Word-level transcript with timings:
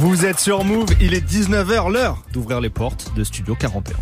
Vous 0.00 0.24
êtes 0.24 0.40
sur 0.40 0.64
Move, 0.64 0.88
il 1.02 1.12
est 1.12 1.20
19h, 1.20 1.92
l'heure 1.92 2.22
d'ouvrir 2.32 2.62
les 2.62 2.70
portes 2.70 3.12
de 3.14 3.22
Studio 3.22 3.54
41. 3.54 3.96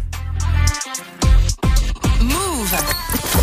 Move 2.22 2.76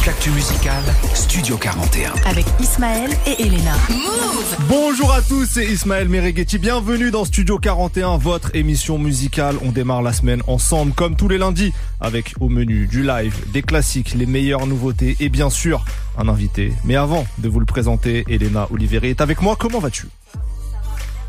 l'actu 0.05 0.29
musicale, 0.29 0.83
Studio 1.13 1.57
41. 1.57 2.13
avec 2.25 2.45
Ismaël 2.61 3.11
et 3.27 3.41
Elena. 3.41 3.73
Move 3.89 4.55
Bonjour 4.69 5.11
à 5.11 5.21
tous, 5.21 5.45
c'est 5.45 5.65
Ismaël 5.65 6.07
Mereghetti. 6.07 6.57
Bienvenue 6.57 7.11
dans 7.11 7.25
Studio 7.25 7.59
41, 7.59 8.15
votre 8.19 8.55
émission 8.55 8.99
musicale. 8.99 9.57
On 9.61 9.73
démarre 9.73 10.01
la 10.01 10.13
semaine 10.13 10.41
ensemble, 10.47 10.93
comme 10.93 11.17
tous 11.17 11.27
les 11.27 11.37
lundis, 11.37 11.73
avec 11.99 12.35
au 12.39 12.47
menu 12.47 12.87
du 12.87 13.03
live, 13.03 13.35
des 13.51 13.63
classiques, 13.63 14.13
les 14.13 14.27
meilleures 14.27 14.65
nouveautés 14.65 15.17
et 15.19 15.27
bien 15.27 15.49
sûr, 15.49 15.83
un 16.17 16.29
invité. 16.29 16.71
Mais 16.85 16.95
avant 16.95 17.27
de 17.37 17.49
vous 17.49 17.59
le 17.59 17.65
présenter, 17.65 18.23
Elena 18.29 18.69
Oliveri 18.71 19.09
est 19.09 19.19
avec 19.19 19.41
moi. 19.41 19.57
Comment 19.59 19.79
vas-tu? 19.79 20.07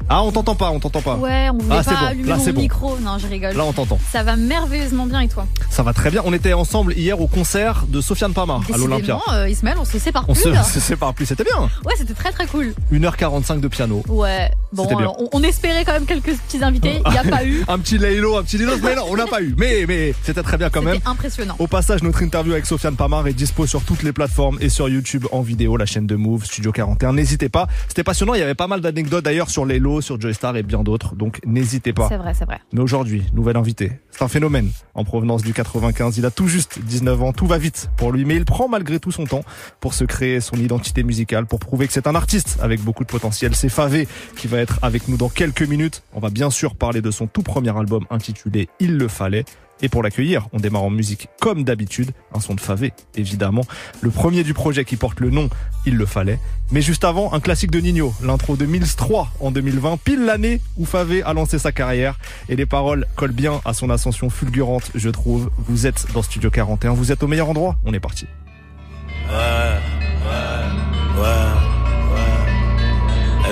Ah, 0.08 0.22
on 0.22 0.30
t'entend 0.30 0.54
pas, 0.54 0.70
on 0.70 0.78
t'entend 0.78 1.00
pas. 1.02 1.16
Ouais, 1.16 1.48
on 1.52 1.58
voulait 1.58 1.76
Ah, 1.80 1.82
pas 1.82 1.90
bon. 2.00 2.06
allumer 2.06 2.28
Là, 2.28 2.36
mon 2.36 2.44
bon. 2.44 2.60
micro. 2.60 2.98
Non, 3.00 3.18
je 3.18 3.26
rigole. 3.26 3.54
Là, 3.56 3.64
on 3.64 3.72
t'entend. 3.72 3.98
Ça 4.12 4.22
va 4.22 4.36
merveilleusement 4.36 5.06
bien 5.06 5.20
et 5.20 5.28
toi? 5.28 5.46
Ça 5.68 5.82
va 5.82 5.92
très 5.92 6.10
bien. 6.10 6.22
On 6.24 6.32
était 6.32 6.52
ensemble 6.52 6.92
hier 6.96 7.20
au 7.20 7.26
concert 7.26 7.84
de 7.88 8.00
Sofiane 8.00 8.32
Pamar 8.32 8.60
à 8.72 8.76
l'Olympia. 8.76 9.18
Euh, 9.32 9.48
Ismaël, 9.48 9.76
on 9.80 9.84
se 9.84 9.98
sépare 9.98 10.24
On 10.28 10.32
plus. 10.34 10.42
se, 10.44 10.48
là. 10.48 10.62
se 10.64 10.78
sépare 10.78 11.12
plus, 11.12 11.26
c'était 11.26 11.42
bien. 11.44 11.60
Ouais, 11.84 11.94
c'était 11.96 12.14
très 12.14 12.30
très 12.30 12.46
cool. 12.46 12.72
1h45 12.92 13.60
de 13.60 13.68
piano. 13.68 14.02
Ouais. 14.08 14.50
Bon, 14.72 14.86
alors, 14.96 15.16
on, 15.20 15.28
on 15.32 15.42
espérait 15.42 15.84
quand 15.84 15.92
même 15.92 16.06
quelques 16.06 16.36
petits 16.36 16.62
invités. 16.62 17.00
Il 17.06 17.10
n'y 17.12 17.18
a 17.18 17.24
pas 17.24 17.44
eu. 17.44 17.64
Un 17.68 17.78
petit 17.78 17.98
Laylo, 17.98 18.36
un 18.36 18.42
petit 18.42 18.58
Lilos, 18.58 18.78
mais 18.82 18.94
non, 18.94 19.04
on 19.08 19.16
n'a 19.16 19.26
pas 19.26 19.40
eu. 19.42 19.54
Mais, 19.58 19.86
mais 19.88 20.14
c'était 20.22 20.42
très 20.42 20.56
bien 20.56 20.70
quand 20.70 20.82
même. 20.82 20.98
Impressionnant. 21.04 21.56
Au 21.58 21.66
passage, 21.66 22.02
notre 22.02 22.22
interview 22.22 22.52
avec 22.52 22.66
Sofiane 22.66 22.94
Pamar 22.96 23.26
est 23.26 23.32
dispo 23.32 23.66
sur 23.66 23.82
toutes 23.82 24.02
les 24.02 24.12
plateformes 24.12 24.58
et 24.60 24.68
sur 24.68 24.88
YouTube 24.88 25.26
en 25.32 25.40
vidéo, 25.40 25.76
la 25.76 25.86
chaîne 25.86 26.06
de 26.06 26.14
Move, 26.16 26.44
Studio 26.44 26.72
41. 26.72 27.12
N'hésitez 27.14 27.48
pas. 27.48 27.66
C'était 27.88 28.04
passionnant. 28.04 28.34
Il 28.34 28.40
y 28.40 28.42
avait 28.42 28.54
pas 28.54 28.66
mal 28.66 28.80
d'anecdotes 28.80 29.24
d'ailleurs 29.24 29.50
sur 29.50 29.64
Laylo, 29.66 29.95
sur 30.00 30.20
Joystar 30.20 30.56
et 30.56 30.62
bien 30.62 30.82
d'autres. 30.82 31.14
Donc 31.14 31.40
n'hésitez 31.46 31.92
pas. 31.92 32.08
C'est 32.08 32.16
vrai, 32.16 32.34
c'est 32.34 32.44
vrai. 32.44 32.60
Mais 32.72 32.80
aujourd'hui, 32.80 33.24
nouvel 33.32 33.56
invité. 33.56 33.92
C'est 34.10 34.22
un 34.22 34.28
phénomène 34.28 34.70
en 34.94 35.04
provenance 35.04 35.42
du 35.42 35.52
95. 35.52 36.18
Il 36.18 36.26
a 36.26 36.30
tout 36.30 36.48
juste 36.48 36.78
19 36.80 37.22
ans. 37.22 37.32
Tout 37.32 37.46
va 37.46 37.58
vite 37.58 37.90
pour 37.96 38.12
lui, 38.12 38.24
mais 38.24 38.36
il 38.36 38.44
prend 38.44 38.68
malgré 38.68 38.98
tout 38.98 39.12
son 39.12 39.24
temps 39.24 39.42
pour 39.80 39.94
se 39.94 40.04
créer 40.04 40.40
son 40.40 40.56
identité 40.56 41.02
musicale, 41.02 41.46
pour 41.46 41.58
prouver 41.58 41.86
que 41.86 41.92
c'est 41.92 42.06
un 42.06 42.14
artiste 42.14 42.58
avec 42.62 42.80
beaucoup 42.80 43.04
de 43.04 43.08
potentiel. 43.08 43.54
C'est 43.54 43.68
Favé 43.68 44.08
qui 44.36 44.46
va 44.46 44.58
être 44.58 44.78
avec 44.82 45.08
nous 45.08 45.16
dans 45.16 45.28
quelques 45.28 45.62
minutes. 45.62 46.02
On 46.14 46.20
va 46.20 46.30
bien 46.30 46.50
sûr 46.50 46.74
parler 46.74 47.00
de 47.00 47.10
son 47.10 47.26
tout 47.26 47.42
premier 47.42 47.76
album 47.76 48.04
intitulé 48.10 48.68
Il 48.80 48.96
le 48.96 49.08
fallait. 49.08 49.44
Et 49.82 49.88
pour 49.88 50.02
l'accueillir, 50.02 50.48
on 50.52 50.58
démarre 50.58 50.84
en 50.84 50.90
musique 50.90 51.28
comme 51.40 51.64
d'habitude, 51.64 52.12
un 52.34 52.40
son 52.40 52.54
de 52.54 52.60
Favé, 52.60 52.92
évidemment. 53.14 53.64
Le 54.00 54.10
premier 54.10 54.42
du 54.42 54.54
projet 54.54 54.84
qui 54.84 54.96
porte 54.96 55.20
le 55.20 55.30
nom 55.30 55.48
Il 55.84 55.96
le 55.96 56.06
fallait. 56.06 56.38
Mais 56.72 56.82
juste 56.82 57.04
avant, 57.04 57.32
un 57.32 57.40
classique 57.40 57.70
de 57.70 57.80
Nino, 57.80 58.14
l'intro 58.22 58.56
de 58.56 58.64
Mills 58.64 58.96
3 58.96 59.32
en 59.40 59.50
2020, 59.50 59.98
pile 59.98 60.24
l'année 60.24 60.60
où 60.76 60.84
Favé 60.84 61.22
a 61.22 61.32
lancé 61.32 61.58
sa 61.58 61.72
carrière. 61.72 62.18
Et 62.48 62.56
les 62.56 62.66
paroles 62.66 63.06
collent 63.16 63.32
bien 63.32 63.60
à 63.64 63.74
son 63.74 63.90
ascension 63.90 64.30
fulgurante, 64.30 64.90
je 64.94 65.10
trouve. 65.10 65.50
Vous 65.58 65.86
êtes 65.86 66.06
dans 66.12 66.22
Studio 66.22 66.50
41, 66.50 66.94
vous 66.94 67.12
êtes 67.12 67.22
au 67.22 67.26
meilleur 67.26 67.50
endroit, 67.50 67.76
on 67.84 67.92
est 67.92 68.00
parti. 68.00 68.26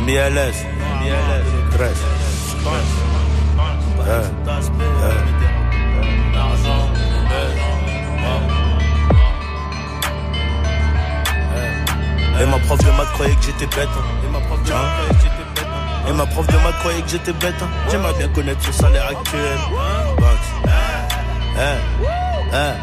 MLS, 0.01 0.67
MLS, 1.01 1.47
13. 1.71 1.89
Et 12.41 12.47
ma 12.47 12.59
prof 12.59 12.79
de 12.79 12.91
maths 12.91 13.13
croyait 13.13 13.35
que 13.37 13.43
j'étais 13.43 13.67
bête. 13.67 13.89
hein. 13.97 14.05
Et 14.27 14.31
ma 14.31 14.41
prof 14.41 14.63
de 14.63 14.71
maths 14.73 14.75
croyait 14.97 15.13
que 15.15 15.23
j'étais 15.23 15.45
bête. 15.55 15.67
hein. 15.73 16.09
Et 16.09 16.13
ma 16.13 16.27
prof 16.27 16.47
de 16.47 16.53
maths 16.57 16.79
croyait 16.81 17.03
que 17.03 17.09
j'étais 17.09 17.33
bête. 17.33 17.55
hein. 17.63 17.69
J'aimerais 17.91 18.15
bien 18.15 18.29
connaître 18.29 18.65
son 18.65 18.73
salaire 18.73 19.07
actuel. 19.07 19.59
Banks. 20.19 20.71
Hein, 21.57 21.77
hein. 22.53 22.75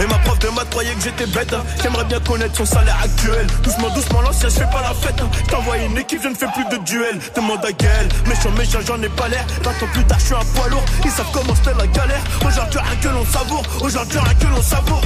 Et 0.00 0.06
ma 0.06 0.18
prof 0.18 0.38
de 0.38 0.48
maths 0.48 0.70
croyait 0.70 0.94
que 0.94 1.02
j'étais 1.02 1.26
bête 1.26 1.52
hein. 1.52 1.64
J'aimerais 1.82 2.04
bien 2.04 2.20
connaître 2.20 2.56
son 2.56 2.64
salaire 2.64 2.98
actuel. 3.02 3.46
Doucement, 3.62 3.90
doucement, 3.90 4.20
l'ancien, 4.22 4.48
je 4.48 4.54
fais 4.54 4.70
pas 4.70 4.82
la 4.82 4.94
fête 4.94 5.20
hein. 5.20 5.28
J't'envoie 5.46 5.78
une 5.78 5.98
équipe, 5.98 6.22
je 6.22 6.28
ne 6.28 6.34
fais 6.34 6.46
plus 6.54 6.64
de 6.76 6.82
duel. 6.84 7.18
Demande 7.34 7.64
à 7.64 7.72
Gaël, 7.72 8.08
méchant, 8.26 8.50
méchant, 8.56 8.78
j'en 8.86 9.02
ai 9.02 9.08
pas 9.08 9.28
l'air. 9.28 9.44
20 9.64 9.70
ans 9.70 9.90
plus 9.92 10.04
tard, 10.04 10.18
je 10.20 10.24
suis 10.26 10.34
un 10.34 10.44
poids 10.54 10.68
lourd. 10.68 10.84
Ils 11.04 11.10
savent 11.10 11.30
comment 11.32 11.54
c'était 11.54 11.76
la 11.76 11.86
galère. 11.88 12.22
Aujourd'hui, 12.46 12.80
rien 12.80 12.96
que 13.02 13.08
l'on 13.08 13.24
savoure. 13.26 13.62
Aujourd'hui, 13.80 14.18
rien 14.18 14.34
que 14.34 14.46
l'on 14.46 14.62
savoure. 14.62 15.02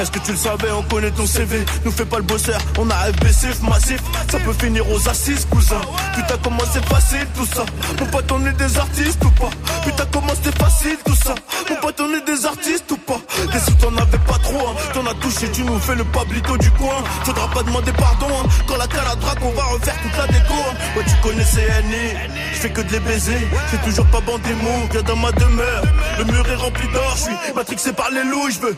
Est-ce 0.00 0.10
que 0.10 0.18
tu 0.20 0.32
le 0.32 0.38
savais, 0.38 0.70
on 0.72 0.82
connaît 0.82 1.10
ton 1.10 1.26
CV 1.26 1.64
Nous 1.84 1.92
fais 1.92 2.06
pas 2.06 2.16
le 2.16 2.24
bosseur, 2.24 2.58
on 2.78 2.90
a 2.90 2.94
FBCF 2.94 3.60
massif. 3.62 4.00
Ça 4.30 4.38
peut 4.38 4.54
finir 4.54 4.88
aux 4.90 5.08
assises, 5.08 5.46
cousin. 5.50 5.80
Putain, 6.14 6.34
comment 6.42 6.64
c'est 6.72 6.84
facile 6.86 7.26
tout 7.36 7.46
ça. 7.46 7.64
Mon 8.00 8.06
pote, 8.06 8.32
on 8.32 8.46
est 8.46 8.52
des 8.52 8.78
artistes 8.78 9.22
ou 9.24 9.30
pas? 9.30 9.50
Putain, 9.84 10.04
comment 10.10 10.32
c'est 10.42 10.58
facile 10.58 10.96
tout 11.04 11.14
ça. 11.14 11.34
Mon 11.68 11.76
pote, 11.76 12.00
on 12.00 12.14
est 12.14 12.26
des 12.26 12.46
artistes 12.46 12.90
ou 12.90 12.96
pas? 12.96 13.20
Des 13.52 13.58
sous, 13.60 13.74
t'en 13.74 13.94
avais 13.96 14.18
pas 14.22 14.38
trop, 14.38 14.68
hein. 14.68 14.74
T'en 14.94 15.06
as 15.06 15.14
touché, 15.14 15.50
tu 15.50 15.62
nous 15.64 15.78
fais 15.78 15.94
le 15.94 16.04
pablito 16.04 16.56
du 16.58 16.70
coin 16.72 17.02
Faudra 17.24 17.48
pas 17.48 17.62
demander 17.62 17.92
pardon, 17.92 18.28
hein. 18.28 18.48
Quand 18.66 18.76
la 18.76 18.86
caladraque, 18.86 19.38
on 19.42 19.52
va 19.52 19.64
refaire 19.64 19.96
toute 20.02 20.16
la 20.16 20.26
déco, 20.26 20.54
hein. 20.54 20.74
Ouais, 20.96 21.04
tu 21.04 21.14
connais 21.22 21.44
CNI 21.44 22.32
Je 22.52 22.58
fais 22.58 22.70
que 22.70 22.80
de 22.80 22.92
les 22.92 23.00
baiser 23.00 23.48
J'ai 23.70 23.78
toujours 23.78 24.06
pas 24.06 24.20
bandé 24.20 24.54
mot, 24.54 24.88
viens 24.90 25.02
dans 25.02 25.16
ma 25.16 25.32
demeure 25.32 25.82
Le 26.18 26.24
mur 26.24 26.48
est 26.48 26.56
rempli 26.56 26.88
d'or, 26.88 27.14
je 27.16 27.22
suis 27.22 27.54
matrixé 27.54 27.92
par 27.92 28.10
les 28.10 28.24
loups, 28.24 28.50
je 28.50 28.60
veux 28.60 28.76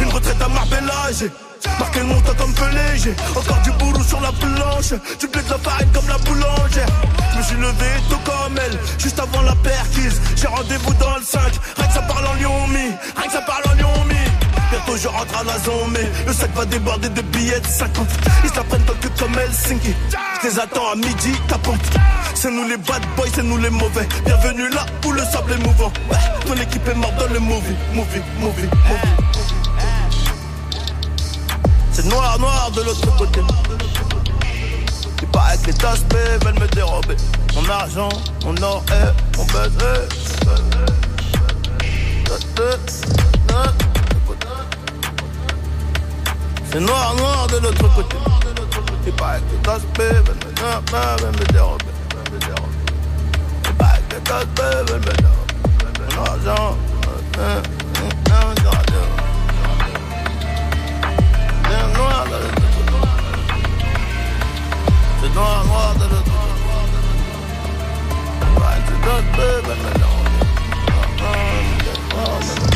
une 0.00 0.08
retraite 0.10 0.40
à 0.42 0.48
Marbella, 0.48 0.92
j'ai 1.18 1.30
marqué 1.78 2.00
le 2.00 2.06
montant 2.06 2.34
comme 2.34 2.52
Pelé, 2.52 2.80
j'ai 2.96 3.14
encore 3.34 3.60
du 3.62 3.70
boulot 3.72 4.02
sur 4.02 4.20
la 4.20 4.30
planche, 4.32 4.92
tu 5.18 5.26
plais 5.28 5.42
de 5.42 5.50
la 5.50 5.58
farine 5.58 5.88
comme 5.92 6.08
la 6.08 6.18
boulangère. 6.18 6.86
Je 7.32 7.38
me 7.38 7.42
suis 7.42 7.56
levé 7.56 7.86
tôt 8.10 8.18
comme 8.24 8.58
elle, 8.58 8.78
juste 8.98 9.18
avant 9.18 9.42
la 9.42 9.54
perquise, 9.54 10.20
j'ai 10.36 10.48
rendez-vous 10.48 10.94
dans 10.94 11.16
le 11.16 11.22
5, 11.22 11.40
rien 11.76 11.86
que 11.86 11.94
ça 11.94 12.02
parle 12.02 12.26
en 12.26 12.34
Lyon 12.34 12.66
mi, 12.68 12.78
rien 13.16 13.26
que 13.26 13.32
ça 13.32 13.40
parle 13.40 13.62
en 13.70 13.74
Lyon 13.74 14.04
mi. 14.06 14.25
Bientôt 14.86 15.00
je 15.02 15.08
rentre 15.08 15.38
à 15.38 15.44
la 15.44 15.58
zone, 15.58 15.90
mais 15.92 16.10
le 16.26 16.32
sac 16.32 16.54
va 16.54 16.64
déborder 16.64 17.08
de 17.08 17.22
billets 17.22 17.60
de 17.60 17.66
50. 17.66 18.06
Ils 18.44 18.50
se 18.50 18.56
la 18.56 18.64
prennent 18.64 18.82
tant 18.82 18.94
que 18.94 19.08
comme 19.18 19.38
Helsinki. 19.38 19.94
Je 20.42 20.48
les 20.48 20.58
attends 20.58 20.90
à 20.92 20.94
midi, 20.94 21.32
tapante. 21.48 21.80
C'est 22.34 22.50
nous 22.50 22.68
les 22.68 22.76
bad 22.76 23.02
boys, 23.16 23.26
c'est 23.34 23.42
nous 23.42 23.56
les 23.58 23.70
mauvais. 23.70 24.06
Bienvenue 24.24 24.68
là 24.70 24.86
où 25.04 25.12
le 25.12 25.22
sable 25.24 25.52
est 25.52 25.66
mouvant. 25.66 25.92
Ton 26.46 26.54
équipe 26.54 26.86
est 26.88 26.94
morte 26.94 27.16
dans 27.16 27.32
le 27.32 27.40
movie, 27.40 27.76
movie, 27.94 28.22
movie, 28.38 28.62
movie. 28.62 29.08
C'est 31.92 32.06
noir, 32.06 32.38
noir 32.38 32.70
de 32.72 32.82
l'autre 32.82 33.16
côté. 33.16 33.40
Il 35.22 35.28
paraît 35.28 35.58
que 35.58 35.66
les 35.66 35.74
taspes 35.74 36.14
veulent 36.44 36.60
me 36.60 36.68
dérober. 36.68 37.16
Mon 37.54 37.68
argent, 37.70 38.08
mon 38.44 38.62
or 38.62 38.84
et 38.90 39.36
mon 39.36 39.44
baiser. 39.46 40.75
C'est 46.76 46.82
noir, 46.82 47.14
noir 47.16 47.46
de 47.46 47.56
l'autre 47.56 47.88
côté. 47.94 48.18
Il 49.06 49.12
paraît 49.14 49.40
que 49.40 49.56
taspes 49.64 49.96
veulent 49.96 50.12
me, 50.12 50.52
veulent 50.92 51.32
me 51.32 51.44
dérober. 51.50 51.86
Que 54.10 54.20
veulent 54.60 55.00
me 55.00 55.12
dérober. 55.16 55.54
Mon 56.14 56.22
argent, 56.22 56.76
euh, 57.06 57.38
euh, 57.38 57.62
euh, 57.96 58.02
euh, 58.30 58.76
euh. 58.92 59.06
C'est 61.64 61.86
noir 61.96 62.22
de 62.26 62.36
l'autre 62.42 62.60
côté. 62.60 63.00
C'est 65.22 65.32
noir, 65.34 65.64
noir 65.64 65.94
de 65.94 66.04
l'autre 66.04 66.24
côté. 66.26 66.52
Maintenant. 69.66 70.16
C'est 72.42 72.75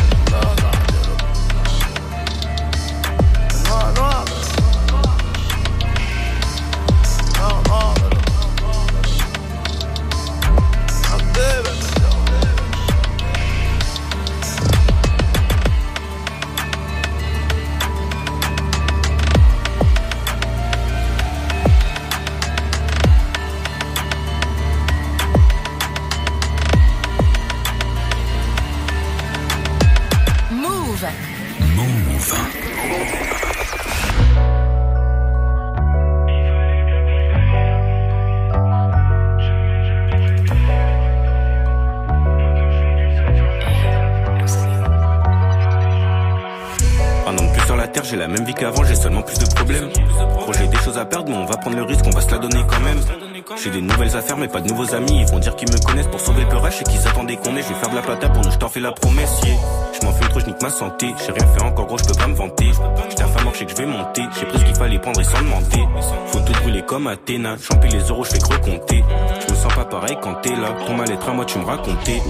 pas 54.50 54.60
de 54.60 54.68
nouveaux 54.68 54.94
amis. 54.94 55.20
Ils 55.20 55.26
vont 55.26 55.38
dire 55.38 55.56
qu'ils 55.56 55.70
me 55.70 55.78
connaissent 55.78 56.08
pour 56.08 56.20
sauver 56.20 56.42
le 56.42 56.48
peurage 56.48 56.80
et 56.80 56.84
qu'ils 56.84 57.06
attendaient 57.06 57.36
qu'on 57.36 57.56
ait. 57.56 57.62
Je 57.62 57.68
vais 57.68 57.74
faire 57.74 57.90
de 57.90 57.96
la 57.96 58.02
plata 58.02 58.28
pour 58.28 58.44
nous, 58.44 58.50
je 58.50 58.58
t'en 58.58 58.68
fais 58.68 58.80
la 58.80 58.92
promesse, 58.92 59.40
yeah. 59.44 59.54
Je 60.00 60.06
m'en 60.06 60.12
fais 60.12 60.28
trop, 60.28 60.40
je 60.40 60.46
nique 60.46 60.62
ma 60.62 60.70
santé. 60.70 61.14
J'ai 61.24 61.32
rien 61.32 61.46
fait 61.46 61.62
encore, 61.62 61.86
gros, 61.86 61.98
je 61.98 62.04
peux 62.04 62.14
pas 62.14 62.26
me 62.26 62.34
vanter. 62.34 62.70
J'étais 63.08 63.22
infamant, 63.22 63.50
je 63.52 63.58
sais 63.58 63.64
que 63.64 63.70
je 63.70 63.76
vais 63.76 63.86
monter. 63.86 64.22
J'ai 64.38 64.46
pris 64.46 64.58
ce 64.58 64.64
qu'il 64.64 64.74
fallait 64.74 64.98
prendre 64.98 65.20
et 65.20 65.24
sans 65.24 65.40
demander. 65.40 65.84
Faut 66.26 66.40
tout 66.40 66.52
brûler 66.62 66.82
comme 66.82 67.06
Athéna. 67.06 67.56
J'empile 67.56 67.92
les 67.92 68.04
euros, 68.08 68.24
je 68.24 68.30
fais 68.30 68.38
que 68.38 68.52
recompter. 68.52 69.04
Je 69.46 69.52
me 69.52 69.56
sens 69.56 69.74
pas 69.74 69.84
pareil 69.84 70.16
quand 70.20 70.34
t'es 70.42 70.56
là. 70.56 70.74
Ton 70.86 70.94
mal-être 70.94 71.28
à 71.28 71.32
moi, 71.32 71.44
tu 71.44 71.58
me 71.58 71.64
racontais. 71.64 72.20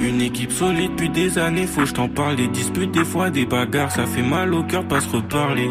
Une 0.00 0.20
équipe 0.20 0.52
solide 0.52 0.92
depuis 0.92 1.08
des 1.08 1.38
années, 1.38 1.66
faut 1.66 1.80
que 1.80 1.86
je 1.86 1.94
t'en 1.94 2.08
parle. 2.08 2.36
Des 2.36 2.48
disputes, 2.48 2.92
des 2.92 3.04
fois 3.04 3.30
des 3.30 3.46
bagarres, 3.46 3.90
ça 3.90 4.06
fait 4.06 4.22
mal 4.22 4.54
au 4.54 4.62
cœur 4.62 4.84
pas 4.84 5.00
se 5.00 5.08
reparler. 5.08 5.70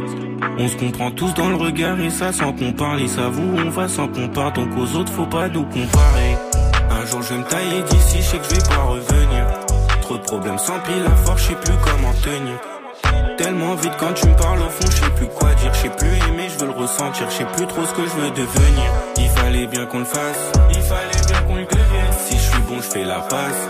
On 0.58 0.68
se 0.68 0.76
comprend 0.76 1.12
tous 1.12 1.34
dans 1.34 1.50
le 1.50 1.56
regard 1.56 2.00
et 2.00 2.10
ça 2.10 2.32
sans 2.32 2.52
qu'on 2.54 2.74
parle. 2.74 3.02
Ils 3.02 3.10
s'avouent, 3.10 3.58
on 3.58 3.70
va 3.70 3.88
sans 3.88 4.08
qu'on 4.08 4.28
parle, 4.28 4.54
donc 4.54 4.70
aux 4.78 4.96
autres 4.96 5.12
faut 5.12 5.26
pas 5.26 5.48
nous 5.48 5.64
comparer. 5.64 6.38
Un 6.90 7.06
jour 7.06 7.22
je 7.22 7.34
vais 7.34 7.40
me 7.40 7.46
tailler 7.46 7.82
d'ici, 7.90 8.18
je 8.18 8.24
sais 8.24 8.38
que 8.38 8.46
je 8.46 8.56
vais 8.56 8.70
pas 8.70 8.84
revenir. 8.84 9.46
Trop 10.02 10.18
de 10.18 10.24
problèmes 10.24 10.58
sans 10.58 10.80
pile 10.80 11.06
à 11.06 11.16
force, 11.16 11.44
je 11.44 11.48
sais 11.50 11.56
plus 11.56 11.74
comment 11.84 12.14
tenir. 12.24 12.60
Tellement 13.38 13.76
vite 13.76 13.94
quand 14.00 14.14
tu 14.14 14.28
me 14.28 14.36
parles 14.38 14.60
au 14.60 14.70
fond, 14.70 14.90
je 14.90 14.96
sais 14.96 15.12
plus 15.16 15.28
quoi 15.28 15.54
dire, 15.56 15.74
je 15.74 15.80
sais 15.80 15.90
plus 15.90 16.08
aimer, 16.08 16.48
je 16.50 16.64
veux 16.64 16.72
le 16.72 16.80
ressentir, 16.80 17.30
je 17.30 17.36
sais 17.36 17.48
plus 17.58 17.68
trop 17.68 17.84
ce 17.84 17.92
que 17.92 18.04
je 18.04 18.22
veux 18.22 18.30
devenir. 18.32 18.92
Il 19.18 19.30
fallait 19.30 19.68
bien 19.68 19.86
qu'on 19.86 20.00
le 20.00 20.06
fasse, 20.06 20.52
il 20.70 20.82
fallait 20.82 21.26
bien 21.28 21.42
qu'on 21.42 21.56
le 21.56 21.66
devienne. 21.66 22.14
Si 22.18 22.38
je 22.38 22.42
suis 22.42 22.62
bon, 22.68 22.76
je 22.78 22.82
fais 22.82 23.04
la 23.04 23.20
passe. 23.20 23.68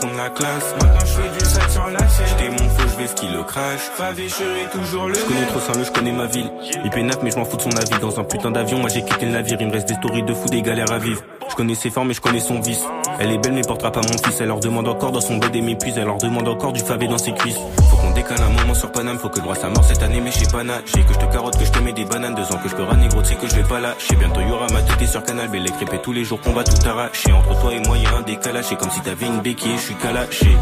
Fond 0.00 0.12
de 0.12 0.16
la 0.16 0.30
classe. 0.30 0.74
Maintenant 0.80 1.00
je 1.00 1.12
fais 1.12 1.28
du 1.28 1.72
sur 1.72 1.86
la 1.88 2.08
scène. 2.08 2.26
J'étais 2.28 2.50
mon 2.50 2.68
feu, 2.70 2.88
je 2.88 2.96
vais 3.02 3.06
ski 3.06 3.26
le 3.28 3.42
crash. 3.44 3.80
Favé, 3.94 4.28
je 4.28 4.34
serai 4.34 4.68
toujours 4.72 5.06
le 5.06 5.14
Je 5.14 5.20
connais 5.20 5.46
trop 5.46 5.60
Saint-Leu, 5.60 5.84
je 5.84 5.90
connais 5.92 6.12
ma 6.12 6.26
ville. 6.26 6.50
Il 6.84 6.90
pénate, 6.90 7.22
mais 7.22 7.30
je 7.30 7.36
m'en 7.36 7.44
fous 7.44 7.56
de 7.56 7.62
son 7.62 7.76
avis. 7.76 7.98
Dans 8.00 8.18
un 8.18 8.24
putain 8.24 8.50
d'avion, 8.50 8.78
moi 8.78 8.88
j'ai 8.88 9.02
quitté 9.02 9.26
le 9.26 9.32
navire. 9.32 9.58
Il 9.60 9.68
me 9.68 9.72
reste 9.72 9.88
des 9.88 9.94
stories 9.94 10.22
de 10.22 10.34
fou, 10.34 10.48
des 10.48 10.62
galères 10.62 10.92
à 10.92 10.98
vivre. 10.98 11.22
Je 11.48 11.54
connais 11.54 11.74
ses 11.74 11.90
formes, 11.90 12.08
mais 12.08 12.14
je 12.14 12.20
connais 12.20 12.40
son 12.40 12.60
vice. 12.60 12.84
Elle 13.18 13.32
est 13.32 13.38
belle, 13.38 13.52
mais 13.52 13.62
portera 13.62 13.90
pas 13.92 14.00
mon 14.00 14.16
fils. 14.24 14.40
Elle 14.40 14.48
leur 14.48 14.60
demande 14.60 14.88
encore 14.88 15.12
dans 15.12 15.20
son 15.20 15.36
bed 15.36 15.54
et 15.54 15.60
m'épuise. 15.60 15.98
Elle 15.98 16.06
leur 16.06 16.18
demande 16.18 16.48
encore 16.48 16.72
du 16.72 16.80
favé 16.80 17.06
dans 17.06 17.18
ses 17.18 17.32
cuisses. 17.32 17.58
Faut 17.90 17.99
un 18.38 18.48
moment 18.50 18.74
sur 18.74 18.92
Paname. 18.92 19.18
Faut 19.18 19.28
que 19.28 19.40
le 19.40 19.54
sa 19.54 19.68
mort 19.68 19.84
cette 19.84 20.02
année, 20.02 20.20
mais 20.20 20.30
chez 20.30 20.46
Pana. 20.46 20.74
J'ai 20.86 21.02
que 21.02 21.14
je 21.14 21.18
te 21.18 21.32
carotte, 21.32 21.58
que 21.58 21.64
je 21.64 21.72
te 21.72 21.78
mets 21.80 21.92
des 21.92 22.04
bananes. 22.04 22.34
Deux 22.34 22.54
ans 22.54 22.58
que 22.62 22.68
je 22.68 22.76
peux 22.76 22.82
râler, 22.82 23.08
gros, 23.08 23.22
tu 23.22 23.28
sais 23.28 23.34
que 23.36 23.48
je 23.48 23.54
vais 23.56 23.62
pas. 23.62 23.80
J'ai 23.98 24.16
bientôt 24.16 24.40
y 24.40 24.50
aura 24.50 24.66
ma 24.72 24.82
tête 24.82 25.08
sur 25.08 25.22
Canal. 25.22 25.48
Mais 25.50 25.58
les 25.60 25.70
et 25.70 25.98
tous 26.02 26.12
les 26.12 26.24
jours 26.24 26.40
qu'on 26.40 26.52
va 26.52 26.64
tout 26.64 26.88
arracher. 26.88 27.32
Entre 27.32 27.60
toi 27.60 27.72
et 27.72 27.80
moi, 27.80 27.96
y 27.96 28.06
a 28.06 28.16
un 28.16 28.22
décalage. 28.22 28.66
C'est 28.66 28.76
comme 28.76 28.90
si 28.90 29.00
t'avais 29.00 29.26
une 29.26 29.40
béquille, 29.40 29.76
je 29.76 29.82
suis 29.82 29.94
calaché. 29.94 30.56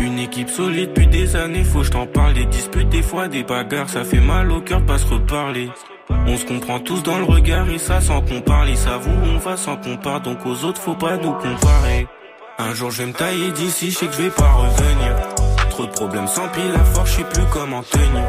Une 0.00 0.18
équipe 0.18 0.48
solide 0.48 0.90
depuis 0.90 1.08
des 1.08 1.34
années, 1.34 1.64
faut 1.64 1.80
que 1.80 1.86
je 1.86 1.90
t'en 1.90 2.06
parle. 2.06 2.34
Des 2.34 2.46
disputes, 2.46 2.88
des 2.88 3.02
fois 3.02 3.28
des 3.28 3.42
bagarres, 3.42 3.88
ça 3.88 4.04
fait 4.04 4.20
mal 4.20 4.50
au 4.52 4.60
cœur, 4.60 4.84
pas 4.86 4.98
se 4.98 5.06
reparler. 5.06 5.70
On 6.26 6.36
se 6.36 6.44
comprend 6.44 6.78
tous 6.78 7.02
dans 7.02 7.18
le 7.18 7.24
regard 7.24 7.68
et 7.68 7.78
ça 7.78 8.00
sans 8.00 8.20
qu'on 8.20 8.40
parle. 8.40 8.68
Ils 8.68 8.76
s'avouent, 8.76 9.10
on 9.34 9.38
va 9.38 9.56
sans 9.56 9.76
qu'on 9.76 9.96
parle, 9.96 10.22
donc 10.22 10.46
aux 10.46 10.64
autres 10.64 10.80
faut 10.80 10.94
pas 10.94 11.16
nous 11.16 11.32
comparer. 11.32 12.06
Un 12.58 12.74
jour 12.74 12.90
je 12.90 13.02
vais 13.02 13.08
me 13.08 13.12
tailler 13.12 13.50
d'ici, 13.52 13.90
je 13.90 13.98
sais 13.98 14.06
que 14.06 14.12
je 14.12 14.22
vais 14.22 14.30
pas 14.30 14.50
revenir. 14.52 15.37
Trop 15.78 15.86
de 15.86 15.92
problèmes 15.92 16.26
sans 16.26 16.48
pile 16.48 16.74
à 16.74 16.84
force, 16.86 17.08
je 17.12 17.16
sais 17.18 17.22
plus 17.22 17.44
comment 17.52 17.84
tenir. 17.84 18.26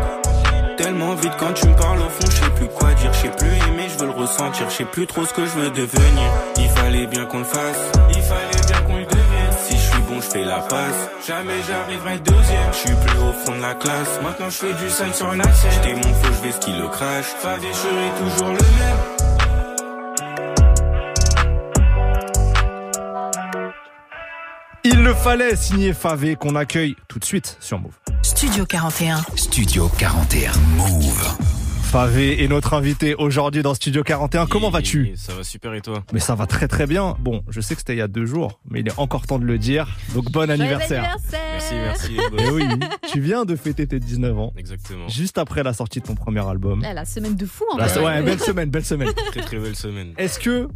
Tellement 0.78 1.16
vite 1.16 1.32
quand 1.40 1.52
tu 1.54 1.66
me 1.68 1.76
parles 1.76 1.98
au 1.98 2.08
fond, 2.08 2.30
je 2.30 2.46
sais 2.46 2.52
plus 2.52 2.68
quoi 2.68 2.94
dire, 2.94 3.12
je 3.12 3.22
sais 3.22 3.32
plus 3.32 3.48
aimer, 3.48 3.88
je 3.90 3.98
veux 3.98 4.06
le 4.06 4.12
ressentir, 4.12 4.70
je 4.70 4.76
sais 4.76 4.86
plus 4.86 5.08
trop 5.08 5.26
ce 5.26 5.34
que 5.34 5.44
je 5.48 5.52
veux 5.58 5.72
devenir. 5.72 6.30
Il 6.58 6.70
fallait 6.70 7.08
bien 7.08 7.26
qu'on 7.26 7.40
le 7.40 7.46
fasse, 7.46 7.92
il 8.10 8.22
fallait 8.22 8.68
bien 8.68 8.82
qu'on 8.86 8.98
le 8.98 9.06
devienne. 9.06 9.52
Si 9.66 9.76
je 9.76 9.82
suis 9.82 10.02
bon, 10.02 10.22
je 10.22 10.28
fais 10.30 10.46
la 10.46 10.60
passe. 10.60 11.10
Jamais 11.28 11.56
j'arriverai 11.68 12.20
deuxième, 12.20 12.72
je 12.72 12.78
suis 12.78 12.96
plus 12.96 13.18
au 13.18 13.34
fond 13.34 13.56
de 13.56 13.62
la 13.64 13.74
classe. 13.74 14.20
Maintenant 14.22 14.50
je 14.52 14.56
fais 14.56 14.74
du 14.74 14.90
sale 14.92 15.16
sur 15.16 15.34
la 15.34 15.52
scène. 15.52 15.72
J'étais 15.72 15.96
mon 15.96 16.14
feu, 16.14 16.32
je 16.32 16.48
vais 16.48 16.52
ski 16.52 16.72
le 16.80 16.88
crash. 16.88 17.26
Favé, 17.42 17.68
je 17.74 18.30
toujours 18.30 18.50
le 18.50 18.60
même. 18.60 19.19
Il 24.84 25.04
le 25.04 25.14
fallait 25.14 25.56
signer 25.56 25.94
Favé 25.94 26.36
qu'on 26.36 26.56
accueille 26.56 26.96
tout 27.08 27.20
de 27.20 27.26
suite 27.26 27.58
sur 27.60 27.80
Move. 27.80 27.94
Studio 28.22 28.66
41. 28.66 29.22
Studio 29.36 29.90
41 29.98 30.52
Move. 30.78 31.38
Favé 31.84 32.44
est 32.44 32.48
notre 32.48 32.76
invité 32.76 33.16
aujourd'hui 33.16 33.62
dans 33.64 33.74
Studio 33.74 34.04
41. 34.04 34.46
Comment 34.46 34.70
vas-tu? 34.70 35.14
Ça 35.16 35.34
va 35.34 35.44
super 35.44 35.74
et 35.74 35.82
toi? 35.82 36.04
Mais 36.14 36.20
ça 36.20 36.36
va 36.36 36.46
très 36.46 36.68
très 36.68 36.86
bien. 36.86 37.16
Bon, 37.20 37.42
je 37.50 37.62
sais 37.62 37.74
que 37.74 37.82
c'était 37.82 37.96
il 37.96 37.98
y 37.98 38.02
a 38.02 38.08
deux 38.08 38.26
jours, 38.28 38.60
mais 38.70 38.80
il 38.82 38.88
est 38.88 38.98
encore 39.00 39.26
temps 39.26 39.40
de 39.40 39.46
le 39.46 39.58
dire. 39.58 39.88
Donc 40.14 40.32
bon 40.32 40.50
anniversaire. 40.50 41.18
Merci, 41.32 41.74
merci. 41.74 42.18
Eh 42.38 42.50
oui, 42.52 42.64
tu 43.12 43.20
viens 43.20 43.44
de 43.44 43.56
fêter 43.56 43.88
tes 43.88 44.00
19 44.00 44.38
ans, 44.38 44.54
Exactement. 44.56 45.08
juste 45.10 45.38
après 45.40 45.64
la 45.64 45.74
sortie 45.74 46.00
de 46.00 46.06
ton 46.06 46.16
premier 46.16 46.48
album. 46.48 46.82
Là, 46.84 46.94
la 46.94 47.06
semaine 47.06 47.36
de 47.36 47.46
fou 47.48 47.66
en 47.74 47.88
c'est- 47.88 48.00
ouais, 48.00 48.22
belle 48.22 48.40
semaine, 48.40 48.70
belle 48.70 48.86
semaine. 48.86 49.10
Très 49.32 49.42
très 49.42 49.58
belle 49.58 49.76
semaine. 49.76 50.14
Est-ce 50.18 50.40
que 50.40 50.68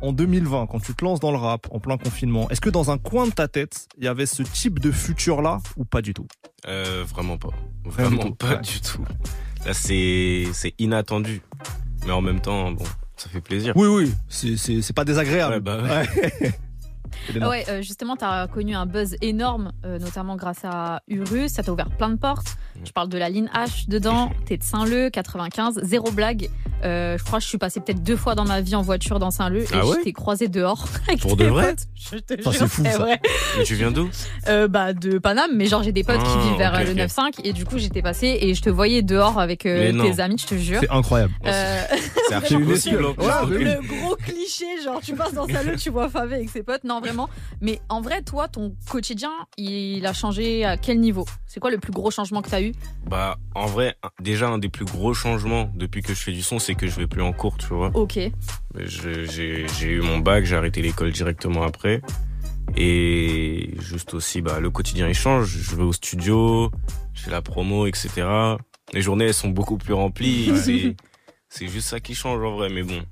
en 0.00 0.12
2020, 0.12 0.66
quand 0.66 0.80
tu 0.80 0.94
te 0.94 1.04
lances 1.04 1.20
dans 1.20 1.30
le 1.30 1.38
rap 1.38 1.66
en 1.70 1.80
plein 1.80 1.96
confinement, 1.96 2.48
est-ce 2.50 2.60
que 2.60 2.70
dans 2.70 2.90
un 2.90 2.98
coin 2.98 3.26
de 3.26 3.32
ta 3.32 3.48
tête, 3.48 3.88
il 3.98 4.04
y 4.04 4.08
avait 4.08 4.26
ce 4.26 4.42
type 4.42 4.78
de 4.78 4.90
futur 4.90 5.42
là 5.42 5.58
ou 5.76 5.84
pas 5.84 6.02
du 6.02 6.14
tout? 6.14 6.26
Euh, 6.66 7.04
vraiment 7.06 7.38
pas. 7.38 7.50
Vraiment 7.84 8.30
pas 8.32 8.56
ouais. 8.56 8.60
du 8.60 8.80
tout. 8.80 9.04
Là, 9.66 9.74
c'est 9.74 10.46
inattendu. 10.78 11.42
Mais 12.06 12.12
en 12.12 12.20
même 12.20 12.40
temps, 12.40 12.70
bon, 12.72 12.84
ça 13.16 13.28
fait 13.28 13.40
plaisir. 13.40 13.76
Oui, 13.76 13.88
oui, 13.88 14.14
c'est 14.28 14.92
pas 14.94 15.04
désagréable. 15.04 15.54
Ouais, 15.54 15.60
bah 15.60 15.82
ouais. 15.82 16.52
Ouais. 17.34 17.64
Ah 17.66 17.70
euh, 17.72 17.82
justement, 17.82 18.16
tu 18.16 18.24
as 18.24 18.46
connu 18.48 18.74
un 18.74 18.86
buzz 18.86 19.16
énorme, 19.20 19.72
euh, 19.84 19.98
notamment 19.98 20.36
grâce 20.36 20.64
à 20.64 21.00
Urus. 21.08 21.52
Ça 21.52 21.62
t'a 21.62 21.72
ouvert 21.72 21.90
plein 21.90 22.08
de 22.10 22.16
portes. 22.16 22.56
Je 22.84 22.92
parle 22.92 23.08
de 23.08 23.18
la 23.18 23.28
ligne 23.28 23.48
H 23.54 23.88
dedans. 23.88 24.30
T'es 24.46 24.56
de 24.56 24.62
Saint-Leu, 24.62 25.10
95, 25.10 25.80
zéro 25.82 26.10
blague. 26.12 26.48
Euh, 26.84 27.18
je 27.18 27.24
crois 27.24 27.40
que 27.40 27.42
je 27.42 27.48
suis 27.48 27.58
passée 27.58 27.80
peut-être 27.80 28.04
deux 28.04 28.14
fois 28.16 28.36
dans 28.36 28.44
ma 28.44 28.60
vie 28.60 28.76
en 28.76 28.82
voiture 28.82 29.18
dans 29.18 29.32
Saint-Leu 29.32 29.62
et 29.62 29.66
Ah 29.72 29.84
ouais 29.84 29.96
je 29.98 30.04
t'ai 30.04 30.12
croisé 30.12 30.46
dehors. 30.46 30.86
Avec 31.08 31.20
Pour 31.20 31.36
de 31.36 31.42
tes 31.44 31.50
vrai 31.50 31.70
potes. 31.70 31.86
Je 31.96 32.18
te 32.18 32.40
jure, 32.40 32.52
c'est 32.52 32.68
fou, 32.68 32.84
ça. 32.84 32.98
vrai. 32.98 33.20
Mais 33.56 33.64
tu 33.64 33.74
viens 33.74 33.90
d'où 33.90 34.08
Euh, 34.48 34.68
bah, 34.68 34.92
de 34.92 35.18
Paname, 35.18 35.50
mais 35.56 35.66
genre 35.66 35.82
j'ai 35.82 35.90
des 35.90 36.04
potes 36.04 36.22
qui 36.22 36.30
Ah, 36.32 36.42
vivent 36.48 36.56
vers 36.58 36.72
ok, 36.74 36.78
euh, 36.80 36.84
le 36.94 37.02
ok. 37.02 37.08
9-5 37.10 37.40
et 37.44 37.52
du 37.52 37.64
coup 37.64 37.78
j'étais 37.78 38.00
passée 38.00 38.38
et 38.42 38.54
je 38.54 38.62
te 38.62 38.70
voyais 38.70 39.02
dehors 39.02 39.40
avec 39.40 39.66
euh, 39.66 39.78
Mais 39.86 39.92
non. 39.92 40.04
tes 40.08 40.20
amis, 40.20 40.36
je 40.38 40.46
te 40.46 40.54
jure. 40.54 40.78
C'est 40.80 40.90
incroyable. 40.90 41.32
Euh, 41.46 41.82
C'est 42.28 42.34
archi 42.34 42.56
possible. 42.58 43.04
en 43.06 43.14
plus. 43.14 43.24
Ouais, 43.26 43.32
mais 43.58 43.74
le 43.74 43.80
gros 44.00 44.14
cliché, 44.16 44.66
genre 44.84 45.00
tu 45.02 45.14
passes 45.14 45.34
dans 45.34 45.48
Saint-Leu, 45.48 45.74
tu 45.76 45.90
vois 45.90 46.08
Favé 46.08 46.36
avec 46.36 46.48
ses 46.50 46.62
potes. 46.62 46.84
Non, 46.84 47.00
vraiment. 47.08 47.28
Mais 47.60 47.80
en 47.88 48.00
vrai, 48.00 48.22
toi, 48.22 48.48
ton 48.48 48.74
quotidien, 48.90 49.30
il 49.56 50.06
a 50.06 50.12
changé 50.12 50.64
à 50.64 50.76
quel 50.76 51.00
niveau? 51.00 51.24
C'est 51.46 51.60
quoi 51.60 51.70
le 51.70 51.78
plus 51.78 51.92
gros 51.92 52.10
changement 52.10 52.42
que 52.42 52.50
t'as 52.50 52.62
eu? 52.62 52.72
Bah, 53.06 53.38
en 53.54 53.66
vrai, 53.66 53.96
déjà 54.20 54.48
un 54.48 54.58
des 54.58 54.68
plus 54.68 54.84
gros 54.84 55.14
changements 55.14 55.72
depuis 55.74 56.02
que 56.02 56.14
je 56.14 56.20
fais 56.20 56.32
du 56.32 56.42
son, 56.42 56.58
c'est 56.58 56.74
que 56.74 56.86
je 56.86 56.96
vais 56.96 57.06
plus 57.06 57.22
en 57.22 57.32
cours, 57.32 57.56
tu 57.56 57.66
vois. 57.68 57.90
Ok. 57.94 58.18
J'ai 58.76 59.66
eu 59.82 60.00
mon 60.00 60.18
bac, 60.18 60.44
j'ai 60.44 60.56
arrêté 60.56 60.82
l'école 60.82 61.12
directement 61.12 61.62
après. 61.62 62.02
Et 62.76 63.74
juste 63.78 64.12
aussi, 64.14 64.42
bah, 64.42 64.60
le 64.60 64.70
quotidien 64.70 65.08
il 65.08 65.14
change. 65.14 65.48
Je 65.48 65.74
vais 65.74 65.82
au 65.82 65.92
studio, 65.92 66.70
je 67.14 67.22
fais 67.22 67.30
la 67.30 67.42
promo, 67.42 67.86
etc. 67.86 68.26
Les 68.92 69.02
journées 69.02 69.26
elles 69.26 69.34
sont 69.34 69.48
beaucoup 69.48 69.78
plus 69.78 69.94
remplies. 69.94 70.52
C'est 71.50 71.66
juste 71.66 71.88
ça 71.88 71.98
qui 71.98 72.14
change 72.14 72.44
en 72.44 72.56
vrai, 72.56 72.68
mais 72.68 72.82
bon, 72.82 73.02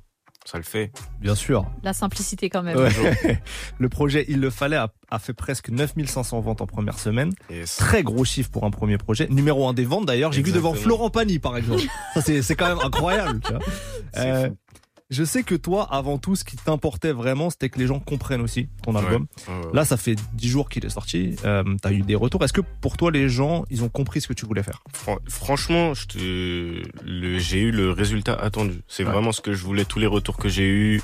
ça 0.46 0.58
le 0.58 0.64
fait. 0.64 0.92
Bien 1.20 1.34
sûr. 1.34 1.66
La 1.82 1.92
simplicité 1.92 2.48
quand 2.50 2.62
même. 2.62 2.76
Ouais. 2.76 3.42
Le 3.78 3.88
projet 3.88 4.24
Il 4.28 4.40
le 4.40 4.50
fallait 4.50 4.76
a, 4.76 4.92
a 5.10 5.18
fait 5.18 5.32
presque 5.32 5.70
9500 5.70 6.40
ventes 6.40 6.60
en 6.60 6.66
première 6.66 6.98
semaine. 6.98 7.32
Yes. 7.50 7.76
Très 7.76 8.02
gros 8.02 8.24
chiffre 8.24 8.50
pour 8.50 8.64
un 8.64 8.70
premier 8.70 8.96
projet. 8.96 9.26
Numéro 9.28 9.68
un 9.68 9.74
des 9.74 9.84
ventes 9.84 10.06
d'ailleurs. 10.06 10.32
J'ai 10.32 10.42
vu 10.42 10.52
devant. 10.52 10.74
Florent 10.74 11.10
Pagny 11.10 11.38
par 11.38 11.56
exemple. 11.56 11.82
Ça 12.14 12.22
c'est 12.22 12.42
c'est 12.42 12.54
quand 12.54 12.68
même 12.68 12.78
incroyable. 12.84 13.40
tu 13.44 13.52
vois. 13.52 13.62
Euh. 14.18 14.48
Je 15.10 15.22
sais 15.24 15.42
que 15.44 15.54
toi, 15.54 15.86
avant 15.92 16.18
tout, 16.18 16.34
ce 16.34 16.42
qui 16.44 16.56
t'importait 16.56 17.12
vraiment, 17.12 17.48
c'était 17.50 17.68
que 17.68 17.78
les 17.78 17.86
gens 17.86 18.00
comprennent 18.00 18.40
aussi 18.40 18.68
ton 18.82 18.92
album. 18.96 19.26
Ouais, 19.48 19.54
ouais. 19.66 19.70
Là, 19.72 19.84
ça 19.84 19.96
fait 19.96 20.16
10 20.34 20.48
jours 20.48 20.68
qu'il 20.68 20.84
est 20.84 20.88
sorti. 20.90 21.36
Euh, 21.44 21.62
T'as 21.80 21.92
eu 21.92 22.02
des 22.02 22.16
retours. 22.16 22.42
Est-ce 22.44 22.52
que 22.52 22.60
pour 22.80 22.96
toi, 22.96 23.10
les 23.12 23.28
gens, 23.28 23.64
ils 23.70 23.84
ont 23.84 23.88
compris 23.88 24.20
ce 24.20 24.26
que 24.28 24.32
tu 24.32 24.46
voulais 24.46 24.62
faire? 24.64 24.82
Fran- 24.92 25.18
franchement, 25.28 25.92
j'ai 27.04 27.60
eu 27.60 27.70
le 27.70 27.90
résultat 27.92 28.34
attendu. 28.34 28.82
C'est 28.88 29.04
vraiment 29.04 29.32
ce 29.32 29.40
que 29.40 29.52
je 29.52 29.64
voulais. 29.64 29.84
Tous 29.84 29.98
les 29.98 30.06
retours 30.06 30.36
que 30.36 30.48
j'ai 30.48 30.66
eu, 30.68 31.00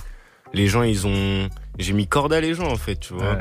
les 0.52 0.66
gens, 0.66 0.82
ils 0.82 1.06
ont, 1.06 1.48
j'ai 1.78 1.92
mis 1.92 2.06
corde 2.06 2.32
à 2.32 2.40
les 2.40 2.54
gens 2.54 2.70
en 2.70 2.76
fait, 2.76 2.96
tu 2.96 3.14
vois. 3.14 3.38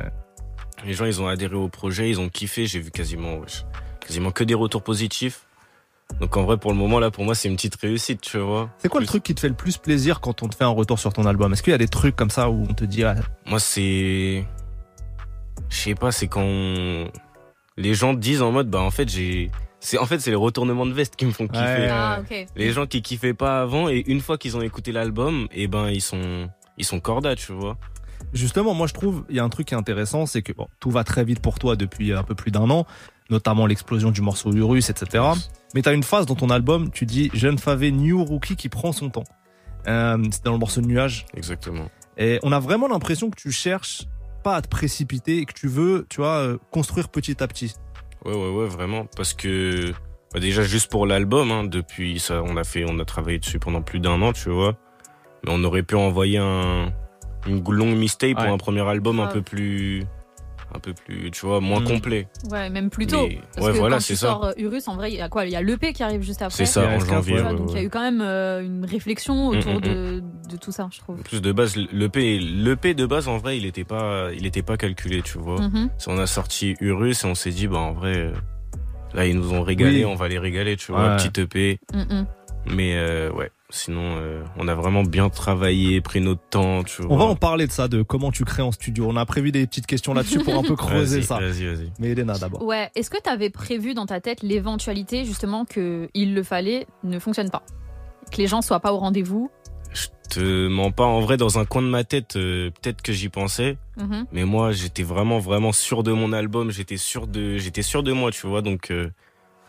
Les 0.86 0.94
gens, 0.94 1.06
ils 1.06 1.22
ont 1.22 1.28
adhéré 1.28 1.56
au 1.56 1.70
projet, 1.70 2.10
ils 2.10 2.20
ont 2.20 2.30
kiffé. 2.30 2.66
J'ai 2.68 2.80
vu 2.80 2.92
quasiment, 2.92 3.42
quasiment 4.00 4.32
que 4.32 4.44
des 4.44 4.54
retours 4.56 4.84
positifs. 4.84 5.46
Donc 6.20 6.38
en 6.38 6.44
vrai, 6.44 6.58
pour 6.58 6.72
le 6.72 6.78
moment 6.78 7.00
là, 7.00 7.10
pour 7.10 7.24
moi, 7.24 7.34
c'est 7.34 7.48
une 7.50 7.56
petite 7.56 7.76
réussite, 7.76 8.22
tu 8.22 8.38
vois. 8.38 8.70
C'est 8.78 8.90
quoi 8.90 9.00
le 9.02 9.08
truc 9.08 9.24
qui 9.24 9.34
te 9.34 9.40
fait 9.40 9.50
le 9.50 9.56
plus 9.56 9.78
plaisir 9.78 10.20
quand 10.20 10.44
on 10.44 10.48
te 10.48 10.56
fait 10.56 10.64
un 10.64 10.70
retour 10.70 11.00
sur 11.00 11.12
ton 11.14 11.26
album? 11.26 11.52
Est-ce 11.54 11.64
qu'il 11.64 11.72
y 11.72 11.74
a 11.74 11.80
des 11.80 11.88
trucs 11.88 12.16
comme 12.16 12.30
ça 12.30 12.50
où 12.50 12.64
on 12.70 12.74
te 12.74 12.84
dit 12.86 13.04
ah, 13.04 13.16
Moi, 13.48 13.60
c'est, 13.60 14.46
je 15.70 15.76
sais 15.76 15.96
pas, 15.96 16.12
c'est 16.12 16.28
quand 16.28 16.44
on- 16.44 17.08
les 17.78 17.94
gens 17.96 18.14
disent 18.14 18.42
en 18.42 18.52
mode, 18.52 18.70
bah 18.70 18.82
en 18.82 18.92
fait, 18.92 19.10
j'ai, 19.10 19.50
c'est 19.80 19.98
en 19.98 20.06
fait, 20.06 20.20
c'est 20.20 20.30
les 20.30 20.36
retournements 20.36 20.86
de 20.86 20.94
veste 20.94 21.16
qui 21.16 21.26
me 21.26 21.32
font 21.32 21.48
kiffer. 21.48 21.66
Ouais. 21.66 21.90
Ah. 21.90 22.20
Les 22.56 22.72
gens 22.72 22.86
qui 22.86 23.02
kiffaient 23.02 23.34
pas 23.34 23.62
avant 23.62 23.90
et 23.90 24.04
une 24.08 24.20
fois 24.22 24.38
qu'ils 24.38 24.56
ont 24.58 24.62
écouté 24.62 24.92
l'album, 24.92 25.48
et 25.52 25.68
ben 25.68 25.90
ils 25.90 26.02
sont 26.02 26.50
ils 26.78 26.86
sont 26.86 27.00
corda, 27.00 27.36
tu 27.36 27.52
vois. 27.54 27.78
Justement, 28.34 28.74
moi 28.76 28.86
je 28.88 28.94
trouve 28.94 29.24
il 29.30 29.36
y 29.38 29.40
a 29.40 29.44
un 29.44 29.50
truc 29.50 29.68
qui 29.70 29.74
est 29.74 29.78
intéressant, 29.78 30.26
c'est 30.28 30.42
que 30.44 30.54
bon, 30.54 30.68
tout 30.80 30.92
va 30.92 31.04
très 31.04 31.24
vite 31.24 31.40
pour 31.40 31.58
toi 31.58 31.76
depuis 31.76 32.14
un 32.14 32.24
peu 32.24 32.36
plus 32.36 32.52
d'un 32.52 32.70
an, 32.70 32.86
notamment 33.32 33.66
l'explosion 33.66 34.12
du 34.12 34.22
morceau 34.22 34.52
Urus, 34.54 34.90
etc. 34.90 35.24
Mais 35.74 35.82
t'as 35.82 35.94
une 35.94 36.04
phase 36.04 36.26
dans 36.26 36.36
ton 36.36 36.50
album, 36.50 36.92
tu 36.92 37.06
dis 37.06 37.32
jeune 37.34 37.58
favé 37.58 37.92
new 37.92 38.24
rookie 38.24 38.56
qui 38.56 38.70
prend 38.70 38.92
son 38.92 39.10
temps. 39.10 39.24
Euh, 39.88 40.18
c'est 40.32 40.44
dans 40.44 40.52
le 40.52 40.60
morceau 40.60 40.82
de 40.82 40.88
nuage. 40.88 41.26
Exactement. 41.34 41.90
Et 42.18 42.40
on 42.44 42.52
a 42.52 42.60
vraiment 42.60 42.88
l'impression 42.88 43.30
que 43.30 43.36
tu 43.36 43.52
cherches 43.52 44.04
pas 44.44 44.56
à 44.56 44.62
te 44.62 44.68
précipiter 44.68 45.38
et 45.38 45.46
que 45.46 45.54
tu 45.54 45.68
veux, 45.68 46.06
tu 46.10 46.18
vois, 46.18 46.40
euh, 46.40 46.58
construire 46.72 47.10
petit 47.10 47.42
à 47.42 47.48
petit. 47.48 47.74
Ouais, 48.26 48.34
ouais, 48.34 48.50
ouais, 48.50 48.68
vraiment. 48.68 49.06
Parce 49.16 49.34
que 49.34 49.94
bah, 50.34 50.40
déjà 50.40 50.64
juste 50.64 50.92
pour 50.92 51.08
l'album, 51.08 51.52
hein, 51.52 51.64
depuis 51.64 52.20
ça, 52.20 52.44
on 52.44 52.58
a 52.58 52.64
fait, 52.64 52.86
on 52.88 53.00
a 53.00 53.06
travaillé 53.06 53.40
dessus 53.40 53.60
pendant 53.60 53.82
plus 53.82 54.00
d'un 54.00 54.22
an, 54.22 54.34
tu 54.34 54.50
vois. 54.50 54.78
Mais 55.44 55.52
on 55.54 55.64
aurait 55.64 55.84
pu 55.84 55.96
envoyer 55.96 56.38
un, 56.38 56.92
une 57.48 57.64
longue 57.64 57.98
mistake 57.98 58.36
pour 58.36 58.46
un 58.46 58.58
premier 58.58 58.88
album 58.88 59.20
un 59.20 59.28
peu 59.28 59.42
plus, 59.42 60.04
un 60.74 60.80
peu 60.80 60.94
plus, 60.94 61.32
tu 61.32 61.46
vois, 61.46 61.60
moins 61.60 61.82
Mm. 61.82 61.86
complet. 61.86 62.28
Ouais, 62.50 62.70
même 62.70 62.90
plus 62.90 63.08
tôt. 63.08 63.28
Mais- 63.28 63.42
Parce 63.56 63.68
ouais, 63.68 63.74
que 63.74 63.78
voilà, 63.80 64.00
c'est 64.00 64.16
ça. 64.16 64.28
sors 64.28 64.46
euh, 64.46 64.52
Urus, 64.58 64.88
en 64.88 64.96
vrai, 64.96 65.12
il 65.12 65.18
y 65.18 65.22
a 65.22 65.30
quoi? 65.30 65.46
Il 65.46 65.52
y 65.52 65.56
a 65.56 65.62
l'EP 65.62 65.94
qui 65.94 66.04
arrive 66.04 66.22
juste 66.22 66.42
après. 66.42 66.56
C'est 66.56 66.66
ça, 66.66 66.88
en 66.88 67.00
janvier. 67.00 67.42
Ouais, 67.42 67.54
donc 67.56 67.70
il 67.72 67.76
y 67.76 67.80
a 67.80 67.84
eu 67.84 67.90
quand 67.90 68.02
même 68.02 68.22
euh, 68.22 68.62
une 68.64 68.86
réflexion 68.86 69.48
autour 69.48 69.74
Mm, 69.74 69.78
mm, 69.78 69.82
de, 69.82 70.24
de 70.52 70.58
tout 70.58 70.72
ça, 70.72 70.88
je 70.92 71.00
trouve. 71.00 71.20
En 71.20 71.24
plus 71.24 71.42
de 71.42 71.52
base, 71.52 71.76
l'EP, 71.76 72.40
l'EP 72.40 72.94
de 72.94 73.06
base, 73.06 73.28
en 73.28 73.38
vrai, 73.38 73.58
il 73.58 73.66
était 73.66 73.84
pas, 73.84 74.30
il 74.36 74.46
était 74.46 74.62
pas 74.64 74.78
calculé, 74.78 75.22
tu 75.22 75.38
vois. 75.38 75.60
Mhm. 75.62 75.90
Si 75.98 76.10
on 76.10 76.18
a 76.18 76.28
sorti 76.28 76.76
Urus 76.82 77.24
et 77.24 77.28
on 77.28 77.36
s'est 77.36 77.52
dit, 77.52 77.68
bah, 77.68 77.78
en 77.80 77.94
vrai, 77.94 78.18
euh, 78.18 78.32
là, 79.14 79.26
ils 79.26 79.36
nous 79.38 79.54
ont 79.54 79.64
régalé, 79.64 80.00
Oui. 80.00 80.06
on 80.06 80.16
va 80.16 80.28
les 80.28 80.40
régaler, 80.40 80.78
tu 80.78 80.92
vois. 80.92 81.16
Ouais. 81.16 81.18
Petit 81.18 81.42
EP. 81.42 81.80
Mais, 82.66 82.96
euh, 82.96 83.32
ouais. 83.32 83.52
Sinon, 83.74 84.18
euh, 84.18 84.44
on 84.58 84.68
a 84.68 84.76
vraiment 84.76 85.04
bien 85.04 85.30
travaillé, 85.30 86.02
pris 86.02 86.20
notre 86.20 86.42
temps, 86.50 86.84
tu 86.84 87.02
vois. 87.02 87.12
On 87.14 87.18
va 87.18 87.24
en 87.24 87.38
parler 87.38 87.68
de 87.68 87.72
ça, 87.72 87.88
de 87.88 88.02
comment 88.02 88.32
tu 88.32 88.44
crées 88.44 88.62
en 88.62 88.74
studio. 88.74 89.08
On 89.08 89.16
a 89.16 89.26
prévu 89.26 89.54
des 89.54 89.66
petites 89.66 89.88
questions 89.88 90.14
là-dessus 90.14 90.40
pour 90.40 90.56
un 90.56 90.64
peu 90.64 90.76
creuser 90.76 91.22
Vas-y, 91.22 91.26
ça. 91.26 91.40
Vas-y, 91.40 91.66
vas-y. 91.66 91.92
Mais 91.98 92.10
Elena 92.10 92.38
d'abord. 92.38 92.64
Ouais, 92.64 92.92
est-ce 92.96 93.10
que 93.10 93.22
tu 93.22 93.30
avais 93.30 93.50
prévu 93.50 93.94
dans 93.94 94.06
ta 94.06 94.20
tête 94.20 94.44
l'éventualité 94.44 95.24
justement 95.24 95.64
que 95.64 96.10
il 96.14 96.36
le 96.36 96.44
fallait 96.44 96.86
ne 97.04 97.18
fonctionne 97.18 97.50
pas? 97.50 97.64
Que 98.30 98.38
les 98.38 98.48
gens 98.48 98.62
soient 98.62 98.82
pas 98.82 98.92
au 98.92 98.98
rendez-vous? 98.98 99.50
Je 99.94 100.08
te 100.30 100.68
mens 100.68 100.92
pas. 100.92 101.06
En 101.06 101.22
vrai, 101.22 101.38
dans 101.38 101.58
un 101.58 101.66
coin 101.66 101.82
de 101.82 101.88
ma 101.88 102.04
tête, 102.04 102.36
euh, 102.36 102.72
peut-être 102.72 103.02
que 103.02 103.14
j'y 103.14 103.30
pensais. 103.30 103.78
Mhm. 103.98 104.26
Mais 104.32 104.44
moi, 104.44 104.72
j'étais 104.72 105.04
vraiment, 105.04 105.40
vraiment 105.40 105.72
sûr 105.72 106.04
de 106.04 106.12
mon 106.12 106.34
album. 106.34 106.72
J'étais 106.72 106.98
sûr 106.98 107.28
de, 107.28 107.58
j'étais 107.58 107.82
sûr 107.82 108.04
de 108.04 108.12
moi, 108.12 108.32
tu 108.32 108.48
vois. 108.48 108.62
Donc, 108.62 108.92
euh, 108.92 109.10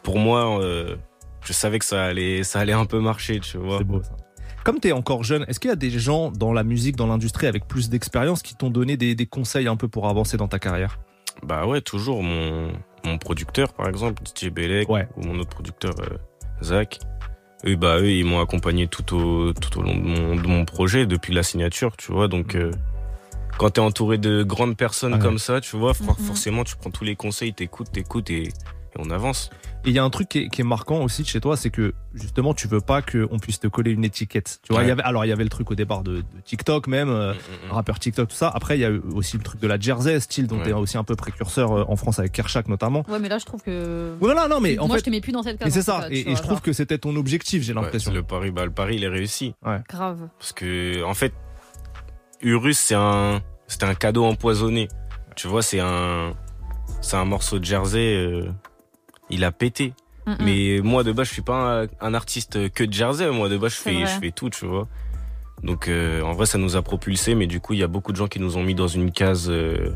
pour 0.03 0.19
moi, 0.19 0.61
euh, 0.61 0.97
je 1.45 1.53
savais 1.53 1.79
que 1.79 1.85
ça 1.85 2.05
allait, 2.05 2.43
ça 2.45 2.61
allait 2.61 2.73
un 2.73 2.85
peu 2.85 3.01
marcher, 3.01 3.41
tu 3.41 3.59
vois. 3.59 3.79
C'est 3.79 3.85
beau 3.85 4.03
ça. 4.03 4.17
Comme 4.65 4.79
tu 4.79 4.89
es 4.89 4.93
encore 4.93 5.25
jeune, 5.25 5.45
est-ce 5.49 5.59
qu'il 5.59 5.71
y 5.71 5.73
a 5.73 5.77
des 5.77 5.91
gens 5.91 6.31
dans 6.31 6.53
la 6.53 6.63
musique, 6.63 6.95
dans 6.97 7.09
l'industrie 7.09 7.49
avec 7.49 7.67
plus 7.67 7.89
d'expérience 7.91 8.43
qui 8.43 8.55
t'ont 8.55 8.71
donné 8.71 8.97
des, 8.97 9.15
des 9.17 9.27
conseils 9.27 9.67
un 9.67 9.77
peu 9.77 9.89
pour 9.89 10.09
avancer 10.09 10.37
dans 10.37 10.47
ta 10.49 10.59
carrière? 10.61 11.01
Bah 11.43 11.67
ouais, 11.67 11.81
toujours 11.81 12.23
mon, 12.23 12.71
mon 13.05 13.19
producteur, 13.19 13.73
par 13.73 13.89
exemple, 13.89 14.23
DJ 14.25 14.51
Belek, 14.51 14.89
Ouais. 14.89 15.09
ou 15.17 15.23
mon 15.27 15.39
autre 15.41 15.51
producteur, 15.51 15.95
euh, 16.01 16.17
Zach. 16.63 17.01
Eux, 17.67 17.75
bah, 17.77 17.99
eux, 17.99 18.11
ils 18.11 18.25
m'ont 18.25 18.41
accompagné 18.41 18.87
tout 18.87 19.17
au, 19.17 19.53
tout 19.53 19.79
au 19.81 19.83
long 19.83 19.95
de 19.97 20.01
mon, 20.01 20.37
de 20.37 20.47
mon 20.47 20.65
projet, 20.65 21.07
depuis 21.07 21.33
la 21.35 21.43
signature, 21.43 21.97
tu 21.97 22.13
vois. 22.13 22.29
Donc, 22.29 22.55
euh, 22.55 22.71
quand 23.59 23.71
t'es 23.71 23.81
entouré 23.81 24.19
de 24.19 24.45
grandes 24.45 24.77
personnes 24.77 25.15
Ouais. 25.15 25.19
comme 25.19 25.39
ça, 25.39 25.61
tu 25.61 25.77
vois, 25.77 25.95
for- 25.95 26.17
Mhm. 26.21 26.25
forcément, 26.27 26.63
tu 26.65 26.77
prends 26.77 26.91
tous 26.91 27.05
les 27.05 27.17
conseils, 27.17 27.53
t'écoutes, 27.53 27.91
t'écoutes 27.91 28.31
et, 28.31 28.49
et 28.95 29.01
on 29.01 29.11
avance. 29.11 29.51
Et 29.85 29.89
il 29.91 29.95
y 29.95 29.99
a 29.99 30.05
un 30.05 30.11
truc 30.11 30.29
qui 30.29 30.39
est, 30.41 30.49
qui 30.49 30.61
est 30.61 30.65
marquant 30.65 31.03
aussi 31.03 31.23
de 31.23 31.27
chez 31.27 31.41
toi, 31.41 31.57
c'est 31.57 31.71
que 31.71 31.93
justement, 32.15 32.55
tu 32.55 32.69
veux 32.69 32.81
pas 32.81 33.03
qu'on 33.03 33.39
puisse 33.41 33.59
te 33.59 33.67
coller 33.67 33.91
une 33.91 34.05
étiquette. 34.05 34.61
Tu 34.63 34.73
vois, 34.73 34.79
Ouais. 34.83 34.87
il 34.87 34.89
y 34.89 34.93
avait, 34.93 35.03
alors 35.03 35.25
il 35.25 35.29
y 35.29 35.33
avait 35.33 35.43
le 35.43 35.49
truc 35.51 35.71
au 35.71 35.75
départ 35.75 36.03
de, 36.03 36.19
de 36.19 36.25
TikTok 36.45 36.87
même, 36.87 37.09
euh, 37.09 37.33
Mm, 37.33 37.37
mm, 37.37 37.69
mm. 37.69 37.73
rappeur 37.73 37.99
TikTok, 37.99 38.29
tout 38.29 38.37
ça. 38.37 38.49
Après, 38.55 38.77
il 38.79 38.81
y 38.81 38.85
a 38.85 38.91
aussi 39.15 39.37
le 39.39 39.43
truc 39.43 39.61
de 39.61 39.67
la 39.67 39.81
Jersey, 39.81 40.21
style 40.21 40.47
dont 40.47 40.59
Ouais. 40.59 40.65
tu 40.65 40.71
es 40.71 40.73
aussi 40.75 40.99
un 40.99 41.05
peu 41.05 41.17
précurseur 41.17 41.73
euh, 41.73 41.85
en 41.89 41.97
France 41.97 42.19
avec 42.21 42.31
Kershak 42.33 42.69
notamment. 42.69 43.05
Ouais, 43.09 43.19
mais 43.19 43.29
là 43.29 43.39
je 43.39 43.45
trouve 43.47 43.63
que. 43.63 44.13
Voilà, 44.21 44.47
non, 44.47 44.61
mais 44.61 44.79
en 44.79 44.87
Moi 44.87 44.97
fait, 44.97 45.01
je 45.01 45.05
te 45.07 45.11
mets 45.11 45.21
plus 45.21 45.33
dans 45.33 45.43
cette 45.43 45.59
case. 45.59 45.67
mais 45.67 45.71
c'est 45.73 45.83
ça. 45.83 46.07
Et, 46.11 46.23
je 46.31 46.35
trouve 46.37 46.51
genre, 46.53 46.63
que 46.63 46.73
c'était 46.73 46.99
ton 46.99 47.17
objectif, 47.17 47.63
j'ai 47.63 47.73
Ouais, 47.75 47.81
l'impression. 47.83 48.13
le 48.13 48.23
pari, 48.23 48.51
bah, 48.53 48.65
le 48.65 48.71
pari, 48.73 48.97
il 48.97 49.05
est 49.05 49.09
réussi. 49.09 49.55
Grave. 49.89 50.29
Parce 50.39 50.53
que, 50.53 51.03
en 51.03 51.15
fait, 51.15 51.33
Urus, 52.43 52.79
c'est 52.79 52.95
un, 52.95 53.41
c'était 53.67 53.87
un 53.87 53.95
cadeau 53.95 54.25
empoisonné. 54.25 54.89
Tu 55.37 55.49
vois, 55.49 55.63
c'est 55.63 55.81
un, 55.81 56.35
c'est 57.01 57.17
un 57.17 57.25
morceau 57.25 57.59
de 57.59 57.65
Jersey, 57.65 58.15
euh, 58.17 58.51
il 59.31 59.45
a 59.45 59.53
pété. 59.53 59.95
Mm, 60.27 60.31
mm. 60.33 60.37
Mais 60.41 60.81
moi, 60.83 61.03
de 61.05 61.13
base, 61.13 61.29
je 61.29 61.33
suis 61.33 61.43
pas 61.43 61.83
un, 61.83 61.87
un 62.01 62.15
artiste 62.15 62.71
que 62.73 62.85
de 62.85 62.93
Jersey. 62.93 63.31
Moi, 63.31 63.49
de 63.49 63.57
base, 63.59 63.73
je 63.73 63.77
fais, 63.79 64.01
je 64.07 64.19
fais 64.21 64.31
tout, 64.31 64.51
tu 64.51 64.67
vois. 64.67 64.87
Donc, 65.63 65.89
euh, 65.89 66.23
en 66.23 66.33
vrai, 66.33 66.47
ça 66.47 66.59
nous 66.59 66.77
a 66.77 66.83
propulsé, 66.83 67.35
mais 67.35 67.47
du 67.47 67.61
coup, 67.61 67.73
il 67.73 67.81
y 67.81 67.83
a 67.83 67.89
beaucoup 67.89 68.13
de 68.13 68.17
gens 68.17 68.27
qui 68.27 68.41
nous 68.41 68.57
ont 68.57 68.63
mis 68.63 68.75
dans 68.75 68.89
une 68.89 69.11
case 69.13 69.47
euh, 69.49 69.91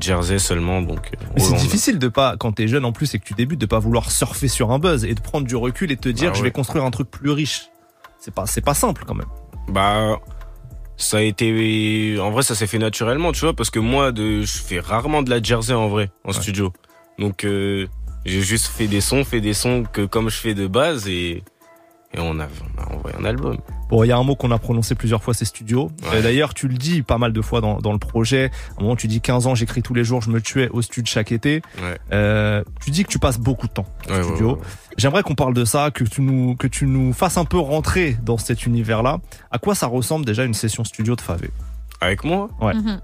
Jersey 0.00 0.38
seulement. 0.38 0.80
Donc, 0.82 1.10
euh, 1.14 1.26
Mais 1.34 1.40
c'est 1.42 1.52
on 1.52 1.56
a- 1.56 1.58
difficile 1.58 1.98
de 1.98 2.08
pas, 2.08 2.36
quand 2.38 2.52
t'es 2.52 2.68
jeune 2.68 2.84
en 2.84 2.92
plus 2.92 3.14
et 3.14 3.18
que 3.18 3.24
tu 3.24 3.34
débutes, 3.34 3.60
de 3.60 3.66
pas 3.66 3.78
vouloir 3.78 4.10
surfer 4.10 4.48
sur 4.48 4.70
un 4.72 4.78
buzz 4.78 5.04
et 5.04 5.14
de 5.14 5.20
prendre 5.20 5.46
du 5.46 5.56
recul 5.56 5.90
et 5.92 5.96
de 5.96 6.00
te 6.00 6.08
dire, 6.08 6.32
Bah 6.32 6.38
je 6.38 6.42
vais 6.42 6.50
construire 6.50 6.84
un 6.84 6.90
truc 6.90 7.10
plus 7.10 7.30
riche. 7.30 7.66
C'est 8.18 8.32
pas, 8.34 8.46
c'est 8.46 8.62
pas 8.64 8.74
simple 8.74 9.04
quand 9.06 9.14
même. 9.14 9.28
Bah, 9.68 10.18
ça 10.96 11.18
a 11.18 11.20
été, 11.20 12.18
en 12.18 12.30
vrai, 12.30 12.42
ça 12.42 12.54
s'est 12.54 12.66
fait 12.66 12.78
naturellement, 12.78 13.32
tu 13.32 13.40
vois, 13.40 13.54
parce 13.54 13.68
que 13.70 13.78
moi, 13.78 14.12
de, 14.12 14.42
je 14.42 14.58
fais 14.58 14.80
rarement 14.80 15.22
de 15.22 15.28
la 15.30 15.42
Jersey 15.42 15.74
en 15.74 15.88
vrai, 15.88 16.10
en 16.24 16.28
Ouais. 16.28 16.34
studio. 16.34 16.72
Donc, 17.18 17.44
euh, 17.44 17.86
j'ai 18.26 18.42
juste 18.42 18.66
fait 18.66 18.86
des 18.88 19.00
sons, 19.00 19.24
fait 19.24 19.40
des 19.40 19.54
sons 19.54 19.84
que 19.90 20.04
comme 20.04 20.28
je 20.28 20.36
fais 20.36 20.54
de 20.54 20.66
base 20.66 21.08
et, 21.08 21.42
et 22.14 22.18
on 22.18 22.38
a, 22.40 22.46
on 22.76 22.82
a 22.82 22.94
envoyé 22.94 23.16
un 23.18 23.24
album. 23.24 23.56
Bon, 23.88 24.02
il 24.02 24.08
y 24.08 24.12
a 24.12 24.16
un 24.16 24.22
mot 24.24 24.34
qu'on 24.34 24.50
a 24.50 24.58
prononcé 24.58 24.96
plusieurs 24.96 25.22
fois, 25.22 25.32
c'est 25.32 25.44
studio. 25.44 25.92
Ouais. 26.02 26.16
Euh, 26.18 26.22
D'ailleurs, 26.22 26.54
tu 26.54 26.66
le 26.66 26.74
dis 26.74 27.02
pas 27.02 27.18
mal 27.18 27.32
de 27.32 27.40
fois 27.40 27.60
dans, 27.60 27.78
dans 27.78 27.92
le 27.92 27.98
projet. 28.00 28.50
À 28.76 28.80
un 28.80 28.82
moment, 28.82 28.96
tu 28.96 29.06
dis 29.06 29.20
15 29.20 29.46
ans, 29.46 29.54
j'écris 29.54 29.80
tous 29.82 29.94
les 29.94 30.02
jours, 30.02 30.22
je 30.22 30.30
me 30.30 30.40
tuais 30.40 30.68
au 30.70 30.82
studio 30.82 31.08
chaque 31.12 31.30
été. 31.30 31.62
Ouais. 31.80 31.96
Euh, 32.12 32.64
tu 32.84 32.90
dis 32.90 33.04
que 33.04 33.08
tu 33.10 33.20
passes 33.20 33.38
beaucoup 33.38 33.68
de 33.68 33.72
temps 33.72 33.86
au 34.08 34.12
Ouais, 34.12 34.22
studio. 34.24 34.46
ouais, 34.48 34.54
ouais. 34.54 34.60
J'aimerais 34.96 35.22
qu'on 35.22 35.36
parle 35.36 35.54
de 35.54 35.64
ça, 35.64 35.90
que 35.92 36.02
tu 36.02 36.20
nous, 36.22 36.56
que 36.56 36.66
tu 36.66 36.86
nous 36.86 37.12
fasses 37.12 37.36
un 37.36 37.44
peu 37.44 37.58
rentrer 37.58 38.16
dans 38.24 38.38
cet 38.38 38.66
univers-là. 38.66 39.18
À 39.52 39.58
quoi 39.58 39.74
ça 39.76 39.86
ressemble 39.86 40.24
déjà 40.24 40.44
une 40.44 40.54
session 40.54 40.82
studio 40.82 41.14
de 41.14 41.20
Favé? 41.20 41.50
Avec 42.00 42.24
moi, 42.24 42.48
Ouais. 42.60 42.74
Mhm. 42.74 43.00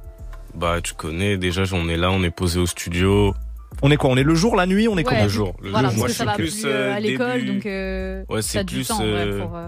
bah, 0.56 0.80
tu 0.82 0.94
connais, 0.94 1.36
déjà, 1.36 1.62
on 1.72 1.88
est 1.88 1.96
là, 1.96 2.10
on 2.10 2.22
est 2.24 2.30
posé 2.30 2.58
au 2.58 2.66
studio. 2.66 3.34
On 3.82 3.90
est 3.90 3.96
quoi 3.96 4.10
On 4.10 4.16
est 4.16 4.22
le 4.22 4.34
jour, 4.34 4.54
la 4.56 4.66
nuit 4.66 4.86
On 4.88 4.92
est 4.92 4.96
Ouais, 4.98 5.04
comment 5.04 5.22
le 5.24 5.28
jour. 5.28 5.54
Le 5.62 5.70
Voilà, 5.70 5.88
jour, 5.90 5.98
moi, 5.98 6.08
je 6.08 6.12
ça 6.14 6.24
suis 6.26 6.34
plus, 6.34 6.64
euh, 6.64 6.68
euh, 6.68 6.94
à 6.94 7.00
l'école, 7.00 7.40
début- 7.40 7.52
donc 7.54 7.66
euh, 7.66 8.24
Ouais, 8.28 8.42
c'est 8.42 8.64
du 8.64 8.76
plus, 8.76 8.88
temps 8.88 9.00
ouais, 9.02 9.38
pour. 9.40 9.58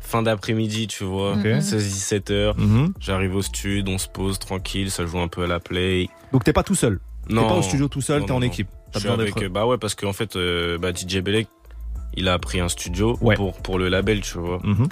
fin 0.00 0.22
d'après-midi, 0.22 0.88
tu 0.88 1.04
vois. 1.04 1.34
Ok. 1.34 1.46
16-17 1.60 2.30
heures. 2.32 2.58
Mhm. 2.58 2.92
J'arrive 3.00 3.36
au 3.36 3.42
studio, 3.42 3.92
on 3.94 3.98
se 3.98 4.08
pose 4.08 4.38
tranquille, 4.38 4.90
ça 4.90 5.06
joue 5.06 5.18
un 5.20 5.28
peu 5.28 5.44
à 5.44 5.46
la 5.46 5.60
play. 5.60 6.08
Donc 6.32 6.44
t'es 6.44 6.52
pas 6.52 6.64
tout 6.64 6.74
seul? 6.74 6.98
T'es 7.28 7.34
Non. 7.34 7.46
pas 7.48 7.54
au 7.54 7.62
studio 7.62 7.86
tout 7.88 8.00
seul, 8.00 8.24
t'es 8.24 8.32
en 8.32 8.40
non. 8.40 8.46
équipe. 8.46 8.68
Je 8.94 8.98
suis 8.98 9.08
avec, 9.08 9.42
bah 9.48 9.64
ouais, 9.66 9.78
parce 9.78 9.94
qu'en 9.94 10.12
fait, 10.12 10.36
euh, 10.36 10.76
bah, 10.76 10.90
DJ 10.92 11.20
Belek, 11.22 11.46
il 12.14 12.28
a 12.28 12.38
pris 12.38 12.60
un 12.60 12.68
studio 12.68 13.16
Ouais. 13.22 13.36
pour, 13.36 13.54
pour 13.62 13.78
le 13.78 13.88
label, 13.88 14.20
tu 14.20 14.38
vois. 14.38 14.58
Mhm. 14.64 14.88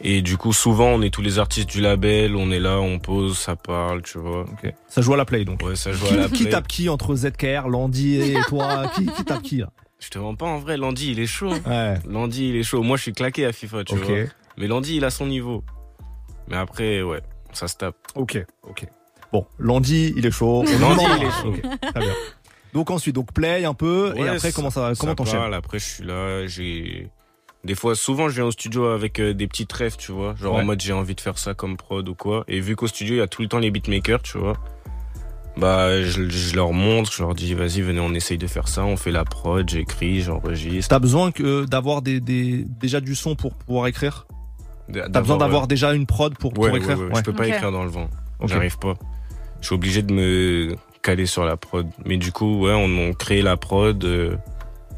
Et 0.00 0.22
du 0.22 0.36
coup, 0.36 0.52
souvent, 0.52 0.86
on 0.90 1.02
est 1.02 1.10
tous 1.10 1.22
les 1.22 1.38
artistes 1.40 1.68
du 1.68 1.80
label, 1.80 2.36
on 2.36 2.50
est 2.52 2.60
là, 2.60 2.78
on 2.78 2.98
pose, 3.00 3.36
ça 3.36 3.56
parle, 3.56 4.02
tu 4.02 4.18
vois. 4.18 4.44
Ça 4.88 5.02
joue 5.02 5.14
à 5.14 5.16
la 5.16 5.24
play 5.24 5.44
donc. 5.44 5.60
Ouais, 5.64 5.74
ça 5.76 5.90
joue 5.92 6.06
Qui, 6.06 6.14
à 6.14 6.16
la 6.16 6.28
qui 6.28 6.42
play. 6.44 6.52
tape 6.52 6.68
qui 6.68 6.88
entre 6.88 7.14
ZKR, 7.16 7.68
Landy 7.68 8.20
et 8.20 8.36
toi 8.48 8.88
qui, 8.94 9.06
qui 9.06 9.24
tape 9.24 9.42
qui 9.42 9.56
là 9.58 9.70
Je 9.98 10.08
te 10.08 10.18
mens 10.18 10.34
pas, 10.36 10.46
en 10.46 10.58
vrai, 10.58 10.76
Landy, 10.76 11.10
il 11.10 11.18
est 11.20 11.26
chaud. 11.26 11.50
hein. 11.66 11.94
Ouais. 11.96 11.98
Landy, 12.08 12.50
il 12.50 12.56
est 12.56 12.62
chaud. 12.62 12.82
Moi, 12.82 12.96
je 12.96 13.02
suis 13.02 13.12
claqué 13.12 13.44
à 13.44 13.52
FIFA, 13.52 13.84
tu 13.84 13.96
vois. 13.96 14.16
Mais 14.56 14.68
Landy, 14.68 14.96
il 14.96 15.04
a 15.04 15.10
son 15.10 15.26
niveau. 15.26 15.64
Mais 16.48 16.56
après, 16.56 17.02
ouais, 17.02 17.20
ça 17.52 17.66
se 17.66 17.76
tape. 17.76 17.96
Ok. 18.14 18.38
Ok. 18.68 18.86
Bon, 19.32 19.46
Landy, 19.58 20.14
il 20.16 20.24
est 20.24 20.30
chaud. 20.30 20.64
Landy, 20.80 21.04
il 21.18 21.24
est 21.26 21.30
chaud. 21.42 21.54
Très 21.92 22.00
bien. 22.00 22.14
Donc 22.72 22.90
ensuite, 22.90 23.14
donc 23.14 23.32
play 23.32 23.64
un 23.64 23.74
peu 23.74 24.12
et 24.16 24.28
après 24.28 24.38
ça- 24.38 24.52
comment 24.52 24.70
ça, 24.70 24.92
comment 24.98 25.14
t'enchaînes 25.14 25.52
Après, 25.54 25.78
je 25.78 25.84
suis 25.84 26.04
là, 26.04 26.46
j'ai. 26.46 27.08
Des 27.64 27.74
fois, 27.74 27.94
souvent, 27.96 28.28
je 28.28 28.36
viens 28.36 28.44
au 28.44 28.50
studio 28.52 28.86
avec 28.86 29.20
euh, 29.20 29.34
des 29.34 29.46
petites 29.48 29.72
rêves, 29.72 29.96
tu 29.96 30.12
vois. 30.12 30.34
Genre 30.36 30.54
Ouais. 30.54 30.60
en 30.60 30.64
mode, 30.64 30.80
j'ai 30.80 30.92
envie 30.92 31.14
de 31.14 31.20
faire 31.20 31.38
ça 31.38 31.54
comme 31.54 31.76
prod 31.76 32.08
ou 32.08 32.14
quoi. 32.14 32.44
Et 32.48 32.60
vu 32.60 32.76
qu'au 32.76 32.86
studio, 32.86 33.14
il 33.16 33.18
y 33.18 33.20
a 33.22 33.26
tout 33.26 33.42
le 33.42 33.48
temps 33.48 33.58
les 33.58 33.70
beatmakers, 33.70 34.22
tu 34.22 34.38
vois. 34.38 34.56
Bah, 35.56 36.02
je, 36.04 36.28
je 36.28 36.54
leur 36.54 36.72
montre, 36.72 37.12
je 37.12 37.20
leur 37.20 37.34
dis, 37.34 37.52
vas-y, 37.54 37.80
venez, 37.80 37.98
on 37.98 38.14
essaye 38.14 38.38
de 38.38 38.46
faire 38.46 38.68
ça. 38.68 38.84
On 38.84 38.96
fait 38.96 39.10
la 39.10 39.24
prod, 39.24 39.68
j'écris, 39.68 40.20
j'enregistre. 40.22 40.88
T'as 40.90 41.00
besoin 41.00 41.32
que 41.32 41.64
d'avoir 41.64 42.00
des, 42.00 42.20
des 42.20 42.64
déjà 42.80 43.00
du 43.00 43.16
son 43.16 43.34
pour 43.34 43.54
pouvoir 43.54 43.88
écrire? 43.88 44.26
T'as 44.92 45.20
besoin 45.20 45.36
d'avoir 45.36 45.66
déjà 45.66 45.92
une 45.94 46.06
prod 46.06 46.38
pour, 46.38 46.52
pour 46.54 46.64
Ouais, 46.64 46.70
ouais, 46.70 46.78
écrire? 46.78 46.96
ouais, 46.98 47.06
Ouais. 47.06 47.12
Je 47.16 47.22
peux 47.22 47.32
pas 47.32 47.48
écrire 47.48 47.72
dans 47.72 47.82
le 47.82 47.90
vent. 47.90 48.08
J'arrive 48.44 48.78
pas. 48.78 48.94
Je 49.60 49.66
suis 49.66 49.74
obligé 49.74 50.02
de 50.02 50.12
me 50.14 50.76
caler 51.02 51.26
sur 51.26 51.44
la 51.44 51.56
prod. 51.56 51.88
Mais 52.06 52.16
du 52.18 52.30
coup, 52.30 52.60
ouais, 52.64 52.72
on, 52.72 52.84
on 53.08 53.12
crée 53.12 53.42
la 53.42 53.56
prod, 53.56 54.02
euh, 54.04 54.36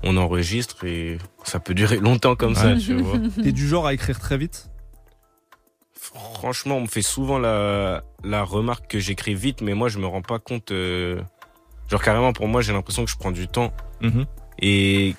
on 0.02 0.18
enregistre 0.18 0.84
et 0.84 1.16
ça 1.44 1.58
peut 1.60 1.74
durer 1.74 1.98
longtemps 1.98 2.36
comme 2.36 2.54
ça, 2.54 2.76
tu 2.76 2.94
vois. 3.00 3.18
T'es 3.42 3.52
du 3.52 3.66
genre 3.66 3.86
à 3.86 3.94
écrire 3.94 4.18
très 4.18 4.36
vite? 4.36 4.68
Franchement, 5.94 6.76
on 6.76 6.82
me 6.82 6.86
fait 6.86 7.02
souvent 7.02 7.38
la, 7.38 8.02
la 8.24 8.42
remarque 8.42 8.90
que 8.90 8.98
j'écris 8.98 9.34
vite, 9.34 9.60
mais 9.60 9.74
moi, 9.74 9.88
je 9.88 9.98
me 9.98 10.06
rends 10.06 10.22
pas 10.22 10.38
compte. 10.38 10.72
euh, 10.72 11.20
Genre, 11.88 12.02
carrément, 12.02 12.32
pour 12.32 12.46
moi, 12.48 12.62
j'ai 12.62 12.72
l'impression 12.72 13.04
que 13.04 13.10
je 13.10 13.16
prends 13.16 13.32
du 13.32 13.48
temps. 13.48 13.72
Mhm. 14.00 14.24
Et 14.60 15.14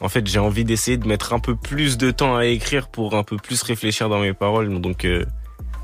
en 0.00 0.08
fait, 0.08 0.26
j'ai 0.26 0.38
envie 0.38 0.64
d'essayer 0.64 0.96
de 0.96 1.06
mettre 1.06 1.32
un 1.32 1.38
peu 1.38 1.54
plus 1.56 1.98
de 1.98 2.10
temps 2.10 2.36
à 2.36 2.46
écrire 2.46 2.88
pour 2.88 3.14
un 3.14 3.22
peu 3.22 3.36
plus 3.36 3.62
réfléchir 3.62 4.08
dans 4.08 4.20
mes 4.20 4.32
paroles. 4.32 4.80
Donc, 4.80 5.04
euh, 5.04 5.24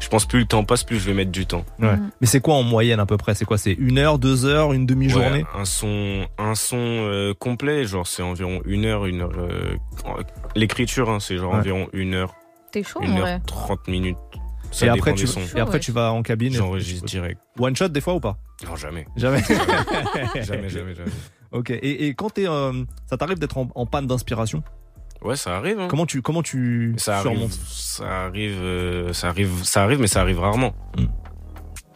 je 0.00 0.09
pense 0.09 0.26
plus 0.26 0.41
le 0.41 0.45
temps 0.47 0.65
passe, 0.65 0.85
plus 0.85 0.99
je 0.99 1.07
vais 1.07 1.15
mettre 1.15 1.31
du 1.33 1.47
temps. 1.47 1.65
Ouais. 1.79 1.97
Mhm. 1.97 2.11
Mais 2.21 2.26
c'est 2.26 2.41
quoi 2.41 2.55
en 2.55 2.62
moyenne 2.62 3.00
à 3.00 3.07
peu 3.07 3.17
près? 3.17 3.35
C'est 3.35 3.45
quoi? 3.45 3.59
C'est 3.59 3.73
une 3.73 3.99
heure, 3.99 4.19
deux 4.19 4.45
heures, 4.45 4.73
une 4.73 4.87
demi-journée? 4.87 5.43
Ouais, 5.43 5.61
un 5.61 5.65
son, 5.65 6.26
un 6.38 6.55
son 6.55 6.76
euh, 6.79 7.35
complet, 7.35 7.85
genre 7.85 8.07
c'est 8.07 8.23
environ 8.23 8.61
une 8.65 8.85
heure, 8.85 9.07
une 9.07 9.23
heure. 9.23 9.33
euh, 9.38 9.75
l'écriture, 10.55 11.11
hein, 11.11 11.21
c'est 11.21 11.37
genre 11.38 11.53
Ouais. 11.53 11.59
environ 11.61 11.88
une 11.93 12.15
heure. 12.15 12.35
T'es 12.73 12.83
chaud, 12.83 13.00
en 13.03 13.17
vrai. 13.19 13.41
1h30 13.47 13.91
minutes. 13.91 14.17
Ça 14.73 14.87
Et 14.87 14.88
après, 14.88 15.12
dépend 15.12 15.17
tu, 15.17 15.25
des 15.26 15.31
sons. 15.31 15.57
et 15.57 15.61
après, 15.61 15.81
tu 15.81 15.93
vas 15.93 16.12
en 16.12 16.23
cabine. 16.23 16.53
et- 16.53 16.57
J'enregistre 16.57 17.07
direct. 17.07 17.41
One 17.59 17.75
shot 17.76 17.88
des 17.88 18.00
fois 18.00 18.15
ou 18.15 18.21
pas? 18.21 18.37
Non, 18.67 18.75
jamais. 18.76 19.07
Jamais. 19.17 19.43
jamais, 20.43 20.69
jamais, 20.69 20.95
jamais. 20.95 21.11
Ok. 21.53 21.71
Et, 21.71 22.09
et 22.09 22.15
quand 22.15 22.31
t'es, 22.31 22.49
euh, 22.49 22.73
ça 23.07 23.17
t'arrive 23.17 23.38
d'être 23.38 23.57
en, 23.59 23.69
en 23.75 23.87
panne 23.87 24.07
d'inspiration? 24.07 24.62
Ouais, 25.23 25.37
ça 25.37 25.56
arrive. 25.56 25.80
Hein. 25.80 25.88
Comment 25.88 26.06
tu, 26.06 26.23
comment 26.23 26.42
tu 26.42 26.94
ça 26.99 27.18
arrive, 27.18 27.32
surmontes 27.32 27.52
ça 27.52 28.25
arrive, 28.26 28.58
euh, 28.61 29.12
ça 29.12 29.28
arrive, 29.28 29.64
ça 29.64 29.82
arrive, 29.82 30.00
mais 30.00 30.06
ça 30.06 30.20
arrive 30.20 30.40
rarement. 30.40 30.75
Mm. 30.96 31.06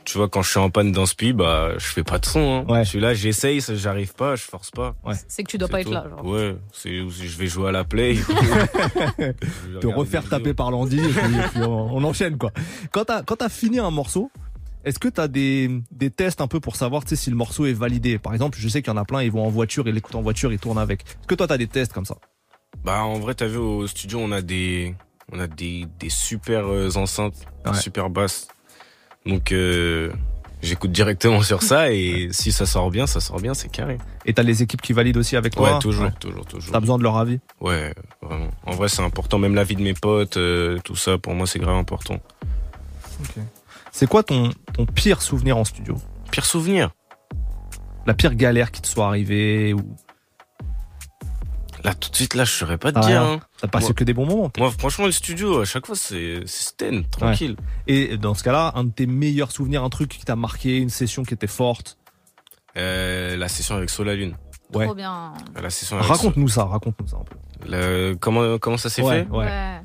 Tu 0.04 0.18
vois, 0.18 0.28
quand 0.28 0.42
je 0.42 0.50
suis 0.50 0.58
en 0.58 0.70
panne 0.70 0.90
d'inspi, 0.90 1.32
bah, 1.32 1.74
je 1.78 1.86
fais 1.86 2.02
pas 2.02 2.18
de 2.18 2.26
son. 2.26 2.40
Hein. 2.40 2.72
Ouais. 2.72 2.84
Je 2.84 2.88
suis 2.88 3.00
là, 3.00 3.14
j'essaye, 3.14 3.60
ça, 3.60 3.74
j'arrive 3.76 4.14
pas, 4.14 4.34
je 4.34 4.42
force 4.42 4.70
pas. 4.70 4.96
C'est 5.28 5.44
que 5.44 5.50
tu 5.50 5.58
dois 5.58 5.68
pas 5.68 5.82
être 5.82 5.90
là. 5.90 6.06
Genre. 6.08 6.24
Ouais, 6.24 6.56
c'est, 6.72 6.90
je 6.90 7.38
vais 7.38 7.46
jouer 7.46 7.68
à 7.68 7.72
la 7.72 7.84
play. 7.84 8.16
te 9.80 9.86
refaire 9.86 10.28
taper 10.28 10.54
par 10.54 10.70
Landy 10.70 10.98
et 10.98 11.12
puis, 11.12 11.62
on, 11.62 11.94
on 11.94 12.02
enchaîne 12.04 12.38
quoi. 12.38 12.50
Quand 12.90 13.04
t'as 13.04 13.22
quand 13.22 13.36
t'as 13.36 13.48
fini 13.48 13.78
un 13.78 13.90
morceau, 13.90 14.32
est-ce 14.84 14.98
que 14.98 15.08
t'as 15.08 15.28
des 15.28 15.70
des 15.90 16.10
tests 16.10 16.40
un 16.40 16.48
peu 16.48 16.58
pour 16.58 16.74
savoir 16.74 17.04
tu 17.04 17.14
si 17.14 17.30
le 17.30 17.36
morceau 17.36 17.66
est 17.66 17.72
validé? 17.72 18.18
Par 18.18 18.32
exemple, 18.32 18.58
je 18.58 18.68
sais 18.68 18.82
qu'il 18.82 18.92
y 18.92 18.96
en 18.96 19.00
a 19.00 19.04
plein, 19.04 19.22
ils 19.22 19.30
vont 19.30 19.46
en 19.46 19.50
voiture, 19.50 19.86
ils 19.86 19.94
l'écoutent 19.94 20.14
en 20.14 20.22
voiture, 20.22 20.52
ils 20.52 20.58
tournent 20.58 20.78
avec. 20.78 21.02
Est-ce 21.02 21.26
que 21.26 21.34
toi 21.34 21.46
t'as 21.46 21.58
des 21.58 21.68
tests 21.68 21.92
comme 21.92 22.06
ça? 22.06 22.16
Bah, 22.84 23.02
en 23.04 23.18
vrai, 23.18 23.34
t'as 23.34 23.46
vu, 23.46 23.58
au 23.58 23.86
studio, 23.86 24.18
on 24.20 24.32
a 24.32 24.40
des, 24.42 24.94
on 25.32 25.38
a 25.38 25.46
des, 25.46 25.86
des 25.98 26.08
super 26.10 26.66
euh, 26.66 26.90
enceintes, 26.96 27.34
Ouais. 27.66 27.74
super 27.74 28.08
basses. 28.10 28.48
Donc, 29.26 29.52
euh, 29.52 30.10
j'écoute 30.62 30.90
directement 30.92 31.42
sur 31.42 31.62
ça 31.62 31.92
et 31.92 32.28
si 32.32 32.52
ça 32.52 32.64
sort 32.64 32.90
bien, 32.90 33.06
ça 33.06 33.20
sort 33.20 33.38
bien, 33.38 33.52
c'est 33.52 33.68
carré. 33.68 33.98
Et 34.24 34.32
t'as 34.32 34.42
les 34.42 34.62
équipes 34.62 34.80
qui 34.80 34.94
valident 34.94 35.18
aussi 35.18 35.36
avec 35.36 35.54
toi 35.54 35.74
Ouais, 35.74 35.78
toujours, 35.78 36.04
Ouais. 36.06 36.12
toujours, 36.18 36.46
toujours. 36.46 36.72
T'as 36.72 36.80
besoin 36.80 36.96
de 36.96 37.02
leur 37.02 37.18
avis 37.18 37.38
Ouais, 37.60 37.92
vraiment. 38.22 38.48
En 38.64 38.72
vrai, 38.72 38.88
c'est 38.88 39.02
important. 39.02 39.38
Même 39.38 39.54
la 39.54 39.64
vie 39.64 39.76
de 39.76 39.82
mes 39.82 39.92
potes, 39.94 40.38
euh, 40.38 40.78
tout 40.82 40.96
ça, 40.96 41.18
pour 41.18 41.34
moi, 41.34 41.46
c'est 41.46 41.58
grave 41.58 41.76
important. 41.76 42.18
C'est 43.92 44.08
quoi 44.08 44.22
ton 44.22 44.50
ton 44.72 44.86
pire 44.86 45.20
souvenir 45.20 45.58
en 45.58 45.64
studio? 45.64 45.96
Pire 46.30 46.46
souvenir? 46.46 46.90
La 48.06 48.14
pire 48.14 48.34
galère 48.34 48.70
qui 48.70 48.80
te 48.80 48.86
soit 48.86 49.06
arrivée 49.06 49.74
ou 49.74 49.80
Là, 51.84 51.94
tout 51.94 52.10
de 52.10 52.16
suite, 52.16 52.34
là, 52.34 52.44
je 52.44 52.50
saurais 52.52 52.76
pas 52.78 52.92
te 52.92 52.98
Ah, 52.98 53.06
dire. 53.06 53.22
hein. 53.22 53.40
t'as 53.60 53.68
passé 53.68 53.86
Moi- 53.86 53.94
que 53.94 54.04
des 54.04 54.12
bons 54.14 54.26
moments 54.26 54.50
Moi, 54.58 54.70
franchement, 54.78 55.06
le 55.06 55.12
studio, 55.12 55.60
à 55.60 55.64
chaque 55.64 55.86
fois, 55.86 55.96
c'est 55.96 56.42
sten, 56.46 57.04
tranquille. 57.06 57.56
Et 57.86 58.16
dans 58.16 58.34
ce 58.34 58.42
cas-là, 58.44 58.72
un 58.74 58.84
de 58.84 58.90
tes 58.90 59.06
meilleurs 59.06 59.50
souvenirs, 59.52 59.82
un 59.84 59.88
truc 59.90 60.10
qui 60.10 60.24
t'a 60.24 60.36
marqué, 60.36 60.76
une 60.78 60.90
session 60.90 61.22
qui 61.22 61.34
était 61.34 61.46
forte? 61.46 61.96
Euh, 62.76 63.36
la 63.36 63.48
session 63.48 63.74
avec 63.76 63.90
Solalune. 63.90 64.36
Ouais. 64.74 64.86
Trop 64.86 64.94
bien. 64.94 65.32
La 65.60 65.70
session 65.70 65.96
avec 65.96 66.08
Raconte-nous 66.08 66.48
ça, 66.48 66.64
raconte-nous 66.64 67.08
ça 67.08 67.16
un 67.16 67.24
peu. 67.24 67.36
Le- 67.68 68.14
comment, 68.14 68.58
comment 68.58 68.76
ça 68.76 68.88
s'est 68.88 69.02
Ouais, 69.02 69.24
fait? 69.24 69.30
ouais. 69.30 69.80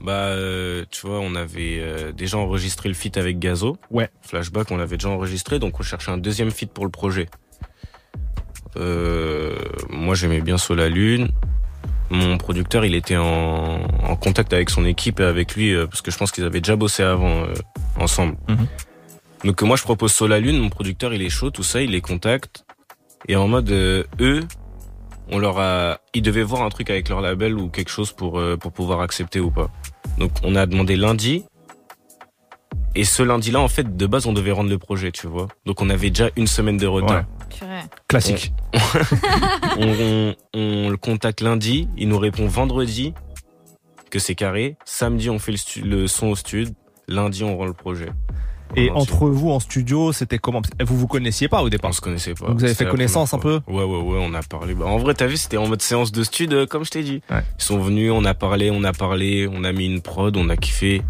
Bah, 0.00 0.12
euh, 0.12 0.84
tu 0.92 1.08
vois, 1.08 1.18
on 1.18 1.34
avait 1.34 1.78
euh, 1.80 2.12
déjà 2.12 2.38
enregistré 2.38 2.88
le 2.88 2.94
feat 2.94 3.16
avec 3.16 3.40
Gazo. 3.40 3.76
Ouais. 3.90 4.08
Flashback, 4.22 4.70
on 4.70 4.76
l'avait 4.76 4.96
déjà 4.96 5.08
enregistré, 5.08 5.58
donc 5.58 5.80
on 5.80 5.82
cherchait 5.82 6.12
un 6.12 6.18
deuxième 6.18 6.52
feat 6.52 6.70
pour 6.72 6.84
le 6.84 6.90
projet. 6.92 7.28
Euh, 8.78 9.56
moi, 9.90 10.14
j'aimais 10.14 10.40
bien 10.40 10.58
Solalune. 10.58 11.28
Mon 12.10 12.38
producteur, 12.38 12.84
il 12.84 12.94
était 12.94 13.16
en, 13.16 13.80
en 13.82 14.16
contact 14.16 14.52
avec 14.52 14.70
son 14.70 14.84
équipe 14.86 15.20
et 15.20 15.24
avec 15.24 15.54
lui, 15.54 15.74
euh, 15.74 15.86
parce 15.86 16.00
que 16.00 16.10
je 16.10 16.16
pense 16.16 16.32
qu'ils 16.32 16.44
avaient 16.44 16.60
déjà 16.60 16.76
bossé 16.76 17.02
avant 17.02 17.42
euh, 17.42 17.52
ensemble. 17.96 18.36
Mhm. 18.48 18.66
Donc 19.44 19.62
moi, 19.62 19.76
je 19.76 19.82
propose 19.82 20.12
Solalune, 20.12 20.58
mon 20.58 20.70
producteur, 20.70 21.12
il 21.12 21.22
est 21.22 21.28
chaud, 21.28 21.50
tout 21.50 21.62
ça, 21.62 21.82
il 21.82 21.90
les 21.90 22.00
contacte. 22.00 22.64
Et 23.28 23.36
en 23.36 23.46
mode, 23.46 23.70
eux, 23.70 24.46
on 25.30 25.38
leur 25.38 25.58
a, 25.58 25.98
ils 26.14 26.22
devaient 26.22 26.42
voir 26.42 26.62
un 26.62 26.68
truc 26.70 26.90
avec 26.90 27.08
leur 27.08 27.20
label 27.20 27.54
ou 27.54 27.68
quelque 27.68 27.90
chose 27.90 28.12
pour 28.12 28.38
euh, 28.38 28.56
pour 28.56 28.72
pouvoir 28.72 29.00
accepter 29.00 29.40
ou 29.40 29.50
pas. 29.50 29.70
Donc 30.18 30.32
on 30.42 30.54
a 30.54 30.66
demandé 30.66 30.96
lundi. 30.96 31.44
Et 32.98 33.04
ce 33.04 33.22
lundi-là, 33.22 33.60
en 33.60 33.68
fait, 33.68 33.96
de 33.96 34.06
base, 34.06 34.26
on 34.26 34.32
devait 34.32 34.50
rendre 34.52 34.70
le 34.70 34.78
projet, 34.78 35.12
tu 35.12 35.26
vois. 35.28 35.46
Donc 35.66 35.80
on 35.82 35.88
avait 35.88 36.10
déjà 36.10 36.30
une 36.36 36.46
semaine 36.48 36.76
de 36.78 36.86
retard. 36.86 37.24
Purée. 37.48 37.80
Classique. 38.08 38.52
On, 39.78 39.86
on- 39.88 40.34
on 40.54 40.90
le 40.90 40.96
contacte 40.96 41.40
lundi, 41.40 41.88
il 41.96 42.08
nous 42.08 42.18
répond 42.18 42.46
vendredi 42.48 43.14
que 44.10 44.18
c'est 44.18 44.34
carré. 44.34 44.76
Samedi, 44.84 45.30
on 45.30 45.38
fait 45.38 45.52
le, 45.52 45.58
stu- 45.58 45.82
le 45.82 46.06
son 46.08 46.28
au 46.28 46.36
stud. 46.36 46.74
Lundi, 47.06 47.44
on 47.44 47.56
rend 47.56 47.66
le 47.66 47.72
projet. 47.72 48.08
Et 48.76 48.90
entre 48.90 49.28
vous 49.28 49.50
en 49.50 49.60
studio, 49.60 50.12
c'était 50.12 50.38
comment? 50.38 50.60
Vous 50.84 50.98
vous 50.98 51.06
connaissiez 51.06 51.48
pas 51.48 51.62
au 51.62 51.70
départ? 51.70 51.88
On 51.90 51.92
se 51.92 52.00
connaissait 52.02 52.34
pas. 52.34 52.48
Donc 52.48 52.58
vous 52.58 52.64
avez 52.64 52.74
fait 52.74 52.84
connaissance 52.86 53.32
un 53.32 53.38
fois. 53.38 53.62
Ouais, 53.66 53.82
ouais, 53.84 54.00
ouais, 54.02 54.18
on 54.20 54.34
a 54.34 54.42
parlé. 54.42 54.74
Bah, 54.74 54.84
en 54.86 54.98
vrai, 54.98 55.14
t'as 55.14 55.26
vu, 55.26 55.36
c'était 55.38 55.56
en 55.56 55.66
mode 55.68 55.80
séance 55.80 56.12
de 56.12 56.22
stud, 56.22 56.52
euh, 56.52 56.66
comme 56.66 56.84
je 56.84 56.90
t'ai 56.90 57.02
dit. 57.02 57.22
Ouais. 57.30 57.42
Ils 57.58 57.62
sont 57.64 57.78
venus, 57.78 58.10
on 58.12 58.24
a 58.26 58.34
parlé, 58.34 58.70
on 58.70 58.84
a 58.84 58.92
parlé, 58.92 59.48
on 59.50 59.64
a 59.64 59.72
mis 59.72 59.86
une 59.86 60.02
prod, 60.02 60.36
on 60.36 60.48
a 60.50 60.56
kiffé. 60.56 61.00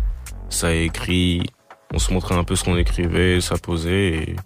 Ça 0.50 0.68
a 0.68 0.72
écrit, 0.72 1.42
on 1.94 1.98
se 1.98 2.12
montrait 2.12 2.34
un 2.34 2.44
peu 2.44 2.56
ce 2.56 2.64
qu'on 2.64 2.76
écrivait, 2.76 3.40
ça 3.40 3.56
posait 3.56 4.08
et 4.14 4.36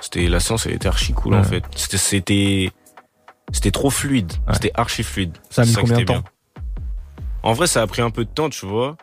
c'était, 0.00 0.28
la 0.28 0.40
séance, 0.40 0.66
elle 0.66 0.74
était 0.74 0.88
archi 0.88 1.12
cool, 1.12 1.34
Ouais. 1.34 1.40
en 1.40 1.44
fait. 1.44 1.64
C'était, 1.74 1.96
c'était, 1.98 2.70
c'était 3.52 3.70
trop 3.70 3.90
fluide. 3.90 4.32
Ouais. 4.46 4.54
C'était 4.54 4.70
archi 4.74 5.02
fluide. 5.02 5.36
Ça 5.50 5.62
a 5.62 5.64
mis 5.64 5.72
combien 5.74 5.98
de 5.98 6.04
temps 6.04 6.12
bien. 6.14 6.24
En 7.42 7.52
vrai, 7.52 7.66
ça 7.66 7.82
a 7.82 7.86
pris 7.86 8.02
un 8.02 8.10
peu 8.10 8.24
de 8.24 8.30
temps, 8.30 8.48
tu 8.50 8.66
vois. 8.66 8.96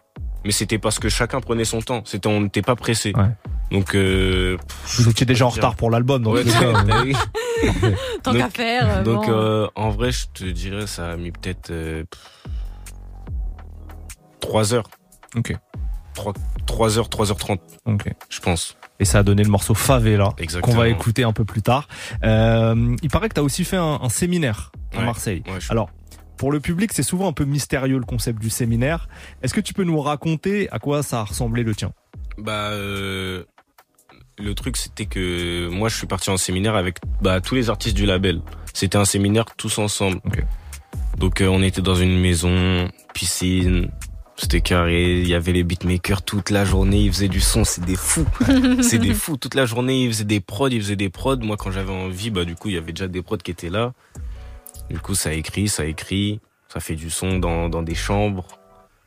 Mais 0.44 0.52
c'était 0.52 0.78
parce 0.78 1.00
que 1.00 1.10
chacun 1.10 1.42
prenait 1.42 1.66
son 1.66 1.82
temps. 1.82 2.02
C'était, 2.06 2.28
on 2.28 2.42
n'était 2.42 2.62
pas 2.62 2.76
pressé. 2.76 3.14
Ouais. 3.16 3.30
Donc, 3.72 3.96
euh, 3.96 4.58
Vous 4.98 5.10
étiez 5.10 5.26
déjà 5.26 5.46
en 5.46 5.50
dire. 5.50 5.56
retard 5.58 5.76
pour 5.76 5.90
l'album, 5.90 6.24
Parfait. 6.24 6.44
Tant 8.24 8.32
Donc- 8.34 8.42
qu'à 8.42 8.50
faire. 8.52 8.98
euh, 9.00 9.04
Donc 9.04 9.26
bon. 9.26 9.32
euh, 9.34 9.68
en 9.76 9.90
vrai, 9.90 10.12
je 10.12 10.26
te 10.34 10.44
dirais, 10.44 10.86
ça 10.86 11.12
a 11.12 11.16
mis 11.18 11.32
peut-être 11.32 11.72
euh, 11.72 12.04
3 14.40 14.74
heures. 14.74 14.88
Ok. 15.36 15.56
3, 16.16 16.34
3 16.66 16.98
heures, 16.98 17.10
3h30, 17.10 17.60
Ok. 17.86 18.12
je 18.30 18.40
pense. 18.40 18.76
Et 19.00 19.06
ça 19.06 19.20
a 19.20 19.24
donné 19.24 19.44
le 19.44 19.50
morceau 19.50 19.74
Favela 19.74 20.30
qu'on 20.62 20.74
va 20.74 20.88
écouter 20.88 21.24
un 21.24 21.34
peu 21.34 21.44
plus 21.46 21.62
tard. 21.62 21.88
Euh, 22.24 22.96
il 23.02 23.10
paraît 23.10 23.28
que 23.30 23.34
tu 23.36 23.40
as 23.42 23.44
aussi 23.44 23.64
fait 23.66 23.78
un, 23.78 24.00
un 24.02 24.10
séminaire 24.10 24.72
à 24.94 25.00
Ouais. 25.00 25.06
Marseille. 25.06 25.44
Ouais, 25.48 25.60
je- 25.60 25.70
Alors, 25.72 25.90
pour 26.38 26.52
le 26.52 26.60
public, 26.62 26.92
c'est 26.94 27.04
souvent 27.04 27.28
un 27.28 27.34
peu 27.34 27.44
mystérieux 27.46 27.98
le 27.98 28.06
concept 28.06 28.40
du 28.42 28.50
séminaire. 28.50 29.08
Est-ce 29.44 29.54
que 29.54 29.62
tu 29.62 29.74
peux 29.74 29.84
nous 29.84 30.00
raconter 30.00 30.70
à 30.72 30.80
quoi 30.80 31.04
ça 31.04 31.20
a 31.20 31.24
ressemblé 31.26 31.64
le 31.64 31.76
tien? 31.76 31.92
Bah, 32.38 32.70
euh, 32.72 33.44
le 34.38 34.54
truc, 34.56 34.78
c'était 34.78 35.06
que 35.06 35.68
moi, 35.70 35.90
je 35.90 35.98
suis 35.98 36.08
parti 36.08 36.30
en 36.30 36.38
séminaire 36.38 36.76
avec 36.76 36.98
bah, 37.22 37.42
tous 37.42 37.56
les 37.56 37.70
artistes 37.70 37.96
du 37.96 38.06
label. 38.06 38.42
C'était 38.74 38.98
un 38.98 39.06
séminaire 39.06 39.46
tous 39.58 39.78
ensemble. 39.78 40.18
Ok. 40.26 40.44
Donc, 41.18 41.42
euh, 41.42 41.48
on 41.48 41.62
était 41.62 41.82
dans 41.82 41.96
une 41.96 42.20
maison, 42.20 42.90
piscine. 43.14 43.90
C'était 44.38 44.60
carré, 44.62 45.22
il 45.22 45.28
y 45.30 45.34
avait 45.34 45.54
les 45.54 45.64
beatmakers 45.64 46.22
toute 46.22 46.50
la 46.50 46.66
journée, 46.66 47.00
ils 47.04 47.12
faisaient 47.14 47.30
du 47.30 47.40
son, 47.40 47.64
c'est 47.64 47.84
des 47.86 47.96
fous. 47.96 48.28
c'est 48.82 48.98
des 48.98 49.14
fous. 49.14 49.38
Toute 49.38 49.56
la 49.56 49.66
journée, 49.66 50.04
ils 50.04 50.10
faisaient 50.12 50.24
des 50.26 50.42
prods, 50.42 50.68
ils 50.68 50.82
faisaient 50.82 50.98
des 50.98 51.10
prods. 51.10 51.38
Moi, 51.38 51.56
quand 51.56 51.72
j'avais 51.72 51.94
envie, 51.94 52.32
bah, 52.32 52.44
du 52.44 52.56
coup, 52.56 52.68
il 52.68 52.76
y 52.76 52.78
avait 52.78 52.92
déjà 52.92 53.08
des 53.08 53.22
prods 53.22 53.38
qui 53.38 53.52
étaient 53.52 53.70
là. 53.70 53.94
Du 54.90 55.00
coup, 55.00 55.16
ça 55.16 55.34
écrit, 55.34 55.70
ça 55.70 55.86
écrit, 55.86 56.42
ça 56.68 56.82
fait 56.82 56.96
du 56.96 57.10
son 57.10 57.40
dans, 57.40 57.70
dans 57.70 57.82
des 57.82 57.96
chambres. 57.96 58.46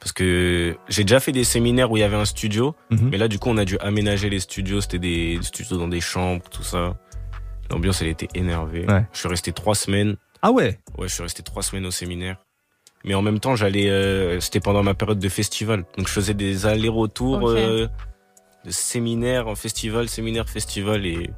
Parce 0.01 0.13
que 0.13 0.77
j'ai 0.89 1.03
déjà 1.05 1.21
fait 1.21 1.33
des 1.33 1.45
séminaires 1.45 1.91
où 1.91 1.97
il 1.97 2.01
y 2.01 2.05
avait 2.05 2.17
un 2.17 2.25
studio, 2.25 2.75
Mhm. 2.91 3.09
mais 3.11 3.19
là, 3.19 3.29
du 3.29 3.39
coup, 3.39 3.51
on 3.51 3.57
a 3.59 3.65
dû 3.67 3.79
aménager 3.81 4.31
les 4.31 4.41
studios. 4.41 4.81
C'était 4.81 4.99
des 4.99 5.39
studios 5.43 5.77
dans 5.77 5.89
des 5.89 6.01
chambres, 6.01 6.45
tout 6.51 6.63
ça. 6.63 6.97
L'ambiance, 7.71 8.01
elle 8.01 8.09
était 8.09 8.29
énervée. 8.35 8.87
Ouais. 8.87 9.05
Je 9.13 9.19
suis 9.19 9.29
resté 9.29 9.53
trois 9.53 9.75
semaines. 9.75 10.17
Ah 10.41 10.53
ouais? 10.53 10.79
Ouais, 10.97 11.07
je 11.09 11.13
suis 11.15 11.23
resté 11.23 11.43
trois 11.43 11.63
semaines 11.63 11.85
au 11.85 11.91
séminaire. 11.91 12.39
Mais 13.05 13.15
en 13.15 13.23
même 13.23 13.39
temps, 13.41 13.55
j'allais, 13.57 13.89
euh, 13.89 14.41
c'était 14.41 14.61
pendant 14.61 14.83
ma 14.83 14.95
période 14.95 15.19
de 15.19 15.29
festival. 15.29 15.85
Donc, 15.97 16.09
je 16.09 16.13
faisais 16.13 16.35
des 16.35 16.67
allers-retours 16.67 17.43
Ok. 17.43 17.57
euh, 17.57 17.87
de 18.65 18.71
séminaire 18.71 19.47
en 19.49 19.55
festival, 19.55 20.09
séminaire, 20.09 20.49
festival. 20.49 21.07
Et 21.07 21.31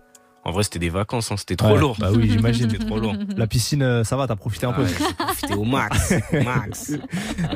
en 0.43 0.53
vrai, 0.53 0.63
c'était 0.63 0.79
des 0.79 0.89
vacances. 0.89 1.31
Hein. 1.31 1.37
C'était 1.37 1.57
trop 1.57 1.75
Ouais, 1.75 1.79
lourd. 1.79 1.97
Bah 2.01 2.09
oui, 2.15 2.31
j'imagine. 2.31 2.71
C'était 2.71 2.83
trop 2.85 2.99
lourd. 2.99 3.15
La 3.37 3.47
piscine, 3.47 3.83
euh, 3.83 4.05
ça 4.05 4.17
va, 4.17 4.27
t'as 4.27 4.37
profité 4.37 4.65
un 4.65 4.73
peu. 4.73 4.83
Ouais, 4.85 4.89
j'ai 4.89 5.15
profité 5.15 5.55
au 5.55 5.65
max. 5.65 6.15
au 6.33 6.43
max. 6.43 6.93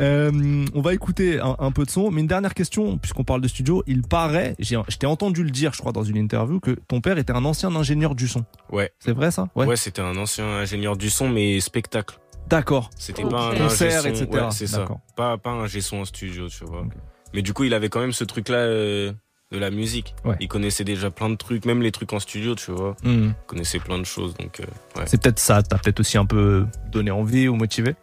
Euh, 0.01 0.65
on 0.75 0.81
va 0.81 0.93
écouter 0.93 1.39
un, 1.41 1.55
un 1.59 1.71
peu 1.71 1.85
de 1.85 1.91
son. 1.91 2.11
Mais 2.11 2.21
une 2.21 2.27
dernière 2.27 2.53
question, 2.55 2.99
puisqu'on 2.99 3.23
parle 3.25 3.41
de 3.41 3.49
studio, 3.49 3.83
il 3.87 4.03
paraît, 4.03 4.57
j'ai, 4.59 4.77
je 4.89 4.97
t'ai 4.97 5.07
entendu 5.07 5.45
le 5.45 5.51
dire, 5.51 5.73
je 5.73 5.79
crois, 5.79 5.93
dans 5.93 6.03
une 6.03 6.17
interview, 6.17 6.59
que 6.59 6.73
ton 6.89 7.01
père 7.01 7.17
était 7.19 7.33
un 7.33 7.45
ancien 7.45 7.75
ingénieur 7.77 8.15
du 8.15 8.27
son. 8.27 8.45
Ouais. 8.73 8.91
C'est 8.99 9.13
vrai 9.13 9.31
ça? 9.31 9.49
Ouais, 9.55 9.77
c'était 9.77 10.03
un 10.03 10.17
ancien 10.17 10.47
ingénieur 10.47 10.97
du 10.97 11.11
son, 11.11 11.29
mais 11.29 11.61
spectacle. 11.61 12.19
D'accord. 12.49 12.91
C'était 12.97 13.25
pas 13.25 13.51
un 13.51 13.57
Concert, 13.57 14.03
son. 14.03 14.09
etc. 14.09 14.27
Ouais, 14.31 14.41
c'est 14.51 14.67
ça. 14.67 14.87
Pas, 15.17 15.39
pas 15.39 15.51
un 15.51 15.69
son 15.69 15.99
en 15.99 16.05
studio, 16.05 16.49
tu 16.49 16.65
vois. 16.65 16.85
Mais 17.33 17.43
du 17.43 17.53
coup, 17.53 17.65
il 17.65 17.75
avait 17.75 17.89
quand 17.89 18.01
même 18.01 18.13
ce 18.13 18.25
truc-là 18.25 18.59
euh, 18.59 19.13
de 19.51 19.59
la 19.59 19.71
musique. 19.71 20.15
Ouais. 20.25 20.37
Il 20.41 20.49
connaissait 20.49 20.85
déjà 20.85 21.11
plein 21.11 21.31
de 21.31 21.35
trucs, 21.37 21.65
même 21.65 21.83
les 21.83 21.91
trucs 21.91 22.13
en 22.13 22.21
studio, 22.21 22.55
tu 22.55 22.71
vois. 22.71 22.97
Hmm. 23.03 23.31
Il 23.31 23.47
connaissait 23.47 23.81
plein 23.81 23.99
de 23.99 24.05
choses, 24.05 24.35
donc 24.35 24.61
euh, 24.61 24.65
ouais. 24.99 25.07
C'est 25.07 25.21
peut-être 25.21 25.39
ça, 25.39 25.63
t'as 25.63 25.79
peut-être 25.79 26.01
aussi 26.01 26.19
un 26.19 26.27
peu 26.27 26.67
donné 26.93 27.11
envie 27.11 27.49
ou 27.49 27.57
motivé? 27.57 27.97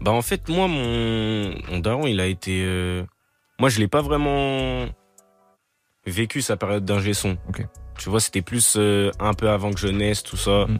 Bah 0.00 0.12
en 0.12 0.22
fait, 0.22 0.48
moi, 0.48 0.68
mon, 0.68 1.54
mon 1.70 1.78
daron, 1.80 2.06
il 2.06 2.20
a 2.20 2.26
été... 2.26 2.62
euh, 2.64 3.02
Moi, 3.58 3.68
je 3.68 3.80
l'ai 3.80 3.88
pas 3.88 4.00
vraiment 4.00 4.86
vécu 6.06 6.40
sa 6.40 6.56
période 6.56 6.84
d'ingé 6.84 7.14
son. 7.14 7.36
Tu 7.98 8.08
vois, 8.08 8.20
c'était 8.20 8.42
plus 8.42 8.78
un 9.18 9.34
peu 9.34 9.50
avant 9.50 9.72
que 9.72 9.80
je 9.80 9.88
naisse, 9.88 10.22
tout 10.22 10.36
ça. 10.36 10.66
Mm. 10.66 10.78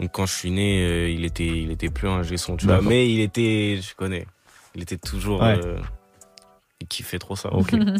Donc 0.00 0.10
quand 0.12 0.26
je 0.26 0.32
suis 0.32 0.50
né, 0.50 0.82
euh, 0.84 1.10
il 1.10 1.24
était 1.24 1.46
il 1.46 1.70
était 1.70 1.88
plus 1.90 2.08
ingé 2.08 2.36
son, 2.36 2.56
tu 2.56 2.66
vois. 2.66 2.80
Mais 2.82 3.10
il 3.10 3.20
était, 3.20 3.78
je 3.82 3.94
connais, 3.94 4.26
il 4.74 4.82
était 4.82 4.96
toujours 4.98 5.40
Ouais. 5.42 5.58
euh, 5.64 5.78
Il 6.80 6.86
kiffait 6.86 7.18
trop 7.18 7.34
ça. 7.34 7.50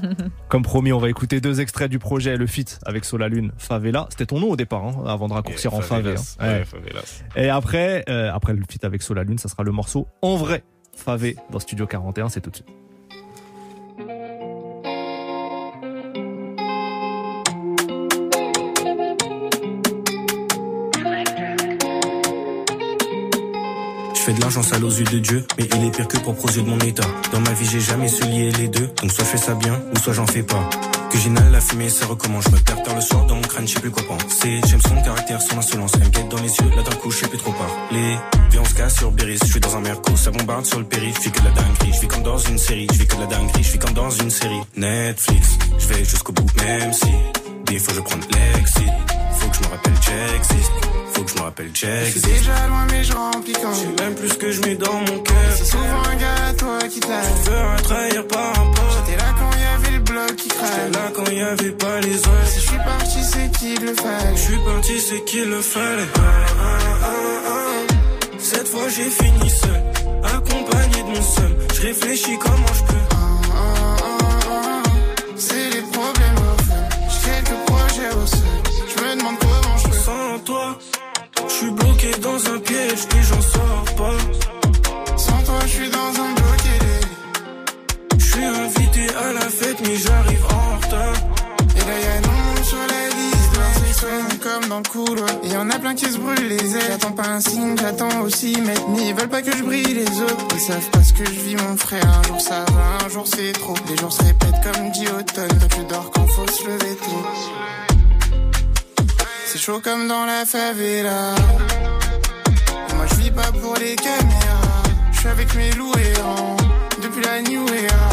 Comme 0.49 0.63
promis, 0.63 0.93
on 0.93 0.99
va 0.99 1.09
écouter 1.11 1.41
deux 1.41 1.61
extraits 1.61 1.91
du 1.91 1.99
projet 1.99 2.37
Le 2.37 2.47
Fit 2.47 2.67
avec 2.87 3.05
Solalune, 3.05 3.51
Favela. 3.59 4.07
C'était 4.11 4.27
ton 4.27 4.39
nom 4.39 4.51
au 4.51 4.57
départ, 4.57 4.85
hein, 4.85 5.05
avant 5.07 5.27
de 5.27 5.33
raccourcir 5.33 5.75
en 5.75 5.81
Favela. 5.81 6.21
Ouais. 6.41 6.65
Ouais. 6.73 7.43
Et 7.45 7.49
après, 7.49 8.05
euh, 8.09 8.31
après 8.33 8.53
le 8.53 8.63
feat 8.71 8.85
avec 8.85 9.03
Solalune, 9.03 9.39
ça 9.39 9.49
sera 9.49 9.65
le 9.65 9.73
morceau 9.73 10.07
En 10.23 10.37
vrai, 10.37 10.63
Favé 10.95 11.37
dans 11.51 11.59
Studio 11.59 11.87
41, 11.89 12.29
c'est 12.29 12.41
tout 12.41 12.51
de 12.51 12.57
suite. 12.57 12.69
Fais 24.29 24.35
de 24.35 24.41
l'argent 24.41 24.62
sale 24.62 24.85
aux 24.85 24.91
yeux 24.91 25.05
de 25.05 25.19
Dieu, 25.21 25.47
mais 25.57 25.67
il 25.75 25.85
est 25.87 25.91
pire 25.91 26.07
que 26.07 26.19
pour 26.19 26.35
aux 26.45 26.49
yeux 26.49 26.62
de 26.62 26.69
mon 26.69 26.79
état. 26.81 27.07
Dans 27.33 27.41
ma 27.41 27.53
vie, 27.53 27.67
j'ai 27.67 27.81
jamais 27.81 28.09
su 28.09 28.25
lier 28.25 28.53
les 28.59 28.69
deux, 28.69 28.88
donc 29.01 29.11
soit 29.11 29.25
je 29.25 29.31
fais 29.31 29.38
ça 29.38 29.55
bien, 29.55 29.81
ou 29.95 29.99
soit 29.99 30.12
j'en 30.12 30.27
fais 30.27 30.43
pas. 30.43 30.69
Que 31.11 31.17
j'inhale 31.17 31.51
la 31.51 31.61
fumée, 31.61 31.88
ça 31.88 32.05
recommence. 32.05 32.45
Je 32.45 32.51
me 32.51 32.59
perds 32.59 32.83
tard 32.83 32.95
le 32.95 33.01
soir 33.01 33.25
dans 33.25 33.37
mon 33.37 33.41
crâne, 33.41 33.67
je 33.67 33.73
sais 33.73 33.81
plus 33.81 33.91
quoi 33.91 34.03
penser. 34.07 34.61
J'aime 34.67 34.83
son 34.83 35.01
caractère, 35.01 35.41
son 35.41 35.57
insolence, 35.57 35.93
elle 35.95 36.05
me 36.05 36.11
guette 36.11 36.29
dans 36.29 36.43
les 36.43 36.49
yeux. 36.49 36.71
Là 36.77 36.83
d'un 36.83 36.97
coup, 36.97 37.11
je 37.11 37.17
sais 37.17 37.29
plus 37.29 37.38
trop 37.38 37.53
parler. 37.53 38.17
Viens, 38.51 38.61
on 38.61 38.64
se 38.67 38.75
casse 38.75 38.97
sur 38.99 39.11
Béris, 39.12 39.38
je 39.43 39.51
suis 39.51 39.61
dans 39.61 39.75
un 39.77 39.81
merco, 39.81 40.14
ça 40.14 40.31
bombarde 40.31 40.67
sur 40.67 40.79
le 40.79 40.85
périph'. 40.85 41.17
Je 41.17 41.23
fais 41.23 41.31
que 41.31 41.41
de 41.41 41.45
la 41.45 41.51
dinguerie, 41.53 41.93
je 41.95 42.01
vis 42.01 42.09
comme 42.09 42.23
dans 42.23 42.38
une 42.38 42.59
série. 42.59 42.87
Je 42.93 42.99
vis 42.99 43.07
que 43.07 43.17
de 43.17 43.21
la 43.21 43.27
dinguerie, 43.27 43.62
je 43.62 43.79
comme 43.79 43.95
dans 43.95 44.11
une 44.11 44.31
série. 44.31 44.61
Netflix, 44.77 45.59
je 45.79 45.87
vais 45.87 46.05
jusqu'au 46.05 46.33
bout, 46.33 46.47
même 46.62 46.93
si 46.93 47.12
des 47.64 47.79
fois 47.79 47.95
je 47.95 48.01
prends 48.01 48.17
l'exit. 48.17 48.93
Faut 49.38 49.49
que 49.49 49.57
je 49.57 49.61
me 49.61 49.69
rappelle, 49.69 49.95
j'existe. 50.03 50.98
Faut 51.19 51.25
que 51.25 51.31
je 51.33 51.37
me 51.37 51.43
rappelle, 51.43 51.71
Je 51.75 52.11
suis 52.11 52.21
déjà 52.21 52.69
loin 52.69 52.87
mais 52.93 53.03
je 53.03 53.13
remplis 53.13 53.53
quand 53.53 53.73
Je 53.73 53.81
sais 53.81 54.05
même 54.05 54.15
plus 54.15 54.35
que 54.35 54.53
je 54.53 54.61
mets 54.61 54.77
dans 54.77 55.01
mon 55.01 55.19
cœur. 55.19 55.53
C'est 55.57 55.65
souvent 55.65 56.03
un 56.13 56.15
gars 56.15 56.45
à 56.49 56.55
toi 56.55 56.79
qui 56.89 57.01
t'a 57.01 57.23
Je 57.23 57.51
veux 57.51 57.59
un 57.59 57.77
trahir 57.77 58.29
par 58.29 58.61
un 58.61 58.67
pote. 58.71 58.85
J'étais 58.95 59.19
là 59.19 59.35
quand 59.37 59.51
y 59.59 59.65
avait 59.75 59.97
le 59.97 60.03
bloc 60.05 60.37
qui 60.37 60.43
J'étais 60.45 60.55
craque 60.55 60.95
là 60.95 61.11
quand 61.17 61.31
y 61.33 61.41
avait 61.41 61.73
pas 61.73 62.01
les 62.03 62.19
autres. 62.19 62.47
Si 62.47 62.61
je 62.61 62.67
suis 62.69 62.77
parti 62.77 63.19
c'est 63.25 63.51
qu'il 63.59 63.85
le 63.85 63.95
Je 63.97 64.01
fallait 64.01 64.37
suis 64.37 64.59
parti, 64.59 65.01
c'est 65.01 65.25
qu'il 65.25 65.51
le 65.51 65.61
fallait. 65.61 66.09
Ah, 66.15 66.21
ah, 66.21 66.79
ah, 67.03 67.09
ah. 67.49 67.95
Cette 68.39 68.69
fois 68.69 68.89
j'ai 68.89 69.11
fini 69.11 69.51
seul, 69.51 69.83
accompagné 70.23 71.03
de 71.03 71.09
mon 71.09 71.23
seul. 71.23 71.57
Je 71.75 71.83
réfléchis 71.83 72.39
comment 72.39 72.75
je 72.75 72.83
peux. 72.93 73.05
Ah, 73.11 73.97
ah. 74.53 74.83
C'est 75.37 75.71
les 75.71 75.83
problèmes 75.83 76.39
au 76.47 77.11
J'ai 77.11 77.31
quelques 77.31 77.59
projets 77.67 78.15
au 78.15 78.25
sol 78.25 78.49
Je 78.87 79.03
me 79.03 79.17
demande 79.19 79.35
comment 79.41 79.77
je 79.79 79.89
peux 79.89 79.99
Sans 79.99 80.39
toi, 80.45 80.79
je 81.49 81.55
suis 81.55 81.71
bloqué 81.71 82.11
dans 82.23 82.55
un 82.55 82.59
piège 82.59 83.07
et 83.17 83.23
j'en 83.23 83.41
sors 83.41 83.85
pas. 83.97 85.17
Sans 85.17 85.43
toi 85.43 85.59
je 85.63 85.69
suis 85.69 85.91
dans 85.91 85.99
un 85.99 86.35
bloqué 86.35 86.79
Je 88.19 88.25
suis 88.25 88.45
invité 88.45 89.07
à 89.15 89.33
la 89.33 89.41
fête, 89.41 89.79
mais 89.83 89.97
j'arrive 89.97 90.45
en 90.45 90.77
retard. 90.77 91.15
Et 91.77 91.81
là 91.81 91.99
y'a 92.05 92.21
nom 92.21 92.63
sur 92.63 92.79
la 92.79 93.09
liste 93.09 94.39
comme 94.43 94.69
dans 94.69 94.79
le 94.79 94.89
couloir. 94.89 95.29
Et 95.43 95.49
y'en 95.49 95.69
a 95.71 95.79
plein 95.79 95.95
qui 95.95 96.07
se 96.07 96.19
brûlent 96.19 96.49
les 96.49 96.77
ailes. 96.77 96.83
J'attends 96.89 97.13
pas 97.13 97.29
un 97.29 97.41
signe, 97.41 97.77
j'attends 97.81 98.21
aussi 98.23 98.57
Mais 98.65 98.75
ils 99.07 99.15
veulent 99.15 99.29
pas 99.29 99.43
que 99.43 99.57
je 99.57 99.63
brille 99.63 99.95
les 99.95 100.21
autres. 100.21 100.47
Ils 100.55 100.61
savent 100.61 100.91
pas 100.91 101.03
ce 101.03 101.13
que 101.13 101.25
je 101.25 101.41
vis 101.41 101.57
mon 101.57 101.77
frère. 101.77 102.07
Un 102.07 102.23
jour 102.29 102.41
ça 102.41 102.65
va, 102.73 103.07
un 103.07 103.09
jour 103.09 103.27
c'est 103.27 103.53
trop. 103.53 103.75
Les 103.89 103.97
jours 103.97 104.13
se 104.13 104.23
répètent 104.23 104.61
comme 104.63 104.91
dit 104.93 105.09
automne 105.09 105.59
Toi 105.59 105.69
tu 105.75 105.85
dors 105.89 106.11
quand 106.13 106.27
faut 106.27 106.47
se 106.47 106.65
lever 106.67 106.97
tôt 106.97 107.98
C'est 109.51 109.59
chaud 109.59 109.81
comme 109.83 110.07
dans 110.09 110.27
la 110.27 110.45
favela 110.45 111.35
Et 112.91 112.95
Moi 112.95 113.07
je 113.11 113.15
vis 113.15 113.31
pas 113.31 113.51
pour 113.63 113.75
les 113.77 113.97
caméras 113.97 114.83
Je 115.11 115.19
suis 115.21 115.29
avec 115.29 115.55
mes 115.55 115.71
loups 115.73 115.95
errants 115.97 116.57
Depuis 117.03 117.23
la 117.23 117.41
new 117.41 117.67
era 117.67 118.11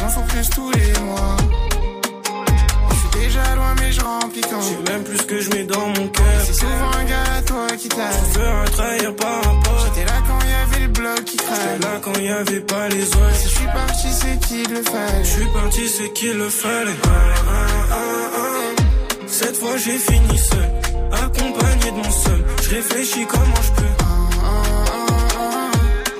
J'en 0.00 0.08
faut 0.08 0.22
plus 0.22 0.48
tous 0.48 0.70
les 0.70 0.98
mois 1.00 1.36
je 2.92 3.18
suis 3.18 3.28
déjà 3.28 3.54
loin 3.54 3.74
mais 3.78 3.92
je 3.92 4.00
remplis 4.00 4.40
quand 4.40 4.60
Je 4.62 4.68
sais 4.68 4.92
même 4.92 5.04
plus 5.04 5.22
que 5.22 5.40
je 5.40 5.50
mets 5.50 5.64
dans 5.64 5.86
mon 5.88 6.08
cœur. 6.08 6.40
C'est 6.44 6.54
souvent 6.54 6.90
un 6.98 7.04
gars 7.04 7.32
à 7.38 7.42
toi 7.42 7.66
qui 7.76 7.88
t'a 7.88 8.10
Je 8.10 8.38
veux 8.38 8.48
un 8.48 8.64
trahir 8.64 9.16
par 9.16 9.38
un 9.38 9.60
pote. 9.60 9.72
J'étais 9.84 10.06
là 10.06 10.18
quand 10.26 10.38
y 10.46 10.52
avait 10.52 10.86
le 10.86 10.92
bloc 10.92 11.24
qui 11.24 11.32
J'étais 11.32 11.44
craque 11.44 11.82
là 11.82 12.00
quand 12.02 12.18
y 12.18 12.28
avait 12.28 12.60
pas 12.60 12.88
les 12.88 13.04
autres. 13.04 13.34
Si 13.34 13.48
je 13.48 13.54
suis 13.54 13.66
parti 13.66 14.08
c'est 14.10 14.40
qu'il 14.46 14.70
le 14.72 14.82
fallait 14.82 15.24
Je 15.24 15.28
suis 15.28 15.46
parti, 15.52 15.88
c'est 15.88 16.12
qu'il 16.12 16.38
le 16.38 16.48
fallait. 16.48 16.96
Ah, 17.04 17.08
ah, 17.90 17.96
ah. 18.36 18.49
Cette 19.42 19.56
fois 19.56 19.74
j'ai 19.78 19.96
fini 19.96 20.36
seul, 20.36 20.70
accompagné 21.12 21.90
de 21.92 21.96
mon 21.96 22.10
seul. 22.10 22.44
Je 22.62 22.70
réfléchis 22.76 23.26
comment 23.26 23.62
je 23.62 23.72
peux. 23.80 23.88
Ah, 23.98 24.04
ah, 24.04 24.94
ah, 25.34 25.38
ah. 25.38 25.70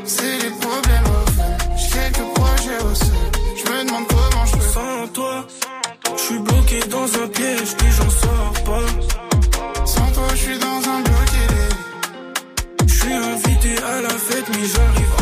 C'est 0.06 0.38
les 0.42 0.50
problèmes 0.64 1.04
au 1.04 1.30
fond 1.30 1.52
J'ai 1.76 1.88
quelques 1.90 2.28
projets 2.34 2.80
au 2.82 2.94
sol 2.94 3.28
Je 3.58 3.70
me 3.70 3.84
demande 3.84 4.06
comment 4.08 4.46
je 4.46 4.52
peux 4.56 4.62
Sans 4.72 5.08
toi, 5.12 5.46
je 6.16 6.22
suis 6.22 6.38
bloqué 6.38 6.80
dans 6.88 7.08
un 7.22 7.28
piège 7.28 7.72
et 7.84 7.90
j'en 7.98 8.10
sors 8.22 8.54
pas. 8.64 9.84
Sans 9.84 10.10
toi 10.12 10.28
je 10.30 10.36
suis 10.36 10.58
dans 10.58 10.80
un 10.94 11.00
bloqué 11.02 11.46
Je 12.86 12.94
suis 12.94 13.12
invité 13.12 13.82
à 13.84 14.00
la 14.00 14.08
fête, 14.26 14.48
mais 14.48 14.66
j'arrive 14.66 15.19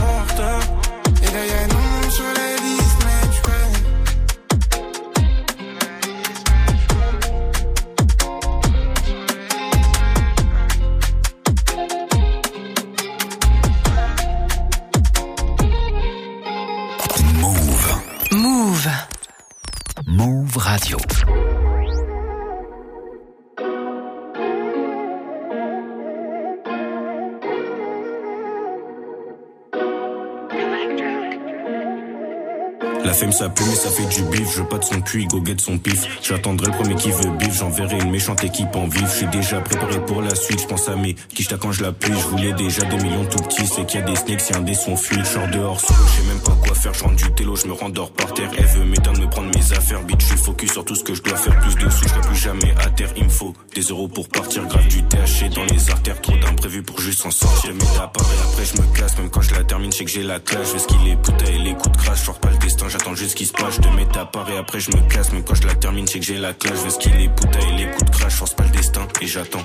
Ça 33.31 33.49
pue 33.51 33.63
mais 33.69 33.75
ça 33.77 33.91
fait 33.91 34.07
du 34.07 34.23
bif, 34.31 34.57
je 34.57 34.63
pas 34.63 34.79
de 34.79 34.85
son 34.85 35.01
cul, 35.01 35.27
go 35.27 35.41
get 35.45 35.57
son 35.59 35.79
pif. 35.79 36.07
J'attendrai 36.23 36.67
le 36.67 36.73
premier 36.73 36.95
qui 36.97 37.11
veut 37.11 37.31
bif, 37.39 37.53
j'enverrai 37.53 37.99
une 37.99 38.11
méchante 38.11 38.43
équipe 38.43 38.75
en 38.75 38.89
vif. 38.89 39.05
Je 39.05 39.17
suis 39.19 39.27
déjà 39.27 39.61
préparé 39.61 40.05
pour 40.07 40.23
la 40.23 40.35
suite, 40.35 40.61
je 40.61 40.67
pense 40.67 40.89
à 40.89 40.97
mes 40.97 41.15
quicheta 41.35 41.57
quand 41.57 41.71
je 41.71 41.83
l'appuie. 41.83 42.13
Je 42.13 42.27
voulais 42.29 42.53
déjà 42.55 42.83
des 42.87 42.97
millions 42.97 43.27
tout 43.27 43.43
petits, 43.45 43.67
c'est 43.67 43.87
qu'il 43.87 44.01
y 44.01 44.03
a 44.03 44.07
des 44.07 44.17
snakes, 44.17 44.41
si 44.41 44.55
un 44.55 44.61
des 44.61 44.75
son 44.75 44.97
fuit. 44.97 45.19
Je 45.21 45.25
sors 45.25 45.47
dehors 45.49 45.79
solo, 45.79 46.01
je 46.07 46.21
sais 46.21 46.27
même 46.27 46.41
pas 46.41 46.57
quoi 46.67 46.75
faire, 46.75 46.95
je 46.95 47.15
du 47.15 47.35
télo, 47.35 47.55
je 47.55 47.67
me 47.67 47.75
rendors 47.75 48.11
par 48.13 48.33
terre. 48.33 48.51
Elle 48.57 48.65
veut 48.65 48.85
m'éteindre, 48.87 49.21
me 49.21 49.29
prendre 49.29 49.51
mes 49.55 49.73
affaires, 49.73 50.03
bitch, 50.03 50.21
je 50.21 50.27
suis 50.27 50.39
focus 50.39 50.73
sur 50.73 50.85
tout 50.85 50.95
ce 50.97 51.05
que 51.05 51.15
je 51.15 51.23
dois 51.23 51.37
faire. 51.37 51.59
Plus 51.61 51.75
de 51.75 51.91
sous, 51.91 52.09
je 52.09 52.29
plus 52.29 52.37
jamais 52.37 52.75
à 52.83 52.91
terre, 52.91 53.13
il 53.17 53.25
me 53.25 53.29
faut 53.31 53.55
des 53.75 53.83
euros 53.83 54.09
pour 54.09 54.29
partir, 54.29 54.65
grave 54.67 54.89
du 54.89 55.03
THC 55.05 55.55
dans 55.55 55.65
les 55.65 55.91
artères, 55.91 56.21
trop 56.23 56.37
d'imprévus 56.39 56.83
pour 56.83 56.99
juste 57.01 57.21
s'en 57.21 57.31
sortir. 57.31 57.73
Mais 57.75 57.85
et 57.85 58.01
après 58.01 58.65
je 58.65 58.81
me 58.81 58.97
casse, 58.97 59.19
même 59.19 59.31
quand 59.31 59.43
je 59.43 59.55
la 59.55 59.65
termine, 59.65 59.93
je 59.93 59.99
sais 59.99 60.05
que 60.05 60.11
j'ai 60.11 60.23
la 60.23 60.41
classe. 60.41 60.69
Je 60.69 60.73
vais 60.73 60.79
ce 60.79 60.87
qu'il 60.87 61.09
est 61.09 61.17
putain 61.17 61.53
et 61.53 61.59
les 61.59 61.75
coups 61.75 61.93
de 61.93 62.03
crash, 62.03 62.25
je 62.25 62.31
pas 62.33 62.51
le 62.51 62.59
destin, 62.59 62.89
j'attends 62.89 63.15
juste 63.19 63.31
ce 63.33 63.37
qui 63.37 63.47
se 63.47 63.53
passe. 63.53 63.75
Je 63.77 63.81
te 63.81 63.89
mets 63.89 64.07
ta 64.07 64.25
part 64.25 64.49
et 64.51 64.57
après 64.57 64.81
je 64.81 64.91
me 64.91 65.01
casse, 65.09 65.33
même 65.33 65.43
quand 65.43 65.55
je 65.55 65.67
la 65.67 65.75
termine, 65.75 66.07
sais 66.07 66.21
que 66.21 66.25
j'ai 66.25 66.39
la 66.39 66.55
classe. 66.55 66.79
Je 66.79 66.85
vais 66.85 66.91
ce 66.91 66.99
qu'il 66.99 67.21
est 67.21 67.29
putain 67.29 67.59
et 67.59 67.77
les 67.79 67.91
coups 67.91 68.05
de 68.05 68.11
crash, 68.11 68.35
force 68.35 68.55
pas 68.55 68.65
le 68.65 68.71
destin 68.71 69.07
et 69.21 69.27
j'attends. 69.27 69.65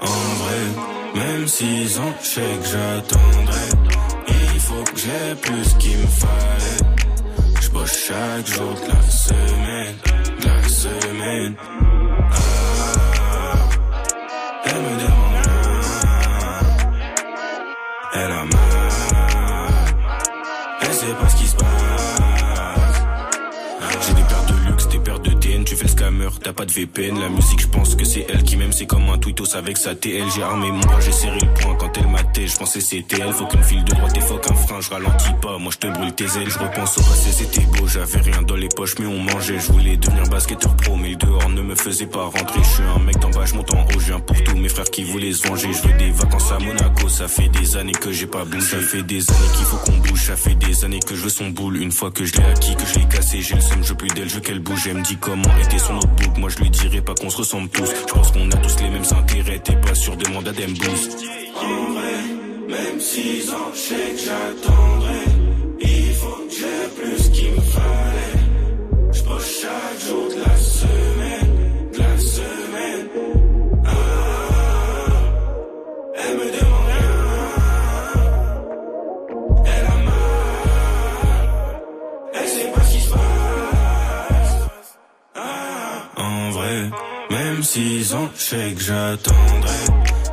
En 0.00 0.06
vrai, 0.06 0.62
même 1.14 1.46
six 1.46 1.98
ans, 1.98 2.14
je 2.20 2.26
sais 2.26 2.40
que 2.40 2.66
j'attendrai. 2.66 3.68
Il 4.54 4.60
faut 4.60 4.84
que 4.92 4.98
j'ai 4.98 5.34
plus 5.40 5.74
qu'il 5.78 5.98
me 5.98 6.06
fallait. 6.06 7.60
Je 7.60 7.70
bosse 7.70 8.06
chaque 8.08 8.46
jour 8.46 8.74
de 8.74 8.92
la 8.92 9.02
semaine, 9.10 9.96
de 10.40 10.46
la 10.46 10.68
semaine. 10.68 11.56
T'as 26.42 26.52
pas 26.52 26.64
de 26.64 26.72
VPN. 26.72 27.18
La 27.20 27.28
musique, 27.28 27.60
je 27.60 27.66
pense 27.68 27.94
que 27.94 28.04
c'est 28.04 28.26
elle 28.28 28.42
qui 28.42 28.56
m'aime, 28.56 28.72
c'est 28.72 28.86
comme 28.86 29.08
un 29.08 29.18
tweetos 29.18 29.56
avec 29.56 29.76
sa 29.76 29.94
TL. 29.94 30.24
J'ai 30.34 30.42
armé 30.42 30.70
mon 30.70 30.80
bras, 30.80 31.00
j'ai 31.00 31.12
serré 31.12 31.38
le 31.40 31.60
poing 31.60 31.74
quand 31.78 31.96
elle 31.98 32.08
m'attait. 32.08 32.46
Je 32.46 32.56
pensais 32.56 32.80
c'était 32.80 33.20
elle, 33.20 33.32
faut 33.32 33.46
qu'une 33.46 33.62
file 33.62 33.84
de 33.84 33.92
droite 33.92 34.16
et 34.16 34.20
faut 34.20 34.38
qu'un 34.38 34.54
frein, 34.54 34.80
je 34.80 34.90
ralentis 34.90 35.34
pas. 35.40 35.58
Moi 35.58 35.72
je 35.72 35.78
te 35.78 35.86
brûle 35.86 36.12
tes 36.12 36.24
ailes, 36.24 36.50
je 36.50 36.58
repense 36.58 36.98
au 36.98 37.02
passé, 37.02 37.32
c'était 37.32 37.60
beau. 37.62 37.86
J'avais 37.86 38.20
rien 38.20 38.42
dans 38.42 38.56
les 38.56 38.68
poches, 38.68 38.94
mais 38.98 39.06
on 39.06 39.20
mangeait. 39.20 39.58
Je 39.58 39.72
voulais 39.72 39.96
devenir 39.96 40.28
basketteur 40.28 40.76
pro, 40.76 40.96
mais 40.96 41.10
le 41.10 41.16
dehors 41.16 41.48
ne 41.48 41.62
me 41.62 41.74
faisait 41.74 42.06
pas 42.06 42.24
rentrer. 42.24 42.60
Je 42.62 42.68
suis 42.68 42.82
un 42.82 42.98
mec 43.00 43.18
d'en 43.18 43.30
bas, 43.30 43.44
je 43.44 43.54
monte 43.54 43.72
en 43.74 43.84
haut, 43.84 44.00
je 44.00 44.06
viens 44.06 44.20
pour 44.20 44.42
tous 44.42 44.56
mes 44.56 44.68
frères 44.68 44.90
qui 44.90 45.04
voulaient 45.04 45.32
se 45.32 45.46
venger. 45.46 45.72
Je 45.72 45.88
veux 45.88 45.94
des 45.98 46.10
vacances 46.10 46.52
à 46.52 46.58
Monaco, 46.58 47.08
ça 47.08 47.28
fait 47.28 47.48
des 47.48 47.76
années 47.76 47.92
que 47.92 48.12
j'ai 48.12 48.26
pas 48.26 48.44
bougé. 48.44 48.60
Ça 48.60 48.78
fait 48.78 49.02
des 49.02 49.30
années 49.30 49.48
qu'il 49.56 49.66
faut 49.66 49.76
qu'on 49.76 49.98
bouge, 49.98 50.26
ça 50.26 50.36
fait 50.36 50.54
des 50.54 50.84
années 50.84 51.00
que 51.00 51.14
je 51.14 51.22
veux 51.22 51.28
son 51.28 51.50
boule. 51.50 51.76
Une 51.76 51.92
fois 51.92 52.10
que 52.10 52.24
je 52.24 52.32
l'ai 52.34 52.44
acquis, 52.44 52.74
que 52.76 52.86
je 52.86 52.98
l'ai 52.98 53.06
cassé, 53.06 53.42
j'ai 53.42 53.54
le 53.54 53.60
seum, 53.60 53.82
je 53.82 53.94
plus 53.94 54.08
d'elle, 54.08 54.28
je 54.28 54.36
veux 54.36 54.40
qu'elle 54.40 54.60
bouge. 54.60 54.86
Elle 54.86 54.96
me 54.96 55.02
dit 55.02 55.16
comment 55.16 55.56
était 55.62 55.78
son 55.78 55.98
moi 56.38 56.48
je 56.48 56.58
lui 56.58 56.70
dirais 56.70 57.00
pas 57.00 57.14
qu'on 57.14 57.30
se 57.30 57.38
ressemble 57.38 57.68
tous. 57.68 57.90
Je 58.08 58.12
pense 58.12 58.30
qu'on 58.32 58.50
a 58.50 58.56
tous 58.56 58.82
les 58.82 58.90
mêmes 58.90 59.02
intérêts, 59.18 59.58
t'es 59.58 59.76
pas 59.76 59.94
sûr 59.94 60.16
des 60.16 60.30
mandats. 60.30 60.50
En 60.50 61.92
vrai, 61.92 62.18
même 62.68 63.00
six 63.00 63.50
ans, 63.50 63.70
je 63.72 63.78
sais 63.78 64.16
j'attendrai. 64.16 65.24
Il 65.80 66.14
faut 66.14 66.42
que 66.48 66.54
j'ai 66.54 67.02
plus 67.02 67.30
qu'il 67.30 67.50
me 67.52 67.60
fallait. 67.60 68.44
Je 69.12 69.20
chaque 69.20 70.00
jour 70.08 70.28
de 70.28 70.40
la 70.40 70.56
semaine, 70.56 71.52
de 71.92 71.98
la 71.98 72.18
semaine. 72.18 73.08
Ah, 73.86 73.90
elle 76.16 76.36
me 76.38 76.53
six 87.64 88.14
ans, 88.14 88.28
je 88.36 88.40
sais 88.40 88.72
que 88.74 88.80
j'attendrai. 88.80 89.84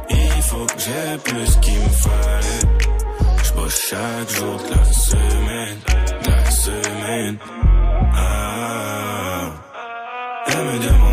Il 0.10 0.42
faut 0.44 0.66
que 0.66 0.80
j'ai 0.80 1.18
plus 1.24 1.56
qu'il 1.62 1.80
me 1.80 1.90
fallait. 1.90 2.66
Je 3.44 3.54
bosse 3.54 3.82
chaque 3.90 4.30
jour 4.36 4.58
de 4.58 4.70
la 4.76 4.86
semaine, 4.94 5.78
de 6.24 6.30
la 6.30 6.52
semaine. 6.52 7.38
Ah, 8.14 9.52
elle 10.48 10.66
me 10.66 10.80
demande 10.86 11.11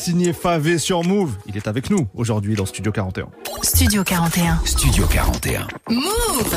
signé 0.00 0.32
Favé 0.32 0.78
sur 0.78 1.04
Move. 1.04 1.36
Il 1.46 1.58
est 1.58 1.68
avec 1.68 1.90
nous 1.90 2.08
aujourd'hui 2.14 2.54
dans 2.54 2.64
Studio 2.64 2.90
41. 2.90 3.28
Studio 3.62 4.02
41. 4.02 4.58
Studio 4.64 5.06
41. 5.06 5.68
Move. 5.90 6.56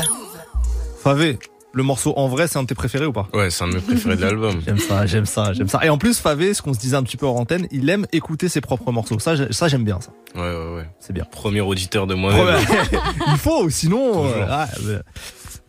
Favé, 1.02 1.38
le 1.74 1.82
morceau 1.82 2.14
En 2.16 2.28
vrai, 2.28 2.48
c'est 2.48 2.56
un 2.56 2.62
de 2.62 2.68
tes 2.68 2.74
préférés 2.74 3.04
ou 3.04 3.12
pas? 3.12 3.28
Ouais, 3.34 3.50
c'est 3.50 3.64
un 3.64 3.68
de 3.68 3.74
mes 3.74 3.80
préférés 3.82 4.16
de 4.16 4.22
l'album. 4.22 4.62
J'aime 4.64 4.78
ça, 4.78 5.04
j'aime 5.04 5.26
ça, 5.26 5.52
j'aime 5.52 5.68
ça. 5.68 5.84
Et 5.84 5.90
en 5.90 5.98
plus, 5.98 6.20
Favé, 6.20 6.54
ce 6.54 6.62
qu'on 6.62 6.72
se 6.72 6.78
disait 6.78 6.96
un 6.96 7.02
petit 7.02 7.18
peu 7.18 7.26
hors 7.26 7.36
antenne, 7.36 7.68
il 7.70 7.90
aime 7.90 8.06
écouter 8.12 8.48
ses 8.48 8.62
propres 8.62 8.90
morceaux. 8.92 9.18
Ça, 9.18 9.34
ça 9.52 9.68
j'aime 9.68 9.84
bien 9.84 10.00
ça. 10.00 10.12
Ouais, 10.34 10.40
ouais, 10.40 10.76
ouais. 10.76 10.88
C'est 10.98 11.12
bien. 11.12 11.24
Premier 11.24 11.60
auditeur 11.60 12.06
de 12.06 12.14
moi-même. 12.14 12.56
Il 13.28 13.36
faut, 13.36 13.68
sinon. 13.68 14.24
Euh, 14.26 14.46
ah, 14.48 14.68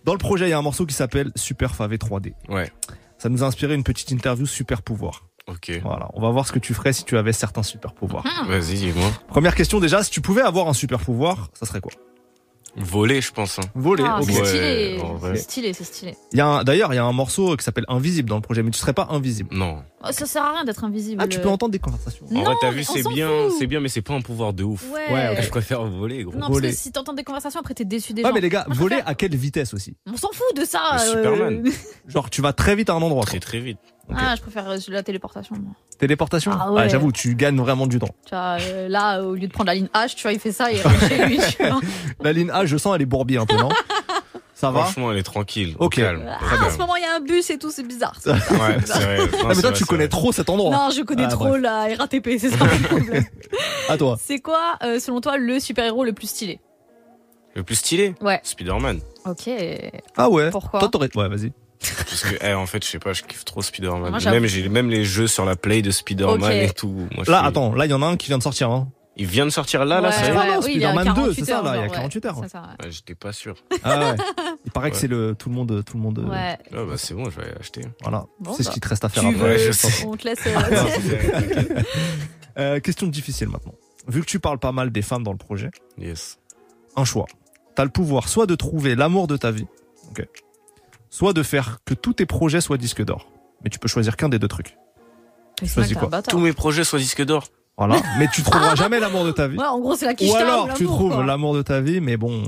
dans 0.06 0.14
le 0.14 0.20
projet, 0.20 0.48
il 0.48 0.52
y 0.52 0.54
a 0.54 0.58
un 0.58 0.62
morceau 0.62 0.86
qui 0.86 0.94
s'appelle 0.94 1.32
Super 1.36 1.76
Favé 1.76 1.98
3D. 1.98 2.34
Ouais. 2.48 2.72
Ça 3.18 3.28
nous 3.28 3.44
a 3.44 3.48
inspiré 3.48 3.74
une 3.76 3.84
petite 3.84 4.12
interview 4.12 4.46
super 4.46 4.82
pouvoir. 4.82 5.24
Ok. 5.48 5.80
Voilà, 5.84 6.10
on 6.14 6.22
va 6.22 6.30
voir 6.32 6.48
ce 6.48 6.52
que 6.52 6.60
tu 6.60 6.74
ferais 6.74 6.92
si 6.94 7.04
tu 7.06 7.18
avais 7.18 7.34
certains 7.34 7.64
super 7.64 7.94
pouvoirs. 7.94 8.24
Vas-y, 8.48 8.76
dis-moi. 8.78 9.10
Première 9.28 9.54
question 9.56 9.80
déjà, 9.80 10.04
si 10.04 10.10
tu 10.12 10.22
pouvais 10.22 10.42
avoir 10.42 10.68
un 10.68 10.74
super 10.74 11.00
pouvoir, 11.00 11.50
ça 11.54 11.66
serait 11.66 11.82
quoi? 11.82 11.92
Voler, 12.78 13.22
je 13.22 13.32
pense. 13.32 13.58
Hein. 13.60 13.62
Voler. 13.74 14.04
Ah, 14.06 14.20
ok. 14.20 14.26
c'est 14.30 14.44
stylé. 14.46 15.00
C'est 15.22 15.38
stylé, 15.38 15.74
c'est 15.74 15.84
stylé. 15.86 16.18
Il 16.34 16.40
y 16.40 16.42
a 16.42 16.48
un- 16.48 16.64
D'ailleurs, 16.66 16.92
il 16.94 16.98
y 16.98 17.00
a 17.00 17.06
un 17.06 17.14
morceau 17.14 17.56
qui 17.56 17.64
s'appelle 17.64 17.86
Invisible 17.88 18.28
dans 18.28 18.36
le 18.36 18.42
projet, 18.42 18.64
mais 18.64 18.72
tu 18.72 18.78
serais 18.80 18.92
pas 18.92 19.08
invisible. 19.12 19.50
Non. 19.56 19.82
Oh, 20.04 20.08
Ça 20.12 20.26
sert 20.26 20.44
à 20.44 20.52
rien 20.52 20.66
d'être 20.66 20.84
invisible. 20.84 21.22
Ah, 21.24 21.28
tu 21.30 21.40
peux 21.40 21.48
entendre 21.48 21.72
des 21.72 21.80
conversations. 21.80 22.26
En 22.36 22.44
vrai, 22.44 22.54
t'as 22.60 22.72
vu, 22.72 22.84
c'est 22.84 23.08
bien, 23.08 23.30
c'est 23.58 23.68
bien, 23.68 23.80
mais 23.80 23.88
c'est 23.88 24.02
pas 24.02 24.14
un 24.16 24.20
pouvoir 24.20 24.52
de 24.52 24.66
ouf. 24.66 24.84
Ouais. 24.92 25.42
Je 25.42 25.50
préfère 25.50 25.86
voler, 25.86 26.24
gros. 26.26 26.34
Non, 26.38 26.50
Voler. 26.50 26.68
parce 26.68 26.76
que 26.80 26.82
si 26.84 26.92
t'entends 26.92 27.14
des 27.14 27.24
conversations, 27.24 27.62
après 27.62 27.76
t'es 27.76 27.86
déçu 27.86 28.12
des 28.14 28.24
Ouais, 28.24 28.28
gens. 28.30 28.34
mais 28.36 28.42
les 28.42 28.50
gars, 28.50 28.66
voler 28.68 29.00
à 29.06 29.16
quelle 29.16 29.36
vitesse 29.38 29.74
aussi? 29.74 29.96
On 30.12 30.18
s'en 30.18 30.32
fout 30.34 30.58
de 30.58 30.66
ça. 30.66 30.82
Euh, 30.96 31.12
Superman. 31.14 31.64
Genre, 32.08 32.30
tu 32.30 32.42
vas 32.42 32.52
très 32.52 32.76
vite 32.76 32.90
à 32.90 32.94
un 32.96 33.02
endroit. 33.02 33.24
Très 33.24 33.38
quoi. 33.38 33.48
très 33.48 33.60
vite. 33.62 33.78
Ah, 34.14 34.36
je 34.36 34.42
préfère 34.42 34.70
euh, 34.70 34.78
la 34.90 35.04
téléportation. 35.04 35.56
moi. 35.56 35.74
Téléportation 35.98 36.52
Ah 36.60 36.72
ouais. 36.72 36.90
J'avoue, 36.90 37.12
tu 37.12 37.36
gagnes 37.36 37.58
vraiment 37.60 37.88
du 37.88 38.00
temps. 38.00 38.10
Tu 38.26 38.30
vois, 38.32 38.58
euh, 38.60 38.88
là, 38.88 39.24
au 39.24 39.34
lieu 39.36 39.48
de 39.48 39.52
prendre 39.54 39.68
la 39.68 39.76
ligne 39.76 39.88
H, 39.94 40.16
tu 40.16 40.24
vois, 40.24 40.34
il 40.34 40.40
fait 40.40 40.52
ça 40.52 40.72
et 40.72 40.76
il 40.76 40.82
rentre 40.88 41.08
chez 41.08 41.26
lui. 41.26 41.40
Tu 41.58 41.64
vois. 41.66 41.80
La 42.22 42.34
ligne 42.34 42.50
A, 42.52 42.66
je 42.66 42.78
sens, 42.78 42.94
elle 42.96 43.02
est 43.02 43.06
bourbier 43.06 43.38
un 43.38 43.46
peu, 43.46 43.56
non 43.58 43.70
Ça 44.54 44.72
va 44.72 44.84
Franchement, 44.84 45.12
elle 45.12 45.18
est 45.18 45.24
tranquille. 45.24 45.76
au 45.80 45.86
Ok. 45.88 45.96
calme. 45.96 46.24
Ah, 46.30 46.56
en 46.56 46.60
bien. 46.62 46.70
ce 46.70 46.78
moment, 46.78 46.96
il 46.96 47.02
y 47.02 47.06
a 47.06 47.16
un 47.16 47.20
bus 47.20 47.50
et 47.50 47.58
tout, 47.60 47.72
c'est 47.72 47.84
bizarre. 47.84 48.16
ça. 48.22 48.34
Ouais, 48.52 48.78
c'est 48.86 48.94
vrai. 48.94 49.18
Non, 49.18 49.24
Ah, 49.44 49.48
mais 49.50 49.54
toi, 49.56 49.70
vrai, 49.72 49.74
tu 49.74 49.86
connais 49.86 50.04
vrai. 50.04 50.08
trop 50.10 50.32
cet 50.32 50.50
endroit. 50.50 50.72
Non, 50.72 50.90
je 50.92 51.02
connais 51.02 51.26
Ah, 51.26 51.30
trop 51.30 51.50
bref. 51.50 51.62
la 51.62 51.88
RATP, 51.98 52.30
c'est 52.40 52.50
ça 52.52 52.64
le 52.64 52.88
problème. 52.88 53.26
À 53.90 53.98
toi. 53.98 54.18
C'est 54.22 54.40
quoi, 54.40 54.78
euh, 54.84 55.00
selon 55.02 55.20
toi, 55.20 55.36
le 55.38 55.60
super-héros 55.60 56.06
le 56.06 56.14
plus 56.14 56.28
stylé? 56.28 56.62
Le 57.54 57.64
plus 57.64 57.76
stylé? 57.76 58.16
Ouais. 58.22 58.40
Spider-Man. 58.44 59.00
Ok. 59.26 59.50
Ah 60.16 60.30
ouais 60.30 60.50
Pourquoi? 60.52 60.80
Toi, 60.80 60.90
t'aurais. 60.90 61.10
Ouais, 61.18 61.28
vas-y. 61.28 61.52
Parce 61.80 62.24
que, 62.24 62.36
eh, 62.46 62.54
en 62.54 62.66
fait, 62.66 62.84
je 62.84 62.90
sais 62.90 63.00
pas, 63.00 63.14
je 63.14 63.24
kiffe 63.24 63.46
trop 63.46 63.62
Spider-Man. 63.62 64.12
Moi. 64.12 64.20
Même, 64.32 64.46
j'ai 64.46 64.68
même 64.70 64.90
les 64.90 65.04
jeux 65.04 65.28
sur 65.28 65.46
la 65.46 65.56
Play 65.56 65.82
de 65.82 65.92
Spider-Man 65.92 66.52
et 66.52 66.70
tout. 66.72 66.90
Moi, 66.90 67.24
je 67.26 67.32
Là, 67.32 67.40
suis- 67.40 67.48
attends, 67.48 67.74
là, 67.74 67.86
il 67.86 67.92
y 67.92 67.94
en 67.94 68.02
a 68.02 68.06
un 68.08 68.18
qui 68.18 68.28
vient 68.28 68.38
de 68.38 68.44
sortir. 68.44 68.70
Hein. 68.72 68.88
Il 69.18 69.28
vient 69.28 69.46
de 69.46 69.50
sortir 69.50 69.86
là, 69.86 70.02
là, 70.02 70.10
Ouais, 70.10 70.14
ça 70.14 70.26
y 70.26 70.28
est 70.28 70.32
Ah 70.38 70.46
non, 70.56 70.60
oui, 70.66 70.72
il 70.76 70.82
y 70.82 70.86
a 70.86 70.90
Spider-Man 70.92 71.06
2, 71.08 71.22
48 71.22 71.36
c'est 71.46 71.52
ça, 71.52 71.62
là, 71.62 71.62
il 71.62 71.66
y 71.66 71.70
a 71.70 71.74
genre, 71.84 71.84
ouais. 71.84 71.96
48 71.96 72.26
heures. 72.26 72.36
C'est 72.50 72.58
ouais. 72.58 72.64
Ouais, 72.84 72.92
J'étais 72.92 73.16
pas 73.16 73.32
sûr. 73.32 73.56
Ah 73.84 74.00
ouais. 74.12 74.16
Il 74.66 74.72
paraît 74.72 74.90
que 74.90 74.96
Ouais. 74.96 75.02
c'est 75.02 75.08
le 75.08 75.36
tout 75.36 75.48
le 75.50 75.56
monde, 75.56 75.84
tout 75.86 75.96
le 75.96 76.04
monde. 76.04 76.20
euh, 76.20 76.30
Ouais. 76.30 76.58
Ah 76.74 76.84
bah 76.86 76.96
c'est 76.98 77.14
bon, 77.14 77.30
je 77.30 77.40
vais 77.40 77.54
acheter. 77.58 77.82
Voilà. 78.02 78.26
Bon, 78.42 78.54
c'est 78.56 78.64
ce 78.64 78.68
bah. 78.70 78.74
qui 78.74 78.80
te 78.82 78.88
reste 78.90 79.06
à 79.06 79.10
faire. 79.10 79.24
Tu 79.24 79.30
après. 79.30 79.40
veux, 79.40 79.46
Ouais, 79.54 79.60
je 79.60 79.72
sais. 79.72 80.06
on 80.08 80.18
te 80.18 80.28
laisse. 80.28 80.46
Non, 80.46 80.52
euh, 80.70 80.88
c'est- 81.02 81.86
Euh, 82.58 82.80
question 82.80 83.08
difficile 83.08 83.50
maintenant. 83.50 83.74
Vu 84.08 84.22
que 84.22 84.26
tu 84.26 84.40
parles 84.40 84.60
pas 84.60 84.72
mal 84.72 84.90
des 84.92 85.02
femmes 85.02 85.24
dans 85.24 85.32
le 85.34 85.38
projet, 85.38 85.72
yes. 85.98 86.38
un 86.96 87.04
choix. 87.06 87.26
T'as 87.76 87.84
le 87.84 87.90
pouvoir 87.90 88.28
soit 88.30 88.46
de 88.46 88.56
trouver 88.56 88.96
l'amour 88.96 89.28
de 89.28 89.36
ta 89.36 89.52
vie, 89.52 89.66
ok, 90.10 90.26
soit 91.16 91.32
de 91.32 91.44
faire 91.44 91.80
que 91.86 91.94
tous 91.94 92.12
tes 92.14 92.26
projets 92.26 92.60
soient 92.60 92.78
disques 92.78 93.02
d'or. 93.04 93.32
Mais 93.64 93.70
tu 93.70 93.80
peux 93.80 93.88
choisir 93.88 94.18
qu'un 94.18 94.28
des 94.28 94.38
deux 94.38 94.50
trucs. 94.50 94.76
C'est 95.62 95.68
Choisis 95.68 95.96
quoi. 95.98 96.22
Tous 96.22 96.40
mes 96.40 96.52
projets 96.52 96.84
soient 96.84 97.00
disques 97.00 97.24
d'or. 97.24 97.46
Voilà. 97.78 98.02
mais 98.20 98.28
tu 98.34 98.44
trouveras 98.44 98.76
jamais 98.76 99.00
l'amour 99.00 99.24
de 99.24 99.32
ta 99.32 99.48
vie. 99.48 99.58
Ouais, 99.58 99.66
en 99.66 99.80
gros, 99.80 99.96
c'est 99.96 100.06
la 100.06 100.14
Ou 100.30 100.36
alors 100.36 100.74
tu 100.74 100.84
trouves 100.86 101.24
l'amour 101.24 101.54
de 101.56 101.62
ta 101.62 101.80
vie, 101.80 102.02
mais 102.02 102.18
bon, 102.18 102.44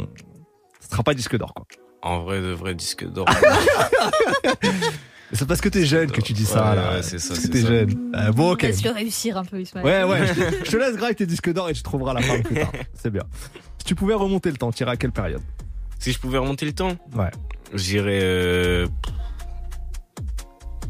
ce 0.82 0.90
sera 0.90 1.04
pas 1.04 1.14
disque 1.14 1.38
d'or 1.38 1.54
quoi. 1.54 1.66
En 2.02 2.24
vrai, 2.24 2.42
de 2.42 2.52
vrai 2.52 2.76
disque 2.76 3.06
d'or. 3.10 3.26
C'est 5.34 5.46
parce 5.46 5.60
que 5.60 5.68
t'es 5.68 5.86
jeune 5.86 6.10
que 6.12 6.22
tu 6.22 6.32
dis 6.34 6.46
ça 6.46 6.70
Ouais, 6.70 6.76
là. 6.78 6.94
ouais, 6.94 7.04
c'est 7.04 7.20
ça, 7.20 7.34
Parce 7.34 7.42
que 7.46 7.52
t'es 7.52 7.60
jeune. 7.66 8.12
Euh, 8.16 8.32
bon 8.32 8.52
ok. 8.54 8.62
Laisse-le 8.62 8.92
réussir 8.92 9.38
un 9.38 9.44
peu, 9.44 9.60
Ismaël. 9.60 9.86
Ouais 9.86 10.04
ouais. 10.22 10.28
Je 10.34 10.34
te, 10.34 10.66
je 10.66 10.72
te 10.72 10.78
laisse 10.78 10.96
grave 10.96 11.16
tes 11.16 11.26
disques 11.26 11.52
d'or 11.52 11.70
et 11.70 11.74
tu 11.74 11.84
trouveras 11.84 12.14
la 12.14 12.22
femme 12.22 12.44
plus 12.44 12.56
tard. 12.56 12.72
C'est 12.94 13.10
bien. 13.12 13.24
Si 13.78 13.84
tu 13.86 13.94
pouvais 13.96 14.14
remonter 14.14 14.50
le 14.52 14.56
temps, 14.58 14.72
t'irais 14.72 14.92
à 14.92 14.96
quelle 14.98 15.12
période? 15.12 15.42
Si 16.00 16.14
je 16.14 16.20
pouvais 16.20 16.38
remonter 16.38 16.66
le 16.66 16.72
temps, 16.74 16.96
Ouais. 17.14 17.30
J'irais. 17.74 18.20
Euh... 18.24 18.88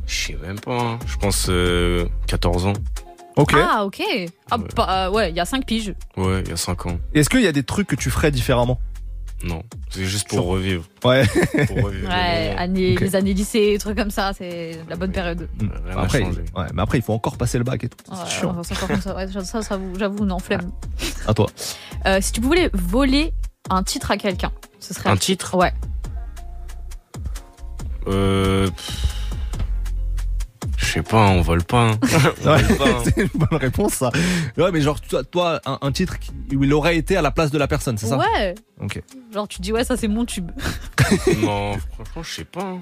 Je 0.06 0.16
sais 0.28 0.38
même 0.42 0.60
pas. 0.60 0.80
hein. 0.80 1.00
Je 1.06 1.18
pense 1.18 1.48
euh, 1.50 2.06
14 2.28 2.66
ans. 2.68 2.74
Ok. 3.36 3.54
Ah, 3.56 3.86
ok. 3.86 4.02
Ah, 4.50 4.58
Ouais. 4.58 4.64
bah, 4.76 4.88
euh, 5.08 5.12
ouais, 5.12 5.30
il 5.30 5.36
y 5.36 5.40
a 5.40 5.46
5 5.46 5.66
piges. 5.66 5.94
Ouais, 6.16 6.42
il 6.44 6.50
y 6.50 6.54
a 6.54 6.58
5 6.58 6.86
ans. 6.88 6.98
Est-ce 7.14 7.30
qu'il 7.30 7.42
y 7.42 7.48
a 7.48 7.52
des 7.52 7.64
trucs 7.64 7.88
que 7.88 7.96
tu 7.96 8.10
ferais 8.10 8.32
différemment? 8.32 8.80
Non, 9.44 9.62
c'est 9.92 10.06
juste 10.06 10.28
pour 10.30 10.40
Sur- 10.40 10.48
revivre. 10.48 10.84
Ouais. 11.06 11.24
Pour 11.68 11.84
revivre. 11.84 12.10
Ouais, 12.10 12.56
le 12.68 12.96
les 13.00 13.16
années 13.16 13.36
lycée, 13.36 13.78
trucs 13.80 13.96
comme 13.96 14.10
ça, 14.10 14.32
c'est 14.36 14.80
la 14.90 14.96
bonne 14.96 15.12
période. 15.12 15.48
Rien 15.86 15.96
n'a 15.96 16.02
Après, 16.02 16.22
changé. 16.22 16.42
ouais, 16.56 16.66
mais 16.74 16.82
après 16.82 16.98
il 16.98 17.04
faut 17.04 17.14
encore 17.14 17.38
passer 17.38 17.60
le 17.60 17.64
bac 17.64 17.84
et 17.84 17.90
tout. 17.90 17.98
Ouais, 18.12 18.18
C'est 18.26 18.40
chiant. 18.40 18.56
enfin, 18.58 18.64
ça, 19.00 19.44
ça, 19.44 19.62
ça, 19.62 19.80
j'avoue, 20.00 20.26
non, 20.26 20.40
flemme. 20.40 20.72
À 21.28 21.36
toi. 21.36 21.46
Euh, 22.08 22.18
si 22.20 22.32
tu 22.32 22.42
voulais 22.42 22.72
voler 22.74 23.32
un 23.70 23.84
titre 23.84 24.10
à 24.10 24.18
quelqu'un, 24.18 24.52
ce 24.80 24.96
serait. 24.96 25.12
Un 25.12 25.18
titre? 25.18 25.54
Ouais. 25.56 25.72
Euh. 28.08 28.70
Je 30.78 30.86
sais 30.86 31.04
pas, 31.04 31.28
on 31.28 31.42
vole 31.42 31.64
pas. 31.64 31.90
hein. 31.92 32.00
Ouais, 32.46 32.62
hein. 32.64 33.02
c'est 33.04 33.18
une 33.18 33.30
bonne 33.34 33.60
réponse 33.60 33.94
ça. 33.94 34.10
Ouais, 34.58 34.72
mais 34.72 34.82
genre 34.82 35.00
toi, 35.02 35.24
toi 35.24 35.60
un, 35.66 35.78
un 35.82 35.92
titre 35.92 36.18
qui- 36.20 36.32
où 36.56 36.64
il 36.64 36.74
aurait 36.74 36.98
été 36.98 37.18
à 37.18 37.22
la 37.22 37.32
place 37.32 37.52
de 37.52 37.58
la 37.58 37.68
personne, 37.68 37.98
c'est 37.98 38.08
ça? 38.08 38.18
Ouais. 38.18 38.56
Ok. 38.82 39.02
Genre, 39.34 39.48
tu 39.48 39.62
dis, 39.62 39.72
ouais, 39.74 39.84
ça, 39.84 39.98
c'est 39.98 40.08
mon 40.08 40.26
tube. 40.26 40.52
Non, 41.42 41.78
franchement, 41.94 42.24
je 42.24 42.32
sais 42.32 42.46
pas. 42.46 42.62
hein. 42.64 42.80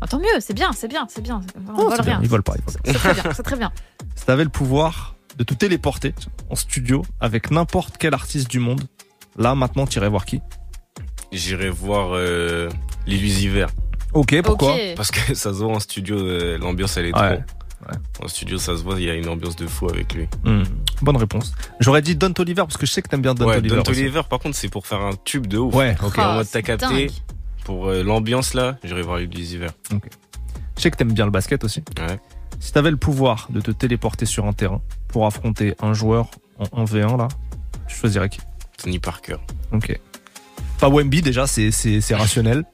Ah, 0.00 0.06
tant 0.06 0.18
mieux, 0.18 0.40
c'est 0.40 0.54
bien, 0.54 0.72
c'est 0.72 0.88
bien, 0.88 1.06
c'est 1.08 1.20
bien. 1.22 1.40
On 1.68 1.72
Oh, 1.74 1.84
vole 1.88 1.92
c'est 1.96 2.02
bien, 2.02 2.14
rien. 2.14 2.20
ils 2.22 2.28
volent 2.28 2.42
pas, 2.42 2.54
ils 2.56 2.62
volent 2.64 2.78
pas. 2.84 2.90
C'est 2.92 2.98
très 2.98 3.14
bien, 3.14 3.32
c'est 3.34 3.42
très 3.42 3.56
bien. 3.56 3.72
Si 4.16 4.24
t'avais 4.26 4.44
le 4.44 4.50
pouvoir 4.50 5.16
de 5.38 5.44
te 5.44 5.54
téléporter 5.54 6.14
en 6.50 6.54
studio 6.56 7.02
avec 7.20 7.50
n'importe 7.50 7.96
quel 7.98 8.12
artiste 8.14 8.50
du 8.50 8.58
monde, 8.58 8.82
là 9.38 9.54
maintenant 9.54 9.86
t'irais 9.86 10.08
voir 10.08 10.24
qui? 10.24 10.40
J'irai 11.32 11.70
voir 11.70 12.10
euh, 12.12 12.68
l'illusiver. 13.06 13.66
Ok, 14.14 14.40
pourquoi 14.42 14.72
Ok. 14.74 14.80
Parce 14.96 15.10
que 15.10 15.34
ça 15.34 15.52
se 15.52 15.58
voit 15.58 15.74
en 15.74 15.80
studio, 15.80 16.16
euh, 16.16 16.58
l'ambiance 16.58 16.96
elle 16.96 17.06
est 17.06 17.16
Ouais, 17.18 17.38
trop. 18.12 18.24
En 18.24 18.28
studio, 18.28 18.58
ça 18.58 18.76
se 18.76 18.82
voit, 18.82 18.94
il 18.98 19.04
y 19.06 19.10
a 19.10 19.14
une 19.14 19.28
ambiance 19.28 19.56
de 19.56 19.66
fou 19.66 19.88
avec 19.88 20.14
lui. 20.14 20.28
Hmm, 20.44 20.62
Bonne 21.00 21.16
réponse. 21.16 21.52
J'aurais 21.80 22.02
dit 22.02 22.14
Don 22.14 22.32
Oliver 22.38 22.62
parce 22.62 22.76
que 22.76 22.86
je 22.86 22.92
sais 22.92 23.02
que 23.02 23.08
t'aimes 23.08 23.22
bien 23.22 23.34
Don 23.34 23.46
ouais, 23.48 23.56
Oliver. 23.56 23.76
Don 23.76 23.82
aussi. 23.82 24.00
Oliver, 24.02 24.22
par 24.30 24.38
contre, 24.38 24.56
c'est 24.56 24.68
pour 24.68 24.86
faire 24.86 25.00
un 25.00 25.12
tube 25.24 25.46
de 25.48 25.58
ouf. 25.58 25.74
Ouais, 25.74 25.96
ok. 26.02 26.18
En 26.18 26.34
mode 26.34 26.46
c'est 26.46 26.62
t'as 26.62 26.76
capté. 26.76 26.86
dingue. 27.06 27.10
Pour 27.64 27.88
euh, 27.88 28.02
l'ambiance 28.04 28.54
là, 28.54 28.76
j'irai 28.84 29.02
voir 29.02 29.18
l'illusiver. 29.18 29.66
Je 30.76 30.82
sais 30.82 30.90
que 30.90 30.96
t'aimes 30.96 31.12
bien 31.12 31.24
le 31.24 31.30
basket 31.32 31.64
aussi. 31.64 31.82
Ouais. 31.98 32.18
Si 32.60 32.72
t'avais 32.72 32.90
le 32.90 32.96
pouvoir 32.96 33.48
de 33.50 33.60
te 33.60 33.70
téléporter 33.72 34.26
sur 34.26 34.46
un 34.46 34.52
terrain 34.52 34.80
pour 35.08 35.26
affronter 35.26 35.74
un 35.80 35.94
joueur 35.94 36.30
en 36.58 36.84
1v1 36.84 37.18
là, 37.18 37.28
tu 37.88 37.96
choisirais 37.96 38.28
qui? 38.28 38.40
Tony 38.78 38.98
Parker. 39.00 39.36
Ok. 39.72 39.98
Pas 40.78 40.88
Wemby 40.88 41.22
déjà, 41.22 41.46
c'est 41.48 41.70
c'est 41.72 42.00
c'est 42.00 42.14
rationnel. 42.14 42.64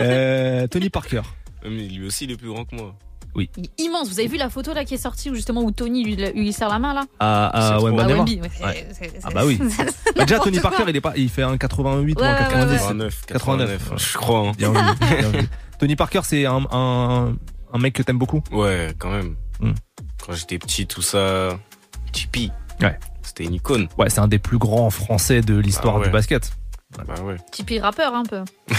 Euh, 0.00 0.66
Tony 0.66 0.90
Parker. 0.90 1.22
Euh, 1.64 1.68
Mais 1.70 1.88
lui 1.88 2.06
aussi, 2.06 2.24
il 2.24 2.30
est 2.32 2.36
plus 2.36 2.48
grand 2.48 2.64
que 2.64 2.74
moi. 2.76 2.94
Il 3.36 3.42
est 3.64 3.80
immense. 3.82 4.08
Vous 4.08 4.18
avez 4.18 4.26
vu 4.28 4.36
la 4.36 4.48
photo 4.48 4.72
là 4.74 4.84
qui 4.84 4.94
est 4.94 4.98
sortie 4.98 5.30
où 5.30 5.34
justement 5.34 5.62
où 5.62 5.70
Tony 5.70 6.02
lui, 6.02 6.16
lui, 6.16 6.52
serre 6.52 6.70
la 6.70 6.78
main 6.80 6.92
là 6.92 7.04
À, 7.20 7.50
C'est 7.54 7.74
à. 7.74 7.78
Wemba 7.80 8.02
Ah, 8.02 8.06
Nema. 8.08 8.16
Wemby. 8.24 8.40
Ouais, 8.40 8.66
Ouais. 8.66 8.86
c'est- 8.92 9.10
c'est- 9.10 9.20
Ah 9.22 9.28
bah 9.32 9.42
oui. 9.46 9.60
c'est- 9.70 10.14
Bah, 10.16 10.24
déjà 10.24 10.40
Tony 10.40 10.58
Parker, 10.58 10.82
il 10.88 10.96
est 10.96 11.00
pas, 11.00 11.12
il 11.16 11.28
fait 11.28 11.42
un 11.42 11.56
88 11.56 12.18
ou 12.20 12.24
un 12.24 12.26
Ouais, 12.26 12.32
ouais, 12.32 12.38
90. 12.48 12.70
ouais. 12.72 12.78
89, 12.78 13.26
89, 13.26 13.68
89, 13.88 14.12
je 14.12 14.18
crois. 14.18 14.48
hein. 14.48 14.52
Bien 14.58 14.72
vu, 14.72 14.78
bien 15.20 15.30
vu. 15.40 15.48
Tony 15.78 15.94
Parker, 15.94 16.20
c'est 16.24 16.46
un, 16.46 16.66
un, 16.72 17.36
un 17.72 17.78
mec 17.78 17.94
que 17.94 18.02
t'aimes 18.02 18.18
beaucoup. 18.18 18.42
Ouais, 18.50 18.92
quand 18.98 19.10
même. 19.10 19.36
Hmm. 19.60 19.72
Quand 20.26 20.32
j'étais 20.32 20.58
petit, 20.58 20.86
tout 20.86 21.02
ça. 21.02 21.50
Tipeee. 22.12 22.50
Ouais. 22.80 22.98
C'était 23.22 23.44
une 23.44 23.54
icône. 23.54 23.86
Ouais, 23.98 24.08
c'est 24.10 24.20
un 24.20 24.26
des 24.28 24.38
plus 24.38 24.58
grands 24.58 24.90
français 24.90 25.42
de 25.42 25.54
l'histoire 25.54 25.96
Ah 25.96 25.98
ouais. 26.00 26.04
du 26.06 26.10
basket. 26.10 26.50
Bah 27.06 27.22
ouais. 27.22 27.36
Tipeee 27.52 27.80
rappeur 27.80 28.14
un 28.14 28.22
peu. 28.24 28.42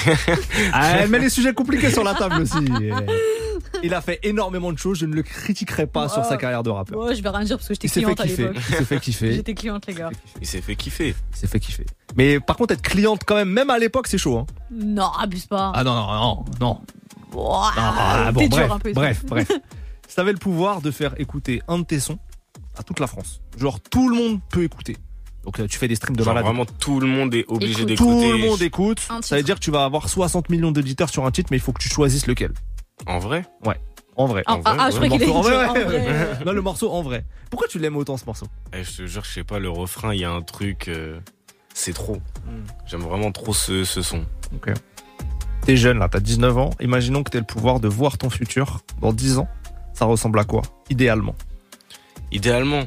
Ah, 0.73 0.97
elle 0.99 1.09
met 1.09 1.19
les 1.19 1.29
sujets 1.29 1.53
compliqués 1.53 1.91
sur 1.91 2.03
la 2.03 2.13
table 2.13 2.41
aussi. 2.41 2.57
Il 3.83 3.93
a 3.93 4.01
fait 4.01 4.19
énormément 4.23 4.71
de 4.73 4.77
choses, 4.77 4.99
je 4.99 5.05
ne 5.05 5.13
le 5.13 5.23
critiquerai 5.23 5.87
pas 5.87 6.09
sur 6.09 6.23
sa 6.25 6.37
carrière 6.37 6.63
de 6.63 6.69
rappeur. 6.69 6.99
Ouais, 6.99 7.15
je 7.15 7.21
vais 7.21 7.29
rien 7.29 7.43
dire 7.43 7.57
parce 7.57 7.67
que 7.67 7.73
j'étais 7.73 7.87
cliente 7.87 8.19
à 8.19 8.23
kiffer. 8.23 8.43
l'époque. 8.47 8.57
Il 8.69 8.75
s'est 8.75 8.85
fait 8.85 8.99
kiffer. 8.99 9.33
J'étais 9.33 9.53
cliente, 9.53 9.87
les 9.87 9.93
gars. 9.93 10.09
Il 10.41 10.47
s'est 10.47 10.61
fait 10.61 10.75
kiffer. 10.75 11.15
Il 11.33 11.37
s'est 11.37 11.47
fait 11.47 11.59
kiffer. 11.59 11.85
Mais 12.15 12.39
par 12.39 12.55
contre, 12.57 12.73
être 12.73 12.81
cliente 12.81 13.21
quand 13.25 13.35
même, 13.35 13.49
même 13.49 13.69
à 13.69 13.77
l'époque, 13.77 14.07
c'est 14.07 14.17
chaud. 14.17 14.37
Hein. 14.39 14.45
Non, 14.71 15.11
abuse 15.19 15.45
pas. 15.45 15.71
Ah 15.75 15.83
non, 15.83 15.93
non, 15.93 16.13
non, 16.13 16.45
non. 16.59 16.81
Ouah, 17.33 17.71
Ah, 17.77 18.31
bon, 18.33 18.47
bref, 18.47 18.71
un 18.71 18.79
peu. 18.79 18.91
bref, 18.93 19.25
bref. 19.25 19.51
Si 20.07 20.15
t'avais 20.15 20.31
le 20.31 20.39
pouvoir 20.39 20.81
de 20.81 20.89
faire 20.89 21.13
écouter 21.19 21.61
un 21.67 21.77
de 21.77 21.83
tes 21.83 21.99
sons 21.99 22.17
à 22.75 22.81
toute 22.81 22.99
la 22.99 23.05
France, 23.05 23.41
genre 23.59 23.79
tout 23.79 24.09
le 24.09 24.15
monde 24.15 24.39
peut 24.49 24.63
écouter. 24.63 24.97
Donc 25.43 25.57
là, 25.57 25.67
tu 25.67 25.77
fais 25.77 25.87
des 25.87 25.95
streams 25.95 26.15
de 26.15 26.23
Genre 26.23 26.33
malade. 26.33 26.45
vraiment 26.45 26.65
tout 26.65 26.99
le 26.99 27.07
monde 27.07 27.33
est 27.33 27.45
obligé 27.47 27.73
Écoute. 27.73 27.87
d'écouter. 27.87 28.27
Tout 28.29 28.31
le 28.31 28.37
monde 28.37 28.61
écoute. 28.61 29.07
Ça 29.21 29.37
veut 29.37 29.43
dire 29.43 29.55
que 29.55 29.59
tu 29.63 29.71
vas 29.71 29.83
avoir 29.85 30.09
60 30.09 30.49
millions 30.49 30.71
d'auditeurs 30.71 31.09
sur 31.09 31.25
un 31.25 31.31
titre, 31.31 31.47
mais 31.51 31.57
il 31.57 31.61
faut 31.61 31.71
que 31.73 31.81
tu 31.81 31.89
choisisses 31.89 32.27
lequel. 32.27 32.51
En 33.07 33.19
vrai? 33.19 33.45
En 34.17 34.25
vrai. 34.25 34.43
Ah, 34.45 34.55
En 34.55 34.61
ah, 34.65 34.73
vrai, 34.73 34.83
ah, 34.83 34.89
je 34.91 34.99
ouais, 34.99 35.07
crois 35.07 35.17
qu'il 35.17 35.27
le 35.27 35.31
est 35.31 35.33
morceau 35.33 35.49
en 35.49 35.53
vrai, 35.53 35.65
en 35.67 35.73
ouais. 35.73 35.83
vrai. 35.85 36.39
Non, 36.45 36.51
le 36.51 36.61
morceau 36.61 36.91
en 36.91 37.01
vrai. 37.01 37.23
Pourquoi 37.49 37.67
tu 37.69 37.79
l'aimes 37.79 37.95
autant 37.95 38.17
ce 38.17 38.25
morceau? 38.25 38.47
Eh, 38.73 38.83
Je 38.83 38.97
te 38.97 39.05
jure, 39.07 39.23
je 39.23 39.31
sais 39.31 39.43
pas, 39.45 39.59
le 39.59 39.69
refrain, 39.69 40.13
il 40.13 40.19
y 40.19 40.25
a 40.25 40.31
un 40.31 40.41
truc. 40.41 40.89
euh, 40.89 41.19
c'est 41.73 41.93
trop. 41.93 42.17
Hmm. 42.45 42.65
J'aime 42.85 42.99
vraiment 43.01 43.31
trop 43.31 43.53
ce, 43.53 43.85
ce 43.85 44.01
son. 44.01 44.25
T'es 45.61 45.77
jeune 45.77 45.99
là, 45.99 46.09
t'as 46.09 46.19
19 46.19 46.57
ans. 46.57 46.69
Imaginons 46.81 47.23
que 47.23 47.29
t'aies 47.31 47.39
le 47.39 47.45
pouvoir 47.45 47.79
de 47.79 47.87
voir 47.87 48.17
ton 48.17 48.29
futur 48.29 48.79
dans 49.01 49.13
10 49.13 49.37
ans. 49.37 49.47
Ça 49.93 50.03
ressemble 50.05 50.37
à 50.39 50.43
quoi 50.43 50.63
Idéalement? 50.89 51.35
Idéalement. 52.31 52.83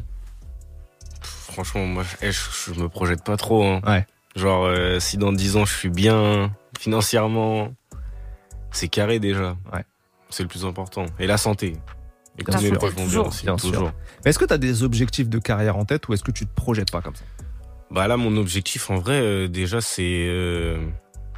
Franchement, 1.52 1.86
moi, 1.86 2.02
je, 2.04 2.26
eh, 2.26 2.32
je- 2.32 2.72
je 2.74 2.80
me 2.80 2.88
projette 2.88 3.22
pas 3.24 3.36
trop. 3.36 3.64
Hein. 3.64 3.80
Ouais. 3.86 4.06
Genre, 4.36 4.64
euh, 4.64 4.98
si 5.00 5.18
dans 5.18 5.32
10 5.32 5.56
ans 5.56 5.64
je 5.66 5.74
suis 5.74 5.90
bien 5.90 6.50
financièrement, 6.78 7.74
c'est 8.70 8.88
carré 8.88 9.18
déjà. 9.18 9.56
Ouais. 9.72 9.84
C'est 10.30 10.42
le 10.42 10.48
plus 10.48 10.64
important. 10.64 11.06
Et 11.18 11.26
la 11.26 11.36
santé. 11.36 11.76
Et 12.38 12.44
bien 12.44 12.58
Toujours. 12.58 13.26
aussi. 13.26 13.42
Sûr. 13.44 13.56
toujours. 13.56 13.92
Mais 14.24 14.30
est-ce 14.30 14.38
que 14.38 14.46
t'as 14.46 14.56
des 14.56 14.82
objectifs 14.82 15.28
de 15.28 15.38
carrière 15.38 15.76
en 15.76 15.84
tête 15.84 16.08
ou 16.08 16.14
est-ce 16.14 16.24
que 16.24 16.30
tu 16.30 16.46
te 16.46 16.54
projettes 16.54 16.90
pas 16.90 17.02
comme 17.02 17.14
ça? 17.14 17.24
Bah 17.90 18.08
là, 18.08 18.16
mon 18.16 18.34
objectif, 18.38 18.90
en 18.90 18.96
vrai, 18.96 19.20
euh, 19.20 19.48
déjà, 19.48 19.82
c'est 19.82 20.26
euh, 20.28 20.78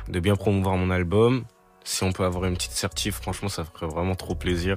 de 0.09 0.21
bien 0.21 0.37
promouvoir 0.37 0.77
mon 0.77 0.91
album. 0.91 1.43
Si 1.83 2.05
on 2.05 2.13
peut 2.13 2.25
avoir 2.25 2.45
une 2.45 2.55
petite 2.55 2.71
certif, 2.73 3.17
franchement, 3.17 3.49
ça 3.49 3.65
ferait 3.65 3.89
vraiment 3.93 4.15
trop 4.15 4.37
plaisir. 4.37 4.77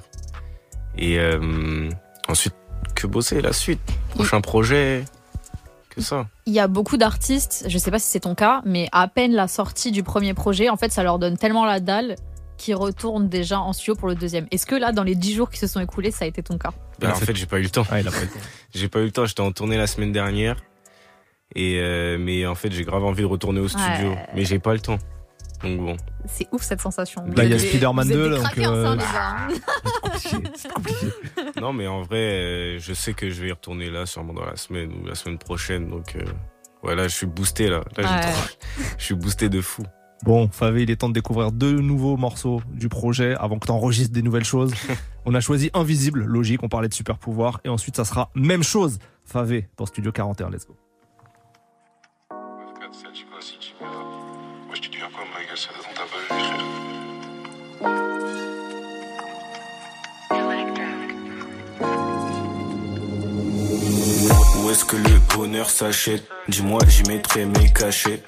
Et 0.96 1.20
euh, 1.20 1.88
ensuite, 2.26 2.56
que 2.96 3.06
bosser 3.06 3.40
la 3.40 3.52
suite 3.52 3.80
Prochain 4.10 4.40
projet, 4.40 5.04
que 5.98 6.04
ça. 6.04 6.26
Il 6.46 6.52
y 6.52 6.60
a 6.60 6.68
beaucoup 6.68 6.96
d'artistes, 6.96 7.64
je 7.68 7.78
sais 7.78 7.90
pas 7.90 7.98
si 7.98 8.08
c'est 8.08 8.20
ton 8.20 8.34
cas, 8.34 8.62
mais 8.64 8.88
à 8.92 9.08
peine 9.08 9.32
la 9.34 9.48
sortie 9.48 9.90
du 9.92 10.02
premier 10.02 10.34
projet, 10.34 10.68
en 10.70 10.76
fait, 10.76 10.92
ça 10.92 11.02
leur 11.02 11.18
donne 11.18 11.36
tellement 11.36 11.64
la 11.66 11.80
dalle 11.80 12.16
qu'ils 12.56 12.74
retournent 12.74 13.28
déjà 13.28 13.60
en 13.60 13.72
studio 13.72 13.94
pour 13.94 14.08
le 14.08 14.14
deuxième. 14.14 14.46
Est-ce 14.50 14.66
que 14.66 14.74
là, 14.74 14.92
dans 14.92 15.04
les 15.04 15.14
10 15.14 15.34
jours 15.34 15.50
qui 15.50 15.58
se 15.58 15.66
sont 15.66 15.80
écoulés, 15.80 16.10
ça 16.10 16.24
a 16.24 16.28
été 16.28 16.42
ton 16.42 16.58
cas 16.58 16.72
a 17.02 17.10
en 17.10 17.14
fait- 17.14 17.36
j'ai 17.36 17.46
pas 17.46 17.58
eu 17.58 17.62
le 17.62 17.70
temps. 17.70 17.86
Ah. 17.90 17.98
J'ai 18.74 18.88
pas 18.88 18.98
eu 19.00 19.04
le 19.04 19.12
temps, 19.12 19.24
j'étais 19.24 19.40
en 19.40 19.52
tournée 19.52 19.76
la 19.76 19.86
semaine 19.86 20.12
dernière. 20.12 20.56
Et 21.54 21.78
euh, 21.78 22.18
mais 22.18 22.44
en 22.46 22.54
fait, 22.54 22.70
j'ai 22.70 22.84
grave 22.84 23.04
envie 23.04 23.22
de 23.22 23.26
retourner 23.26 23.60
au 23.60 23.68
studio. 23.68 24.10
Ouais. 24.10 24.26
Mais 24.34 24.44
j'ai 24.44 24.58
pas 24.58 24.74
le 24.74 24.80
temps. 24.80 24.98
Donc 25.62 25.78
bon. 25.80 25.96
C'est 26.26 26.46
ouf 26.52 26.62
cette 26.62 26.80
sensation. 26.80 27.24
Là, 27.36 27.44
il 27.44 27.50
y 27.50 27.54
a 27.54 27.58
Spider-Man 27.58 28.06
vous 28.06 28.12
êtes 28.12 28.18
2, 28.18 28.24
des 28.30 28.36
donc, 28.36 28.44
craqueurs, 28.44 28.72
euh. 28.74 28.96
C'est 30.18 30.30
compliqué, 30.30 30.68
compliqué. 30.74 31.06
non, 31.60 31.72
mais 31.72 31.86
en 31.86 32.02
vrai, 32.02 32.16
euh, 32.18 32.78
je 32.78 32.92
sais 32.92 33.12
que 33.14 33.30
je 33.30 33.40
vais 33.42 33.48
y 33.48 33.52
retourner 33.52 33.90
là, 33.90 34.06
sûrement 34.06 34.34
dans 34.34 34.44
la 34.44 34.56
semaine 34.56 34.90
ou 34.92 35.06
la 35.06 35.14
semaine 35.14 35.38
prochaine. 35.38 35.88
Donc 35.88 36.16
euh, 36.16 36.24
voilà, 36.82 37.08
je 37.08 37.14
suis 37.14 37.26
boosté 37.26 37.68
là. 37.68 37.80
Là, 37.96 38.02
j'ai 38.02 38.02
Ouais. 38.26 38.32
trop- 38.32 38.84
je 38.98 39.04
suis 39.04 39.14
boosté 39.14 39.48
de 39.48 39.60
fou. 39.60 39.82
Bon, 40.24 40.48
Favé, 40.48 40.82
il 40.82 40.90
est 40.90 40.96
temps 40.96 41.08
de 41.08 41.14
découvrir 41.14 41.52
deux 41.52 41.78
nouveaux 41.80 42.16
morceaux 42.16 42.60
du 42.72 42.88
projet 42.88 43.36
avant 43.38 43.58
que 43.58 43.66
tu 43.66 43.72
enregistres 43.72 44.12
des 44.12 44.22
nouvelles 44.22 44.44
choses. 44.44 44.74
on 45.24 45.34
a 45.34 45.40
choisi 45.40 45.70
Invisible, 45.74 46.24
logique, 46.24 46.62
on 46.64 46.68
parlait 46.68 46.88
de 46.88 46.94
super 46.94 47.18
pouvoir. 47.18 47.60
Et 47.64 47.68
ensuite, 47.68 47.94
ça 47.96 48.04
sera 48.04 48.30
même 48.34 48.64
chose, 48.64 48.98
Favé, 49.24 49.68
dans 49.76 49.86
Studio 49.86 50.10
41. 50.10 50.50
Let's 50.50 50.66
go. 50.66 50.76
Où 64.68 64.70
est-ce 64.70 64.84
que 64.84 64.96
le 64.96 65.18
bonheur 65.34 65.70
s'achète? 65.70 66.28
Dis-moi, 66.46 66.80
j'y 66.86 67.02
mettrai 67.04 67.46
mes 67.46 67.72
cachets. 67.72 68.22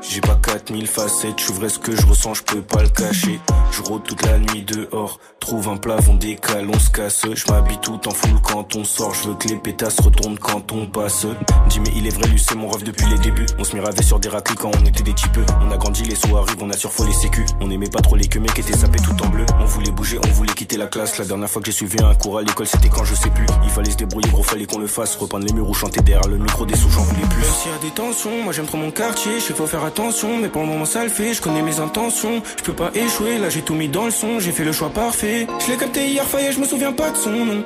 J'ai 0.00 0.20
pas 0.20 0.34
4000 0.34 0.86
facettes, 0.86 1.40
je 1.40 1.52
vrai 1.52 1.68
ce 1.68 1.78
que 1.78 1.96
je 1.96 2.06
ressens, 2.06 2.34
je 2.34 2.42
peux 2.42 2.62
pas 2.62 2.82
le 2.82 2.88
cacher. 2.88 3.40
Je 3.72 3.82
rôde 3.82 4.02
toute 4.04 4.24
la 4.24 4.38
nuit 4.38 4.62
dehors, 4.62 5.18
trouve 5.40 5.68
un 5.68 5.76
plafond 5.76 6.14
décale, 6.14 6.68
on 6.72 6.78
se 6.78 6.90
casse. 6.90 7.22
Je 7.34 7.50
m'habille 7.50 7.78
tout 7.80 7.98
en 8.06 8.10
foule 8.10 8.40
quand 8.42 8.76
on 8.76 8.84
sort, 8.84 9.14
je 9.14 9.28
veux 9.28 9.34
que 9.34 9.48
les 9.48 9.56
pétasses 9.56 9.98
retournent 10.00 10.38
quand 10.38 10.70
on 10.72 10.86
passe. 10.86 11.26
Dis 11.68 11.80
mais 11.80 11.90
il 11.96 12.06
est 12.06 12.10
vrai, 12.10 12.28
lui 12.28 12.38
c'est 12.38 12.54
mon 12.54 12.68
rêve 12.68 12.84
depuis 12.84 13.06
les 13.06 13.18
débuts. 13.18 13.46
On 13.58 13.64
se 13.64 13.74
miravait 13.74 14.02
sur 14.02 14.18
des 14.18 14.28
raclés 14.28 14.56
quand 14.56 14.70
on 14.78 14.84
était 14.84 15.02
des 15.02 15.14
types. 15.14 15.38
On 15.66 15.70
a 15.70 15.76
grandi, 15.76 16.04
les 16.04 16.14
sous 16.14 16.36
arrivent, 16.36 16.62
on 16.62 16.70
a 16.70 16.76
surfait 16.76 17.04
les 17.04 17.12
sécu. 17.12 17.46
On 17.60 17.70
aimait 17.70 17.88
pas 17.88 18.00
trop 18.00 18.16
les 18.16 18.28
que 18.28 18.38
mecs 18.38 18.58
étaient 18.58 18.76
sapés 18.76 19.00
tout 19.00 19.24
en 19.24 19.28
bleu. 19.28 19.46
On 19.60 19.64
voulait 19.64 19.90
bouger, 19.90 20.18
on 20.26 20.30
voulait 20.32 20.54
quitter 20.54 20.76
la 20.76 20.86
classe. 20.86 21.18
La 21.18 21.24
dernière 21.24 21.48
fois 21.48 21.62
que 21.62 21.66
j'ai 21.66 21.76
suivi 21.76 21.96
un 22.02 22.14
cours 22.14 22.38
à 22.38 22.42
l'école, 22.42 22.66
c'était 22.66 22.90
quand 22.90 23.04
je 23.04 23.14
sais 23.14 23.30
plus. 23.30 23.46
Il 23.64 23.70
fallait 23.70 23.90
se 23.90 23.96
débrouiller, 23.96 24.30
gros, 24.30 24.42
fallait 24.42 24.66
qu'on 24.66 24.78
le 24.78 24.86
fasse. 24.86 25.16
Repeindre 25.16 25.46
les 25.46 25.52
murs 25.54 25.68
ou 25.68 25.74
chanter 25.74 26.02
derrière 26.02 26.28
le 26.28 26.36
micro 26.36 26.66
des 26.66 26.76
sous, 26.76 26.90
j'en 26.90 27.02
voulais 27.02 27.26
plus. 27.28 27.44
S'il 27.44 27.72
y 27.72 27.74
a 27.74 27.78
des 27.78 27.90
tensions, 27.90 28.42
moi 28.44 28.52
j'aime 28.52 28.66
trop 28.66 28.76
mon 28.76 28.90
quartier. 28.90 29.40
Je 29.40 29.54
faire 29.66 29.85
attention, 29.86 30.38
mais 30.38 30.48
pour 30.48 30.62
le 30.62 30.68
moment 30.68 30.84
ça 30.84 31.02
le 31.04 31.10
fait. 31.10 31.34
Je 31.34 31.40
connais 31.40 31.62
mes 31.62 31.80
intentions, 31.80 32.42
je 32.58 32.62
peux 32.62 32.72
pas 32.72 32.90
échouer. 32.94 33.38
Là 33.38 33.48
j'ai 33.48 33.62
tout 33.62 33.74
mis 33.74 33.88
dans 33.88 34.04
le 34.04 34.10
son, 34.10 34.40
j'ai 34.40 34.52
fait 34.52 34.64
le 34.64 34.72
choix 34.72 34.90
parfait. 34.90 35.46
Je 35.64 35.72
l'ai 35.72 35.78
capté 35.78 36.06
hier, 36.08 36.24
faillet, 36.24 36.52
je 36.52 36.60
me 36.60 36.66
souviens 36.66 36.92
pas 36.92 37.10
de 37.10 37.16
son 37.16 37.32
nom. 37.32 37.64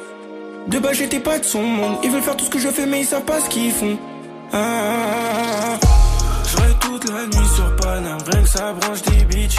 De 0.69 0.79
bas 0.79 0.93
j'étais 0.93 1.21
pas 1.21 1.39
de 1.39 1.45
son 1.45 1.63
monde. 1.63 1.97
Ils 2.05 2.11
veulent 2.11 2.23
faire 2.23 2.37
tout 2.37 2.45
ce 2.45 2.51
que 2.51 2.59
je 2.59 2.69
fais, 2.69 2.87
mais 2.87 3.01
ils 3.01 3.07
savent 3.07 3.25
pas 3.25 3.41
ce 3.41 3.49
qu'ils 3.49 3.73
font. 3.73 3.99
Ah, 4.53 4.59
ah, 4.59 4.97
ah, 5.63 5.79
ah. 5.83 5.87
Toute 6.81 7.09
la 7.11 7.27
nuit 7.27 7.49
sur 7.55 7.77
Paname, 7.77 8.19
rien 8.27 8.43
que 8.43 8.49
ça 8.49 8.73
branche 8.73 9.03
des 9.03 9.25
bitches. 9.25 9.59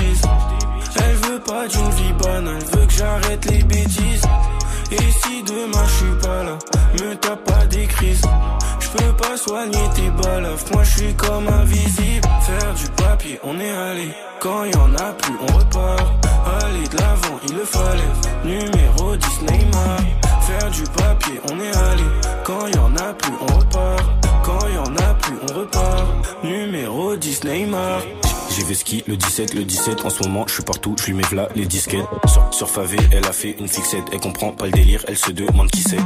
Elle 0.97 1.15
veut 1.15 1.39
pas 1.39 1.67
d'une 1.67 1.89
vie 1.91 2.13
banale, 2.21 2.59
elle 2.59 2.79
veut 2.79 2.85
que 2.85 2.93
j'arrête 2.93 3.45
les 3.45 3.63
bêtises. 3.63 4.23
Et 4.91 5.11
si 5.23 5.43
demain 5.43 5.85
je 5.87 6.05
suis 6.05 6.15
pas 6.21 6.43
là, 6.43 6.57
me 6.99 7.15
tape 7.15 7.43
pas 7.45 7.65
des 7.67 7.85
crises. 7.85 8.21
Je 8.79 8.87
peux 8.89 9.13
pas 9.13 9.37
soigner 9.37 9.89
tes 9.95 10.09
balafres, 10.21 10.65
moi 10.73 10.83
je 10.83 10.97
suis 10.97 11.13
comme 11.15 11.47
invisible. 11.47 12.27
Faire 12.41 12.73
du 12.73 12.89
papier, 12.91 13.39
on 13.43 13.59
est 13.59 13.71
allé. 13.71 14.09
Quand 14.41 14.65
y 14.65 14.75
en 14.75 14.93
a 14.95 15.13
plus, 15.13 15.35
on 15.41 15.57
repart. 15.57 16.25
Aller 16.61 16.87
de 16.87 16.97
l'avant, 16.97 17.39
il 17.47 17.55
le 17.55 17.65
fallait. 17.65 18.13
Numéro 18.43 19.15
10 19.15 19.41
Neymar. 19.43 19.99
Faire 20.41 20.71
du 20.71 20.83
papier, 20.83 21.39
on 21.51 21.59
est 21.59 21.77
allé. 21.77 22.03
Quand 22.43 22.67
y 22.67 22.77
en 22.77 22.95
a 22.97 23.13
plus, 23.13 23.33
on 23.39 23.59
repart. 23.59 24.03
Quand 24.43 24.67
y 24.67 24.77
en 24.77 24.95
a 24.97 25.13
plus, 25.13 25.37
on 25.49 25.59
repart. 25.59 26.43
Numéro 26.43 27.15
10 27.15 27.43
Neymar. 27.43 28.01
J'ai 28.53 28.65
fait 28.65 28.73
ski 28.73 29.03
le 29.07 29.15
17, 29.15 29.53
le 29.53 29.63
17 29.63 30.05
en 30.05 30.09
ce 30.09 30.23
moment 30.23 30.45
je 30.47 30.55
suis 30.55 30.63
partout, 30.63 30.95
je 30.99 31.05
lui 31.05 31.13
mets 31.13 31.23
v'là 31.23 31.47
les 31.55 31.65
disquettes 31.65 32.05
Sur, 32.25 32.53
sur 32.53 32.69
Favé, 32.69 32.97
elle 33.11 33.25
a 33.25 33.31
fait 33.31 33.55
une 33.57 33.67
fixette 33.67 34.03
Elle 34.11 34.19
comprend 34.19 34.51
pas 34.51 34.65
le 34.65 34.71
délire, 34.71 35.05
elle 35.07 35.17
se 35.17 35.31
demande 35.31 35.71
qui 35.71 35.81
c'est 35.81 36.01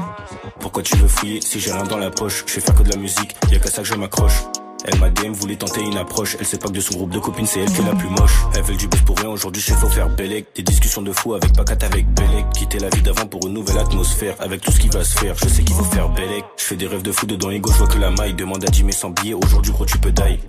Pourquoi 0.60 0.84
tu 0.84 0.96
veux 0.98 1.08
fouiller 1.08 1.42
si 1.42 1.60
j'ai 1.60 1.72
rien 1.72 1.84
dans 1.86 1.98
la 1.98 2.12
poche? 2.12 2.44
Je 2.46 2.54
fais 2.54 2.62
faire 2.62 2.76
que 2.76 2.84
de 2.84 2.90
la 2.90 2.98
musique, 2.98 3.36
y 3.52 3.56
a 3.56 3.60
qu'à 3.60 3.70
ça 3.70 3.82
que 3.82 3.88
je 3.88 3.96
m'accroche 3.96 4.44
elle 4.88 5.00
m'a 5.00 5.10
DM, 5.10 5.32
voulait 5.32 5.56
tenter 5.56 5.82
une 5.82 5.98
approche. 5.98 6.38
Elle 6.40 6.46
sait 6.46 6.60
pas 6.60 6.68
que 6.68 6.74
de 6.74 6.80
son 6.80 6.94
groupe 6.94 7.10
de 7.10 7.18
copines, 7.18 7.48
c'est 7.48 7.62
elle 7.62 7.72
qui 7.72 7.82
est 7.82 7.86
la 7.86 7.96
plus 7.96 8.08
moche. 8.08 8.36
Elle 8.56 8.62
veut 8.62 8.76
du 8.76 8.88
buzz 8.88 9.02
pour 9.02 9.18
rien, 9.18 9.30
aujourd'hui, 9.30 9.60
je 9.60 9.74
faut 9.74 9.90
faire 9.90 10.10
Bellec. 10.10 10.46
Des 10.56 10.62
discussions 10.62 11.02
de 11.02 11.12
fou 11.12 11.34
avec 11.34 11.54
Pacat 11.54 11.84
avec 11.84 12.08
Bellec. 12.14 12.46
Quitter 12.54 12.78
la 12.78 12.90
vie 12.90 13.02
d'avant 13.02 13.26
pour 13.26 13.48
une 13.48 13.54
nouvelle 13.54 13.80
atmosphère. 13.80 14.36
Avec 14.40 14.62
tout 14.62 14.72
ce 14.72 14.80
qui 14.80 14.90
va 14.90 15.04
se 15.04 15.18
faire, 15.18 15.36
je 15.38 15.48
sais 15.50 15.64
qu'il 15.64 15.76
faut 15.76 15.84
faire 15.86 16.10
Bellec. 16.10 16.46
Je 16.58 16.64
fais 16.64 16.76
des 16.76 16.86
rêves 16.86 17.02
de 17.02 17.12
fou 17.12 17.26
dedans, 17.26 17.50
ego, 17.50 17.72
je 17.72 17.78
vois 17.80 17.88
que 17.88 17.98
la 17.98 18.12
maille. 18.12 18.36
Demande 18.36 18.64
à 18.64 18.72
Jimmy 18.72 18.94
sans 18.94 19.10
billet, 19.10 19.34
aujourd'hui, 19.34 19.72
gros, 19.72 19.88
tu 19.88 19.98
peux 19.98 20.12
die. 20.12 20.40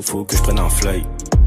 Faut 0.00 0.24
que 0.24 0.36
je 0.36 0.42
prenne 0.42 0.58
un 0.58 0.68
fly. 0.70 1.02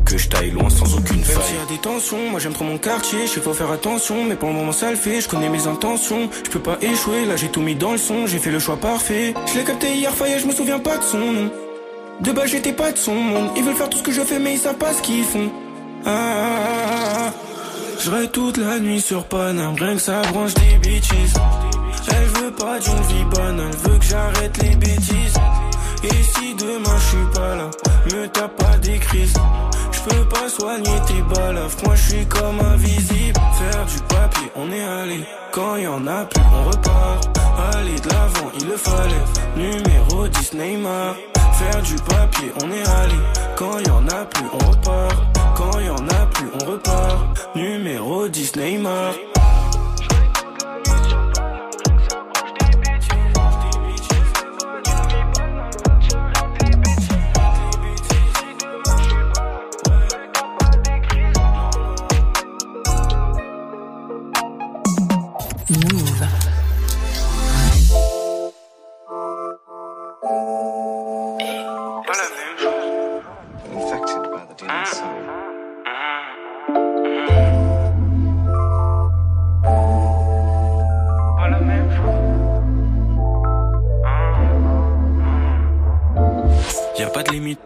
Que 0.06 0.18
je 0.18 0.28
taille 0.30 0.52
loin 0.52 0.70
sans 0.70 0.96
aucune 0.96 1.24
faille. 1.24 1.54
Même 1.54 1.62
y 1.62 1.64
a 1.64 1.76
des 1.76 1.82
tensions, 1.82 2.30
moi 2.30 2.40
j'aime 2.40 2.54
trop 2.54 2.66
mon 2.66 2.78
quartier. 2.78 3.26
Je 3.26 3.32
sais 3.32 3.42
faut 3.42 3.54
faire 3.54 3.72
attention, 3.72 4.26
mais 4.26 4.36
pour 4.36 4.50
le 4.50 4.56
moment 4.56 4.72
ça 4.72 4.92
le 4.92 4.98
fait. 4.98 5.22
Je 5.22 5.30
connais 5.30 5.50
mes 5.50 5.68
intentions, 5.68 6.30
je 6.46 6.50
peux 6.50 6.60
pas 6.60 6.78
échouer. 6.82 7.26
Là 7.26 7.36
j'ai 7.36 7.50
tout 7.50 7.62
mis 7.62 7.76
dans 7.76 7.94
le 7.94 7.98
son, 7.98 8.28
j'ai 8.28 8.40
fait 8.40 8.52
le 8.52 8.60
choix 8.60 8.78
parfait. 8.78 9.34
Je 9.48 9.58
l'ai 9.58 9.64
capté 9.64 9.94
hier, 9.94 10.14
faillet, 10.14 10.40
je 10.40 10.46
me 10.46 10.52
souviens 10.52 10.80
pas 10.80 10.98
de 10.98 11.04
son 11.04 11.20
nom. 11.20 11.52
De 12.22 12.32
bas 12.32 12.46
j'étais 12.46 12.74
pas 12.74 12.92
de 12.92 12.98
son 12.98 13.16
monde. 13.16 13.50
Ils 13.56 13.64
veulent 13.64 13.76
faire 13.76 13.90
tout 13.90 13.98
ce 13.98 14.04
que 14.04 14.12
je 14.12 14.22
fais, 14.22 14.40
mais 14.40 14.54
ils 14.54 14.60
savent 14.60 14.78
pas 14.78 14.94
ce 14.94 15.02
qu'ils 15.02 15.24
font. 15.24 15.50
Ah, 16.06 16.10
ah, 16.10 16.60
ah, 16.86 17.16
ah. 17.28 17.34
Je 18.00 18.12
rêve 18.12 18.30
toute 18.32 18.58
la 18.58 18.80
nuit 18.80 19.00
sur 19.02 19.26
Paname, 19.26 19.76
rien 19.76 19.96
que 19.96 20.02
ça 20.02 20.22
branche 20.24 20.54
des 20.56 20.78
bitches. 20.82 21.10
Elle 22.10 22.28
veut 22.28 22.52
pas 22.52 22.78
d'une 22.80 23.02
vie 23.04 23.26
banale, 23.34 23.72
elle 23.72 23.92
veut 23.92 23.98
que 23.98 24.06
j'arrête 24.06 24.62
les 24.62 24.76
bêtises. 24.76 25.40
Et 26.04 26.24
si 26.24 26.56
demain 26.56 26.98
je 26.98 27.08
suis 27.08 27.28
pas 27.34 27.56
là, 27.56 27.70
me 28.12 28.28
tape 28.28 28.56
pas 28.58 28.78
des 28.78 29.00
crises. 29.00 29.34
Je 29.92 30.00
peux 30.10 30.26
pas 30.26 30.50
soigner 30.50 30.98
tes 31.08 31.22
balafres, 31.34 31.78
moi 31.86 31.96
je 31.96 32.10
suis 32.10 32.26
comme 32.28 32.60
invisible. 32.60 33.40
Faire 33.60 33.86
du 33.86 34.00
papier, 34.14 34.52
on 34.56 34.72
est 34.72 34.84
allé. 34.84 35.26
Quand 35.52 35.78
y 35.78 35.88
en 35.88 36.06
a 36.08 36.26
plus, 36.26 36.42
on 36.42 36.70
repart. 36.70 37.40
Aller 37.74 38.00
de 38.00 38.10
l'avant, 38.10 38.52
il 38.60 38.68
le 38.68 38.78
fallait. 38.78 39.26
Numéro 39.56 40.28
10 40.28 40.54
Neymar. 40.56 41.16
Faire 41.54 41.82
du 41.84 41.96
papier, 41.96 42.52
on 42.64 42.72
est 42.72 42.90
allé. 43.02 43.20
Quand 43.56 43.80
y 43.80 43.90
en 43.90 44.08
a 44.08 44.26
plus, 44.26 44.46
on 44.52 44.72
repart. 44.72 45.16
Quand 45.56 45.80
y 45.80 45.90
en 45.90 46.08
a 46.10 46.26
plus, 46.34 46.50
on 46.60 46.72
repart. 46.72 47.56
Numéro 47.56 48.28
10 48.28 48.56
Neymar. 48.56 49.14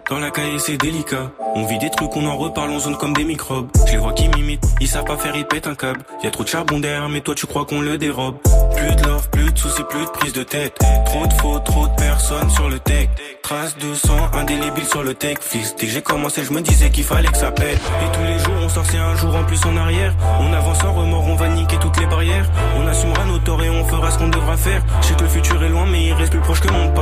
Dans 0.10 0.20
la 0.20 0.32
cahier 0.32 0.60
c'est 0.60 0.78
délicat. 0.78 1.32
On 1.56 1.66
vit 1.66 1.80
des 1.80 1.90
trucs, 1.90 2.16
on 2.16 2.26
en 2.26 2.38
reparle, 2.38 2.70
on 2.70 2.80
zone 2.80 2.96
comme 2.96 3.14
des 3.14 3.26
microbes. 3.26 3.68
Je 3.86 3.94
les 3.94 3.98
vois 3.98 4.14
qui 4.14 4.30
m'imitent, 4.30 4.64
ils 4.80 4.88
savent 4.88 5.04
pas 5.04 5.18
faire, 5.18 5.36
ils 5.36 5.46
pètent 5.46 5.68
un 5.68 5.76
câble. 5.76 6.02
Y 6.24 6.28
a 6.28 6.32
trop 6.32 6.44
de 6.44 6.48
charbon 6.48 6.80
derrière, 6.80 7.10
mais 7.10 7.22
toi 7.22 7.36
tu 7.36 7.48
crois 7.48 7.66
qu'on 7.66 7.82
le 7.82 7.98
dérobe. 7.98 8.38
Plus 8.76 8.96
de 8.96 9.08
love, 9.08 9.30
plus 9.30 9.52
de 9.52 9.58
soucis, 9.58 9.84
plus 9.90 10.06
de 10.06 10.10
prise 10.12 10.34
de 10.34 10.44
tête. 10.44 10.78
Trop 11.06 11.28
de 11.28 11.34
fautes, 11.34 11.66
trop 11.66 11.88
de 11.88 11.96
personnes 11.96 12.50
sur 12.50 12.70
le 12.70 12.80
tech. 12.80 13.10
Traces 13.42 13.78
de 13.78 13.94
sang 13.94 14.30
indélébile 14.34 14.86
sur 14.86 15.04
le 15.04 15.14
tech. 15.14 15.38
Fils, 15.42 15.76
dès 15.76 15.88
que 15.88 15.92
j'ai 15.92 16.02
commencé, 16.02 16.44
je 16.44 16.54
me 16.54 16.62
disais 16.62 16.90
qu'il 16.90 17.04
fallait 17.04 17.28
que 17.28 17.38
ça 17.38 17.52
pète. 17.52 17.80
Et 18.04 18.12
tous 18.16 18.24
les 18.24 18.40
jours, 18.40 18.54
on 18.64 18.70
sort, 18.70 18.86
c'est 18.86 18.98
un 18.98 19.16
jour 19.16 19.36
en 19.36 19.44
plus 19.44 19.66
en 19.66 19.76
arrière. 19.76 20.14
On 20.40 20.54
avance 20.54 20.80
sans 20.80 20.94
remords, 20.94 21.28
on 21.28 21.36
va 21.36 21.50
niquer 21.50 21.78
toutes 21.78 22.00
les 22.00 22.06
barrières. 22.06 22.50
On 22.78 22.88
assumera 22.88 23.26
nos 23.26 23.40
torts 23.40 23.64
et 23.64 23.70
on 23.70 23.86
fera 23.86 24.12
ce 24.12 24.18
qu'on 24.18 24.30
devra 24.30 24.56
faire. 24.56 24.82
Je 25.02 25.08
sais 25.08 25.14
que 25.16 25.24
le 25.24 25.30
futur 25.30 25.62
est 25.64 25.70
loin, 25.70 25.86
mais 25.86 26.06
il 26.06 26.14
reste 26.14 26.32
plus 26.32 26.42
proche 26.42 26.62
que 26.62 26.72
mon 26.72 26.90
passé. 26.92 26.97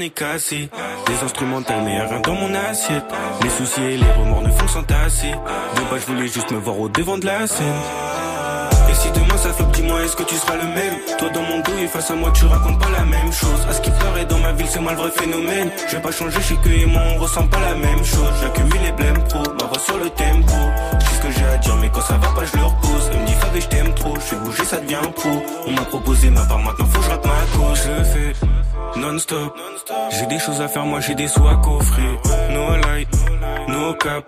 J'en 0.00 0.08
cassé. 0.08 0.70
Des 1.06 1.24
instrumentales, 1.24 1.82
mais 1.84 2.00
rien 2.00 2.20
dans 2.20 2.34
mon 2.34 2.54
assiette. 2.54 3.04
Les 3.42 3.50
soucis 3.50 3.82
et 3.82 3.96
les 3.98 4.10
remords 4.12 4.42
ne 4.42 4.50
font 4.50 4.68
s'entasser. 4.68 5.30
De 5.30 5.80
bas, 5.90 5.98
je 6.00 6.06
voulais 6.06 6.28
juste 6.28 6.50
me 6.50 6.58
voir 6.58 6.78
au 6.78 6.88
devant 6.88 7.18
de 7.18 7.26
la 7.26 7.46
scène. 7.46 7.66
Et 8.90 8.94
si 8.94 9.10
demain 9.10 9.36
ça 9.36 9.52
flop, 9.52 9.66
dis-moi 9.74 10.02
est-ce 10.02 10.16
que 10.16 10.22
tu 10.22 10.36
seras 10.36 10.56
le 10.56 10.62
même? 10.62 10.94
Toi 11.18 11.28
dans 11.30 11.42
mon 11.42 11.58
dos 11.58 11.78
et 11.82 11.86
face 11.86 12.10
à 12.10 12.14
moi 12.14 12.32
tu 12.34 12.44
racontes 12.46 12.80
pas 12.80 12.90
la 12.90 13.04
même 13.04 13.32
chose 13.32 13.64
À 13.68 13.72
ce 13.72 13.80
qui 13.80 13.90
paraît 13.90 14.24
dans 14.24 14.38
ma 14.38 14.52
ville 14.52 14.66
c'est 14.68 14.80
moi 14.80 14.92
le 14.92 14.98
vrai 14.98 15.10
phénomène 15.12 15.70
Je 15.86 15.94
vais 15.94 16.02
pas 16.02 16.10
changer, 16.10 16.40
sais 16.40 16.56
que 16.56 16.68
et 16.70 16.86
moi 16.86 17.02
on 17.14 17.18
ressent 17.20 17.46
pas 17.46 17.60
la 17.60 17.74
même 17.74 18.04
chose 18.04 18.32
J'accumule 18.42 18.80
les 18.82 18.90
blèmes 18.90 19.22
pro, 19.28 19.42
ma 19.60 19.66
voix 19.66 19.78
sur 19.78 19.96
le 19.96 20.10
tempo 20.10 20.54
Je 20.98 21.06
ce 21.06 21.20
que 21.20 21.30
j'ai 21.30 21.44
à 21.44 21.56
dire 21.58 21.76
mais 21.76 21.88
quand 21.88 22.00
ça 22.00 22.14
va 22.14 22.28
pas 22.28 22.44
je 22.44 22.56
le 22.56 22.64
repose 22.64 23.10
Je 23.52 23.66
t'aime 23.66 23.92
trop, 23.94 24.14
je 24.14 24.20
fais 24.20 24.36
bouger 24.36 24.64
ça 24.64 24.80
devient 24.80 24.96
pro. 25.14 25.30
On 25.66 25.72
m'a 25.72 25.82
proposé 25.82 26.30
ma 26.30 26.44
part 26.46 26.58
maintenant 26.58 26.86
faut 26.86 26.98
que 26.98 27.04
je 27.04 27.10
rappe 27.10 27.26
ma 27.26 27.58
cause 27.58 27.82
Je 27.84 27.90
le 27.90 28.04
fais 28.04 28.32
non-stop. 28.96 29.54
J'ai 30.10 30.26
des 30.26 30.38
choses 30.38 30.60
à 30.60 30.68
faire 30.68 30.84
moi 30.86 31.00
j'ai 31.00 31.14
des 31.14 31.28
sous 31.28 31.46
à 31.46 31.56
coffrer. 31.56 32.02
No 32.50 32.76
light, 32.76 33.08
no 33.68 33.94
cap 33.94 34.24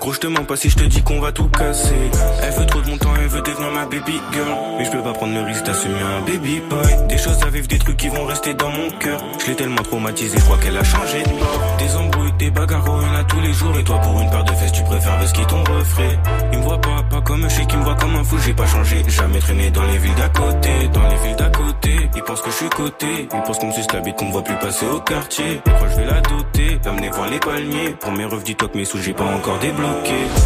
Gros 0.00 0.12
je 0.12 0.20
te 0.20 0.26
mens 0.28 0.44
pas 0.44 0.54
si 0.54 0.70
je 0.70 0.76
te 0.76 0.84
dis 0.84 1.02
qu'on 1.02 1.20
va 1.20 1.32
tout 1.32 1.48
casser. 1.48 1.94
Elle 2.42 2.52
veut 2.52 2.66
trop 2.66 2.80
de 2.80 2.88
mon 2.88 2.96
temps, 2.98 3.12
elle 3.20 3.26
veut 3.26 3.42
devenir 3.42 3.70
ma 3.72 3.84
baby 3.84 4.20
girl. 4.32 4.48
Mais 4.78 4.84
je 4.84 4.90
peux 4.92 5.02
pas 5.02 5.12
prendre 5.12 5.34
le 5.34 5.42
risque 5.42 5.64
d'assumer 5.64 6.00
un 6.00 6.20
baby 6.20 6.62
boy. 6.70 7.08
Des 7.08 7.18
choses 7.18 7.42
à 7.42 7.50
vivre, 7.50 7.66
des 7.66 7.78
trucs 7.78 7.96
qui 7.96 8.08
vont 8.08 8.24
rester 8.24 8.54
dans 8.54 8.70
mon 8.70 8.90
cœur. 9.00 9.20
Je 9.40 9.46
l'ai 9.46 9.56
tellement 9.56 9.82
traumatisé, 9.82 10.38
je 10.38 10.44
crois 10.44 10.58
qu'elle 10.58 10.76
a 10.76 10.84
changé 10.84 11.22
de 11.24 11.30
bord. 11.30 11.76
Des 11.78 11.96
embrouilles, 11.96 12.32
des 12.38 12.50
bagarres, 12.50 12.84
il 12.86 13.08
en 13.08 13.20
a 13.20 13.24
tous 13.24 13.40
les 13.40 13.52
jours. 13.52 13.76
Et 13.76 13.82
toi 13.82 13.98
pour 14.00 14.20
une 14.20 14.30
paire 14.30 14.44
de 14.44 14.52
fesses 14.52 14.72
tu 14.72 14.84
préfères 14.84 15.26
ce 15.26 15.32
qui 15.32 15.46
ton 15.46 15.64
reflet 15.64 16.18
Il 16.52 16.58
me 16.58 16.64
voit 16.64 16.80
pas, 16.80 17.02
pas 17.10 17.20
comme 17.20 17.44
un 17.44 17.48
chèque, 17.48 17.72
il 17.72 17.78
me 17.78 17.84
voit 17.84 17.96
comme 17.96 18.14
un 18.14 18.24
fou. 18.24 18.36
J'ai 18.38 18.54
pas 18.54 18.66
changé, 18.66 19.02
jamais 19.08 19.40
traîné 19.40 19.70
dans 19.70 19.84
les 19.84 19.98
villes 19.98 20.14
d'à 20.14 20.28
côté. 20.28 20.70
Dans 20.92 21.08
les 21.08 21.16
villes 21.16 21.36
d'à 21.36 21.50
côté, 21.50 22.08
ils 22.14 22.22
pensent 22.22 22.42
que 22.42 22.50
je 22.50 22.56
suis 22.56 22.68
coté. 22.68 23.28
Ils 23.32 23.42
pensent 23.42 23.58
qu'on 23.58 23.66
me 23.66 23.72
suce 23.72 23.92
la 23.92 24.00
bite, 24.00 24.16
qu'on 24.16 24.26
me 24.26 24.32
voit 24.32 24.44
plus 24.44 24.58
passer 24.58 24.86
au 24.86 25.00
quartier. 25.00 25.60
Pourquoi 25.64 25.88
je 25.88 25.96
vais 25.96 26.06
la 26.06 26.20
doter, 26.20 26.78
l'amener 26.84 27.10
voir 27.10 27.28
les 27.28 27.40
palmiers. 27.40 27.96
Pour 27.98 28.12
mes 28.12 28.26
refs, 28.26 28.44
dis-toi 28.44 28.68
que 28.68 28.76
mes 28.78 28.84
sous 28.84 28.98
j'ai 28.98 29.12
pas 29.12 29.24
encore 29.24 29.58
débloqué 29.58 29.87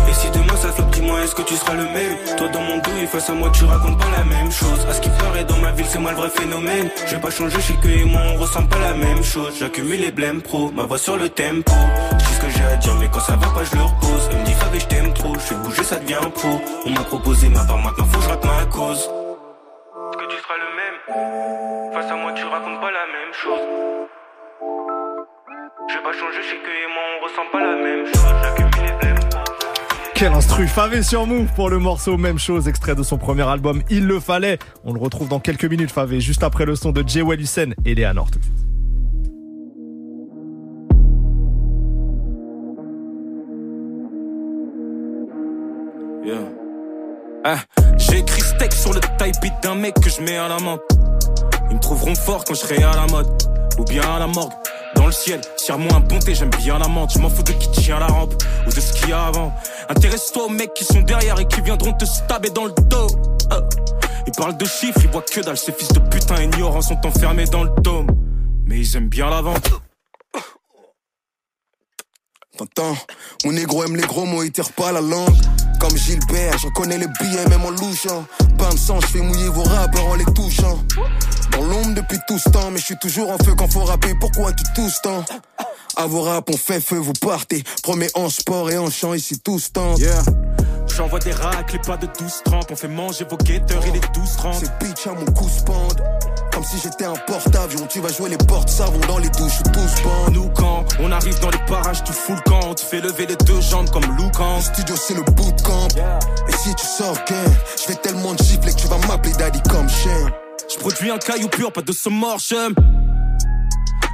Et 0.09 0.15
si 0.15 0.31
demain 0.31 0.57
ça 0.57 0.71
flop, 0.73 0.85
dis-moi 0.93 1.23
est-ce 1.23 1.35
que 1.35 1.43
tu 1.43 1.55
seras 1.55 1.75
le 1.75 1.85
même 1.85 2.17
Toi 2.37 2.49
dans 2.49 2.61
mon 2.61 2.77
dos 2.79 2.91
et 3.03 3.07
face 3.07 3.31
à 3.31 3.33
moi 3.33 3.51
tu 3.53 3.65
racontes 3.65 3.99
pas 3.99 4.11
la 4.17 4.25
même 4.25 4.51
chose. 4.51 4.87
À 4.89 4.93
ce 4.93 5.01
qui 5.01 5.09
paraît 5.09 5.45
dans 5.45 5.57
ma 5.57 5.73
ville 5.73 5.87
c'est 5.89 5.99
moi 5.99 6.11
le 6.11 6.17
vrai 6.17 6.29
phénomène. 6.29 6.91
Je 7.07 7.15
vais 7.15 7.21
pas 7.21 7.31
changer, 7.31 7.57
je 7.57 7.73
sais 7.73 8.01
et 8.01 8.05
moi 8.05 8.21
on 8.35 8.39
ressent 8.39 8.67
pas 8.67 8.79
la 8.79 8.95
même 8.95 9.23
chose. 9.23 9.57
J'accumule 9.59 10.01
les 10.01 10.13
blèmes 10.13 10.43
pro, 10.43 10.71
ma 10.73 10.85
voix 10.85 10.99
sur 10.99 11.17
le 11.17 11.29
tempo. 11.29 11.73
Je 12.19 12.25
ce 12.25 12.41
que 12.41 12.51
j'ai 12.51 12.65
à 12.65 12.77
dire 12.77 12.95
mais 13.01 13.09
quand 13.13 13.21
ça 13.21 13.37
va 13.37 13.49
pas 13.49 13.65
je 13.65 13.75
le 13.77 13.83
repose. 13.83 14.29
Elle 14.31 14.39
me 14.39 14.45
dit 14.45 14.53
Fab 14.53 14.75
et 14.75 14.81
je 14.81 14.87
t'aime 14.87 15.13
trop, 15.15 15.35
je 15.35 15.41
fais 15.41 15.55
bouger 15.57 15.83
ça 15.83 15.97
devient 15.97 16.19
pro. 16.35 16.61
On 16.87 16.91
m'a 16.91 17.05
proposé 17.05 17.49
ma 17.49 17.65
part 17.65 17.79
maintenant 17.79 18.05
faut 18.05 18.19
que 18.19 18.25
je 18.25 18.29
rappe 18.29 18.45
ma 18.45 18.67
cause. 18.67 18.99
Est-ce 19.01 20.19
que 20.19 20.31
tu 20.31 20.37
seras 20.43 20.59
le 20.59 20.71
même. 20.79 21.95
Face 21.95 22.11
à 22.11 22.17
moi 22.17 22.33
tu 22.33 22.45
racontes 22.45 22.81
pas 22.81 22.91
la 22.91 23.07
même 23.07 23.33
chose. 23.33 23.61
Je 25.89 25.99
pas 25.99 26.13
changer, 26.13 26.43
je 26.43 26.51
sais 26.51 26.57
et 26.57 26.89
moi 26.95 27.03
on 27.11 27.25
ressent 27.25 27.49
pas 27.51 27.61
la 27.61 27.77
même 27.77 28.07
chose. 28.07 28.35
J'accumule 28.43 28.87
les 28.87 28.93
blèmes 28.93 29.22
Quel 30.23 30.35
instru 30.35 30.69
Favé 30.69 31.03
sur 31.03 31.27
Move 31.27 31.49
pour 31.57 31.69
le 31.69 31.81
morceau 31.81 32.17
Même 32.17 32.39
chose, 32.39 32.69
extrait 32.69 32.95
de 32.95 33.03
son 33.03 33.19
premier 33.19 33.43
album 33.43 33.83
Il 33.91 34.07
le 34.07 34.21
fallait. 34.21 34.57
On 34.85 34.93
le 34.93 35.01
retrouve 35.01 35.29
dans 35.29 35.41
quelques 35.41 35.65
minutes 35.65 35.91
Favé, 35.91 36.21
juste 36.21 36.45
après 36.45 36.65
le 36.65 36.77
son 36.77 36.93
de 36.93 37.03
Jay 37.05 37.23
Hussein 37.23 37.71
et 37.85 37.97
Léa 37.97 38.15
Nord. 38.15 38.31
Yeah. 46.25 46.37
Ah, 47.43 47.57
steak 47.99 48.73
sur 48.75 48.93
le 48.93 49.01
type 49.01 49.43
beat 49.43 49.55
d'un 49.65 49.75
mec 49.75 49.95
que 49.95 50.09
je 50.09 50.23
mets 50.23 50.37
à 50.37 50.47
la 50.47 50.61
main. 50.61 50.79
Ils 51.69 51.75
me 51.75 51.81
trouveront 51.81 52.15
fort 52.15 52.45
quand 52.45 52.55
je 52.55 52.61
serai 52.61 52.81
à 52.85 52.95
la 52.95 53.09
mode. 53.09 53.27
Ou 53.77 53.85
bien 53.87 54.03
à 54.03 54.21
la 54.21 54.29
morgue. 54.29 54.53
Le 55.13 55.17
ciel, 55.17 55.41
tire-moi 55.59 55.93
un 55.95 56.01
bonté, 56.01 56.35
j'aime 56.35 56.49
bien 56.49 56.79
la 56.79 56.89
menthe. 56.89 57.11
Je 57.13 57.19
m'en 57.19 57.29
fous 57.29 57.43
de 57.43 57.53
qui 57.53 57.71
tient 57.71 57.99
la 57.99 58.07
rampe 58.07 58.33
ou 58.67 58.71
de 58.71 58.81
ce 58.81 58.95
qu'il 58.95 59.11
y 59.11 59.13
a 59.13 59.27
avant. 59.27 59.53
Intéresse-toi 59.91 60.47
aux 60.47 60.49
mecs 60.49 60.73
qui 60.73 60.87
sont 60.87 61.03
derrière 61.03 61.39
et 61.39 61.47
qui 61.47 61.61
viendront 61.61 61.93
te 61.93 62.07
stabber 62.07 62.49
dans 62.49 62.65
le 62.65 62.73
dos. 62.87 63.09
Ah. 63.51 63.61
Ils 64.27 64.33
parlent 64.33 64.57
de 64.57 64.65
chiffres, 64.65 65.01
ils 65.03 65.11
voient 65.11 65.21
que 65.21 65.41
dalle. 65.41 65.59
Ces 65.59 65.73
fils 65.73 65.89
de 65.89 65.99
putain 65.99 66.43
ignorants 66.43 66.81
sont 66.81 66.99
enfermés 67.05 67.45
dans 67.45 67.65
le 67.65 67.71
dôme. 67.83 68.07
Mais 68.65 68.79
ils 68.79 68.97
aiment 68.97 69.11
bien 69.11 69.29
la 69.29 69.43
vente. 69.43 69.71
Mon 73.45 73.53
négro 73.53 73.85
aime 73.85 73.97
les 73.97 74.03
gros 74.03 74.25
mots, 74.25 74.43
il 74.43 74.53
tire 74.53 74.71
pas 74.73 74.93
la 74.93 75.01
langue. 75.01 75.35
Comme 75.81 75.97
Gilbert, 75.97 76.59
j'en 76.59 76.71
connais 76.71 76.99
les 76.99 77.09
billets, 77.21 77.49
même 77.49 77.65
en 77.65 77.71
louchant. 77.71 78.25
Pain 78.59 78.71
de 78.71 78.79
sang, 78.79 79.01
je 79.01 79.07
fais 79.07 79.21
mouiller 79.21 79.49
vos 79.49 79.65
rappeurs 79.65 80.07
en 80.07 80.15
les 80.15 80.25
touchant. 80.25 80.79
Dans 81.53 81.65
l'ombre 81.65 81.95
depuis 81.95 82.19
tout 82.29 82.39
ce 82.39 82.49
temps, 82.51 82.71
mais 82.71 82.79
je 82.79 82.85
suis 82.85 82.99
toujours 82.99 83.31
en 83.31 83.39
feu 83.39 83.55
quand 83.57 83.71
faut 83.71 83.85
rapper. 83.85 84.15
Pourquoi 84.21 84.53
tu 84.53 84.65
tousses 84.75 85.01
tant? 85.03 85.25
À 85.97 86.07
vos 86.07 86.23
rap, 86.23 86.49
on 86.51 86.57
fait 86.57 86.81
feu, 86.81 86.97
vous 86.97 87.13
partez. 87.13 87.63
Promets 87.83 88.11
en 88.15 88.31
sport 88.31 88.71
et 88.71 88.79
en 88.79 88.91
chant, 88.91 89.15
ici 89.15 89.39
tous 89.39 89.73
tentent. 89.73 89.99
Yeah. 89.99 90.23
J'envoie 90.97 91.19
des 91.21 91.33
racles 91.33 91.81
pas 91.87 91.97
de 91.97 92.07
12-30. 92.07 92.65
On 92.71 92.77
fait 92.77 92.89
manger 92.89 93.25
vos 93.29 93.37
guetteurs, 93.37 93.83
il 93.87 93.97
est 93.97 94.05
12-30. 94.15 94.61
Ces 94.61 94.67
bitch 94.85 95.07
à 95.07 95.13
mon 95.13 95.25
cou 95.33 95.49
se 95.49 95.63
pendent. 95.63 96.03
Comme 96.53 96.65
si 96.65 96.77
j'étais 96.83 97.05
un 97.05 97.15
porte-avions. 97.27 97.87
Tu 97.89 98.01
vas 98.01 98.13
jouer 98.13 98.31
les 98.31 98.37
portes 98.37 98.69
savons 98.69 99.01
dans 99.09 99.19
les 99.19 99.29
douches 99.31 99.63
tous 99.73 100.03
pendent. 100.03 100.35
Nous 100.35 100.49
quand 100.51 100.85
on 101.01 101.11
arrive 101.11 101.39
dans 101.41 101.51
les 101.51 101.65
parages, 101.67 102.03
tu 102.05 102.13
fous 102.13 102.35
le 102.35 102.51
camp. 102.51 102.61
On 102.65 102.75
te 102.75 102.83
fait 102.83 103.01
lever 103.01 103.27
les 103.27 103.37
deux 103.37 103.61
jambes 103.61 103.89
comme 103.91 104.05
Lucan. 104.17 104.61
Studio 104.61 104.95
c'est 104.97 105.15
le 105.15 105.23
bootcamp. 105.23 105.89
Et 106.49 106.53
si 106.53 106.75
tu 106.75 106.87
sors 106.87 107.17
gain, 107.27 107.53
je 107.81 107.89
vais 107.89 107.99
tellement 107.99 108.35
te 108.35 108.43
gifler 108.45 108.73
que 108.73 108.81
tu 108.81 108.87
vas 108.87 108.99
m'appeler 109.09 109.33
daddy 109.35 109.61
comme 109.71 109.89
chien. 109.89 110.31
Je 110.73 110.79
produis 110.79 111.11
un 111.11 111.19
caillou 111.19 111.49
pur, 111.49 111.73
pas 111.73 111.83
de 111.83 112.09
mort, 112.09 112.39
j'aime. 112.39 112.75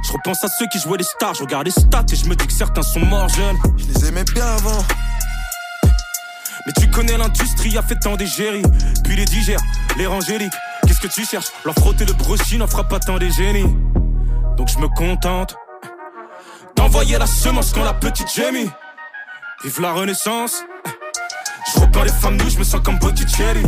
Je 0.05 0.13
repense 0.13 0.43
à 0.43 0.47
ceux 0.47 0.67
qui 0.67 0.79
jouaient 0.79 0.97
les 0.97 1.03
stars, 1.03 1.35
je 1.35 1.41
regarde 1.41 1.65
les 1.65 1.71
stats 1.71 2.05
et 2.11 2.15
je 2.15 2.25
me 2.25 2.35
dis 2.35 2.47
que 2.47 2.53
certains 2.53 2.81
sont 2.81 3.01
morts 3.01 3.29
jeunes. 3.29 3.57
Je 3.77 3.85
les 3.85 4.07
aimais 4.07 4.23
bien 4.23 4.45
avant. 4.45 4.83
Mais 6.65 6.73
tu 6.73 6.89
connais 6.89 7.17
l'industrie, 7.17 7.77
a 7.77 7.81
fait 7.81 7.95
tant 7.95 8.15
d'égéries. 8.15 8.63
Puis 9.03 9.15
les 9.15 9.25
digères, 9.25 9.61
les 9.97 10.05
rangéliques. 10.05 10.53
Qu'est-ce 10.85 10.99
que 10.99 11.07
tu 11.07 11.25
cherches? 11.25 11.47
Leur 11.65 11.75
frotter 11.75 12.05
le 12.05 12.13
brochet 12.13 12.57
n'en 12.57 12.67
fera 12.67 12.87
pas 12.87 12.99
tant 12.99 13.17
des 13.17 13.31
génies. 13.31 13.75
Donc 14.57 14.67
je 14.69 14.79
me 14.79 14.87
contente 14.87 15.55
d'envoyer 16.75 17.17
la 17.17 17.27
semence 17.27 17.71
quand 17.73 17.83
la 17.83 17.93
petite 17.93 18.31
gémit. 18.33 18.69
Vive 19.63 19.81
la 19.81 19.91
renaissance. 19.91 20.63
Je 21.73 21.79
repeins 21.81 22.03
les 22.03 22.11
femmes 22.11 22.37
nues, 22.37 22.49
je 22.49 22.59
me 22.59 22.63
sens 22.63 22.81
comme 22.83 22.97
Botticelli. 22.99 23.63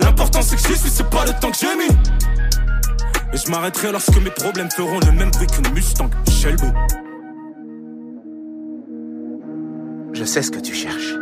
L'important 0.00 0.42
c'est 0.42 0.56
que 0.56 0.62
j'y 0.62 0.78
suis, 0.78 0.90
c'est 0.90 1.08
pas 1.10 1.24
le 1.24 1.32
temps 1.32 1.50
que 1.50 1.56
j'ai 1.56 1.74
mis. 1.76 1.88
Et 3.34 3.36
je 3.36 3.50
m'arrêterai 3.50 3.90
lorsque 3.90 4.16
mes 4.22 4.30
problèmes 4.30 4.70
feront 4.70 5.00
le 5.00 5.10
même 5.10 5.32
bruit 5.32 5.48
qu'une 5.48 5.68
Mustang 5.74 6.08
Shelby. 6.30 6.68
Je 10.12 10.22
sais 10.22 10.40
ce 10.40 10.52
que 10.52 10.60
tu 10.60 10.72
cherches. 10.72 11.14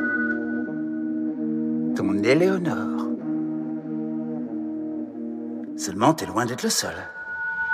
Ton 1.96 2.22
Éléonore. 2.22 3.06
Seulement, 5.78 6.12
t'es 6.12 6.26
loin 6.26 6.44
d'être 6.44 6.64
le 6.64 6.68
seul. 6.68 6.94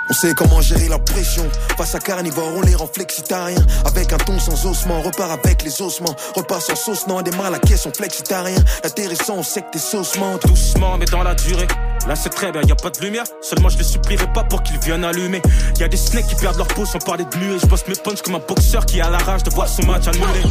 On 0.09 0.13
sait 0.13 0.33
comment 0.33 0.61
gérer 0.61 0.87
la 0.87 0.99
pression. 0.99 1.43
Face 1.77 1.93
à 1.95 1.99
carnivore, 1.99 2.53
on 2.55 2.61
les 2.61 2.75
rend 2.75 2.87
flexitariens. 2.87 3.65
Avec 3.85 4.13
un 4.13 4.17
ton 4.17 4.39
sans 4.39 4.65
ossements, 4.65 4.99
on 4.99 5.01
repart 5.01 5.31
avec 5.31 5.63
les 5.63 5.81
ossements. 5.81 6.15
Repas 6.33 6.61
sans 6.61 6.75
sauce, 6.75 7.07
non, 7.07 7.21
démarre 7.21 7.47
à 7.47 7.49
la 7.51 7.59
caisse, 7.59 7.85
on 7.85 7.91
flexitarien. 7.91 8.63
Intéressant, 8.85 9.35
on 9.35 9.43
sait 9.43 9.63
que 9.63 9.71
t'es 9.71 9.79
saucement. 9.79 10.37
Doucement, 10.37 10.97
mais 10.97 11.05
dans 11.05 11.23
la 11.23 11.35
durée. 11.35 11.67
Là, 12.09 12.15
c'est 12.15 12.29
très 12.29 12.51
bien, 12.51 12.63
y 12.63 12.71
a 12.71 12.75
pas 12.75 12.89
de 12.89 12.99
lumière. 13.01 13.23
Seulement, 13.39 13.69
je 13.69 13.77
les 13.77 13.83
supplierai 13.83 14.25
pas 14.33 14.43
pour 14.43 14.63
qu'ils 14.63 14.79
viennent 14.79 15.03
allumer. 15.03 15.43
Y 15.79 15.83
a 15.83 15.87
des 15.87 15.95
snakes 15.95 16.25
qui 16.25 16.33
perdent 16.33 16.57
leur 16.57 16.67
peau 16.69 16.83
sans 16.83 16.97
parler 16.97 17.23
de 17.23 17.37
nuée. 17.37 17.59
Je 17.61 17.67
bosse 17.67 17.87
mes 17.87 17.93
punches 17.93 18.23
comme 18.23 18.33
un 18.33 18.39
boxeur 18.39 18.83
qui 18.87 18.99
a 18.99 19.11
la 19.11 19.19
rage 19.19 19.43
de 19.43 19.51
voir 19.51 19.67
son 19.67 19.85
match 19.85 20.07
annulé. 20.07 20.41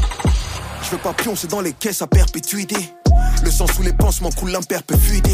Je 0.85 0.91
veux 0.91 0.99
pas 0.99 1.13
pioncer 1.13 1.49
dans 1.49 1.61
les 1.61 1.73
caisses 1.73 2.01
à 2.01 2.07
perpétuité. 2.07 2.77
Le 3.43 3.51
sang 3.51 3.67
sous 3.67 3.83
les 3.83 3.93
pansements 3.93 4.31
coule 4.31 4.53
l'imperpétuité. 4.53 5.33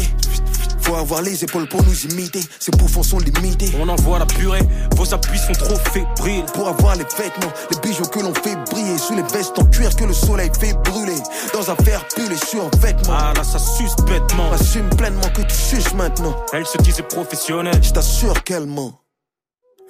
Faut 0.85 0.95
avoir 0.95 1.23
les 1.23 1.43
épaules 1.43 1.67
pour 1.67 1.83
nous 1.83 2.05
imiter. 2.05 2.41
Ces 2.59 2.71
bouffons 2.71 3.01
sont 3.01 3.17
limités. 3.17 3.71
On 3.79 3.89
envoie 3.89 4.19
la 4.19 4.25
purée, 4.27 4.61
vos 4.95 5.13
appuis 5.13 5.39
sont 5.39 5.53
trop 5.53 5.77
fébriles. 5.91 6.45
Pour 6.53 6.67
avoir 6.67 6.95
les 6.95 7.05
vêtements, 7.17 7.51
les 7.71 7.79
bijoux 7.79 8.05
que 8.05 8.19
l'on 8.19 8.33
fait 8.35 8.55
briller. 8.69 8.97
Sous 8.99 9.15
les 9.15 9.23
vestes 9.23 9.57
en 9.57 9.65
cuir 9.65 9.95
que 9.95 10.03
le 10.03 10.13
soleil 10.13 10.51
fait 10.59 10.73
brûler. 10.83 11.17
Dans 11.53 11.71
un 11.71 11.75
fer 11.77 12.05
pull 12.15 12.31
et 12.31 12.37
sur 12.37 12.69
vêtements. 12.79 13.17
Ah 13.17 13.33
là, 13.35 13.43
ça 13.43 13.57
suce 13.57 13.95
bêtement. 14.05 14.51
Assume 14.51 14.89
pleinement 14.89 15.29
que 15.33 15.41
tu 15.41 15.55
suces 15.55 15.93
maintenant. 15.95 16.35
Elle 16.53 16.65
se 16.65 16.77
disait 16.77 17.03
professionnelle. 17.03 17.83
Je 17.83 17.91
t'assure 17.91 18.43
qu'elle 18.43 18.67
ment. 18.67 19.04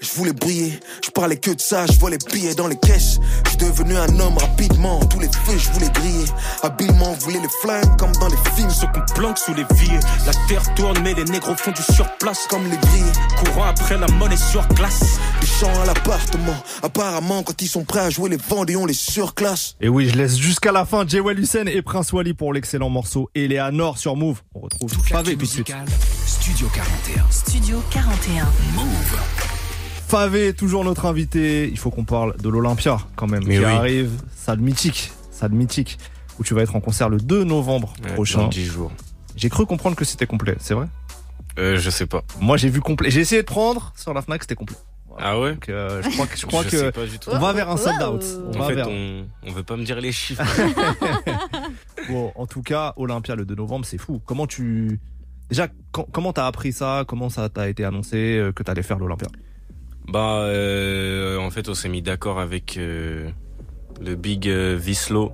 Je 0.05 0.19
voulais 0.19 0.33
briller, 0.33 0.79
je 1.03 1.09
parlais 1.09 1.35
que 1.37 1.49
de 1.51 1.59
ça, 1.59 1.85
je 1.87 1.99
volais 1.99 2.17
billets 2.31 2.53
dans 2.53 2.67
les 2.67 2.75
caisses. 2.77 3.19
Je 3.45 3.49
suis 3.49 3.57
devenu 3.57 3.97
un 3.97 4.19
homme 4.19 4.37
rapidement, 4.37 4.99
tous 5.05 5.19
les 5.19 5.27
feux 5.27 5.57
je 5.57 5.69
voulais 5.71 5.89
griller. 5.89 6.25
Habilement, 6.61 7.09
on 7.11 7.13
voulait 7.13 7.39
les 7.39 7.49
flingues 7.61 7.97
comme 7.97 8.11
dans 8.13 8.27
les 8.27 8.37
films. 8.55 8.69
Ceux 8.69 8.85
qu'on 8.87 9.01
planque 9.15 9.37
sous 9.39 9.53
les 9.55 9.65
vies. 9.75 9.99
La 10.27 10.33
terre 10.47 10.73
tourne, 10.75 10.99
mais 11.03 11.13
les 11.15 11.23
négros 11.25 11.55
font 11.55 11.71
du 11.71 11.81
surplace. 11.81 12.45
Comme 12.49 12.63
les 12.69 12.77
grilles, 12.77 13.11
Courant 13.43 13.65
après 13.65 13.97
la 13.97 14.07
monnaie 14.07 14.37
sur 14.37 14.65
glace. 14.69 15.17
des 15.41 15.47
chants 15.47 15.81
à 15.81 15.85
l'appartement. 15.85 16.55
Apparemment, 16.83 17.41
quand 17.43 17.59
ils 17.61 17.67
sont 17.67 17.83
prêts 17.83 18.01
à 18.01 18.09
jouer 18.11 18.29
les 18.29 18.37
vendés, 18.37 18.75
on 18.75 18.85
les 18.85 18.93
surclasse. 18.93 19.75
Et 19.81 19.89
oui, 19.89 20.07
je 20.09 20.15
laisse 20.17 20.37
jusqu'à 20.37 20.71
la 20.71 20.85
fin 20.85 21.05
Jewel 21.07 21.39
Hussein 21.39 21.65
et 21.65 21.81
Prince 21.81 22.13
Wally 22.13 22.33
pour 22.35 22.53
l'excellent 22.53 22.89
morceau 22.89 23.29
Eleanor 23.33 23.97
sur 23.97 24.15
Move. 24.15 24.41
On 24.53 24.59
retrouve 24.59 24.91
Toute 24.91 25.09
l'actu 25.09 25.35
tout 25.35 25.45
de 25.45 25.49
suite. 25.49 25.73
Studio 26.27 26.67
41. 26.73 27.25
Studio 27.31 27.83
41. 27.91 28.45
Move. 28.75 29.44
Favé, 30.07 30.53
toujours 30.53 30.83
notre 30.83 31.05
invité. 31.05 31.67
Il 31.69 31.77
faut 31.77 31.89
qu'on 31.91 32.03
parle 32.05 32.35
de 32.37 32.49
l'Olympia 32.49 32.97
quand 33.15 33.27
même, 33.27 33.43
Mais 33.45 33.55
qui 33.55 33.59
oui. 33.59 33.65
arrive. 33.65 34.11
Salle 34.35 34.59
mythique, 34.59 35.11
salle 35.31 35.51
mythique, 35.51 35.97
où 36.39 36.43
tu 36.43 36.53
vas 36.53 36.61
être 36.61 36.75
en 36.75 36.79
concert 36.81 37.09
le 37.09 37.17
2 37.17 37.43
novembre 37.43 37.93
Ouais, 38.03 38.13
prochain. 38.13 38.39
dans 38.43 38.47
10 38.47 38.65
jours. 38.65 38.91
J'ai 39.35 39.49
cru 39.49 39.65
comprendre 39.65 39.95
que 39.95 40.05
c'était 40.05 40.27
complet, 40.27 40.55
c'est 40.59 40.73
vrai? 40.75 40.87
Euh, 41.57 41.77
je 41.77 41.89
sais 41.89 42.05
pas. 42.05 42.21
Moi 42.39 42.57
j'ai 42.57 42.69
vu 42.69 42.81
complet. 42.81 43.09
J'ai 43.09 43.21
essayé 43.21 43.41
de 43.41 43.47
prendre 43.47 43.93
sur 43.95 44.13
la 44.13 44.21
Fnac, 44.21 44.43
c'était 44.43 44.55
complet. 44.55 44.75
Ah 45.17 45.39
ouais? 45.39 45.53
Donc, 45.53 45.69
euh, 45.69 46.01
je 46.03 46.09
crois 46.09 46.27
que 46.27 46.37
je 46.37 46.45
crois 46.47 46.63
Je 46.63 46.69
que 46.69 46.77
sais 46.77 46.91
pas 46.91 47.05
du 47.05 47.17
tout. 47.17 47.29
on 47.31 47.39
va 47.39 47.53
vers 47.53 47.69
un 47.69 47.77
sold 47.77 48.01
out. 48.03 48.23
On 48.53 48.55
En 48.57 48.59
va 48.59 48.67
fait, 48.67 48.75
vers. 48.75 48.89
on, 48.89 49.25
on 49.47 49.51
veut 49.53 49.63
pas 49.63 49.77
me 49.77 49.83
dire 49.85 49.99
les 50.01 50.11
chiffres. 50.11 50.43
Bon, 52.09 52.31
en 52.35 52.45
tout 52.45 52.61
cas, 52.61 52.93
Olympia 52.97 53.35
le 53.35 53.45
2 53.45 53.55
novembre, 53.55 53.85
c'est 53.85 53.97
fou. 53.97 54.21
Comment 54.25 54.45
tu 54.45 54.99
déjà 55.49 55.67
com- 55.91 56.05
comment 56.11 56.33
t'as 56.33 56.45
appris 56.45 56.71
ça? 56.71 57.03
Comment 57.07 57.29
ça 57.29 57.49
t'a 57.49 57.67
été 57.69 57.83
annoncé 57.83 58.37
euh, 58.37 58.51
que 58.51 58.61
t'allais 58.61 58.83
faire 58.83 58.99
l'Olympia? 58.99 59.27
Bah, 60.07 60.39
euh, 60.43 61.37
en 61.37 61.49
fait, 61.51 61.69
on 61.69 61.73
s'est 61.73 61.89
mis 61.89 62.01
d'accord 62.01 62.39
avec 62.39 62.77
euh, 62.77 63.29
le 64.01 64.15
big 64.15 64.47
euh, 64.47 64.77
Vislo. 64.79 65.31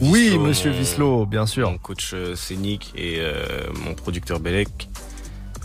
Oui, 0.00 0.38
Monsieur 0.38 0.70
mon- 0.70 0.76
Vislo, 0.78 1.26
bien 1.26 1.46
sûr. 1.46 1.70
Mon 1.70 1.78
coach 1.78 2.12
euh, 2.14 2.34
scénique 2.34 2.92
et 2.96 3.16
euh, 3.18 3.42
mon 3.84 3.94
producteur 3.94 4.40
Belek. 4.40 4.88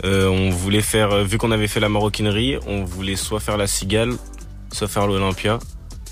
Euh, 0.04 0.28
on 0.28 0.50
voulait 0.50 0.82
faire, 0.82 1.24
vu 1.24 1.38
qu'on 1.38 1.50
avait 1.50 1.66
fait 1.66 1.80
la 1.80 1.88
maroquinerie, 1.88 2.56
on 2.66 2.84
voulait 2.84 3.16
soit 3.16 3.40
faire 3.40 3.56
la 3.56 3.66
cigale, 3.66 4.12
soit 4.72 4.86
faire 4.86 5.06
l'Olympia. 5.06 5.58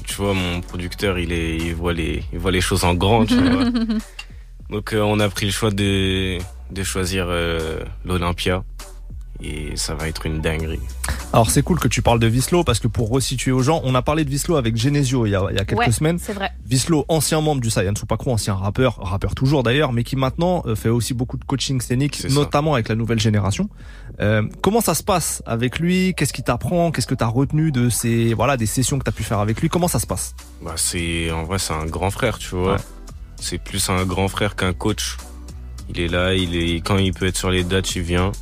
Tu 0.05 0.15
vois, 0.15 0.35
mon 0.35 0.61
producteur, 0.61 1.19
il 1.19 1.33
est, 1.33 1.57
il 1.57 1.75
voit 1.75 1.93
les, 1.93 2.23
il 2.33 2.39
voit 2.39 2.51
les 2.51 2.61
choses 2.61 2.85
en 2.85 2.95
grand, 2.95 3.27
tu 3.27 3.35
vois. 3.37 3.65
Donc, 4.71 4.93
euh, 4.93 5.01
on 5.01 5.21
a 5.21 5.29
pris 5.29 5.47
le 5.47 5.53
choix 5.53 5.71
de, 5.71 6.39
de 6.71 6.83
choisir 6.83 7.27
euh, 7.29 7.81
l'Olympia. 8.05 8.65
Et 9.43 9.77
ça 9.77 9.95
va 9.95 10.09
être 10.09 10.25
une 10.27 10.41
dinguerie. 10.41 10.81
Alors 11.33 11.51
c'est 11.51 11.63
cool 11.63 11.79
que 11.79 11.89
tu 11.89 12.01
parles 12.01 12.19
de 12.19 12.27
Vislo 12.27 12.65
parce 12.65 12.81
que 12.81 12.89
pour 12.89 13.11
resituer 13.11 13.53
aux 13.53 13.63
gens, 13.63 13.81
on 13.85 13.95
a 13.95 14.01
parlé 14.01 14.25
de 14.25 14.31
Vislo 14.31 14.57
avec 14.57 14.77
Genesio 14.77 15.27
il 15.27 15.31
y 15.31 15.35
a, 15.35 15.43
il 15.51 15.57
y 15.57 15.59
a 15.59 15.65
quelques 15.65 15.81
Ouais, 15.81 15.93
semaines. 15.93 16.19
C'est 16.19 16.33
vrai. 16.33 16.53
Vislo, 16.65 17.05
ancien 17.09 17.41
membre 17.43 17.61
du 17.61 17.69
Saiyan 17.69 17.95
Supakro, 17.95 18.33
ancien 18.33 18.55
rappeur, 18.55 18.97
rappeur 18.97 19.35
toujours 19.35 19.63
d'ailleurs, 19.63 19.93
mais 19.93 20.05
qui 20.05 20.17
maintenant 20.17 20.63
euh, 20.67 20.75
fait 20.75 20.89
aussi 20.89 21.13
beaucoup 21.13 21.37
de 21.37 21.45
coaching 21.45 21.81
scénique, 21.83 22.17
ça. 22.17 22.29
notamment 22.29 22.75
avec 22.75 22.89
la 22.89 22.95
nouvelle 22.95 23.21
génération. 23.21 23.69
Euh, 24.21 24.43
comment 24.63 24.81
ça 24.81 24.95
se 24.95 25.03
passe 25.03 25.43
avec 25.45 25.79
lui? 25.79 26.15
Qu'est-ce 26.17 26.33
qu'il 26.33 26.45
t'apprend? 26.45 26.91
Qu'est-ce 26.91 27.07
que 27.07 27.15
t'as 27.15 27.27
retenu 27.27 27.73
de 27.73 27.91
ces 27.91 28.33
voilà 28.33 28.57
des 28.57 28.67
sessions 28.67 28.99
que 28.99 29.05
t'as 29.05 29.13
pu 29.13 29.23
faire 29.23 29.41
avec 29.41 29.61
lui? 29.61 29.69
Comment 29.69 29.89
ça 29.89 29.99
se 29.99 30.07
passe? 30.07 30.35
Bah, 30.63 30.73
c'est, 30.77 31.31
en 31.31 31.45
vrai, 31.45 31.59
c'est 31.59 31.75
un 31.75 31.85
grand 31.85 32.11
frère, 32.11 32.39
tu 32.39 32.55
vois. 32.55 32.73
Ouais. 32.77 32.81
C'est 33.39 33.59
plus 33.59 33.91
un 33.91 34.05
grand 34.07 34.29
frère 34.29 34.57
qu'un 34.57 34.73
coach. 34.73 35.19
Il 35.91 36.01
est 36.01 36.09
là, 36.09 36.33
il 36.35 36.57
est, 36.57 36.77
quand 36.81 36.97
il 36.97 37.13
peut 37.13 37.27
être 37.27 37.37
sur 37.37 37.51
les 37.51 37.63
dates, 37.65 37.95
il 37.95 38.03
vient. 38.03 38.33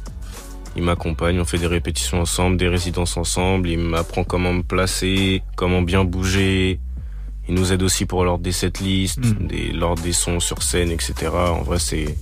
Il 0.77 0.83
m'accompagne, 0.83 1.39
on 1.41 1.45
fait 1.45 1.59
des 1.59 1.67
répétitions 1.69 2.21
ensemble, 2.21 2.57
des 2.57 2.69
résidences 2.69 3.17
ensemble. 3.17 3.69
Il 3.69 3.79
m'apprend 3.79 4.25
comment 4.25 4.53
me 4.53 4.63
placer, 4.63 5.43
comment 5.57 5.83
bien 5.83 6.05
bouger. 6.05 6.81
Il 7.49 7.55
nous 7.55 7.73
aide 7.73 7.83
aussi 7.83 8.07
pour 8.07 8.25
l'ordre 8.25 8.43
des 8.43 8.53
setlists, 8.53 9.19
Mm. 9.19 9.47
des, 9.47 9.73
l'ordre 9.73 10.03
des 10.03 10.13
sons 10.13 10.41
sur 10.41 10.63
scène, 10.63 10.91
etc. 10.91 11.15
En 11.33 11.63
vrai, 11.63 11.79
c'est, 11.79 12.17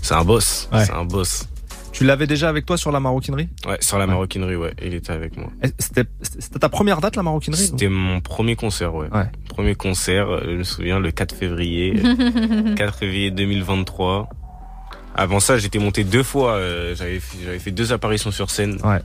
c'est 0.00 0.14
un 0.14 0.24
boss. 0.24 0.68
Ouais. 0.72 0.84
C'est 0.84 0.92
un 0.92 1.04
boss. 1.04 1.48
Tu 1.92 2.04
l'avais 2.04 2.28
déjà 2.28 2.48
avec 2.48 2.64
toi 2.64 2.76
sur 2.76 2.92
la 2.92 3.00
maroquinerie? 3.00 3.48
Ouais, 3.66 3.78
sur 3.80 3.98
la 3.98 4.06
maroquinerie, 4.06 4.54
ouais. 4.54 4.72
Il 4.84 4.94
était 4.94 5.10
avec 5.10 5.36
moi. 5.36 5.48
C'était 5.80 6.04
c'était 6.22 6.60
ta 6.60 6.68
première 6.68 7.00
date 7.00 7.16
la 7.16 7.24
maroquinerie 7.24 7.60
C'était 7.66 7.88
mon 7.88 8.20
premier 8.20 8.54
concert, 8.54 8.94
ouais. 8.94 9.08
Ouais. 9.12 9.24
Premier 9.48 9.74
concert, 9.74 10.28
euh, 10.30 10.42
je 10.44 10.50
me 10.58 10.62
souviens, 10.62 11.00
le 11.00 11.10
4 11.10 11.34
février. 11.34 11.94
euh, 12.04 12.74
4 12.76 12.94
février 12.94 13.30
2023. 13.32 14.28
Avant 15.18 15.40
ça, 15.40 15.58
j'étais 15.58 15.78
monté 15.78 16.04
deux 16.04 16.22
fois. 16.22 16.52
euh, 16.52 16.94
j'avais 16.94 17.18
fait, 17.20 17.38
j'avais 17.44 17.58
fait 17.58 17.70
deux 17.72 17.92
apparitions 17.92 18.30
sur 18.30 18.50
scène. 18.50 18.78
Ouais. 18.84 19.00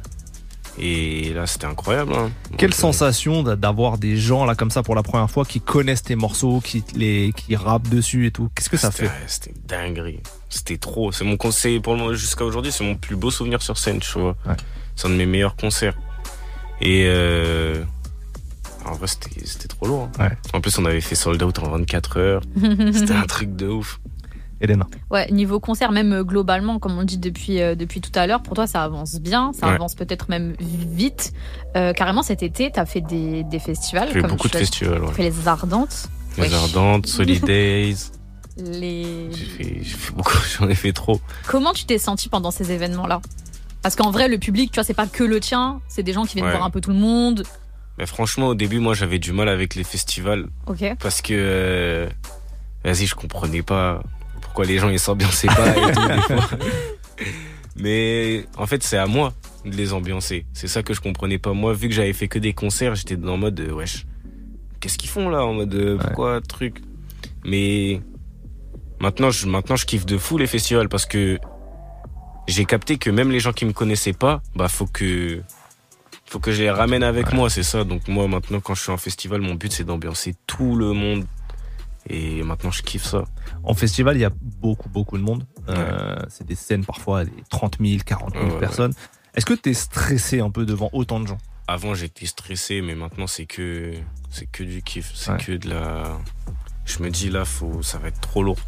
Et 0.80 1.34
là, 1.34 1.46
c'était 1.46 1.66
incroyable. 1.68 2.14
Hein. 2.16 2.32
Quelle 2.58 2.72
Donc, 2.72 2.78
euh, 2.80 2.82
sensation 2.82 3.44
d'a- 3.44 3.56
d'avoir 3.56 3.98
des 4.00 4.18
gens 4.18 4.44
là 4.46 4.56
comme 4.56 4.72
ça 4.72 4.82
pour 4.82 4.96
la 4.96 5.04
première 5.04 5.30
fois 5.30 5.46
qui 5.46 5.62
connaissent 5.62 6.02
tes 6.04 6.16
morceaux, 6.16 6.62
qui 6.64 6.84
les 6.96 7.32
qui 7.36 7.56
rappent 7.56 7.90
dessus 7.90 8.26
et 8.28 8.32
tout. 8.32 8.50
Qu'est-ce 8.56 8.70
que 8.72 8.78
ça 8.78 8.90
fait? 8.92 9.10
C'était 9.28 9.52
une 9.52 9.62
dinguerie. 9.68 10.20
C'était 10.50 10.78
trop. 10.78 11.12
C'est 11.12 11.26
mon 11.26 11.38
conseil 11.38 11.80
pour 11.80 11.94
le 11.94 12.00
moment 12.00 12.14
jusqu'à 12.14 12.44
aujourd'hui. 12.44 12.72
C'est 12.72 12.84
mon 12.84 12.96
plus 12.96 13.16
beau 13.16 13.30
souvenir 13.30 13.62
sur 13.62 13.78
scène, 13.78 14.00
tu 14.00 14.18
vois. 14.20 14.36
Ouais. 14.48 14.56
C'est 14.96 15.08
un 15.08 15.12
de 15.12 15.16
mes 15.16 15.26
meilleurs 15.28 15.56
concerts. 15.56 15.96
Et 16.82 17.06
euh, 17.08 17.84
en 18.86 18.94
vrai, 18.94 19.08
c'était 19.08 19.46
c'était 19.46 19.68
trop 19.68 19.86
lourd. 19.88 20.10
hein. 20.20 20.24
Ouais. 20.26 20.38
En 20.54 20.62
plus, 20.62 20.76
on 20.80 20.86
avait 20.86 21.02
fait 21.02 21.16
sold 21.16 21.42
out 21.44 21.60
en 21.60 21.70
24 21.70 22.18
heures. 22.18 22.42
C'était 22.94 23.14
un 23.14 23.26
truc 23.28 23.56
de 23.56 23.68
ouf. 23.68 24.00
Elena 24.62 24.88
Ouais, 25.12 25.30
niveau 25.32 25.60
concert, 25.60 25.92
même 25.92 26.14
euh, 26.14 26.24
globalement, 26.24 26.80
comme 26.80 26.98
on 26.98 27.04
dit 27.04 27.18
depuis, 27.18 27.62
euh, 27.62 27.76
depuis 27.76 28.02
tout 28.02 28.12
à 28.16 28.28
l'heure, 28.28 28.42
pour 28.42 28.54
toi, 28.54 28.68
ça 28.68 28.84
avance 28.84 29.16
bien, 29.20 29.52
ça 29.54 29.68
Ouais. 29.68 29.74
avance 29.74 29.96
peut-être 29.96 30.30
même 30.30 30.56
vite. 30.60 31.34
Euh, 31.76 31.94
carrément, 31.94 32.24
cet 32.24 32.44
été, 32.44 32.72
tu 32.72 32.80
as 32.80 32.86
fait 32.86 33.02
des, 33.02 33.44
des 33.44 33.60
festivals. 33.60 34.10
J'ai 34.14 34.22
beaucoup 34.22 34.48
de 34.48 34.56
festivals. 34.56 35.00
Tu 35.00 35.06
Ouais. 35.08 35.14
fait 35.14 35.24
les 35.24 35.48
Ardentes, 35.48 36.08
Les 36.38 36.44
Ouais. 36.44 36.54
Ardentes, 36.54 37.06
Solid 37.08 37.44
Days. 37.46 38.12
les... 38.58 39.30
J'ai 39.32 39.86
fait, 39.86 40.14
beaucoup, 40.14 40.38
j'en 40.60 40.70
ai 40.70 40.76
fait 40.76 40.94
trop. 40.94 41.20
Comment 41.48 41.74
tu 41.74 41.86
t'es 41.86 41.98
senti 41.98 42.30
pendant 42.30 42.52
ces 42.52 42.72
événements-là? 42.72 43.22
Parce 43.82 43.96
qu'en 43.96 44.12
vrai, 44.12 44.30
le 44.30 44.38
public, 44.38 44.72
tu 44.72 44.76
vois, 44.76 44.84
c'est 44.86 44.94
pas 44.94 45.08
que 45.08 45.24
le 45.26 45.40
tien, 45.42 45.82
c'est 45.90 46.04
des 46.04 46.14
gens 46.14 46.26
qui 46.26 46.36
viennent 46.36 46.50
voir 46.50 46.64
un 46.64 46.70
peu 46.70 46.80
tout 46.80 46.92
le 46.92 46.96
monde. 46.98 47.44
Mais 47.98 48.06
franchement, 48.06 48.48
au 48.48 48.56
début, 48.56 48.80
moi, 48.80 48.94
j'avais 48.94 49.20
du 49.20 49.34
mal 49.34 49.50
avec 49.50 49.76
les 49.76 49.84
festivals 49.84 50.48
Ok. 50.68 50.84
parce 51.00 51.22
que, 51.22 51.34
euh, 51.36 52.10
vas-y, 52.86 53.06
je 53.08 53.14
comprenais 53.16 53.62
pas 53.62 54.02
pourquoi 54.54 54.66
les 54.66 54.78
gens 54.78 54.90
ils 54.90 55.00
s'ambiançaient 55.00 55.48
pas 55.48 55.68
et 55.68 55.94
tout, 55.94 56.08
des 56.08 56.22
fois. 56.22 56.58
Mais 57.76 58.46
en 58.56 58.68
fait, 58.68 58.84
c'est 58.84 59.00
à 59.00 59.08
moi 59.08 59.34
de 59.66 59.76
les 59.76 59.94
ambiancer. 59.94 60.46
C'est 60.54 60.68
ça 60.68 60.84
que 60.84 60.94
je 60.94 61.02
comprenais 61.02 61.40
pas. 61.40 61.54
Moi, 61.54 61.74
vu 61.74 61.90
que 61.90 61.96
j'avais 61.96 62.14
fait 62.14 62.28
que 62.28 62.38
des 62.38 62.54
concerts, 62.54 62.94
j'étais 62.94 63.16
dans 63.16 63.32
le 63.32 63.40
mode, 63.40 63.60
euh, 63.60 63.74
wesh, 63.74 64.06
qu'est-ce 64.80 65.00
qu'ils 65.00 65.10
font 65.10 65.28
là 65.28 65.44
En 65.44 65.56
mode, 65.56 65.74
euh, 65.74 65.98
pourquoi 65.98 66.40
truc? 66.40 66.84
Mais 67.44 68.00
maintenant, 69.00 69.32
je, 69.32 69.48
maintenant, 69.48 69.76
je 69.76 69.88
kiffe 69.88 70.06
de 70.06 70.20
fou 70.20 70.38
les 70.38 70.46
festivals 70.46 70.88
parce 70.88 71.08
que 71.08 71.40
j'ai 72.48 72.66
capté 72.66 73.00
que 73.00 73.10
même 73.10 73.32
les 73.32 73.40
gens 73.40 73.54
qui 73.54 73.66
me 73.66 73.74
connaissaient 73.74 74.14
pas, 74.14 74.44
bah, 74.56 74.68
faut 74.68 74.86
que, 74.86 75.42
faut 76.28 76.38
que 76.38 76.52
je 76.52 76.62
les 76.62 76.70
ramène 76.70 77.02
avec 77.02 77.34
moi, 77.34 77.50
c'est 77.50 77.64
ça. 77.64 77.86
Donc 77.86 78.08
moi, 78.08 78.28
maintenant, 78.28 78.60
quand 78.60 78.76
je 78.76 78.84
suis 78.84 78.92
en 78.92 78.98
festival, 78.98 79.42
mon 79.42 79.56
but, 79.56 79.74
c'est 79.74 79.84
d'ambiancer 79.84 80.36
tout 80.46 80.76
le 80.76 80.94
monde. 80.94 81.26
Et 82.10 82.44
maintenant, 82.44 82.72
je 82.72 82.82
kiffe 82.82 83.06
ça. 83.06 83.24
En 83.64 83.74
festival, 83.74 84.18
il 84.18 84.22
y 84.22 84.26
a 84.26 84.32
beaucoup, 84.42 84.90
beaucoup 84.90 85.18
de 85.18 85.24
monde. 85.24 85.46
Euh, 85.70 86.18
C'est 86.30 86.46
des 86.46 86.56
scènes 86.56 86.84
parfois, 86.86 87.24
des 87.26 87.32
30 87.50 87.78
000, 87.80 88.00
40 88.06 88.34
000 88.34 88.46
Ouais, 88.46 88.52
ouais, 88.54 88.60
personnes. 88.60 88.94
Est-ce 89.36 89.46
que 89.46 89.54
t'es 89.54 89.74
stressé 89.74 90.42
un 90.42 90.52
peu 90.52 90.66
devant 90.66 90.90
autant 90.94 91.20
de 91.20 91.28
gens? 91.28 91.38
Avant, 91.68 91.94
j'étais 91.94 92.26
stressé, 92.26 92.82
mais 92.82 92.94
maintenant, 92.94 93.26
c'est 93.26 93.46
que, 93.46 93.94
c'est 94.30 94.48
que 94.48 94.64
du 94.64 94.82
kiff. 94.82 95.12
C'est 95.16 95.38
que 95.38 95.54
de 95.54 95.70
la. 95.70 96.20
Je 96.86 97.02
me 97.02 97.10
dis 97.10 97.30
là, 97.30 97.46
faut, 97.46 97.82
ça 97.82 97.98
va 98.00 98.10
être 98.10 98.20
trop 98.20 98.44
lourd. 98.44 98.60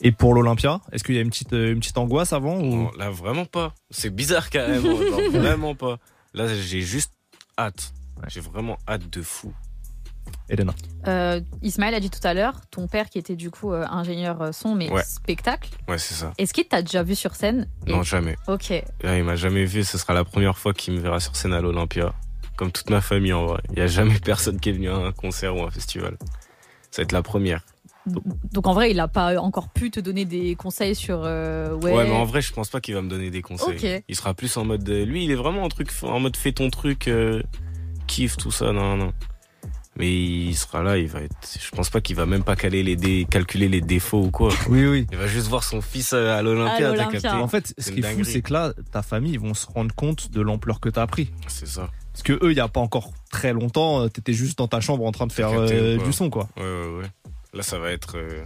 Et 0.00 0.10
pour 0.12 0.32
l'Olympia, 0.34 0.80
est-ce 0.92 1.04
qu'il 1.04 1.14
y 1.14 1.18
a 1.18 1.20
une 1.20 1.28
petite, 1.28 1.52
une 1.52 1.78
petite 1.78 1.98
angoisse 1.98 2.32
avant 2.32 2.56
ou... 2.58 2.84
Non, 2.84 2.90
là, 2.96 3.10
vraiment 3.10 3.44
pas. 3.44 3.74
C'est 3.90 4.08
bizarre 4.08 4.48
carrément. 4.48 4.96
genre, 4.96 5.20
vraiment 5.30 5.74
pas. 5.74 5.98
Là, 6.32 6.46
j'ai 6.48 6.80
juste 6.80 7.12
hâte. 7.58 7.92
J'ai 8.28 8.40
vraiment 8.40 8.78
hâte 8.88 9.10
de 9.10 9.20
fou. 9.20 9.52
Elena. 10.48 10.74
Euh, 11.06 11.40
Ismaël 11.62 11.94
a 11.94 12.00
dit 12.00 12.10
tout 12.10 12.20
à 12.24 12.34
l'heure, 12.34 12.60
ton 12.70 12.86
père 12.88 13.08
qui 13.10 13.18
était 13.18 13.36
du 13.36 13.50
coup 13.50 13.72
euh, 13.72 13.84
ingénieur 13.90 14.40
euh, 14.42 14.52
son, 14.52 14.74
mais 14.74 14.90
Ouais. 14.90 15.02
spectacle. 15.04 15.70
Ouais, 15.88 15.98
c'est 15.98 16.14
ça. 16.14 16.32
Est-ce 16.38 16.52
qu'il 16.52 16.66
t'a 16.66 16.82
déjà 16.82 17.02
vu 17.02 17.14
sur 17.14 17.34
scène 17.34 17.68
Et- 17.86 17.92
Non, 17.92 18.02
jamais. 18.02 18.36
Ok. 18.48 18.70
Là, 19.02 19.16
il 19.18 19.24
m'a 19.24 19.36
jamais 19.36 19.64
vu. 19.64 19.84
Ce 19.84 19.96
sera 19.98 20.12
la 20.14 20.24
première 20.24 20.58
fois 20.58 20.72
qu'il 20.74 20.94
me 20.94 21.00
verra 21.00 21.20
sur 21.20 21.36
scène 21.36 21.52
à 21.52 21.60
l'Olympia. 21.60 22.12
Comme 22.56 22.72
toute 22.72 22.90
ma 22.90 23.00
famille, 23.00 23.32
en 23.32 23.46
vrai. 23.46 23.60
Il 23.72 23.78
y 23.78 23.82
a 23.82 23.86
jamais 23.86 24.18
personne 24.24 24.60
qui 24.60 24.68
est 24.68 24.72
venu 24.72 24.90
à 24.90 24.96
un 24.96 25.12
concert 25.12 25.56
ou 25.56 25.62
un 25.64 25.70
festival. 25.70 26.16
Ça 26.90 27.00
va 27.00 27.04
être 27.04 27.12
la 27.12 27.22
première. 27.22 27.64
Donc 28.06 28.66
en 28.66 28.72
vrai, 28.72 28.90
il 28.90 28.98
a 28.98 29.08
pas 29.08 29.38
encore 29.40 29.68
pu 29.68 29.90
te 29.90 30.00
donner 30.00 30.24
des 30.24 30.56
conseils 30.56 30.94
sur. 30.94 31.22
euh, 31.24 31.74
ouais. 31.76 31.92
Ouais. 31.94 32.04
mais 32.04 32.10
en 32.16 32.24
vrai, 32.24 32.40
je 32.40 32.52
pense 32.52 32.68
pas 32.70 32.80
qu'il 32.80 32.94
va 32.94 33.02
me 33.02 33.08
donner 33.10 33.30
des 33.30 33.42
conseils. 33.42 33.76
Ok. 33.98 34.04
Il 34.08 34.16
sera 34.16 34.32
plus 34.34 34.56
en 34.56 34.64
mode. 34.64 34.88
Lui, 34.88 35.24
il 35.24 35.30
est 35.30 35.34
vraiment 35.36 35.62
en 35.62 35.68
truc, 35.68 35.90
en 36.02 36.18
mode 36.18 36.36
fais 36.36 36.52
ton 36.52 36.70
truc, 36.70 37.08
kiffe 38.06 38.36
tout 38.36 38.50
ça, 38.50 38.72
non, 38.72 38.96
non. 38.96 39.12
Mais 40.00 40.12
il 40.12 40.54
sera 40.56 40.82
là, 40.82 40.98
il 40.98 41.06
va 41.08 41.20
être. 41.20 41.34
Je 41.60 41.70
pense 41.70 41.90
pas 41.90 42.00
qu'il 42.00 42.16
va 42.16 42.26
même 42.26 42.42
pas 42.42 42.56
caler 42.56 42.82
les 42.82 42.96
dé- 42.96 43.26
calculer 43.30 43.68
les 43.68 43.80
défauts 43.80 44.22
ou 44.24 44.30
quoi. 44.30 44.52
Oui, 44.68 44.86
oui. 44.86 45.06
Il 45.12 45.18
va 45.18 45.26
juste 45.26 45.46
voir 45.48 45.62
son 45.64 45.80
fils 45.80 46.12
euh, 46.12 46.36
à 46.36 46.42
l'Olympia. 46.42 46.88
Capté 47.12 47.28
En 47.28 47.48
fait, 47.48 47.74
ce 47.78 47.90
qui 47.92 48.00
est 48.00 48.02
fou, 48.02 48.24
c'est 48.24 48.42
que 48.42 48.52
là, 48.52 48.72
ta 48.92 49.02
famille, 49.02 49.32
ils 49.32 49.40
vont 49.40 49.54
se 49.54 49.66
rendre 49.66 49.94
compte 49.94 50.30
de 50.30 50.40
l'ampleur 50.40 50.80
que 50.80 50.88
t'as 50.88 51.06
pris. 51.06 51.30
C'est 51.46 51.68
ça. 51.68 51.88
Parce 52.12 52.22
que 52.22 52.32
eux, 52.44 52.50
il 52.50 52.56
y 52.56 52.60
a 52.60 52.68
pas 52.68 52.80
encore 52.80 53.12
très 53.30 53.52
longtemps, 53.52 54.00
euh, 54.02 54.08
t'étais 54.08 54.32
juste 54.32 54.58
dans 54.58 54.66
ta 54.68 54.80
chambre 54.80 55.04
en 55.04 55.12
train 55.12 55.26
de 55.26 55.32
faire 55.32 55.50
euh, 55.52 55.96
du 56.04 56.12
son, 56.12 56.28
quoi. 56.30 56.48
Ouais, 56.56 56.62
ouais, 56.62 56.98
ouais. 57.02 57.06
Là, 57.54 57.62
ça 57.62 57.78
va 57.78 57.90
être. 57.92 58.16
euh, 58.18 58.42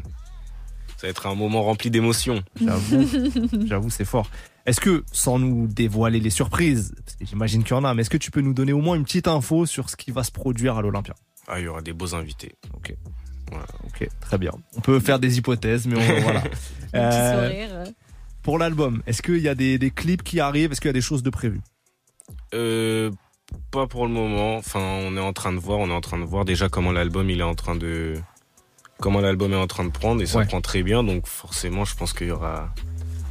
Ça 0.96 1.06
va 1.06 1.08
être 1.08 1.26
un 1.26 1.34
moment 1.34 1.62
rempli 1.62 1.90
d'émotions. 1.90 2.42
J'avoue, 2.62 3.08
j'avoue, 3.66 3.90
c'est 3.90 4.04
fort. 4.04 4.28
Est-ce 4.66 4.80
que, 4.80 5.04
sans 5.12 5.38
nous 5.38 5.66
dévoiler 5.66 6.20
les 6.20 6.30
surprises, 6.30 6.94
parce 7.04 7.16
que 7.16 7.26
j'imagine 7.26 7.64
qu'il 7.64 7.72
y 7.76 7.78
en 7.78 7.84
a, 7.84 7.92
mais 7.92 8.00
est-ce 8.02 8.08
que 8.10 8.16
tu 8.16 8.30
peux 8.30 8.40
nous 8.40 8.54
donner 8.54 8.72
au 8.72 8.80
moins 8.80 8.96
une 8.96 9.04
petite 9.04 9.28
info 9.28 9.66
sur 9.66 9.90
ce 9.90 9.96
qui 9.96 10.10
va 10.10 10.24
se 10.24 10.30
produire 10.30 10.76
à 10.78 10.82
l'Olympia? 10.82 11.14
Ah, 11.48 11.60
il 11.60 11.64
y 11.64 11.68
aura 11.68 11.82
des 11.82 11.92
beaux 11.92 12.14
invités. 12.14 12.54
Ok. 12.74 12.94
Voilà. 13.50 13.66
Ok, 13.84 14.08
très 14.20 14.38
bien. 14.38 14.52
On 14.76 14.80
peut 14.80 14.98
faire 15.00 15.18
des 15.18 15.38
hypothèses, 15.38 15.86
mais 15.86 15.96
on, 15.96 16.20
voilà. 16.22 16.40
Un 16.40 16.42
petit 16.42 16.94
Euh, 16.94 17.48
sourire. 17.48 17.68
euh. 17.72 17.84
pour 18.42 18.58
l'album, 18.58 19.02
est-ce 19.06 19.22
qu'il 19.22 19.38
y 19.38 19.48
a 19.48 19.54
des, 19.54 19.78
des 19.78 19.90
clips 19.90 20.22
qui 20.22 20.40
arrivent? 20.40 20.72
Est-ce 20.72 20.80
qu'il 20.80 20.88
y 20.88 20.90
a 20.90 20.94
des 20.94 21.00
choses 21.00 21.22
de 21.22 21.30
prévues? 21.30 21.60
Euh, 22.54 23.10
pas 23.70 23.86
pour 23.86 24.06
le 24.06 24.12
moment. 24.12 24.56
Enfin, 24.56 24.80
on 24.80 25.16
est 25.16 25.20
en 25.20 25.32
train 25.32 25.52
de 25.52 25.58
voir. 25.58 25.78
On 25.78 25.88
est 25.88 25.92
en 25.94 26.00
train 26.00 26.18
de 26.18 26.24
voir 26.24 26.44
déjà 26.44 26.68
comment 26.68 26.92
l'album 26.92 27.28
il 27.30 27.40
est 27.40 27.44
en 27.44 27.54
train 27.54 27.76
de 27.76 28.14
comment 29.00 29.20
l'album 29.20 29.52
est 29.52 29.56
en 29.56 29.66
train 29.66 29.84
de 29.84 29.90
prendre 29.90 30.22
et 30.22 30.26
ça 30.26 30.38
Ouais. 30.38 30.46
prend 30.46 30.60
très 30.60 30.82
bien. 30.82 31.02
Donc 31.04 31.26
forcément, 31.26 31.84
je 31.84 31.94
pense 31.94 32.12
qu'il 32.12 32.28
y 32.28 32.30
aura 32.30 32.72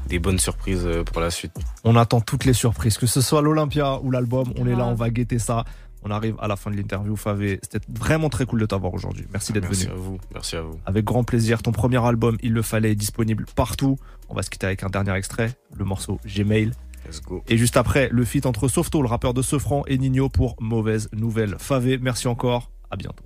des 0.07 0.20
bonnes 0.20 0.38
surprises 0.39 0.86
euh, 0.86 1.03
pour 1.03 1.22
la 1.22 1.32
suite. 1.32 1.53
On 1.84 1.95
attend 1.95 2.22
toutes 2.22 2.45
les 2.45 2.53
surprises, 2.53 2.97
que 2.97 3.07
ce 3.07 3.22
soit 3.22 3.41
l'Olympia 3.41 3.99
ou 4.01 4.11
l'album, 4.11 4.53
on 4.57 4.66
est 4.68 4.72
là, 4.72 4.76
Grave. 4.78 4.89
on 4.89 4.93
va 4.95 5.09
guetter 5.09 5.39
ça. 5.39 5.64
On 6.06 6.12
arrive 6.12 6.36
à 6.39 6.47
la 6.47 6.56
fin 6.56 6.70
de 6.70 6.76
l'interview, 6.76 7.16
Favé. 7.16 7.60
C'était 7.64 7.80
vraiment 7.89 8.30
très 8.30 8.45
cool 8.45 8.60
de 8.60 8.66
t'avoir 8.66 8.93
aujourd'hui. 8.93 9.26
Merci 9.32 9.54
d'être 9.54 9.64
Merci 9.64 9.86
venu. 9.86 9.93
à 9.93 9.97
vous. 9.97 10.18
Merci 10.34 10.56
à 10.58 10.62
vous. 10.62 10.80
Avec 10.86 11.06
grand 11.06 11.24
plaisir. 11.24 11.62
Ton 11.62 11.72
premier 11.72 12.04
album, 12.06 12.38
Il 12.41 12.54
le 12.54 12.62
fallait, 12.62 12.91
est 12.91 12.95
disponible 12.95 13.45
partout. 13.56 13.97
On 14.30 14.36
va 14.36 14.43
se 14.43 14.49
quitter 14.49 14.66
avec 14.68 14.84
un 14.84 14.89
dernier 14.89 15.14
extrait, 15.14 15.51
le 15.76 15.86
morceau 15.86 16.20
Gmail. 16.26 16.72
Let's 17.06 17.22
go. 17.22 17.43
Et 17.47 17.58
juste 17.58 17.78
après, 17.78 18.10
le 18.12 18.24
feat 18.26 18.45
entre 18.45 18.68
Softo, 18.68 19.01
le 19.01 19.08
rappeur 19.08 19.34
de 19.34 19.41
Sofran, 19.41 19.84
et 19.88 19.97
Nino 19.97 20.30
pour 20.30 20.56
Mauvaise 20.60 21.10
Nouvelle. 21.14 21.56
Favé, 21.60 21.97
merci 21.97 22.28
encore. 22.28 22.72
À 22.91 22.95
bientôt. 22.95 23.24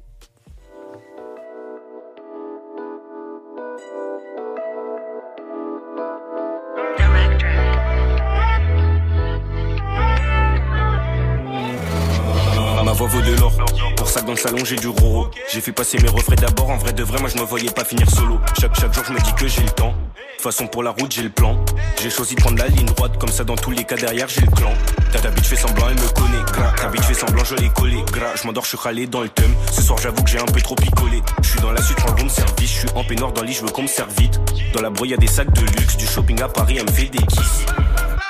De 13.15 13.39
l'or. 13.39 13.53
Pour 13.95 14.09
ça 14.09 14.21
dans 14.21 14.33
le 14.33 14.37
salon 14.37 14.63
j'ai 14.65 14.75
du 14.75 14.87
roro. 14.87 15.29
J'ai 15.51 15.61
fait 15.61 15.71
passer 15.71 15.97
mes 15.99 16.09
refrains 16.09 16.35
d'abord. 16.35 16.69
En 16.69 16.77
vrai 16.77 16.93
de 16.93 17.03
vrai, 17.03 17.19
moi 17.19 17.29
je 17.33 17.39
me 17.39 17.45
voyais 17.45 17.69
pas 17.69 17.85
finir 17.85 18.09
solo. 18.09 18.39
Chaque, 18.59 18.75
chaque 18.79 18.93
jour 18.93 19.03
je 19.07 19.13
me 19.13 19.19
dis 19.19 19.33
que 19.33 19.47
j'ai 19.47 19.61
le 19.61 19.69
temps. 19.69 19.93
De 20.37 20.41
façon 20.41 20.67
pour 20.67 20.83
la 20.83 20.91
route 20.91 21.11
j'ai 21.11 21.23
le 21.23 21.29
plan. 21.29 21.57
J'ai 22.01 22.09
choisi 22.09 22.35
de 22.35 22.41
prendre 22.41 22.57
la 22.57 22.67
ligne 22.67 22.85
droite. 22.85 23.17
Comme 23.17 23.29
ça 23.29 23.43
dans 23.43 23.55
tous 23.55 23.71
les 23.71 23.83
cas 23.83 23.95
derrière 23.95 24.27
j'ai 24.27 24.41
le 24.41 24.51
clan. 24.51 24.73
Ta 25.11 25.19
ta 25.19 25.29
bitch 25.29 25.45
fait 25.45 25.55
semblant, 25.55 25.87
elle 25.89 25.95
me 25.95 26.09
connaît. 26.09 26.43
Gras, 26.51 26.71
ta 26.75 26.89
bitch 26.89 27.03
fait 27.03 27.13
semblant, 27.13 27.43
je 27.43 27.55
l'ai 27.55 27.69
collé. 27.69 28.03
Gras, 28.11 28.35
je 28.35 28.45
m'endors, 28.45 28.63
je 28.63 28.69
suis 28.69 28.77
râlé 28.77 29.07
dans 29.07 29.21
le 29.21 29.29
thème. 29.29 29.53
Ce 29.71 29.81
soir 29.81 29.97
j'avoue 29.99 30.23
que 30.23 30.29
j'ai 30.29 30.39
un 30.39 30.45
peu 30.45 30.61
trop 30.61 30.75
picolé. 30.75 31.21
Je 31.41 31.49
suis 31.49 31.59
dans 31.61 31.71
la 31.71 31.81
suite, 31.81 31.97
je 31.99 32.23
bon 32.23 32.29
service. 32.29 32.71
Je 32.71 32.79
suis 32.79 32.89
en 32.93 33.03
peignoir 33.03 33.31
dans 33.31 33.41
le 33.41 33.47
lit, 33.47 33.53
je 33.53 33.61
veux 33.61 33.71
qu'on 33.71 33.83
me 33.83 33.87
serve 33.87 34.11
vite. 34.17 34.39
Dans 34.73 34.81
la 34.81 34.89
brouille 34.89 35.09
y 35.09 35.13
a 35.13 35.17
des 35.17 35.27
sacs 35.27 35.51
de 35.53 35.61
luxe. 35.61 35.97
Du 35.97 36.05
shopping 36.05 36.41
à 36.41 36.49
Paris, 36.49 36.77
elle 36.77 36.85
me 36.85 36.91
fait 36.91 37.05
des 37.05 37.25
kisses. 37.25 37.65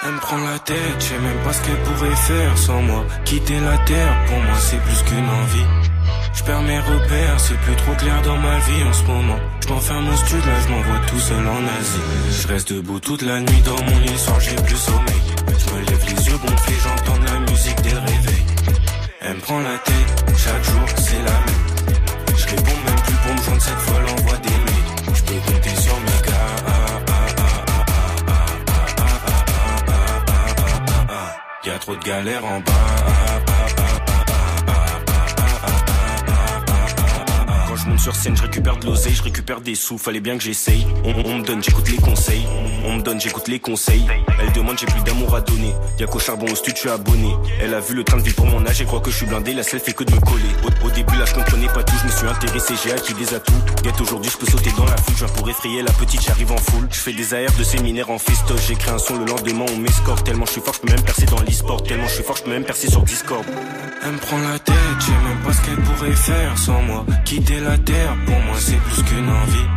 Elle 0.08 0.14
me 0.14 0.20
prend 0.20 0.38
la 0.38 0.58
tête, 0.60 0.96
je 1.00 1.04
sais 1.04 1.20
même 1.20 1.38
pas 1.44 1.52
ce 1.52 1.62
qu'elle 1.64 1.84
pourrait 1.84 2.16
faire 2.16 2.58
sans 2.58 2.82
moi. 2.82 3.04
Quitter 3.26 3.60
la 3.60 3.78
terre, 3.80 4.16
pour 4.28 4.38
moi 4.38 4.56
c'est 4.58 4.80
plus 4.80 5.04
qu'une 5.04 5.28
envie. 5.28 5.66
Je 6.34 6.44
perds 6.44 6.62
mes 6.62 6.80
repères, 6.80 7.38
c'est 7.38 7.60
plus 7.60 7.76
trop 7.76 7.94
clair 7.96 8.22
dans 8.22 8.38
ma 8.38 8.58
vie 8.60 8.84
en 8.88 8.94
ce 8.94 9.04
moment. 9.04 9.40
Je 9.62 9.68
m'enferme 9.68 10.08
au 10.08 10.16
studio, 10.16 10.38
là 10.48 10.60
je 10.64 10.72
m'envoie 10.72 11.00
tout 11.08 11.20
seul 11.20 11.46
en 11.46 11.60
Asie. 11.78 12.40
Je 12.42 12.48
reste 12.48 12.72
debout 12.72 13.02
toute 13.02 13.22
la 13.22 13.42
nuit 13.42 13.62
dans 13.66 13.84
mon 13.84 14.00
lit, 14.00 14.18
soir 14.18 14.40
j'ai 14.40 14.56
plus 14.56 14.78
sommeil. 14.78 15.24
Je 15.60 15.76
me 15.76 15.80
lève 15.86 16.06
les 16.06 16.26
yeux 16.26 16.38
gonflés, 16.38 16.76
j'entends 16.84 17.20
la 17.26 17.40
musique 17.52 17.82
dès 17.82 17.92
le 17.92 18.00
réveil. 18.00 18.46
Elle 19.20 19.36
me 19.36 19.42
prend 19.42 19.60
la 19.60 19.78
tête, 19.80 20.26
chaque 20.38 20.64
jour 20.64 20.88
c'est 20.96 21.24
la 21.30 21.38
même. 21.48 21.68
Je 22.38 22.46
réponds 22.46 22.80
même 22.86 23.02
plus 23.04 23.16
pour 23.24 23.34
me 23.34 23.42
joindre 23.42 23.62
cette 23.62 23.80
fois, 23.80 24.00
l'envoie 24.00 24.38
des 24.38 24.58
mails. 24.68 25.16
Je 25.16 25.22
peux 25.24 25.52
compter 25.52 25.76
sur 25.82 26.00
mes 26.00 26.07
trop 31.78 31.96
de 31.96 32.04
galères 32.04 32.46
en 32.46 32.60
bas. 32.60 33.27
Je 37.88 37.92
monte 37.92 38.00
sur 38.02 38.16
scène, 38.16 38.36
je 38.36 38.42
récupère 38.42 38.78
de 38.78 38.86
l'oseille, 38.86 39.14
je 39.16 39.24
récupère 39.24 39.62
des 39.62 39.76
sous, 39.76 39.98
fallait 39.98 40.20
bien 40.20 40.38
que 40.38 40.44
j'essaye. 40.44 40.86
On, 41.06 41.38
me 41.38 41.44
donne, 41.44 41.64
j'écoute 41.64 41.90
les 41.90 41.98
conseils. 41.98 42.46
On 42.86 42.96
me 42.96 43.02
donne, 43.02 43.20
j'écoute 43.20 43.48
les 43.48 43.60
conseils. 43.60 44.06
Elle 44.42 44.52
demande, 44.52 44.78
j'ai 44.78 44.86
plus 44.86 45.02
d'amour 45.04 45.34
à 45.36 45.42
donner. 45.42 45.74
Y'a 45.98 46.08
qu'au 46.08 46.20
charbon 46.20 46.48
au 46.48 46.56
je 46.56 46.76
suis 46.76 46.90
abonné. 46.90 47.34
Elle 47.62 47.74
a 47.74 47.80
vu 47.80 47.96
le 47.96 48.04
train 48.04 48.18
de 48.18 48.24
vie 48.24 48.34
pour 48.34 48.46
mon 48.46 48.66
âge 48.66 48.82
et 48.82 48.86
croit 48.86 49.00
que 49.00 49.10
je 49.10 49.18
suis 49.18 49.26
blindé. 49.26 49.54
La 49.54 49.64
seule 49.64 49.80
fait 49.80 49.94
que 49.94 50.04
de 50.04 50.14
me 50.14 50.20
coller. 50.20 50.44
Au, 50.84 50.90
début, 50.90 51.16
là, 51.16 51.26
je 51.26 51.34
comprenais 51.34 51.68
pas 51.68 51.84
tout, 51.84 51.96
je 52.02 52.08
me 52.08 52.12
suis 52.12 52.28
intéressé, 52.28 52.74
j'ai 52.84 52.92
acquis 52.92 53.14
des 53.14 53.34
atouts. 53.34 53.54
Guette 53.84 54.02
aujourd'hui, 54.02 54.32
je 54.32 54.38
peux 54.38 54.52
sauter 54.52 54.72
dans 54.78 54.86
la 54.86 54.98
foule, 54.98 55.16
je 55.18 55.26
pour 55.26 55.50
effrayer 55.50 55.82
la 55.82 55.92
petite, 55.94 56.22
j'arrive 56.22 56.52
en 56.52 56.58
foule. 56.58 56.88
Je 56.92 57.00
fais 57.00 57.14
des 57.14 57.34
AR 57.34 57.52
de 57.58 57.64
séminaire 57.64 58.10
en 58.10 58.18
festoche, 58.18 58.68
j'écris 58.68 58.90
un 58.90 58.98
son 58.98 59.18
le 59.18 59.26
lendemain, 59.26 59.66
on 59.74 59.78
m'escorte. 59.78 60.26
Tellement 60.26 60.46
je 60.46 60.52
suis 60.52 60.62
fort, 60.62 60.74
je 60.74 60.80
peux 60.82 60.94
même 60.94 61.04
percer 61.04 61.26
dans 61.26 61.40
l'e-sport. 61.40 61.84
Tellement 61.84 62.08
je 62.08 62.16
suis 62.16 62.24
fort, 62.24 62.36
je 62.36 62.44
peux 62.44 62.50
même 62.50 62.66
percer 62.66 62.90
sur 62.90 63.02
Discord. 63.04 63.46
Elle 64.04 64.12
me 64.12 64.18
prend 64.18 64.40
la 64.40 64.60
tête, 64.60 64.76
je 65.00 65.12
même 65.12 65.40
pas 65.46 65.54
ce 65.54 65.62
qu'elle 65.62 65.84
pourrait 65.84 66.16
faire 66.16 66.58
sans 66.58 66.82
moi. 66.84 67.06
Quitter 67.26 67.60
la 67.60 67.78
terre, 67.78 68.16
pour 68.26 68.40
moi 68.42 68.56
c'est 68.60 68.78
plus 68.78 69.04
qu'une 69.04 69.30
envie. 69.30 69.68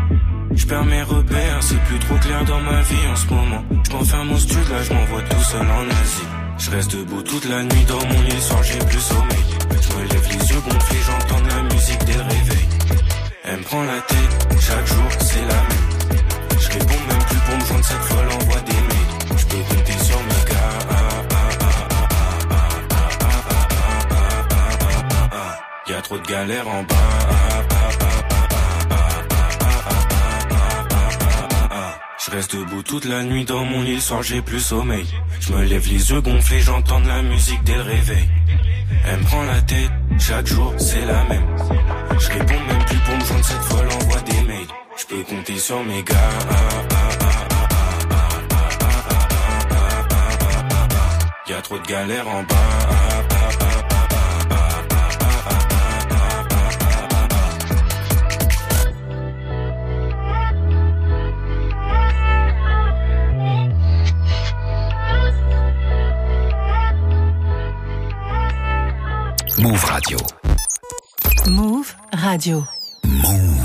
Je 0.52 0.66
perds 0.66 0.84
mes 0.84 1.02
repères, 1.02 1.62
c'est 1.62 1.80
plus 1.84 1.98
trop 1.98 2.16
clair 2.16 2.44
dans 2.44 2.60
ma 2.60 2.80
vie 2.82 3.06
en 3.12 3.16
ce 3.16 3.26
moment. 3.28 3.64
Je 3.86 3.92
m'enferme 3.92 4.32
au 4.32 4.38
studio, 4.38 4.62
là 4.70 4.82
je 4.82 4.92
m'envoie 4.92 5.22
tout 5.22 5.42
seul 5.42 5.66
en 5.66 5.84
Asie. 6.02 6.28
Je 6.58 6.70
reste 6.70 6.96
debout 6.96 7.22
toute 7.22 7.48
la 7.48 7.62
nuit 7.62 7.84
dans 7.88 8.04
mon 8.06 8.22
lit, 8.22 8.40
soir 8.40 8.62
j'ai 8.62 8.78
plus 8.78 9.00
sommeil. 9.00 9.44
Je 9.80 9.96
me 9.96 10.02
lève 10.02 10.28
les 10.28 10.50
yeux 10.50 10.60
gonflés, 10.60 10.98
j'entends 11.06 11.42
la 11.48 11.62
musique 11.74 12.04
dès 12.04 12.14
le 12.14 12.22
réveil. 12.22 12.68
Elle 13.44 13.58
me 13.58 13.62
prend 13.62 13.82
la 13.82 14.00
tête, 14.00 14.46
chaque 14.60 14.86
jour 14.86 15.08
c'est 15.20 15.40
la 15.40 15.62
même. 15.70 15.90
Je 16.60 16.68
réponds 16.68 17.02
même 17.08 17.24
plus 17.28 17.38
pour 17.46 17.56
me 17.56 17.64
joindre 17.64 17.84
cette 17.84 18.02
fois, 18.02 18.22
l'envoie 18.24 18.59
trop 26.10 26.18
de 26.18 26.26
galères 26.26 26.66
en 26.66 26.82
bas. 26.82 26.96
Je 32.18 32.30
reste 32.32 32.56
debout 32.56 32.82
toute 32.82 33.04
la 33.04 33.22
nuit 33.22 33.44
dans 33.44 33.64
mon 33.64 33.82
lit, 33.82 34.00
soir 34.00 34.20
j'ai 34.20 34.42
plus 34.42 34.58
sommeil. 34.58 35.06
Je 35.38 35.52
me 35.52 35.62
lève 35.62 35.86
les 35.86 36.10
yeux 36.10 36.20
gonflés, 36.20 36.58
j'entends 36.60 37.00
de 37.00 37.06
la 37.06 37.22
musique 37.22 37.62
dès 37.62 37.76
le 37.76 37.82
réveil. 37.82 38.28
Elle 39.06 39.20
me 39.20 39.24
prend 39.24 39.44
la 39.44 39.62
tête, 39.62 39.90
chaque 40.18 40.46
jour 40.46 40.74
c'est 40.78 41.06
la 41.06 41.22
même. 41.24 41.46
Je 42.18 42.28
réponds 42.28 42.64
même 42.70 42.84
plus 42.86 42.98
pour 42.98 43.16
me 43.16 43.24
joindre 43.24 43.44
cette 43.44 43.62
fois, 43.62 43.82
l'envoie 43.84 44.20
des 44.22 44.42
mails. 44.48 44.72
Je 44.96 45.06
peux 45.06 45.22
compter 45.22 45.58
sur 45.58 45.84
mes 45.84 46.02
gars. 46.02 46.16
Y 51.48 51.52
a 51.52 51.62
trop 51.62 51.78
de 51.78 51.86
galères 51.86 52.28
en 52.28 52.42
bas. 52.42 52.79
Move 69.60 69.84
Radio. 69.84 70.18
Move 71.46 71.94
Radio. 72.14 72.66
Move. 73.04 73.59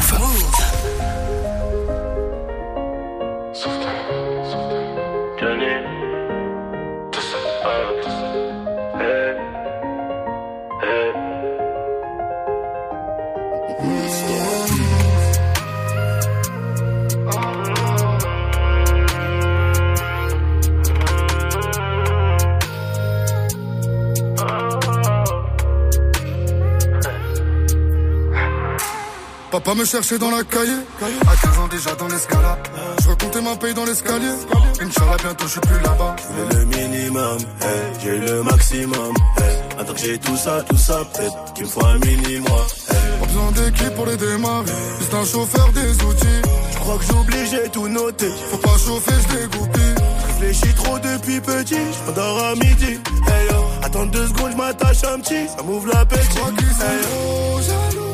Papa 29.65 29.79
me 29.79 29.85
cherchait 29.85 30.19
dans 30.19 30.29
la 30.29 30.43
cahier, 30.43 30.77
à 31.01 31.35
15 31.35 31.57
ans 31.57 31.67
déjà 31.67 31.95
dans 31.95 32.07
l'escalade. 32.07 32.59
Je 33.01 33.09
recomptais 33.09 33.41
ma 33.41 33.55
paye 33.55 33.73
dans 33.73 33.85
l'escalier. 33.85 34.35
Inch'Allah, 34.79 35.17
bientôt 35.23 35.45
je 35.47 35.51
suis 35.53 35.59
plus 35.61 35.79
là-bas. 35.83 36.15
Je 36.19 36.55
le 36.55 36.65
minimum, 36.65 37.37
hey, 37.61 37.99
j'ai 37.99 38.19
le 38.19 38.43
maximum. 38.43 39.15
Hey. 39.37 39.79
Attends 39.79 39.93
que 39.93 39.99
j'ai 39.99 40.19
tout 40.19 40.37
ça, 40.37 40.61
tout 40.69 40.77
ça, 40.77 41.01
peut-être 41.11 41.53
qu'il 41.55 41.65
me 41.65 41.69
faut 41.69 41.83
un 41.83 41.97
mini 41.97 42.37
moi. 42.47 42.67
Hey. 42.91 43.19
Pas 43.19 43.25
besoin 43.25 43.51
d'équipe 43.53 43.95
pour 43.95 44.05
les 44.05 44.17
démarrer, 44.17 44.65
juste 44.99 45.13
un 45.15 45.25
chauffeur 45.25 45.71
des 45.71 45.91
outils. 46.03 46.41
Je 46.71 46.77
crois 46.77 46.97
que 46.99 47.05
j'oublie, 47.05 47.47
j'ai 47.49 47.67
tout 47.69 47.87
noté. 47.87 48.29
Faut 48.51 48.57
pas 48.57 48.77
chauffer, 48.77 49.15
je 49.27 49.35
dégoupille. 49.35 49.95
Réfléchis 50.27 50.75
trop 50.75 50.99
depuis 50.99 51.41
petit, 51.41 51.73
je 51.73 52.05
m'endors 52.11 52.45
à 52.45 52.53
midi. 52.53 52.99
Hey 53.27 53.47
yo, 53.49 53.65
attends 53.81 54.05
deux 54.05 54.27
secondes, 54.27 54.51
je 54.51 54.57
m'attache 54.57 55.03
un 55.05 55.19
petit, 55.21 55.47
ça 55.47 55.63
m'ouvre 55.63 55.87
l'appétit. 55.91 56.21
Je 56.29 56.35
crois 56.35 56.51
qu'ils 56.51 56.67
sont 56.67 56.83
Hey, 56.83 58.04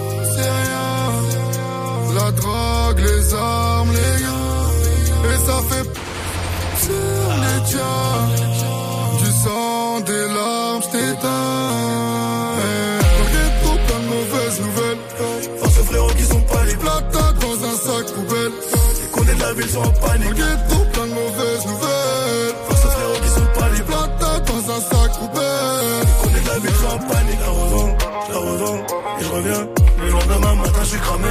La 2.13 2.29
drogue, 2.31 2.99
les 2.99 3.33
armes, 3.33 3.91
les 3.91 4.23
gars. 4.23 5.31
Et 5.31 5.37
ça 5.45 5.57
fait 5.69 5.87
sur 6.83 7.31
les 7.43 7.59
tiens. 7.69 8.21
Du 9.19 9.31
sang, 9.31 9.99
des 10.01 10.27
larmes, 10.33 10.81
j't'éteins. 10.81 11.29
Dans 12.59 13.19
le 13.19 13.27
ghetto, 13.33 13.71
plein 13.87 13.99
de 13.99 14.09
mauvaises 14.15 14.59
nouvelles. 14.59 14.97
Force 15.59 15.77
aux 15.79 15.83
frérots 15.85 16.13
qui 16.17 16.23
sont 16.23 16.41
pas 16.41 16.65
les. 16.65 16.75
Plata 16.75 17.33
dans 17.39 17.57
un 17.69 17.75
sac 17.77 18.13
poubelle. 18.13 18.51
Les 19.01 19.09
condés 19.11 19.35
de 19.35 19.39
la 19.39 19.53
ville 19.53 19.67
le 19.71 20.01
panique. 20.05 20.33
ghetto, 20.33 20.77
plein 20.91 21.07
de 21.07 21.13
mauvaises 21.13 21.65
nouvelles. 21.65 22.55
Force 22.67 22.85
aux 22.85 22.89
frérots 22.89 23.21
qui 23.23 23.29
sont 23.29 23.59
pas 23.59 23.69
les. 23.69 23.83
Plata 23.83 24.39
dans 24.49 24.63
un 24.75 24.81
sac 24.81 25.11
poubelle. 25.17 26.01
Les 26.01 26.15
condés 26.21 26.41
de 26.41 26.47
la 26.49 26.59
ville 26.59 26.85
en 26.91 26.97
panique. 27.07 27.39
La 27.39 27.51
revends, 27.51 27.97
la 28.31 28.37
revends 28.37 28.81
et 29.19 29.23
je 29.23 29.29
reviens. 29.29 29.67
Le 30.03 30.09
lendemain 30.09 30.55
matin, 30.55 30.79
je 30.83 30.89
suis 30.89 30.99
cramé. 30.99 31.29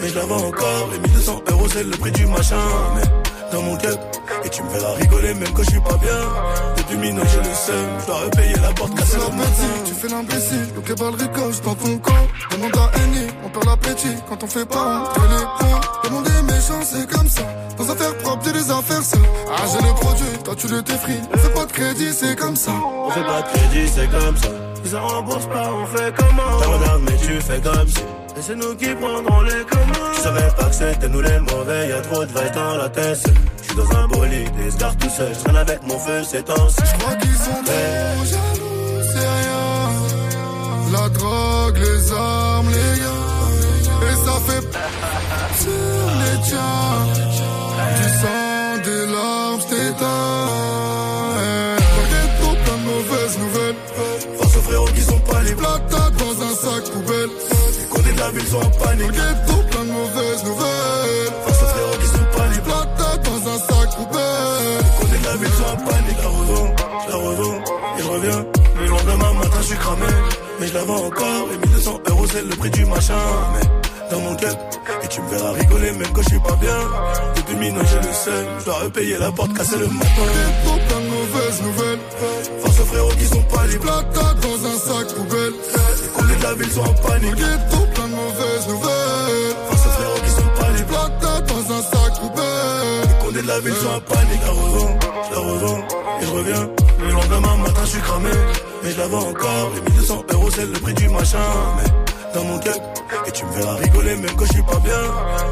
Mais 0.00 0.08
je 0.08 0.14
la 0.14 0.24
vends 0.26 0.46
encore. 0.46 0.88
Les 0.92 0.98
1200 0.98 1.42
euros, 1.50 1.66
c'est 1.72 1.84
le 1.84 1.90
prix 1.96 2.12
du 2.12 2.26
machin. 2.26 2.56
Mais 2.96 3.02
dans 3.52 3.62
mon 3.62 3.76
cœur, 3.76 3.96
et 4.44 4.48
tu 4.48 4.62
me 4.62 4.70
verras 4.70 4.94
rigoler 4.94 5.34
même 5.34 5.52
quand 5.54 5.62
je 5.62 5.70
suis 5.70 5.80
pas 5.80 5.96
bien. 5.96 6.20
Depuis 6.76 6.96
minuit, 6.96 7.22
j'ai 7.32 7.38
le 7.38 7.54
seum. 7.54 7.88
Je 8.00 8.06
dois 8.06 8.20
repayer 8.20 8.54
la 8.62 8.72
porte 8.72 8.94
cassée 8.94 9.12
C'est 9.12 9.18
l'appétit, 9.18 9.38
matin. 9.38 9.84
tu 9.84 9.94
fais 9.94 10.08
l'imbécile, 10.08 10.72
donc 10.74 10.88
les 10.88 10.94
balles 10.94 11.14
ricochent 11.14 11.60
dans 11.62 11.74
ton 11.74 11.98
corps. 11.98 12.26
Demande 12.52 12.76
à 12.76 12.90
Annie, 13.02 13.26
on 13.44 13.48
perd 13.48 13.64
l'appétit 13.66 14.16
quand 14.28 14.42
on 14.42 14.46
fait 14.46 14.66
pas 14.66 14.98
rentrer 15.00 15.22
les 15.28 15.44
points. 15.58 15.80
Le 16.04 16.10
monde 16.10 16.26
est 16.28 16.42
méchant, 16.42 16.80
c'est 16.82 17.10
comme 17.10 17.28
ça. 17.28 17.42
Dans 17.76 17.90
affaires 17.90 18.18
propres, 18.18 18.42
j'ai 18.46 18.52
des 18.52 18.70
affaires 18.70 19.02
sales. 19.02 19.20
Ah, 19.50 19.62
j'ai 19.72 19.86
le 19.86 19.94
produit, 19.94 20.38
toi 20.44 20.54
tu 20.56 20.68
le 20.68 20.82
t'effries. 20.82 21.20
On 21.34 21.38
fait 21.38 21.54
pas 21.54 21.64
de 21.66 21.72
crédit, 21.72 22.12
c'est 22.12 22.36
comme 22.36 22.56
ça. 22.56 22.72
On 22.72 23.10
fait 23.10 23.24
pas 23.24 23.42
de 23.42 23.48
crédit, 23.58 23.88
c'est 23.94 24.10
comme 24.10 24.36
ça. 24.36 24.48
Si 24.82 24.90
ça 24.90 25.00
rembourse 25.00 25.46
pas, 25.46 25.70
on 25.72 25.86
fait 25.86 26.14
comment? 26.16 26.60
T'as 26.60 26.98
mais 26.98 27.16
tu 27.16 27.40
fais 27.40 27.60
comme 27.60 27.88
si. 27.88 28.00
Et 28.40 28.42
c'est 28.42 28.56
nous 28.56 28.74
qui 28.74 28.88
prendrons 28.94 29.42
les 29.42 29.64
commandes. 29.66 30.14
Tu 30.14 30.22
savais 30.22 30.50
pas 30.56 30.64
que 30.64 30.74
c'était 30.74 31.08
nous 31.10 31.20
les 31.20 31.40
mauvais, 31.40 31.88
y'a 31.90 32.00
trop 32.00 32.24
de 32.24 32.32
vagues 32.32 32.54
dans 32.54 32.76
la 32.78 32.88
tête. 32.88 33.22
Je 33.58 33.66
suis 33.66 33.76
dans 33.76 33.96
un 33.98 34.08
bolide, 34.08 34.50
et 34.66 34.70
se 34.70 34.78
garde 34.78 34.98
tout 34.98 35.10
seul. 35.10 35.28
Je 35.34 35.40
traîne 35.40 35.56
avec 35.56 35.86
mon 35.86 35.98
feu, 35.98 36.22
c'est 36.24 36.42
temps. 36.42 36.68
Je 36.68 36.98
crois 36.98 37.16
qu'ils 37.16 37.36
sont 37.36 37.62
trop 37.62 38.24
jaloux, 38.24 39.02
c'est 39.12 39.28
rien. 39.40 39.90
La 40.90 41.08
drogue, 41.10 41.76
les 41.76 42.12
armes, 42.12 42.68
les 42.68 43.00
gars. 43.02 44.08
Et 44.08 44.16
ça 44.24 44.34
fait 44.46 44.62
sur 45.62 46.06
les 46.20 46.36
tiens. 46.48 46.96
Du 47.96 48.08
sang, 48.20 48.78
des 48.84 49.12
larmes, 49.12 49.60
j't'éteins. 49.60 50.39
La 58.52 58.58
ville 58.58 59.06
sont 59.06 59.06
en 59.06 59.12
ghetto, 59.12 59.68
plein 59.70 59.84
de 59.84 59.90
mauvaises 59.90 60.44
nouvelles. 60.44 61.32
Force 61.44 61.62
aux 61.62 61.66
frérots 61.66 61.98
qui 62.00 62.06
sont 62.06 62.24
pas 62.32 62.48
plats. 62.48 62.62
Plata 62.64 63.16
dans 63.24 63.50
un 63.50 63.58
sac 63.58 63.96
poubelle. 63.96 64.84
Condés 64.98 65.18
de 65.18 65.24
la 65.24 65.36
ville 65.36 65.52
sont 65.52 65.64
en 65.64 65.76
panique. 65.76 66.16
Je 66.18 66.22
la 66.22 66.28
revends, 66.28 66.74
je 67.06 67.10
la 67.10 67.16
revends 67.16 67.58
et 67.98 68.02
je 68.02 68.08
reviens. 68.08 68.44
Le 68.80 68.86
lendemain 68.86 69.32
matin, 69.34 69.58
je 69.60 69.66
suis 69.66 69.76
cramé. 69.76 70.06
Mais 70.60 70.66
je 70.66 70.74
la 70.74 70.84
vends 70.84 71.06
encore. 71.06 71.48
Les 71.50 71.58
1200 71.58 72.00
euros, 72.08 72.26
c'est 72.30 72.42
le 72.42 72.56
prix 72.56 72.70
du 72.70 72.84
machin. 72.86 73.14
Mais 73.54 73.66
dans 74.10 74.20
mon 74.20 74.34
cœur, 74.34 74.56
et 75.02 75.08
tu 75.08 75.20
me 75.20 75.28
verras 75.28 75.52
rigoler 75.52 75.92
même 75.92 76.12
quand 76.12 76.22
je 76.22 76.28
suis 76.28 76.40
pas 76.40 76.56
bien. 76.56 76.78
Depuis 77.36 77.56
minuit, 77.56 77.86
j'ai 77.90 77.96
le 77.96 78.14
seum. 78.14 78.46
Je 78.58 78.64
dois 78.64 78.78
repayer 78.84 79.18
la 79.18 79.30
porte 79.32 79.54
cassée 79.54 79.78
le 79.78 79.86
matin. 79.86 80.08
Ghetto, 80.16 80.76
plein 80.88 81.00
de 81.00 81.08
mauvaises 81.08 81.62
nouvelles. 81.62 81.98
Force 82.62 82.80
aux 82.80 82.84
frérots 82.84 83.14
qui 83.18 83.26
sont 83.26 83.42
pas 83.42 83.62
plats. 83.62 83.78
Plata 83.80 84.34
dans 84.42 84.66
un 84.66 84.78
sac 84.78 85.14
poubelle. 85.14 85.52
Les 86.02 86.08
condés 86.08 86.36
de 86.36 86.42
la 86.42 86.54
ville 86.54 86.72
sont 86.72 86.80
en 86.80 86.94
panique. 86.94 87.44
Mauvaises 88.30 88.68
nouvelles. 88.68 89.56
Force 89.68 89.86
aux 89.86 89.90
frérots 89.90 90.20
qui 90.24 90.30
sont 90.30 90.60
pas 90.60 90.70
les. 90.70 90.84
Plata 90.84 91.40
dans 91.40 91.72
un 91.74 91.82
sac 91.82 92.20
poubelle. 92.20 93.08
Les 93.08 93.24
condés 93.24 93.42
de 93.42 93.46
la 93.46 93.60
ville 93.60 93.74
sont 93.74 93.88
en 93.88 94.00
panique. 94.00 94.40
Je 94.40 94.46
la 94.46 94.52
revends, 94.52 94.98
je 95.28 95.34
la 95.34 95.40
revends 95.40 95.78
et 96.20 96.24
je 96.24 96.30
reviens. 96.30 96.70
Le 97.00 97.12
lendemain 97.12 97.56
matin, 97.56 97.80
je 97.84 97.90
suis 97.90 98.00
cramé. 98.00 98.30
Mais 98.82 98.90
je 98.92 98.98
la 98.98 99.06
vends 99.08 99.28
encore. 99.30 99.70
Les 99.74 99.80
1200 99.80 100.24
euros, 100.32 100.50
c'est 100.50 100.66
le 100.66 100.72
prix 100.72 100.94
du 100.94 101.08
machin. 101.08 101.38
Mais 101.76 101.90
dans 102.34 102.44
mon 102.44 102.58
cœur, 102.58 102.76
et 103.26 103.30
tu 103.32 103.44
me 103.44 103.52
verras 103.52 103.74
rigoler 103.76 104.16
même 104.16 104.36
quand 104.36 104.46
je 104.46 104.52
suis 104.52 104.62
pas 104.62 104.78
bien. 104.78 105.02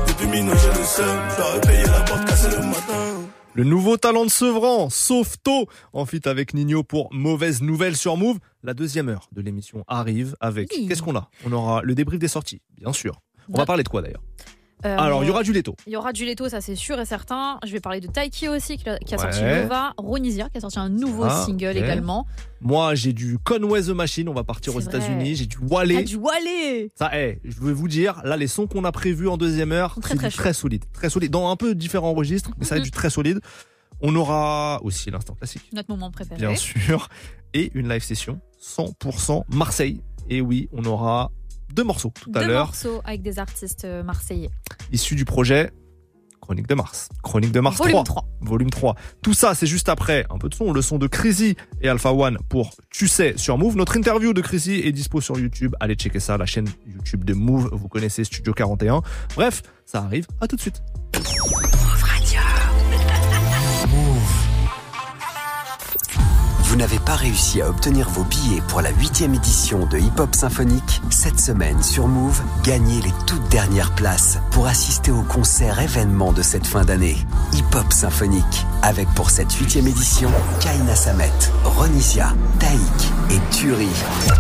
Depuis 0.07 0.27
minuit, 0.27 0.59
j'ai 0.63 0.79
le 0.79 0.85
seum. 0.85 1.19
Je 1.31 1.37
dois 1.37 1.53
repayer 1.55 1.87
la 1.87 2.01
porte 2.01 2.25
cassée 2.27 2.51
le 2.51 2.67
matin. 2.67 3.29
Le 3.55 3.65
nouveau 3.65 3.97
talent 3.97 4.25
de 4.25 4.31
Sevran, 4.31 4.89
Softo, 4.89 5.67
en 5.93 6.07
fit 6.07 6.21
avec 6.27 6.55
Nino 6.55 6.85
pour 6.85 7.09
Mauvaise 7.13 7.61
Nouvelle 7.61 7.97
sur 7.97 8.17
Move. 8.17 8.39
La 8.65 8.75
deuxième 8.75 9.09
heure 9.09 9.29
de 9.33 9.41
l'émission 9.41 9.85
arrive 9.87 10.37
avec. 10.41 10.71
Oui. 10.77 10.87
Qu'est-ce 10.89 11.03
qu'on 11.03 11.15
a? 11.17 11.31
On 11.47 11.53
aura 11.53 11.83
le 11.83 11.95
débrief 11.95 12.19
des 12.19 12.29
sorties, 12.29 12.61
bien 12.77 12.93
sûr. 12.93 13.21
On 13.49 13.53
va 13.55 13.61
Ouais. 13.61 13.67
parler 13.67 13.83
de 13.85 13.89
quoi 13.89 14.03
d'ailleurs? 14.03 14.23
Euh, 14.85 14.97
Alors, 14.97 15.25
il 15.25 15.27
y 15.27 15.31
aura 15.31 15.43
du 15.43 15.53
Leto. 15.53 15.75
Il 15.89 15.93
y 15.93 15.97
aura 15.97 16.13
du 16.13 16.25
Leto, 16.25 16.49
ça 16.49 16.61
c'est 16.61 16.77
sûr 16.77 17.01
et 17.01 17.05
certain. 17.05 17.59
Je 17.67 17.73
vais 17.73 17.81
parler 17.81 18.01
de 18.01 18.07
Taiki 18.07 18.49
aussi, 18.49 18.77
qui 18.77 18.89
a, 18.89 19.19
sorti. 19.19 19.43
Nova. 19.43 19.93
Ronisia, 19.97 20.49
qui 20.51 20.59
a 20.59 20.61
sorti 20.61 20.79
un 20.79 20.89
nouveau 20.89 21.25
Ah, 21.25 21.45
single 21.47 21.77
également. 21.77 22.27
Moi, 22.61 22.95
j'ai 22.95 23.13
du 23.13 23.39
Conway 23.39 23.83
the 23.83 23.89
Machine. 23.89 24.29
On 24.29 24.35
va 24.35 24.45
partir 24.45 24.77
aux. 24.77 24.81
États-Unis. 24.81 25.35
J'ai 25.35 25.47
du 25.47 25.57
T'as 25.57 25.67
Wale. 25.67 26.05
du 26.05 26.15
Wallet 26.17 26.91
Ça, 26.95 27.11
eh, 27.13 27.41
je 27.45 27.61
vais 27.61 27.73
vous 27.73 27.89
dire, 27.89 28.21
là, 28.25 28.37
les 28.37 28.47
sons 28.47 28.69
qu'on 28.69 28.85
a 28.85 28.93
prévus 28.93 29.27
en 29.29 29.37
deuxième 29.37 29.73
heure, 29.73 29.99
très, 30.01 30.15
très 30.15 30.31
très 30.31 30.53
solide. 30.53 30.85
Très 30.93 31.11
solide. 31.11 31.33
Dans 31.33 31.51
un 31.51 31.57
peu 31.57 31.75
différents 31.75 32.13
registres, 32.15 32.51
mais 32.59 32.65
ça 32.65 32.75
va 32.75 32.79
être 32.79 32.83
Mhm. 32.83 32.91
du 32.91 32.91
très 32.93 33.11
solide. 33.11 33.41
On 34.01 34.15
aura 34.15 34.79
aussi 34.85 35.11
l'instant 35.11 35.35
classique, 35.35 35.63
Notre 35.73 35.91
moment 35.91 36.13
préféré. 36.13 36.39
bien 36.39 36.55
sûr. 36.55 37.09
Et 37.53 37.73
une 37.75 37.89
live 37.89 38.03
session 38.05 38.41
100% 38.77 39.43
Marseille. 39.55 40.01
Et 40.31 40.41
oui, 40.41 40.69
on 40.73 40.85
aura 40.85 41.31
deux 41.73 41.85
morceaux 41.85 42.13
tout 42.15 42.31
à 42.35 42.41
Deux 42.41 42.49
l'heure, 42.49 42.67
morceaux 42.67 43.01
avec 43.05 43.23
des 43.23 43.39
artistes 43.39 43.85
euh, 43.85 44.03
marseillais. 44.03 44.51
issus 44.93 45.15
du 45.15 45.25
projet 45.25 45.71
Chronique 46.41 46.67
de 46.67 46.75
Mars. 46.75 47.11
Chronique 47.23 47.53
de 47.53 47.61
Mars 47.61 47.77
Volume 47.77 47.93
3. 47.93 48.05
3. 48.05 48.25
Volume 48.41 48.71
3. 48.71 48.95
Tout 49.23 49.35
ça, 49.35 49.55
c'est 49.55 49.67
juste 49.67 49.91
après 49.91 50.25
un 50.31 50.39
peu 50.39 50.49
de 50.49 50.55
son, 50.55 50.73
le 50.73 50.81
son 50.81 50.97
de 50.99 51.07
Crazy 51.07 51.57
et 51.83 51.89
Alpha 51.91 52.13
One 52.13 52.39
pour 52.49 52.75
Tu 52.91 53.07
sais 53.07 53.35
sur 53.37 53.59
Move. 53.59 53.77
Notre 53.77 53.99
interview 53.99 54.33
de 54.33 54.41
Crazy 54.41 54.77
est 54.77 54.93
dispo 54.93 55.21
sur 55.21 55.39
YouTube. 55.39 55.75
Allez 55.79 55.95
checker 55.95 56.21
ça, 56.21 56.39
la 56.39 56.47
chaîne 56.47 56.69
YouTube 56.87 57.25
de 57.25 57.35
Move. 57.35 57.69
Vous 57.73 57.89
connaissez 57.89 58.25
Studio 58.25 58.55
41. 58.55 59.03
Bref, 59.35 59.63
ça 59.85 59.99
arrive. 59.99 60.27
À 60.41 60.47
tout 60.47 60.57
de 60.57 60.61
suite. 60.63 60.83
N'avez 66.79 67.01
pas 67.01 67.17
réussi 67.17 67.61
à 67.61 67.69
obtenir 67.69 68.09
vos 68.09 68.23
billets 68.23 68.63
pour 68.69 68.81
la 68.81 68.91
huitième 68.91 69.35
édition 69.35 69.85
de 69.87 69.99
Hip 69.99 70.13
Hop 70.19 70.33
Symphonique 70.33 71.03
Cette 71.11 71.41
semaine 71.41 71.83
sur 71.83 72.07
Move, 72.07 72.41
gagnez 72.63 73.03
les 73.03 73.13
toutes 73.27 73.49
dernières 73.49 73.93
places 73.97 74.39
pour 74.53 74.69
assister 74.69 75.11
au 75.11 75.23
concert 75.23 75.81
événement 75.81 76.33
de 76.33 76.41
cette 76.41 76.69
fin 76.69 76.85
d'année. 76.85 77.17
Hip 77.53 77.75
Hop 77.75 77.93
Symphonique, 77.93 78.65
avec 78.83 79.09
pour 79.17 79.31
cette 79.31 79.53
huitième 79.53 79.89
édition, 79.89 80.31
Kaina 80.61 80.95
Samet, 80.95 81.33
Ronisia, 81.65 82.33
Taïk 82.61 83.13
et 83.31 83.57
Turi. 83.57 83.89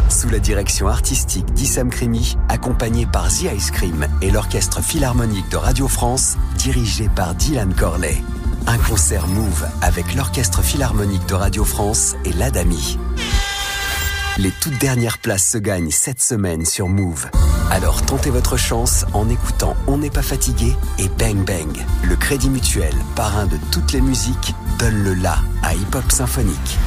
Sous 0.09 0.29
la 0.29 0.39
direction 0.39 0.87
artistique 0.87 1.53
d'Issam 1.55 1.91
Krimi, 1.91 2.37
accompagné 2.49 3.05
par 3.05 3.29
The 3.29 3.53
Ice 3.57 3.73
Cream 3.73 4.07
et 4.23 4.31
l'Orchestre 4.31 4.81
Philharmonique 4.81 5.51
de 5.51 5.57
Radio 5.57 5.89
France, 5.89 6.37
dirigé 6.57 7.09
par 7.09 7.35
Dylan 7.35 7.75
Corley. 7.75 8.23
Un 8.71 8.77
concert 8.77 9.27
Move 9.27 9.67
avec 9.81 10.15
l'Orchestre 10.15 10.61
Philharmonique 10.61 11.25
de 11.27 11.33
Radio 11.33 11.65
France 11.65 12.17
et 12.27 12.35
l'Adami. 12.35 12.99
Les 14.37 14.51
toutes 14.61 14.77
dernières 14.79 15.17
places 15.17 15.49
se 15.53 15.57
gagnent 15.57 15.91
cette 15.91 16.21
semaine 16.21 16.67
sur 16.67 16.87
Move. 16.87 17.31
Alors 17.71 18.03
tentez 18.03 18.29
votre 18.29 18.59
chance 18.59 19.07
en 19.15 19.31
écoutant 19.31 19.75
On 19.87 19.97
n'est 19.97 20.11
pas 20.11 20.21
fatigué 20.21 20.77
et 20.99 21.09
Bang 21.19 21.47
Bang. 21.47 21.83
Le 22.03 22.15
Crédit 22.17 22.51
Mutuel, 22.51 22.93
parrain 23.17 23.47
de 23.47 23.57
toutes 23.73 23.93
les 23.93 24.03
musiques, 24.03 24.55
donne 24.79 25.03
le 25.03 25.15
la 25.15 25.39
à 25.63 25.73
Hip 25.75 25.95
Hop 25.95 26.13
Symphonique. 26.13 26.79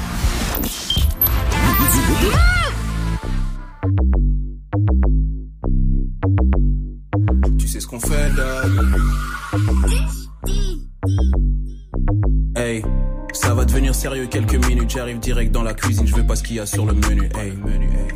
Quelques 14.30 14.66
minutes. 14.68 14.90
J'arrive 14.90 15.20
direct 15.20 15.52
dans 15.52 15.64
la 15.64 15.74
cuisine, 15.74 16.06
je 16.06 16.16
veux 16.16 16.26
pas 16.26 16.36
ce 16.36 16.44
qu'il 16.44 16.58
y 16.58 16.60
a 16.60 16.66
sur 16.66 16.86
le 16.86 16.94
menu. 16.94 17.30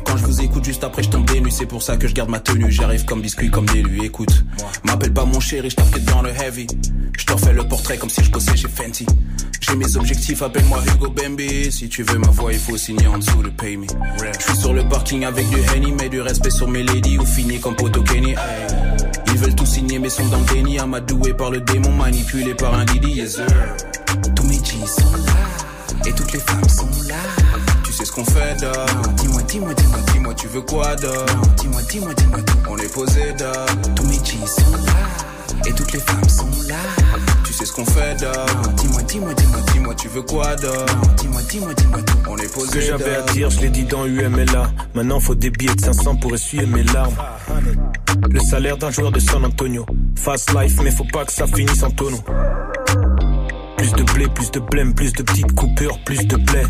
Quand 0.04 0.16
je 0.16 0.24
vous 0.24 0.40
écoute 0.42 0.64
juste 0.64 0.84
après, 0.84 1.02
je 1.02 1.10
tombe 1.10 1.30
nuits. 1.30 1.52
C'est 1.52 1.66
pour 1.66 1.82
ça 1.82 1.96
que 1.96 2.06
je 2.06 2.14
garde 2.14 2.30
ma 2.30 2.40
tenue. 2.40 2.70
J'arrive 2.70 3.04
comme 3.04 3.20
biscuit, 3.20 3.50
comme 3.50 3.66
d'élu. 3.66 4.04
Écoute, 4.04 4.44
m'appelle 4.84 5.12
pas 5.12 5.24
mon 5.24 5.40
chéri, 5.40 5.70
je 5.70 5.76
t'inquiète 5.76 6.04
dans 6.04 6.22
le 6.22 6.30
heavy. 6.30 6.66
Je 7.18 7.24
te 7.24 7.32
refais 7.32 7.52
le 7.52 7.64
portrait 7.64 7.96
comme 7.96 8.10
si 8.10 8.22
je 8.22 8.30
bossais 8.30 8.56
chez 8.56 8.68
Fenty. 8.68 9.06
J'ai 9.60 9.74
mes 9.74 9.96
objectifs, 9.96 10.42
appelle-moi 10.42 10.78
Hugo 10.86 11.10
Bambi. 11.10 11.72
Si 11.72 11.88
tu 11.88 12.02
veux 12.02 12.18
ma 12.18 12.28
voix, 12.28 12.52
il 12.52 12.58
faut 12.58 12.76
signer 12.76 13.06
en 13.06 13.18
dessous 13.18 13.42
de 13.42 13.48
pay 13.48 13.76
me. 13.76 13.86
Je 13.86 14.44
suis 14.44 14.58
sur 14.58 14.72
le 14.72 14.86
parking 14.88 15.24
avec 15.24 15.48
du 15.48 15.56
Henny, 15.74 15.92
mais 15.92 16.08
du 16.08 16.20
respect 16.20 16.50
sur 16.50 16.68
mes 16.68 16.82
ladies 16.82 17.18
ou 17.18 17.24
fini 17.24 17.58
comme 17.58 17.74
Poto 17.74 18.02
Kenny. 18.02 18.34
Ils 19.28 19.38
veulent 19.38 19.54
tout 19.54 19.66
signer, 19.66 19.98
mais 19.98 20.08
sont 20.08 20.26
dans 20.26 20.38
le 20.38 20.54
déni. 20.54 20.78
Amadoué 20.78 21.34
par 21.34 21.50
le 21.50 21.60
démon, 21.60 21.92
manipulé 21.92 22.54
par 22.54 22.74
un 22.74 22.84
Didi, 22.84 23.12
yes 23.12 23.36
sir. 23.36 23.46
Tous 24.34 24.44
mes 24.44 24.58
G's 24.58 24.86
sont 24.86 25.12
là, 25.12 25.32
et 26.06 26.12
toutes 26.12 26.32
les 26.32 26.40
femmes 26.40 26.68
sont 26.68 26.88
là. 27.08 27.16
Tu 27.84 27.92
sais 27.92 28.04
ce 28.04 28.12
qu'on 28.12 28.24
fait, 28.24 28.56
dog. 28.60 28.72
Dis-moi, 29.16 29.42
dis-moi, 29.42 29.74
dis-moi, 29.74 29.98
dis-moi, 30.12 30.34
tu 30.34 30.46
veux 30.48 30.60
quoi, 30.62 30.94
dog. 30.96 31.26
Dis-moi, 31.58 31.82
dis-moi, 31.90 32.14
dis-moi, 32.14 32.38
tout. 32.42 32.58
On 32.68 32.76
est 32.78 32.92
posé, 32.92 33.32
dog. 33.38 33.94
Tous 33.94 34.04
mes 34.04 34.18
G's 34.18 34.54
sont 34.56 34.72
là, 34.72 35.66
et 35.66 35.72
toutes 35.72 35.92
les 35.92 36.00
femmes 36.00 36.28
sont 36.28 36.48
là. 36.68 36.76
Tu 37.44 37.52
sais 37.52 37.64
ce 37.64 37.72
qu'on 37.72 37.84
fait, 37.84 38.16
dog. 38.20 38.74
Dis-moi, 38.76 39.02
dis-moi, 39.02 39.34
dis-moi, 39.34 39.60
dis-moi, 39.72 39.94
tu 39.94 40.08
veux 40.08 40.22
quoi, 40.22 40.54
dog. 40.56 40.72
Dis-moi, 41.18 41.42
dis-moi, 41.48 41.74
dis-moi, 41.74 42.02
tout. 42.02 42.18
On 42.28 42.36
est 42.36 42.52
posé, 42.52 42.66
Ce 42.68 42.72
que 42.74 42.80
j'avais 42.80 43.16
à 43.16 43.22
dire, 43.22 43.50
je 43.50 43.60
l'ai 43.60 43.70
dit 43.70 43.84
dans 43.84 44.06
UMLA. 44.06 44.70
Maintenant, 44.94 45.20
faut 45.20 45.34
des 45.34 45.50
billets 45.50 45.74
de 45.74 45.80
500 45.80 46.16
pour 46.16 46.34
essuyer 46.34 46.66
mes 46.66 46.82
larmes. 46.84 47.14
Le 48.30 48.40
salaire 48.40 48.76
d'un 48.76 48.90
joueur 48.90 49.12
de 49.12 49.20
San 49.20 49.44
Antonio. 49.44 49.86
Fast 50.16 50.52
life, 50.54 50.80
mais 50.82 50.90
faut 50.90 51.06
pas 51.12 51.24
que 51.24 51.32
ça 51.32 51.46
finisse 51.46 51.82
en 51.82 51.90
tonneau. 51.90 52.22
Plus 53.76 53.92
de 53.92 54.02
blé, 54.12 54.28
plus 54.28 54.50
de 54.50 54.60
blême, 54.60 54.94
plus 54.94 55.12
de 55.12 55.22
petites 55.22 55.52
coupures, 55.54 55.98
plus 56.04 56.26
de 56.26 56.36
blé. 56.36 56.62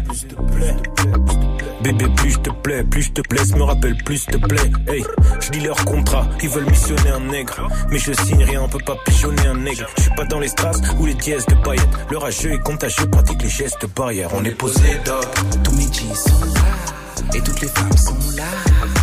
Bébé, 1.82 2.06
plus 2.16 2.32
je 2.32 2.38
te 2.38 2.50
plais, 2.50 2.82
plus 2.84 3.02
je 3.02 3.12
te 3.12 3.20
blesse, 3.28 3.54
me 3.54 3.62
rappelle, 3.62 3.96
plus 4.04 4.24
je 4.24 4.26
te 4.26 4.38
plaît. 4.38 4.70
Hey, 4.88 5.04
je 5.40 5.52
lis 5.52 5.60
leur 5.60 5.76
contrat, 5.84 6.26
ils 6.42 6.48
veulent 6.48 6.68
missionner 6.68 7.10
un 7.10 7.20
nègre. 7.20 7.68
Mais 7.90 7.98
je 7.98 8.12
signe 8.12 8.42
rien, 8.42 8.62
on 8.62 8.68
peut 8.68 8.82
pas 8.84 8.96
pigeonner 9.04 9.46
un 9.46 9.54
nègre. 9.54 9.86
Je 9.96 10.02
suis 10.02 10.14
pas 10.16 10.24
dans 10.24 10.40
les 10.40 10.48
strass 10.48 10.80
ou 10.98 11.06
les 11.06 11.14
dièses 11.14 11.46
de 11.46 11.54
paillettes. 11.54 11.88
Le 12.10 12.18
rageux 12.18 12.52
est 12.52 12.62
contagieux, 12.62 13.06
pratique 13.06 13.42
les 13.42 13.48
gestes 13.48 13.86
barrières. 13.94 14.30
On 14.34 14.44
est 14.44 14.50
posé, 14.50 14.98
dog. 15.04 15.24
Tous 15.62 15.72
mes 15.72 15.84
sont 16.14 16.40
là, 16.54 17.34
et 17.34 17.40
toutes 17.40 17.60
les 17.60 17.68
femmes 17.68 17.96
sont 17.96 18.16
là. 18.36 18.44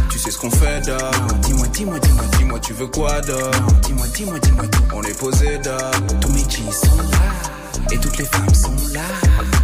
Tu 0.10 0.20
sais 0.20 0.32
ce 0.32 0.38
qu'on 0.38 0.52
fait, 0.52 0.82
dog. 0.86 1.00
Dis-moi, 1.42 1.68
dis-moi, 1.68 2.00
dis-moi, 2.00 2.24
dis-moi, 2.38 2.60
tu 2.60 2.74
veux 2.74 2.88
quoi, 2.88 3.22
dog. 3.22 3.54
Dis-moi, 3.84 4.08
dis-moi, 4.14 4.40
dis-moi, 4.40 4.68
tout. 4.68 4.84
On 4.94 5.04
est 5.04 5.18
posé, 5.18 5.58
dog. 5.60 6.20
Tous 6.20 6.32
mes 6.34 6.42
sont 6.72 6.98
là, 6.98 7.63
et 7.92 7.98
toutes 7.98 8.18
les 8.18 8.26
femmes 8.26 8.54
sont 8.54 8.76
là. 8.94 9.02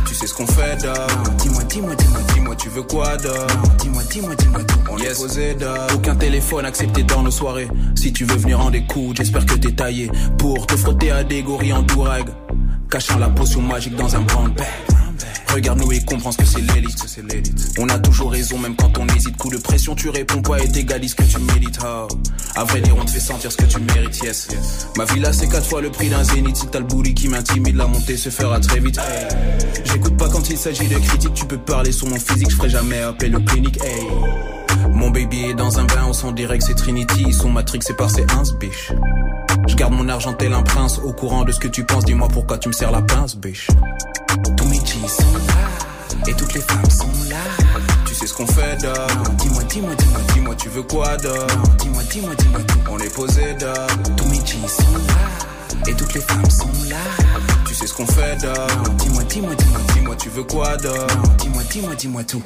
Tu 0.08 0.16
sais 0.16 0.28
ce 0.28 0.34
qu'on 0.34 0.48
fait, 0.48 0.82
dog. 0.82 0.96
Dis-moi, 1.38 1.64
dis-moi, 1.64 1.96
dis-moi, 1.96 2.20
dis-moi, 2.34 2.56
tu 2.56 2.70
veux 2.70 2.84
quoi, 2.84 3.18
dog. 3.18 3.34
Dis-moi, 3.80 4.04
dis-moi, 4.12 4.36
dis-moi, 4.36 4.64
tout. 4.64 4.80
On 4.90 4.98
est 4.98 5.16
posé, 5.16 5.54
dog. 5.56 5.78
Aucun 5.96 6.16
téléphone 6.16 6.66
accepté 6.66 7.04
dans 7.04 7.24
nos 7.24 7.32
soirées. 7.32 7.70
Si 7.96 8.12
tu 8.14 8.26
veux 8.26 8.38
venir 8.38 8.60
en 8.60 8.70
découdre, 8.70 9.16
j'espère 9.16 9.46
que 9.46 9.56
t'es 9.56 9.72
taillé 9.72 10.12
pour 10.38 10.68
te 10.68 10.76
frotter 10.76 11.12
à 11.12 11.24
des 11.24 11.42
gorilles 11.44 11.74
en 11.74 11.84
dourag. 11.84 12.26
Cachant 12.90 13.20
la 13.20 13.30
potion 13.30 13.62
magique 13.62 13.96
dans 13.96 14.16
un 14.16 14.22
brown 14.22 14.52
bag. 14.52 14.66
Regarde-nous 15.54 15.92
et 15.92 16.02
comprends 16.02 16.32
ce 16.32 16.38
que 16.38 16.46
c'est 16.46 16.62
l'élite. 16.62 17.04
On 17.78 17.90
a 17.90 18.00
toujours 18.00 18.32
raison, 18.32 18.58
même 18.58 18.76
quand 18.76 18.98
on 18.98 19.08
hésite. 19.08 19.38
Coup 19.38 19.50
de 19.50 19.58
pression, 19.58 19.96
tu 19.96 20.10
réponds 20.10 20.42
pas 20.42 20.60
et 20.60 20.68
t'égalises 20.70 21.12
ce 21.12 21.16
que 21.16 21.24
tu 21.24 21.40
mérites. 21.40 21.80
Oh. 21.84 22.08
À 22.56 22.64
vrai 22.64 22.82
dire, 22.82 22.96
on 23.00 23.06
te 23.06 23.12
fait 23.12 23.20
sentir 23.20 23.52
ce 23.52 23.58
que 23.58 23.66
tu 23.66 23.80
mérites, 23.80 24.20
yes. 24.22 24.48
Ma 24.98 25.06
villa, 25.06 25.34
c'est 25.34 25.48
quatre 25.48 25.68
fois 25.68 25.82
le 25.82 25.90
prix 25.90 26.10
d'un 26.10 26.24
zénith. 26.24 26.58
Si 26.58 26.68
t'as 26.68 26.80
le 26.80 26.86
bouli 26.86 27.14
qui 27.14 27.28
m'intimide, 27.28 27.76
la 27.76 27.88
montée 27.88 28.18
se 28.18 28.30
fera 28.30 28.60
très 28.60 28.80
vite. 28.80 29.00
J'écoute 29.86 30.18
pas 30.18 30.30
quand 30.30 30.50
il 30.50 30.58
s'agit 30.58 30.88
de 30.88 30.98
critiques. 30.98 31.34
Tu 31.34 31.46
peux 31.46 31.58
parler 31.58 31.92
sur 31.92 32.08
mon 32.08 32.20
physique, 32.20 32.50
je 32.50 32.56
ferai 32.56 32.70
jamais 32.70 33.02
appel 33.02 33.36
au 33.36 33.40
clinique. 33.42 33.80
Hey. 33.84 34.08
Mon 34.94 35.10
baby 35.10 35.46
est 35.46 35.54
dans 35.54 35.80
un 35.80 35.86
bain, 35.86 36.06
on 36.08 36.14
s'en 36.14 36.32
direct, 36.32 36.64
c'est 36.66 36.76
Trinity. 36.76 37.34
Son 37.34 37.50
matrix, 37.50 37.80
c'est 37.82 37.96
par 37.96 38.10
ses 38.10 38.24
ins, 38.24 38.44
biche. 38.60 38.92
Je 39.68 39.76
garde 39.76 39.94
mon 39.94 40.08
argent 40.10 40.34
tel 40.34 40.54
un 40.54 40.64
prince, 40.64 41.00
au 41.04 41.14
courant 41.14 41.44
de 41.44 41.52
ce 41.52 41.60
que 41.60 41.68
tu 41.68 41.86
penses. 41.86 42.06
Dis-moi 42.06 42.28
pourquoi 42.28 42.58
tu 42.58 42.70
me 42.70 42.74
sers 42.74 42.92
la 42.92 43.02
pince, 43.02 43.36
biche. 43.36 43.68
Sont 44.90 45.34
là, 45.34 46.28
et 46.28 46.34
toutes 46.34 46.54
les 46.54 46.62
femmes 46.62 46.90
sont 46.90 47.08
là. 47.30 47.38
Tu 48.06 48.14
sais 48.16 48.28
ce 48.28 48.34
qu'on 48.34 48.46
fait, 48.46 48.76
dog. 48.82 48.96
Dis-moi, 49.38 49.64
dis-moi, 49.64 49.96
dis-moi, 49.96 50.20
dis-moi, 50.34 50.56
tu 50.56 50.70
veux 50.70 50.84
quoi, 50.84 51.16
dog. 51.16 51.48
Dis-moi, 51.78 52.04
dis-moi, 52.12 52.36
dis-moi. 52.36 52.60
On 52.90 53.00
est 53.00 53.14
posé, 53.14 53.54
dog. 53.54 54.16
Tous 54.18 54.26
mes 54.26 54.40
G's 54.40 54.68
sont 54.68 54.94
là, 54.94 55.88
et 55.88 55.94
toutes 55.94 56.14
les 56.16 56.22
femmes 56.22 56.50
sont 56.50 56.70
là. 56.90 56.98
Tu 57.68 57.76
sais 57.76 57.88
ce 57.88 57.94
qu'on 57.94 58.08
fait, 58.08 58.36
dog. 58.42 58.96
Dis-moi, 58.98 59.24
dis-moi, 59.24 59.56
dis-moi, 59.56 59.82
dis-moi, 59.94 60.16
tu 60.16 60.30
veux 60.30 60.44
quoi, 60.44 60.76
dog. 60.76 61.08
Dis-moi, 61.38 61.64
dis-moi, 61.72 61.96
dis-moi 61.96 62.24
tout. 62.24 62.44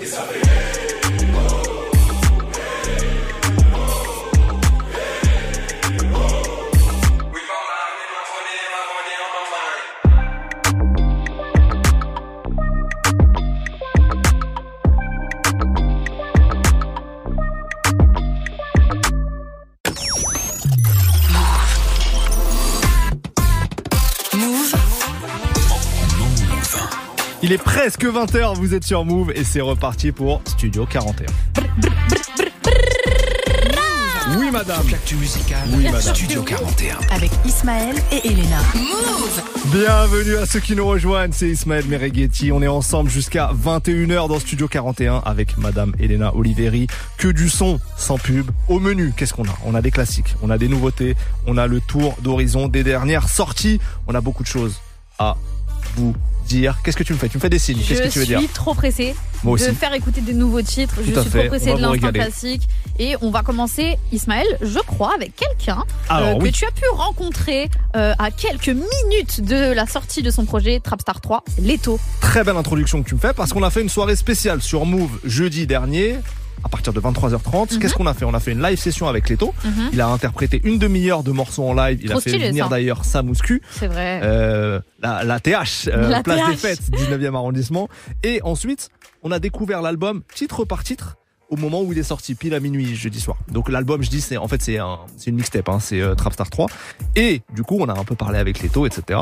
Il 27.46 27.52
est 27.52 27.58
presque 27.58 28.06
20h, 28.06 28.56
vous 28.56 28.74
êtes 28.74 28.86
sur 28.86 29.04
Move 29.04 29.34
et 29.36 29.44
c'est 29.44 29.60
reparti 29.60 30.14
pour 30.14 30.41
Studio 30.46 30.86
41. 30.86 31.26
Oui 34.38 34.50
madame. 34.50 34.88
L'actu 34.89 35.18
musicale. 35.18 35.60
Oui, 35.74 35.84
madame. 35.84 36.02
Studio 36.02 36.41
41. 36.41 37.00
Avec 37.12 37.32
Ismaël 37.46 37.98
et 38.14 38.26
Elena. 38.26 38.60
Move. 38.76 39.41
Bienvenue 39.74 40.38
à 40.38 40.46
ceux 40.46 40.62
qui 40.62 40.74
nous 40.74 40.88
rejoignent, 40.88 41.34
c'est 41.34 41.50
Ismaël 41.50 41.86
Mereghetti. 41.86 42.54
On 42.54 42.62
est 42.62 42.68
ensemble 42.70 43.10
jusqu'à 43.10 43.52
21h 43.54 44.30
dans 44.30 44.39
Studio 44.39 44.70
41 44.70 45.22
avec 45.26 45.58
Madame 45.58 45.91
Elena 46.00 46.34
Oliveri. 46.34 46.88
Que 47.18 47.28
du 47.28 47.50
son 47.50 47.78
sans 47.98 48.18
pub. 48.18 48.52
Au 48.70 48.80
menu, 48.80 49.14
qu'est-ce 49.18 49.34
qu'on 49.34 49.44
a? 49.50 49.58
On 49.66 49.76
a 49.76 49.82
des 49.82 49.91
classiques, 49.91 50.34
on 50.41 50.50
a 50.50 50.58
des 50.58 50.70
nouveautés, 50.70 51.18
on 51.46 51.58
a 51.58 51.68
le 51.68 51.82
tour 51.82 52.16
d'horizon 52.22 52.70
des 52.70 52.86
dernières 52.86 53.28
sorties. 53.28 53.82
On 54.08 54.16
a 54.16 54.22
beaucoup 54.22 54.44
de 54.44 54.48
choses 54.48 54.80
à 55.20 55.36
vous 55.98 56.16
dire. 56.44 56.78
Qu'est-ce 56.84 56.98
que 56.98 57.04
tu 57.04 57.14
me 57.14 57.18
fais? 57.18 57.30
Tu 57.30 57.38
me 57.38 57.41
fais 57.41 57.50
des 57.50 57.60
signes. 57.60 57.80
Qu'est-ce 57.80 58.02
que 58.02 58.08
tu 58.08 58.20
veux 58.20 58.26
je 58.26 58.30
dire? 58.30 58.39
suis 58.39 58.48
trop 58.50 58.74
pressée 58.74 59.16
Moi 59.44 59.58
de 59.58 59.64
faire 59.64 59.94
écouter 59.94 60.22
des 60.22 60.34
nouveaux 60.34 60.62
titres. 60.62 60.96
Tout 60.96 61.04
je 61.06 61.20
suis 61.20 61.30
fait, 61.30 61.39
trop 61.39 61.48
pressée 61.50 61.74
de 61.74 61.82
l'instant 61.82 62.12
classique. 62.12 62.68
Et 63.00 63.16
on 63.22 63.32
va 63.32 63.41
commencer, 63.41 63.98
Ismaël, 64.12 64.46
je 64.62 64.80
crois, 64.80 65.14
avec 65.16 65.36
quelqu'un 65.36 65.84
euh, 66.12 66.38
que 66.38 66.48
tu 66.50 66.66
as 66.66 66.72
pu 66.72 66.84
rencontrer 66.94 67.70
euh, 67.96 68.14
à 68.20 68.30
quelques 68.30 68.68
minutes 68.70 69.41
de 69.41 69.74
la 69.74 69.88
sortie 69.88 70.22
de 70.22 70.30
son 70.30 70.46
projet 70.46 70.80
Trapstar 70.80 71.20
3, 71.22 71.44
Leto. 71.60 72.00
Très 72.22 72.44
belle 72.44 72.58
introduction 72.58 73.02
que 73.02 73.10
tu 73.10 73.16
me 73.16 73.20
fais 73.20 73.34
parce 73.34 73.52
qu'on 73.52 73.64
a 73.64 73.70
fait 73.72 73.82
une 73.82 73.89
soirée 73.89 74.16
spéciale 74.16 74.62
sur 74.62 74.86
Move 74.86 75.20
jeudi 75.24 75.66
dernier 75.66 76.18
à 76.64 76.70
partir 76.70 76.93
de 76.93 76.99
23h30. 76.99 77.74
Mhm. 77.74 77.80
Qu'est-ce 77.80 77.93
qu'on 77.93 78.08
a 78.08 78.14
fait? 78.14 78.26
On 78.26 78.34
a 78.34 78.39
fait 78.39 78.51
une 78.51 78.62
live 78.62 78.78
session 78.78 79.08
avec 79.08 79.30
Leto. 79.30 79.54
Mhm. 79.64 79.89
Il 79.93 80.01
a 80.01 80.08
interprété 80.08 80.62
une 80.64 80.78
demi-heure 80.80 81.24
de 81.24 81.32
morceaux 81.32 81.64
en 81.68 81.74
live. 81.74 81.99
Il 82.01 82.10
Trop 82.10 82.20
a 82.20 82.22
fait 82.22 82.30
stylé, 82.32 82.47
venir 82.49 82.70
d'ailleurs 82.70 83.06
Samouscu. 83.06 83.62
C'est 83.72 83.88
vrai. 83.88 84.22
Euh, 84.24 84.80
la, 85.01 85.24
la 85.24 85.39
TH, 85.39 85.88
euh, 85.88 86.10
La 86.10 86.24
place 86.24 86.49
des 86.49 86.56
fêtes, 86.56 86.82
19e 86.91 87.36
arrondissement. 87.36 87.89
Et 88.24 88.41
ensuite, 88.43 88.89
on 89.24 89.32
a 89.32 89.39
découvert 89.39 89.82
l'album 89.82 90.22
titre 90.34 90.66
par 90.66 90.84
titre 90.84 91.18
au 91.50 91.58
moment 91.58 91.82
où 91.82 91.91
il 91.91 92.00
est 92.00 92.04
sorti, 92.04 92.36
pile 92.36 92.54
à 92.54 92.60
minuit 92.60 92.96
jeudi 92.96 93.20
soir. 93.20 93.38
Donc 93.52 93.70
l'album, 93.70 94.02
je 94.02 94.10
dis, 94.10 94.22
c'est 94.22 94.38
en 94.38 94.48
fait 94.48 94.62
c'est 94.62 94.80
un, 94.80 95.00
c'est 95.18 95.30
une 95.30 95.36
mixtape, 95.36 95.70
hein, 95.70 95.80
c'est 95.80 96.02
euh, 96.02 96.16
Trapstar 96.16 96.50
3. 96.50 96.68
Et 97.16 97.41
du 97.54 97.64
coup, 97.64 97.78
on 97.80 97.88
a 97.89 98.00
un 98.00 98.04
peu 98.04 98.16
parlé 98.16 98.39
avec 98.39 98.62
Leto, 98.62 98.86
etc. 98.86 99.20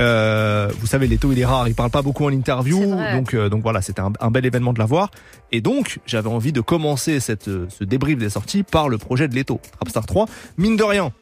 Euh, 0.00 0.70
vous 0.80 0.86
savez, 0.86 1.06
Leto, 1.06 1.32
il 1.32 1.38
est 1.38 1.44
rare, 1.44 1.68
il 1.68 1.74
parle 1.74 1.90
pas 1.90 2.02
beaucoup 2.02 2.24
en 2.24 2.30
interview, 2.30 2.80
donc 3.12 3.34
euh, 3.34 3.48
donc 3.48 3.62
voilà, 3.62 3.80
c'était 3.82 4.00
un, 4.00 4.12
un 4.20 4.30
bel 4.30 4.44
événement 4.44 4.72
de 4.72 4.78
l'avoir. 4.78 5.10
Et 5.50 5.60
donc, 5.60 5.98
j'avais 6.06 6.28
envie 6.28 6.52
de 6.52 6.60
commencer 6.60 7.20
cette, 7.20 7.44
ce 7.44 7.84
débrief 7.84 8.18
des 8.18 8.30
sorties 8.30 8.62
par 8.62 8.88
le 8.88 8.98
projet 8.98 9.28
de 9.28 9.34
Leto, 9.34 9.60
Trapstar 9.78 10.06
3. 10.06 10.26
Mine 10.58 10.76
de 10.76 10.84
rien, 10.84 11.12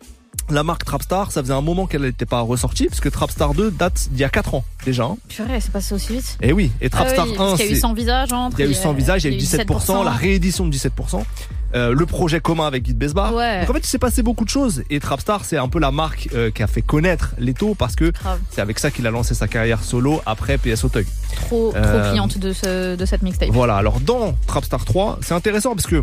la 0.54 0.62
marque 0.62 0.84
Trapstar, 0.84 1.32
ça 1.32 1.42
faisait 1.42 1.52
un 1.52 1.60
moment 1.60 1.86
qu'elle 1.86 2.02
n'était 2.02 2.26
pas 2.26 2.40
ressortie, 2.40 2.86
parce 2.86 3.00
que 3.00 3.08
Trapstar 3.08 3.54
2 3.54 3.70
date 3.70 4.08
d'il 4.10 4.20
y 4.20 4.24
a 4.24 4.28
4 4.28 4.54
ans 4.54 4.64
déjà. 4.84 5.04
hein. 5.04 5.16
Purée, 5.28 5.60
c'est 5.60 5.70
passé 5.72 5.94
aussi 5.94 6.12
vite. 6.14 6.38
Et 6.42 6.52
oui, 6.52 6.70
et 6.80 6.90
Trapstar 6.90 7.26
Ah 7.28 7.30
oui, 7.30 7.34
1, 7.34 7.36
parce 7.38 7.54
qu'il 7.56 7.66
y 7.66 7.68
a 7.68 7.72
eu 7.72 7.74
c'est- 7.74 7.80
100 7.80 7.94
visages 7.94 8.32
entre. 8.32 8.58
il 8.60 8.64
y 8.64 8.68
a 8.68 8.70
eu 8.70 8.74
100 8.74 8.92
visages, 8.92 9.24
il 9.24 9.30
y 9.30 9.34
a 9.34 9.36
eu 9.36 9.40
17%, 9.40 10.02
la 10.02 10.10
réédition 10.12 10.66
de 10.66 10.70
17%, 10.70 11.24
euh, 11.74 11.94
le 11.94 12.06
projet 12.06 12.40
commun 12.40 12.66
avec 12.66 12.82
Guy 12.82 12.94
Besbar. 12.94 13.34
Ouais. 13.34 13.60
Donc 13.60 13.70
en 13.70 13.72
fait, 13.74 13.80
il 13.80 13.86
s'est 13.86 13.98
passé 13.98 14.22
beaucoup 14.22 14.44
de 14.44 14.50
choses. 14.50 14.82
Et 14.90 14.98
Trapstar, 15.00 15.44
c'est 15.44 15.56
un 15.56 15.68
peu 15.68 15.78
la 15.78 15.90
marque 15.92 16.28
euh, 16.34 16.50
qui 16.50 16.62
a 16.62 16.66
fait 16.66 16.82
connaître 16.82 17.30
Leto 17.38 17.74
parce 17.76 17.94
que 17.94 18.12
c'est 18.50 18.60
avec 18.60 18.78
ça 18.78 18.90
qu'il 18.90 19.06
a 19.06 19.10
lancé 19.10 19.34
sa 19.34 19.46
carrière 19.48 19.82
solo 19.84 20.20
après 20.26 20.58
PS 20.58 20.82
Auteuil. 20.84 21.06
Trop, 21.36 21.70
trop 21.70 21.76
Euh, 21.76 22.10
cliente 22.10 22.38
de, 22.38 22.52
ce, 22.52 22.96
de 22.96 23.04
cette 23.06 23.22
mixtape. 23.22 23.50
Voilà, 23.52 23.76
alors 23.76 24.00
dans 24.00 24.34
Trapstar 24.46 24.84
3, 24.84 25.18
c'est 25.22 25.34
intéressant 25.34 25.74
parce 25.74 25.86
que 25.86 26.02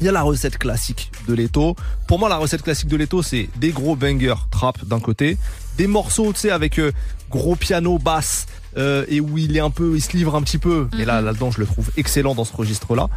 il 0.00 0.06
y 0.06 0.08
a 0.08 0.12
la 0.12 0.22
recette 0.22 0.58
classique 0.58 1.10
de 1.28 1.34
Leto. 1.34 1.76
Pour 2.06 2.18
moi, 2.18 2.28
la 2.28 2.36
recette 2.36 2.62
classique 2.62 2.88
de 2.88 2.96
Leto, 2.96 3.22
c'est 3.22 3.48
des 3.56 3.70
gros 3.70 3.96
bangers 3.96 4.34
trap 4.50 4.84
d'un 4.84 5.00
côté, 5.00 5.38
des 5.76 5.86
morceaux, 5.86 6.32
tu 6.32 6.40
sais, 6.40 6.50
avec 6.50 6.78
euh, 6.78 6.92
gros 7.30 7.56
piano, 7.56 7.98
basse, 7.98 8.46
euh, 8.76 9.04
et 9.08 9.20
où 9.20 9.38
il 9.38 9.56
est 9.56 9.60
un 9.60 9.70
peu, 9.70 9.94
il 9.96 10.02
se 10.02 10.16
livre 10.16 10.34
un 10.34 10.42
petit 10.42 10.58
peu. 10.58 10.88
Et 10.98 11.04
là, 11.04 11.20
là-dedans, 11.20 11.50
je 11.50 11.60
le 11.60 11.66
trouve 11.66 11.90
excellent 11.96 12.34
dans 12.34 12.44
ce 12.44 12.54
registre-là. 12.54 13.08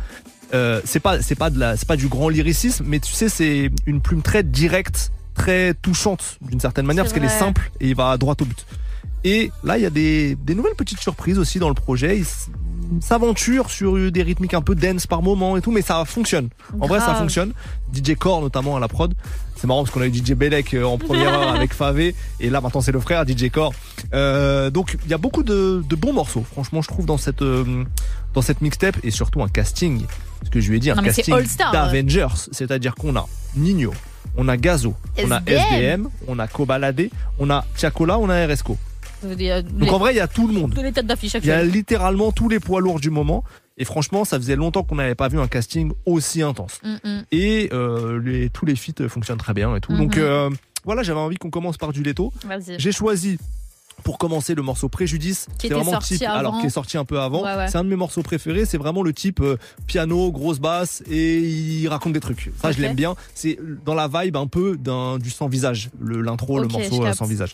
Euh, 0.53 0.81
c'est 0.85 0.99
pas, 0.99 1.21
c'est 1.21 1.35
pas 1.35 1.49
de 1.49 1.59
la, 1.59 1.77
c'est 1.77 1.87
pas 1.87 1.97
du 1.97 2.07
grand 2.07 2.29
lyricisme, 2.29 2.85
mais 2.87 2.99
tu 2.99 3.13
sais, 3.13 3.29
c'est 3.29 3.69
une 3.85 4.01
plume 4.01 4.21
très 4.21 4.43
directe, 4.43 5.11
très 5.35 5.73
touchante 5.75 6.37
d'une 6.41 6.59
certaine 6.59 6.85
manière, 6.85 7.03
parce 7.03 7.13
qu'elle 7.13 7.25
est 7.25 7.39
simple 7.39 7.71
et 7.79 7.89
il 7.89 7.95
va 7.95 8.17
droit 8.17 8.35
au 8.39 8.45
but. 8.45 8.65
Et 9.23 9.51
là, 9.63 9.77
il 9.77 9.81
y 9.83 9.85
a 9.85 9.89
des, 9.89 10.35
des 10.35 10.55
nouvelles 10.55 10.75
petites 10.75 10.99
surprises 10.99 11.39
aussi 11.39 11.59
dans 11.59 11.67
le 11.69 11.73
projet. 11.75 12.17
Il 12.17 12.21
s- 12.21 12.47
s'aventure 13.01 13.69
sur 13.69 14.11
des 14.11 14.23
rythmiques 14.23 14.53
un 14.53 14.61
peu 14.61 14.75
dense 14.75 15.07
par 15.07 15.21
moment 15.21 15.57
et 15.57 15.61
tout, 15.61 15.71
mais 15.71 15.81
ça 15.81 16.03
fonctionne. 16.05 16.49
En 16.79 16.87
vrai, 16.87 16.99
ça 16.99 17.15
fonctionne. 17.15 17.51
DJ 17.93 18.15
Core 18.15 18.41
notamment 18.41 18.77
à 18.77 18.79
la 18.79 18.87
prod. 18.87 19.13
C'est 19.55 19.67
marrant 19.67 19.83
parce 19.83 19.93
qu'on 19.93 20.01
a 20.01 20.07
eu 20.07 20.13
DJ 20.13 20.31
Belek 20.35 20.73
euh, 20.73 20.85
en 20.85 20.97
première 20.97 21.33
heure 21.33 21.53
avec 21.53 21.73
Favé 21.79 22.15
et 22.39 22.49
là 22.49 22.61
maintenant 22.61 22.79
c'est 22.79 22.93
le 22.93 23.01
frère 23.01 23.25
DJ 23.27 23.49
Core. 23.51 23.73
Euh, 24.13 24.69
donc 24.69 24.97
il 25.03 25.11
y 25.11 25.13
a 25.13 25.17
beaucoup 25.17 25.43
de, 25.43 25.83
de 25.87 25.95
bons 25.97 26.13
morceaux. 26.13 26.45
Franchement, 26.49 26.81
je 26.81 26.87
trouve 26.87 27.05
dans 27.05 27.17
cette 27.17 27.41
euh, 27.41 27.83
dans 28.33 28.41
cette 28.41 28.61
mixtape 28.61 28.95
et 29.03 29.11
surtout 29.11 29.43
un 29.43 29.49
casting. 29.49 30.05
Ce 30.45 30.49
que 30.49 30.61
je 30.61 30.69
lui 30.69 30.77
ai 30.77 30.79
dit, 30.79 30.89
un 30.91 30.95
Non, 30.95 31.01
casting 31.03 31.35
d'Avengers. 31.73 32.47
C'est-à-dire 32.53 32.95
qu'on 32.95 33.17
a 33.17 33.27
Nino, 33.57 33.93
on 34.37 34.47
a 34.47 34.55
Gazo, 34.55 34.95
on 35.21 35.31
a 35.31 35.41
SDM. 35.45 36.07
On 36.29 36.39
a 36.39 36.47
Kobalade, 36.47 37.09
on 37.37 37.49
a 37.49 37.65
Tiakola, 37.75 38.17
on 38.17 38.29
a 38.29 38.47
RSCO. 38.47 38.77
A 39.23 39.61
Donc 39.61 39.91
en 39.91 39.97
vrai, 39.99 40.13
il 40.13 40.17
y 40.17 40.21
a 40.21 40.27
tout 40.27 40.47
le 40.47 40.53
monde. 40.53 40.73
de 40.73 40.81
les 40.81 40.91
têtes 40.91 41.07
d'affiche 41.07 41.33
Il 41.41 41.45
y 41.45 41.51
a 41.51 41.63
littéralement 41.63 42.31
tous 42.31 42.49
les 42.49 42.59
poids 42.59 42.81
lourds 42.81 42.99
du 42.99 43.09
moment. 43.09 43.43
Et 43.77 43.85
franchement, 43.85 44.25
ça 44.25 44.37
faisait 44.37 44.57
longtemps 44.57 44.83
qu'on 44.83 44.95
n'avait 44.95 45.15
pas 45.15 45.29
vu 45.29 45.39
un 45.39 45.47
casting 45.47 45.91
aussi 46.05 46.41
intense. 46.41 46.81
Mm, 46.83 46.95
mm. 47.09 47.23
Et 47.31 47.69
euh, 47.71 48.19
les, 48.21 48.49
tous 48.49 48.65
les 48.65 48.75
feats 48.75 49.07
fonctionnent 49.07 49.37
très 49.37 49.53
bien 49.53 49.73
et 49.75 49.79
tout. 49.79 49.95
Donc 49.95 50.17
Mhm. 50.17 50.21
euh, 50.23 50.49
voilà, 50.83 51.01
j'avais 51.03 51.19
envie 51.19 51.37
qu'on 51.37 51.49
commence 51.49 51.77
par 51.77 51.93
du 51.93 52.03
Leto. 52.03 52.33
J'ai 52.77 52.91
choisi 52.91 53.37
pour 54.03 54.17
commencer 54.17 54.55
le 54.55 54.61
morceau 54.61 54.87
Préjudice, 54.89 55.47
Qui 55.57 55.67
c'est 55.67 55.73
vraiment 55.73 55.91
sorti 55.91 56.17
type, 56.19 56.27
alors 56.27 56.59
qui 56.61 56.67
est 56.67 56.69
sorti 56.69 56.97
un 56.97 57.03
peu 57.05 57.19
avant. 57.19 57.43
Ouais, 57.43 57.55
ouais. 57.55 57.67
C'est 57.67 57.77
un 57.77 57.83
de 57.83 57.89
mes 57.89 57.97
morceaux 57.97 58.21
préférés. 58.23 58.63
C'est 58.65 58.77
vraiment 58.77 59.01
le 59.03 59.11
type 59.13 59.41
euh, 59.41 59.57
piano, 59.87 60.31
grosse 60.31 60.59
basse 60.59 61.03
et 61.09 61.39
il 61.39 61.87
raconte 61.89 62.13
des 62.13 62.21
trucs. 62.21 62.51
Ça, 62.61 62.71
je 62.71 62.81
l'aime 62.81 62.95
bien. 62.95 63.15
C'est 63.33 63.59
dans 63.85 63.95
la 63.95 64.07
vibe 64.07 64.37
un 64.37 64.47
peu 64.47 64.77
d'un 64.77 65.17
du 65.19 65.29
sans 65.29 65.47
visage, 65.47 65.89
l'intro, 66.01 66.59
le 66.59 66.67
morceau 66.67 67.05
euh, 67.05 67.13
sans 67.13 67.25
visage. 67.25 67.53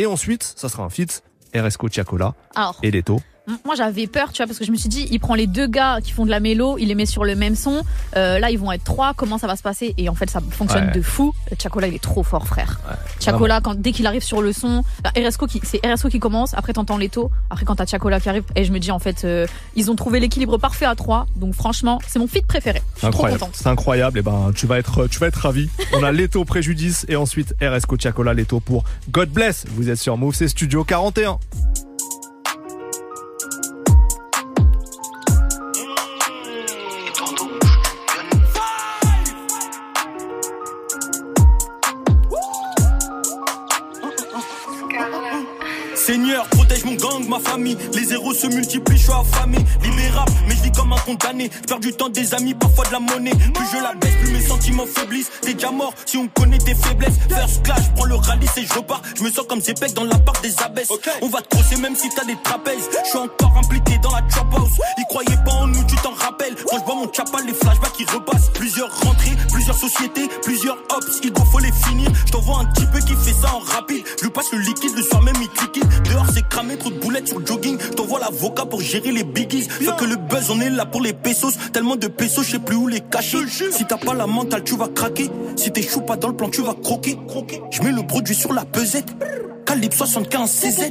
Et 0.00 0.06
ensuite, 0.06 0.54
ça 0.56 0.70
sera 0.70 0.82
un 0.82 0.88
feat. 0.88 1.22
RSCO 1.54 1.88
Alors, 2.54 2.78
et 2.82 2.90
Leto. 2.90 3.20
Moi 3.64 3.74
j'avais 3.74 4.06
peur, 4.06 4.32
tu 4.32 4.38
vois, 4.38 4.46
parce 4.46 4.58
que 4.58 4.64
je 4.64 4.70
me 4.72 4.76
suis 4.76 4.88
dit, 4.88 5.06
il 5.10 5.18
prend 5.20 5.34
les 5.34 5.46
deux 5.46 5.66
gars 5.66 5.98
qui 6.02 6.12
font 6.12 6.24
de 6.24 6.30
la 6.30 6.40
mélo, 6.40 6.76
il 6.78 6.88
les 6.88 6.94
met 6.94 7.06
sur 7.06 7.24
le 7.24 7.34
même 7.34 7.54
son. 7.56 7.82
Euh, 8.16 8.38
là, 8.38 8.50
ils 8.50 8.58
vont 8.58 8.72
être 8.72 8.84
trois. 8.84 9.12
Comment 9.14 9.38
ça 9.38 9.46
va 9.46 9.56
se 9.56 9.62
passer? 9.62 9.94
Et 9.98 10.08
en 10.08 10.14
fait, 10.14 10.28
ça 10.30 10.40
fonctionne 10.50 10.86
Ouais. 10.86 10.92
de 10.92 11.02
fou. 11.02 11.32
Chacola, 11.60 11.86
il 11.88 11.94
est 11.94 12.02
trop 12.02 12.22
fort, 12.22 12.46
frère. 12.46 12.80
Chacola, 13.20 13.60
quand 13.60 13.74
dès 13.74 13.92
qu'il 13.92 14.06
arrive 14.06 14.22
sur 14.22 14.40
le 14.42 14.52
son, 14.52 14.82
qui, 15.48 15.60
c'est 15.64 15.80
RSCO 15.84 16.08
qui 16.08 16.18
commence. 16.20 16.54
Après, 16.54 16.72
t'entends 16.72 16.96
Leto. 16.98 17.30
Après, 17.50 17.64
quand 17.64 17.76
t'as 17.76 17.86
Chacola 17.86 18.20
qui 18.20 18.28
arrive, 18.28 18.44
et 18.56 18.64
je 18.64 18.72
me 18.72 18.78
dis 18.78 18.90
en 18.90 18.98
fait, 18.98 19.24
euh, 19.24 19.46
ils 19.76 19.90
ont 19.90 19.96
trouvé 19.96 20.20
l'équilibre 20.20 20.58
parfait 20.58 20.84
à 20.86 20.94
trois. 20.94 21.26
Donc 21.36 21.54
franchement, 21.54 21.98
c'est 22.06 22.18
mon 22.18 22.26
feat 22.26 22.46
préféré. 22.46 22.82
Je 22.94 23.00
suis 23.00 23.00
trop 23.00 23.08
Incroyable. 23.08 23.40
contente. 23.40 23.56
C'est 23.56 23.66
incroyable. 23.68 24.18
Et 24.18 24.22
ben, 24.22 24.52
tu 24.54 24.66
vas 24.66 24.78
être, 24.78 25.06
tu 25.08 25.18
vas 25.18 25.26
être 25.28 25.36
ravi. 25.36 25.68
On 25.94 26.02
a 26.02 26.12
Leto 26.12 26.44
Préjudice 26.44 27.06
et 27.08 27.16
ensuite 27.16 27.54
RSCO 27.62 27.96
Tiakola 27.96 28.34
Leto 28.34 28.60
pour 28.60 28.84
God 29.10 29.30
Bless. 29.30 29.64
Vous 29.70 29.88
êtes 29.90 29.98
sur 29.98 30.16
Move, 30.16 30.34
c'est 30.34 30.48
Studio 30.48 30.84
41. 30.84 31.38
Famille. 47.50 47.76
Les 47.94 48.12
héros 48.12 48.32
se 48.32 48.46
multiplient, 48.46 48.96
je 48.96 49.02
suis 49.02 49.12
affamé. 49.12 49.58
Libérable, 49.82 50.32
mais 50.46 50.54
je 50.56 50.62
vis 50.62 50.72
comme 50.72 50.92
un 50.92 50.98
condamné. 50.98 51.50
Je 51.52 51.66
perds 51.66 51.80
du 51.80 51.92
temps, 51.92 52.08
des 52.08 52.34
amis, 52.34 52.54
parfois 52.54 52.84
de 52.86 52.92
la 52.92 53.00
monnaie. 53.00 53.30
Plus 53.54 53.66
je 53.72 53.82
la 53.82 53.94
baisse, 53.94 54.14
plus 54.22 54.32
mes 54.32 54.40
sentiments 54.40 54.86
faiblissent. 54.86 55.30
T'es 55.42 55.54
déjà 55.54 55.70
mort 55.70 55.92
si 56.06 56.16
on 56.16 56.28
connaît 56.28 56.58
tes 56.58 56.74
faiblesses. 56.74 57.18
First 57.28 57.62
class, 57.62 57.82
je 57.84 57.90
prends 57.96 58.04
le 58.04 58.14
rallye 58.14 58.46
et 58.56 58.66
je 58.66 58.72
repars. 58.74 59.02
Je 59.16 59.22
me 59.24 59.30
sens 59.30 59.46
comme 59.48 59.60
Zepek 59.60 59.94
dans 59.94 60.04
la 60.04 60.18
part 60.18 60.40
des 60.42 60.54
abbesses. 60.62 60.88
On 61.22 61.28
va 61.28 61.40
te 61.42 61.56
crosser 61.56 61.76
même 61.76 61.96
si 61.96 62.08
t'as 62.14 62.24
des 62.24 62.36
trapèzes. 62.42 62.88
Je 63.04 63.08
suis 63.08 63.18
encore 63.18 63.56
impliqué 63.56 63.98
dans 64.02 64.14
la 64.14 64.22
trap 64.22 64.46
house. 64.54 64.72
Ils 64.98 65.04
croyaient 65.08 65.42
pas 65.44 65.52
en 65.52 65.66
nous, 65.66 65.84
tu 65.84 65.96
t'en 65.96 66.12
rappelles. 66.12 66.54
Quand 66.68 66.78
je 66.78 66.84
vois 66.84 66.94
mon 66.94 67.12
chapa, 67.12 67.38
les 67.46 67.54
flashbacks 67.54 67.92
qui 67.92 68.04
repassent. 68.04 68.50
Plusieurs 68.54 68.90
rentrées, 69.00 69.36
plusieurs 69.52 69.76
sociétés, 69.76 70.28
plusieurs 70.42 70.78
ops. 70.96 71.20
Il 71.22 71.32
faut 71.50 71.58
les 71.58 71.72
finir. 71.72 72.10
Je 72.26 72.32
t'envoie 72.32 72.60
un 72.60 72.66
petit 72.66 72.86
peu 72.86 73.00
qui 73.00 73.14
fait 73.14 73.34
ça 73.34 73.52
en 73.54 73.60
rapide. 73.60 74.04
Je 74.18 74.24
lui 74.24 74.30
passe 74.30 74.52
le 74.52 74.58
liquide, 74.58 74.94
le 74.96 75.02
soir 75.02 75.22
même 75.22 75.36
il 75.40 75.48
cliquide. 75.48 75.88
Dehors 76.04 76.26
c'est 76.32 76.46
cramé, 76.48 76.76
trop 76.76 76.90
de 76.90 76.98
boulettes 76.98 77.28
sur 77.28 77.39
jogging. 77.44 77.78
Je 77.80 77.88
t'envoie 77.88 78.20
l'avocat 78.20 78.66
pour 78.66 78.80
gérer 78.80 79.12
les 79.12 79.24
biggies. 79.24 79.62
Fait 79.62 79.96
que 79.96 80.04
le 80.04 80.16
buzz, 80.16 80.50
on 80.50 80.60
est 80.60 80.70
là 80.70 80.86
pour 80.86 81.00
les 81.00 81.12
pesos. 81.12 81.56
Tellement 81.72 81.96
de 81.96 82.08
pesos, 82.08 82.44
je 82.44 82.52
sais 82.52 82.58
plus 82.58 82.76
où 82.76 82.88
les 82.88 83.00
cacher. 83.00 83.38
Si 83.48 83.84
t'as 83.86 83.96
pas 83.96 84.14
la 84.14 84.26
mentale, 84.26 84.64
tu 84.64 84.76
vas 84.76 84.88
craquer. 84.88 85.30
Si 85.56 85.70
t'es 85.72 85.82
chou 85.82 86.00
pas 86.00 86.16
dans 86.16 86.28
le 86.28 86.36
plan, 86.36 86.48
tu 86.48 86.62
vas 86.62 86.74
croquer. 86.74 87.18
Je 87.70 87.82
mets 87.82 87.92
le 87.92 88.06
produit 88.06 88.34
sur 88.34 88.52
la 88.52 88.64
pesette. 88.64 89.08
Calibre 89.66 89.94
75 89.94 90.50
CZ. 90.50 90.90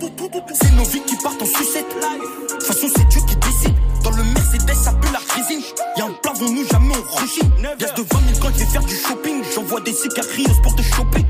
C'est 0.54 0.76
nos 0.76 0.84
vies 0.86 1.02
qui 1.06 1.16
partent 1.18 1.42
en 1.42 1.46
sucette. 1.46 1.86
De 1.90 2.54
toute 2.54 2.64
façon, 2.64 2.88
c'est 2.96 3.08
Dieu 3.10 3.22
qui 3.28 3.36
décide. 3.36 3.76
Dans 4.04 4.12
le 4.12 4.24
Mercedes, 4.24 4.74
ça 4.74 4.94
pue 4.94 5.12
la 5.12 5.20
cuisine. 5.20 5.62
Y'a 5.98 6.06
un 6.06 6.14
plafond, 6.24 6.50
nous 6.50 6.66
jamais 6.66 6.94
on 6.96 7.20
rougit. 7.20 7.42
Gaz 7.78 7.94
de 7.96 8.02
20 8.02 8.08
000 8.08 8.40
quand 8.42 8.50
je 8.54 8.60
vais 8.60 8.72
faire 8.72 8.84
du 8.84 8.96
shopping. 8.96 9.44
J'envoie 9.54 9.82
des 9.82 9.94
sicarios 9.94 10.62
pour 10.64 10.76
te 10.76 10.82
choper. 10.82 11.26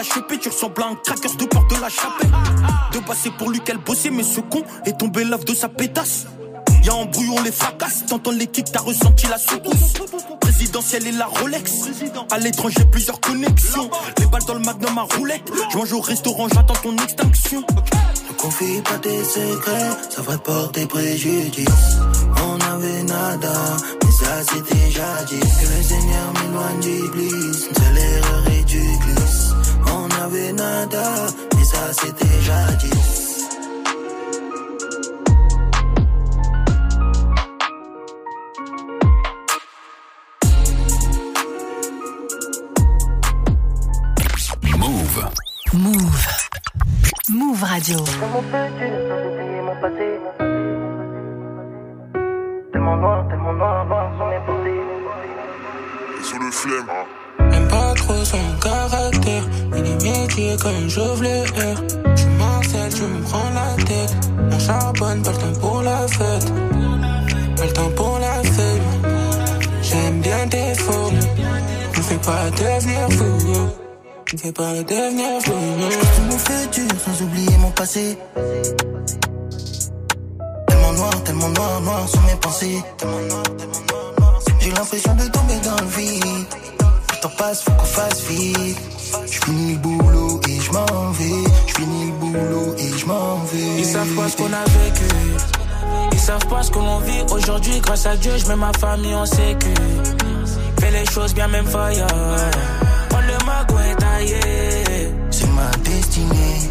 La 0.00 0.38
tu 0.38 0.48
ressembles 0.48 0.82
à 0.82 0.86
un 0.86 0.94
cracker 0.94 1.36
de 1.36 1.44
porte 1.44 1.68
de 1.74 1.78
la 1.78 1.90
chapelle. 1.90 2.30
De 2.90 3.00
bas, 3.00 3.14
c'est 3.14 3.32
pour 3.34 3.50
lui 3.50 3.60
qu'elle 3.60 3.76
bossait, 3.76 4.08
mais 4.08 4.22
ce 4.22 4.40
con 4.40 4.62
est 4.86 4.98
tombé 4.98 5.24
l'œuf 5.24 5.44
de 5.44 5.54
sa 5.54 5.68
pétasse. 5.68 6.24
Y'a 6.82 6.94
un 6.94 7.04
brouillon, 7.04 7.42
les 7.42 7.52
fracasse. 7.52 8.06
T'entends 8.06 8.30
les 8.30 8.46
kicks, 8.46 8.72
t'as 8.72 8.80
ressenti 8.80 9.26
la 9.26 9.36
secousse. 9.36 9.92
Présidentielle 10.40 11.06
et 11.06 11.12
la 11.12 11.26
Rolex. 11.26 11.70
À 12.30 12.38
l'étranger, 12.38 12.86
plusieurs 12.90 13.20
connexions. 13.20 13.90
Les 14.18 14.24
balles 14.24 14.44
dans 14.46 14.54
le 14.54 14.60
magnum 14.60 14.96
à 14.96 15.02
roulette. 15.02 15.52
Je 15.70 15.76
mange 15.76 15.92
au 15.92 16.00
restaurant, 16.00 16.48
j'attends 16.48 16.80
ton 16.82 16.96
extinction. 16.96 17.60
Ne 17.60 18.34
confie 18.38 18.80
pas 18.80 18.98
tes 19.02 19.22
secrets, 19.22 19.90
ça 20.08 20.22
va 20.22 20.38
te 20.38 20.42
porter 20.44 20.86
préjudice. 20.86 21.66
On 22.38 22.58
avait 22.72 23.02
nada, 23.02 23.52
mais 24.02 24.12
ça 24.12 24.42
c'était 24.50 24.90
jadis. 24.90 25.40
Que 25.40 25.76
le 25.76 25.82
Seigneur 25.82 26.32
m'éloigne 26.40 26.80
d'Iblis, 26.80 27.66
une 27.68 27.74
seule 27.74 28.54
et 28.56 28.64
tu 28.64 28.78
glisses. 28.78 29.50
On 29.92 30.08
avait 30.24 30.52
nada, 30.52 31.26
mais 31.56 31.64
ça 31.64 31.92
c'était 31.92 32.40
jadis. 32.42 33.48
Move. 44.78 45.28
Move. 45.74 46.26
Move 47.28 47.62
Radio. 47.62 47.98
Tellement 52.72 52.96
noir, 52.96 53.28
tellement 53.28 53.52
noir, 53.52 53.84
noir, 53.86 54.10
sans 54.18 54.28
mes 54.28 54.40
pensées. 54.46 54.80
Sous 56.22 56.38
le 56.38 56.50
flemme. 56.50 56.90
J'aime 57.52 57.68
pas 57.68 57.94
trop 57.94 58.24
son 58.24 58.38
caractère. 58.62 59.42
Métier 60.40 60.56
comme 60.62 60.88
je 60.88 61.00
voulais 61.00 61.44
air. 61.56 61.76
Je 62.16 62.26
m'harcèle, 62.38 62.96
je 62.96 63.04
me 63.04 63.22
prends 63.22 63.50
la 63.50 63.84
tête. 63.84 64.16
On 64.50 64.58
charbonne, 64.58 65.22
pas 65.22 65.32
le 65.32 65.36
temps 65.36 65.60
pour 65.60 65.82
la 65.82 66.08
fête. 66.08 66.52
Pas 67.56 67.64
le 67.66 67.72
temps 67.72 67.90
pour 67.96 68.18
la 68.18 68.42
fête. 68.42 68.82
J'aime 69.82 70.20
bien 70.20 70.48
tes 70.48 70.74
formes. 70.74 71.20
Ne 71.96 72.02
fais 72.02 72.18
pas 72.18 72.50
devenir 72.50 73.10
fou. 73.10 73.24
Ne 74.32 74.38
fais 74.38 74.52
pas 74.52 74.82
devenir 74.82 75.42
fou. 75.42 75.52
Tout 76.16 76.22
mon 76.30 76.38
futur 76.38 76.90
sans 77.04 77.22
oublier 77.24 77.56
mon 77.58 77.70
passé. 77.70 78.16
Tellement 80.66 80.92
noir, 80.92 81.22
tellement 81.24 81.48
noir, 81.48 81.80
noir 81.82 82.08
sont 82.08 82.22
mes 82.22 82.40
pensées. 82.40 82.82
J'ai 84.60 84.70
l'impression 84.70 85.14
de 85.14 85.24
tomber 85.30 85.58
dans 85.64 85.80
le 85.82 85.90
vide. 85.96 86.46
temps 87.20 87.32
passe, 87.36 87.62
faut 87.62 87.72
qu'on 87.72 87.84
fasse 87.84 88.22
vite. 88.22 88.78
Je 89.26 89.40
finis 89.40 89.72
le 89.72 89.78
boulot 89.78 90.29
je 90.70 90.76
m'en 90.76 91.10
vais. 91.12 91.50
Je 91.66 91.74
finis 91.74 92.06
le 92.06 92.12
boulot 92.12 92.74
et 92.78 92.98
je 92.98 93.06
m'en 93.06 93.36
vais. 93.44 93.78
Ils 93.78 93.84
savent 93.84 94.14
pas 94.14 94.28
ce 94.28 94.36
qu'on 94.36 94.52
a 94.52 94.64
vécu. 94.64 95.08
Ils 96.12 96.18
savent 96.18 96.46
pas 96.46 96.62
ce 96.62 96.70
que 96.70 96.78
l'on 96.78 96.98
vit 97.00 97.22
aujourd'hui. 97.30 97.80
Grâce 97.80 98.06
à 98.06 98.16
Dieu, 98.16 98.32
je 98.36 98.46
mets 98.48 98.56
ma 98.56 98.72
famille 98.78 99.14
en 99.14 99.26
sécu. 99.26 99.74
Fais 100.80 100.90
les 100.90 101.06
choses 101.06 101.34
bien, 101.34 101.48
même 101.48 101.66
faillant. 101.66 102.06
Prends 103.08 103.20
le 103.20 103.46
magot 103.46 103.78
est 103.90 103.96
taillé. 103.96 104.40
C'est 105.30 105.50
ma 105.50 105.70
destinée, 105.84 106.70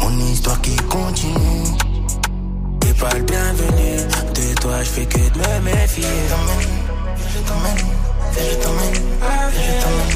mon 0.00 0.18
histoire 0.26 0.60
qui 0.60 0.76
continue. 0.76 1.64
T'es 2.80 2.94
pas 2.94 3.14
le 3.14 3.22
bienvenu. 3.22 3.96
De 4.34 4.54
toi, 4.60 4.82
je 4.82 4.90
fais 4.90 5.06
que 5.06 5.18
de 5.18 5.38
me 5.38 5.60
méfier. 5.64 6.04
Je 6.04 7.38
t'emmène, 7.48 7.78
je 8.36 8.54
t'emmène, 8.62 8.94
je 9.52 9.82
t'emmène, 9.82 10.10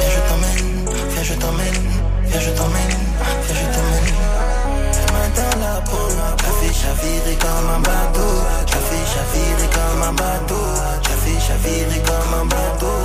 je 0.00 0.18
t'emmène, 0.28 1.22
je 1.22 1.34
t'emmène, 1.34 2.11
viens, 2.32 2.40
je 2.40 2.50
t'emmène, 2.50 2.88
viens, 3.46 3.56
je 3.60 3.66
t'emmène. 3.74 4.08
Main 5.12 5.28
dans 5.36 5.56
la 5.60 5.74
peau, 5.82 6.06
t'as 6.38 6.54
fait 6.60 6.74
chavirer 6.82 7.36
comme 7.36 7.68
un 7.76 7.80
bateau, 7.80 8.30
t'as 8.66 8.82
fait 8.88 9.06
chavirer 9.12 9.68
comme 9.76 10.02
un 10.02 10.12
bateau, 10.12 10.64
t'as 11.02 11.18
fait 11.22 11.40
chavirer 11.46 12.00
comme 12.08 12.32
un 12.40 12.46
bateau. 12.46 12.96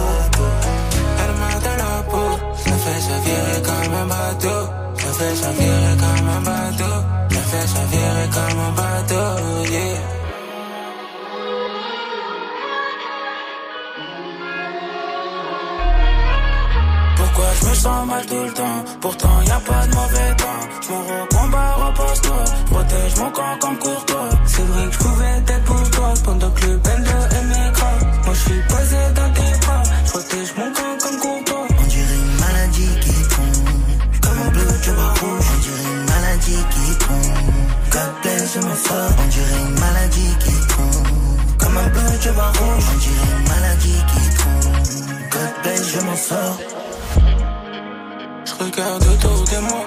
Elle 1.21 1.33
m'a 1.39 1.53
dans 1.65 1.77
la 1.83 1.95
peau, 2.11 2.29
ça 2.55 2.75
fait 2.83 3.01
chavirer 3.07 3.59
comme 3.67 3.93
un 3.93 4.05
bateau, 4.05 4.59
ça 4.97 5.09
fait 5.19 5.35
chavirer 5.41 5.95
comme 6.03 6.29
un 6.29 6.41
bateau, 6.41 6.95
ça 7.31 7.41
fait 7.51 7.67
chavirer 7.73 8.27
comme 8.35 8.59
un 8.59 8.71
bateau, 8.71 8.86
sens 17.77 18.07
mal 18.07 18.25
tout 18.25 18.43
le 18.43 18.53
temps 18.53 18.79
Pourtant 19.01 19.41
y 19.45 19.51
a 19.51 19.59
pas 19.59 19.87
de 19.87 19.95
mauvais 19.95 20.35
temps 20.41 20.61
Je 20.81 20.87
me 20.91 21.21
recombat, 21.21 21.73
repose-toi 21.85 22.43
Protège 22.71 23.15
mon 23.19 23.31
corps 23.31 23.59
comme 23.61 23.77
courtois 23.77 24.29
C'est 24.45 24.67
vrai 24.71 24.85
que 24.87 24.93
je 24.93 24.99
pouvais 24.99 25.35
être 25.47 25.63
pour 25.63 25.89
toi 25.91 26.13
Pendant 26.25 26.51
que 26.51 26.65
le 26.65 26.77
bender 26.77 27.23
est 27.37 27.45
m'écrase 27.51 28.03
Moi 28.25 28.33
je 28.33 28.39
suis 28.39 28.61
posé 28.69 29.01
dans 29.15 29.31
tes 29.33 29.59
bras 29.61 29.83
protège 30.17 30.53
mon 30.57 30.71
corps 30.73 30.97
comme 31.03 31.19
courtois 31.19 31.67
On 31.79 31.87
dirait 31.87 32.19
une 32.25 32.39
maladie 32.39 32.93
qui 33.01 33.17
tombe, 33.33 34.21
comme 34.23 34.39
un 34.45 34.49
bleu, 34.49 34.67
tu 34.83 34.89
vois 34.91 35.13
rouge. 35.19 35.45
On 35.53 35.59
dirait 35.65 35.93
une 35.93 36.05
maladie 36.05 36.63
qui 36.73 36.87
tombe. 37.05 37.37
God 37.91 38.11
bless, 38.21 38.53
je 38.53 38.59
me 38.59 38.75
sors. 38.75 39.11
On 39.21 39.27
dirait 39.35 39.61
une 39.67 39.79
maladie 39.79 40.33
qui 40.43 40.55
tombe, 40.73 41.57
comme 41.59 41.77
un 41.77 41.87
bleu, 41.87 42.09
tu 42.21 42.29
vois 42.29 42.51
rouge. 42.59 42.85
On 42.93 42.97
dirait 43.05 43.31
une 43.37 43.47
maladie 43.53 43.99
qui 44.11 44.23
tombe. 44.39 45.29
God 45.31 45.53
bless, 45.63 45.83
je 45.93 45.99
m'en 46.01 46.15
sors. 46.15 46.57
Regarde 48.59 49.03
autour 49.03 49.43
de 49.43 49.59
moi. 49.69 49.85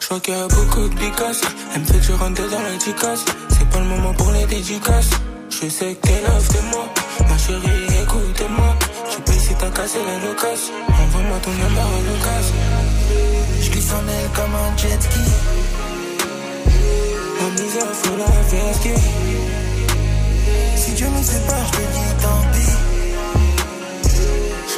Je 0.00 0.08
vois 0.08 0.20
qu'il 0.20 0.34
y 0.34 0.36
a 0.36 0.46
beaucoup 0.46 0.88
de 0.88 0.94
bicasses 0.94 1.40
Elle 1.74 1.80
me 1.80 1.86
fait 1.86 1.98
que 1.98 2.04
je 2.04 2.12
rentre 2.12 2.50
dans 2.50 2.62
la 2.62 2.76
ticasse 2.78 3.24
C'est 3.48 3.68
pas 3.68 3.78
le 3.80 3.86
moment 3.86 4.14
pour 4.14 4.30
les 4.30 4.44
dédicaces. 4.46 5.10
Je 5.50 5.68
sais 5.68 5.94
que 5.94 6.06
t'es 6.06 6.20
love 6.22 6.48
de 6.54 6.60
moi. 6.70 6.86
Ma 7.28 7.38
chérie 7.38 8.02
écoute-moi. 8.02 8.76
Je 9.10 9.18
paye 9.18 9.40
si 9.40 9.54
t'as 9.54 9.70
cassé 9.70 9.98
la 10.06 10.26
locasse 10.26 10.70
Envoie-moi 10.88 11.38
ton 11.42 11.50
numéro 11.50 11.96
de 12.08 12.24
casse 12.24 12.52
Je 13.60 13.70
glisse 13.70 13.92
en 13.92 14.04
elle 14.08 14.30
comme 14.36 14.54
un 14.54 14.76
jet 14.76 15.02
ski. 15.02 15.20
Ma 17.40 17.62
misère 17.62 17.92
faut 17.92 18.16
la 18.16 18.32
faire 18.50 18.94
Si 20.76 20.92
Dieu 20.92 21.06
nous 21.08 21.22
sépare, 21.24 21.66
je 21.66 21.72
te 21.72 21.82
dis 21.92 22.22
tant 22.22 22.42
pis. 22.52 22.91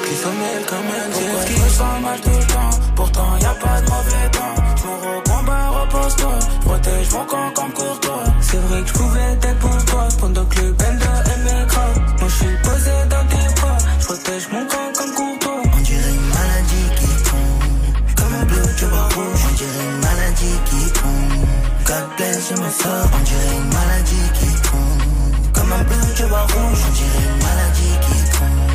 Elle 0.06 0.66
comme 0.66 0.78
un 0.78 1.12
jet 1.12 1.42
ski. 1.42 1.54
Je 1.54 1.74
sens 1.74 2.00
mal 2.02 2.20
tout 2.20 2.28
le 2.28 2.46
temps. 2.46 2.70
Pourtant 2.94 3.36
y 3.40 3.44
a 3.44 3.54
pas 3.54 3.80
de 3.80 3.88
mauvais 3.88 4.28
temps. 4.32 4.54
Je 4.76 4.86
me 4.86 5.16
recombat, 5.16 5.68
repose-toi. 5.70 6.38
Protège 6.60 7.10
mon 7.12 7.24
camp 7.24 7.50
comme 7.54 7.72
courtois 7.72 8.24
C'est 8.40 8.58
vrai 8.58 8.82
que 8.82 8.88
je 8.88 8.92
pouvais 8.92 9.32
être 9.42 9.58
pour 9.58 9.84
toi. 9.86 10.08
Pendant 10.20 10.44
que 10.44 10.60
le 10.60 10.72
bender 10.72 11.18
est 11.32 11.40
m'écrase 11.44 11.98
Moi 12.20 12.28
je 12.28 12.34
suis 12.34 12.56
posé 12.62 12.90
dans 13.08 13.26
tes 13.32 13.60
bras. 13.60 13.78
Je 14.00 14.04
protège 14.04 14.48
mon 14.52 14.66
camp 14.66 14.88
comme 14.96 15.14
courtois 15.14 15.62
On 15.74 15.80
dirait 15.80 16.14
une 16.20 16.28
maladie 16.36 16.88
qui 16.98 17.10
tombe, 17.24 18.14
comme 18.16 18.34
un 18.34 18.44
bleu, 18.44 18.62
tu 18.78 18.84
vois 18.84 19.08
rouge. 19.14 19.40
On 19.48 19.54
dirait 19.54 19.84
une 19.88 20.00
maladie 20.00 20.58
qui 20.68 20.92
tombe. 20.92 21.44
God 21.86 22.06
bless, 22.16 22.48
je 22.50 22.56
me 22.60 22.70
sors. 22.70 23.08
On 23.16 23.22
dirait 23.24 23.56
une 23.56 23.72
maladie 23.72 24.28
qui 24.38 24.50
tombe, 24.68 25.52
comme 25.54 25.72
un 25.72 25.82
bleu, 25.84 26.14
tu 26.14 26.24
vois 26.24 26.42
rouge. 26.42 26.80
On 26.88 26.92
dirait 26.92 27.24
une 27.24 27.42
maladie 27.42 27.94
qui 28.04 28.38
tombe. 28.38 28.73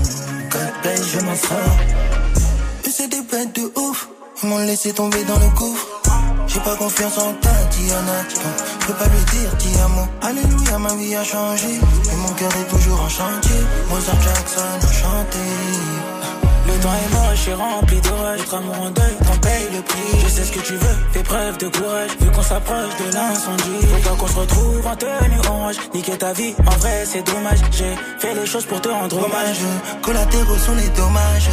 Je 0.84 1.20
m'en 1.20 1.36
sors. 1.36 1.78
Eux, 2.88 2.92
c'est 2.92 3.10
des 3.10 3.22
bêtes 3.22 3.54
de 3.56 3.72
ouf. 3.80 4.08
Ils 4.42 4.50
m'ont 4.50 4.60
laissé 4.60 4.94
tomber 4.94 5.24
dans 5.26 5.38
le 5.38 5.50
gouffre. 5.50 5.88
J'ai 6.48 6.60
pas 6.62 6.76
confiance 6.76 7.18
en 7.18 7.34
ta 7.34 7.50
Diana. 7.72 8.24
Je 8.80 8.88
peux 8.88 8.94
pas 8.94 9.06
lui 9.06 9.24
dire 9.32 9.58
ti 9.58 9.68
amo. 9.84 10.08
Alléluia, 10.22 10.78
ma 10.80 10.94
vie 10.96 11.16
a 11.16 11.24
changé. 11.24 11.68
Mais 12.08 12.16
mon 12.16 12.34
cœur 12.34 12.52
est 12.62 12.70
toujours 12.70 13.02
en 13.02 13.10
chantier. 13.10 13.62
Mozart 13.90 14.22
Jackson 14.22 14.62
a 14.82 14.92
chanté. 14.94 15.40
Le 16.80 16.84
temps 16.84 16.94
est 16.94 17.14
moche 17.14 17.48
et 17.50 17.54
rempli 17.54 18.00
d'orage. 18.00 18.40
Notre 18.40 18.56
amour 18.56 18.82
en 18.84 18.90
deuil, 18.92 19.16
t'en 19.26 19.38
paye 19.40 19.68
le 19.76 19.82
prix. 19.82 20.20
Je 20.24 20.30
sais 20.30 20.46
ce 20.46 20.52
que 20.54 20.60
tu 20.60 20.76
veux, 20.76 20.96
fais 21.12 21.24
preuve 21.24 21.58
de 21.58 21.68
courage. 21.68 22.12
Vu 22.22 22.32
qu'on 22.32 22.42
s'approche 22.42 22.96
de 23.04 23.14
l'incendie. 23.14 23.86
Faut 24.02 24.16
qu'on 24.16 24.28
se 24.28 24.40
retrouve 24.40 24.88
en 24.88 24.96
tenue 24.96 25.40
orange. 25.46 25.76
Niquer 25.94 26.18
ta 26.18 26.32
vie, 26.32 26.56
en 26.66 26.78
vrai 26.78 27.04
c'est 27.06 27.24
dommage. 27.24 27.60
J'ai 27.72 27.96
fait 28.20 28.34
les 28.34 28.46
choses 28.46 28.66
pour 28.66 28.80
te 28.80 28.88
rendre 28.88 29.18
Hommage, 29.18 29.60
collatéraux 30.02 30.58
sont 30.58 30.76
les 30.76 30.88
dommages. 30.90 31.50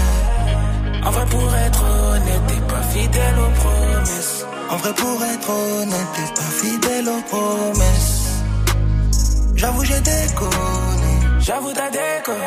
En 1.04 1.10
vrai 1.10 1.26
pour 1.26 1.54
être 1.56 1.82
honnête, 1.82 2.42
t'es 2.46 2.72
pas 2.72 2.82
fidèle 2.82 3.34
aux 3.40 3.60
promesses. 3.60 4.46
En 4.70 4.76
vrai, 4.76 4.92
pour 4.94 5.24
être 5.24 5.50
honnête, 5.50 6.06
t'es 6.14 6.34
pas 6.34 6.50
fidèle 6.60 7.08
aux 7.08 7.22
promesses. 7.22 8.26
J'avoue, 9.56 9.84
j'ai 9.84 10.00
déconné. 10.00 11.12
J'avoue 11.40 11.72
t'as 11.72 11.90
déconné. 11.90 12.38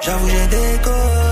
J'avoue, 0.00 0.28
j'ai 0.28 0.46
déconné. 0.48 1.31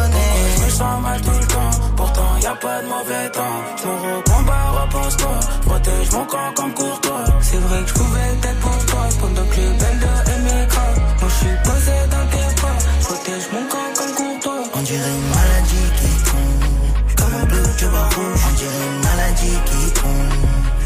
Mal 0.80 1.20
tout 1.20 1.38
le 1.38 1.46
temps 1.46 1.70
Pourtant 1.96 2.36
y 2.40 2.46
a 2.46 2.54
pas 2.54 2.80
de 2.80 2.86
mauvais 2.88 3.30
temps 3.32 3.60
Je 3.76 3.86
me 3.86 4.16
recombat, 4.16 4.70
repose-toi 4.80 5.40
protège 5.66 6.10
mon 6.12 6.24
camp 6.24 6.54
comme 6.56 6.72
courtois 6.72 7.24
C'est 7.42 7.58
vrai 7.58 7.82
que 7.82 7.88
je 7.88 7.94
pouvais 7.94 8.28
être 8.42 8.60
pour 8.60 8.86
toi 8.86 9.08
Pendant 9.20 9.44
que 9.44 9.60
le 9.60 9.70
bender 9.72 10.20
est 10.32 10.40
m'écrase 10.44 11.00
Moi 11.20 11.28
je 11.28 11.34
suis 11.34 11.56
posé 11.64 11.96
dans 12.10 12.26
tes 12.32 12.54
bras 12.60 12.78
protège 13.02 13.46
mon 13.52 13.64
camp 13.68 13.90
comme 13.98 14.14
courtois 14.14 14.62
On 14.74 14.82
dirait 14.82 15.10
une 15.10 15.28
maladie 15.28 15.90
qui 16.00 16.10
tombe, 16.30 17.16
comme 17.18 17.34
un 17.34 17.44
bleu, 17.44 17.62
tu 17.76 17.84
vois 17.84 18.08
rouge. 18.16 18.40
On 18.48 18.54
dirait 18.56 18.86
une 18.88 19.02
maladie 19.04 19.58
qui 19.66 19.92
tombe. 19.92 20.32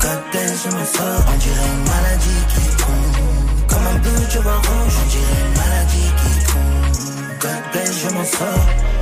God 0.01 0.21
bless, 0.33 0.65
je 0.65 0.77
me 0.77 0.85
sors. 0.85 1.23
On 1.33 1.37
dirait 1.39 1.71
une 1.77 1.85
maladie 1.95 2.43
qui 2.53 2.77
tombe, 2.83 3.69
comme 3.69 3.87
un 3.87 3.99
bleu, 3.99 4.27
tu 4.31 4.39
vois 4.39 4.57
rouge. 4.57 4.95
On 5.03 5.09
dirait 5.15 5.43
une 5.47 5.57
maladie 5.62 6.11
qui 6.21 6.33
tombe. 6.51 7.39
God 7.41 7.62
bless, 7.73 7.93
je 8.03 8.15
m'en 8.15 8.25
sors. 8.25 8.94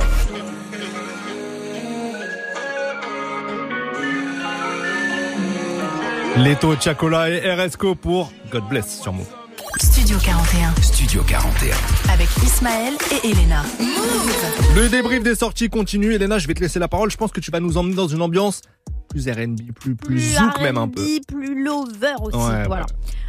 Leto, 6.37 6.75
Chacola 6.79 7.29
et 7.29 7.53
RSCO 7.53 7.93
pour 7.93 8.33
God 8.51 8.63
Bless 8.67 9.01
sur 9.01 9.13
Move. 9.13 9.27
Studio 9.77 10.17
41. 10.17 10.73
Studio 10.81 11.21
41. 11.21 11.75
Avec 12.11 12.27
Ismaël 12.43 12.93
et 13.11 13.27
Elena. 13.29 13.61
Le 14.75 14.89
débrief 14.89 15.21
des 15.21 15.35
sorties 15.35 15.69
continue. 15.69 16.13
Elena, 16.13 16.39
je 16.39 16.47
vais 16.47 16.55
te 16.55 16.59
laisser 16.59 16.79
la 16.79 16.87
parole. 16.87 17.11
Je 17.11 17.17
pense 17.17 17.31
que 17.31 17.39
tu 17.39 17.51
vas 17.51 17.59
nous 17.59 17.77
emmener 17.77 17.93
dans 17.93 18.07
une 18.07 18.23
ambiance 18.23 18.61
plus 19.09 19.29
R&B, 19.29 19.73
plus, 19.79 19.95
plus 19.95 20.19
zouk 20.35 20.59
même 20.59 20.77
un 20.77 20.87
peu. 20.87 21.03
Plus 21.27 21.63
lover 21.63 22.15
aussi. 22.23 22.35
Ouais, 22.35 22.65
voilà. 22.65 22.87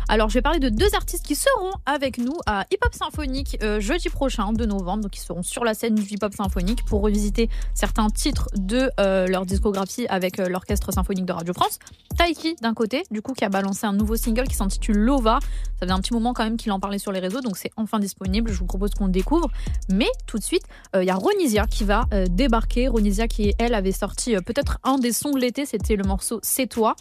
Alors, 0.09 0.29
je 0.29 0.35
vais 0.35 0.43
parler 0.43 0.59
de 0.59 0.69
deux 0.69 0.95
artistes 0.95 1.25
qui 1.25 1.35
seront 1.35 1.73
avec 1.87 2.19
nous 2.19 2.37
à 2.47 2.67
Hip 2.71 2.79
Hop 2.85 2.95
Symphonique 2.95 3.57
euh, 3.63 3.81
jeudi 3.81 4.11
prochain, 4.11 4.53
2 4.53 4.67
novembre. 4.67 5.03
Donc, 5.03 5.17
ils 5.17 5.21
seront 5.21 5.43
sur 5.43 5.65
la 5.65 5.73
scène 5.73 5.95
du 5.95 6.03
Hip 6.03 6.19
Hop 6.23 6.35
Symphonique 6.35 6.85
pour 6.85 7.01
revisiter 7.01 7.49
certains 7.75 8.11
titres 8.11 8.49
de 8.55 8.91
euh, 9.01 9.27
leur 9.27 9.47
discographie 9.47 10.07
avec 10.09 10.39
euh, 10.39 10.49
l'Orchestre 10.49 10.93
Symphonique 10.93 11.25
de 11.25 11.33
Radio 11.33 11.55
France. 11.55 11.79
Taiki, 12.19 12.55
d'un 12.61 12.75
côté, 12.75 13.05
du 13.11 13.23
coup, 13.23 13.33
qui 13.33 13.45
a 13.45 13.49
balancé 13.49 13.87
un 13.87 13.95
nouveau 13.95 14.17
single 14.17 14.47
qui 14.47 14.57
s'intitule 14.57 14.99
Lova. 14.99 15.39
Ça 15.41 15.87
faisait 15.87 15.93
un 15.93 16.01
petit 16.01 16.13
moment 16.13 16.35
quand 16.35 16.45
même 16.45 16.59
qu'il 16.59 16.71
en 16.73 16.81
parlait 16.81 16.99
sur 16.99 17.11
les 17.11 17.21
réseaux, 17.21 17.41
donc 17.41 17.57
c'est 17.57 17.71
enfin 17.77 17.99
disponible. 17.99 18.53
Je 18.53 18.59
vous 18.59 18.67
propose 18.67 18.91
qu'on 18.91 19.07
le 19.07 19.13
découvre. 19.13 19.51
Mais 19.89 20.09
tout 20.27 20.39
de 20.39 20.45
suite, 20.45 20.63
il 20.95 21.05
y 21.05 21.11
a 21.11 21.17
Ronisia 21.17 21.67
qui 21.67 21.85
va 21.85 22.05
débarquer. 22.31 22.89
Ronisia 22.89 23.27
qui, 23.27 23.55
elle, 23.59 23.75
avait 23.75 23.93
sorti 23.93 24.37
peut-être 24.47 24.79
un 24.85 24.99
des 24.99 25.13
sons 25.13 25.33
de 25.33 25.41
l'été, 25.41 25.67
c'était 25.67 25.97
le 25.97 26.05
morceau 26.05 26.39
C'est 26.43 26.67
toi. 26.67 26.95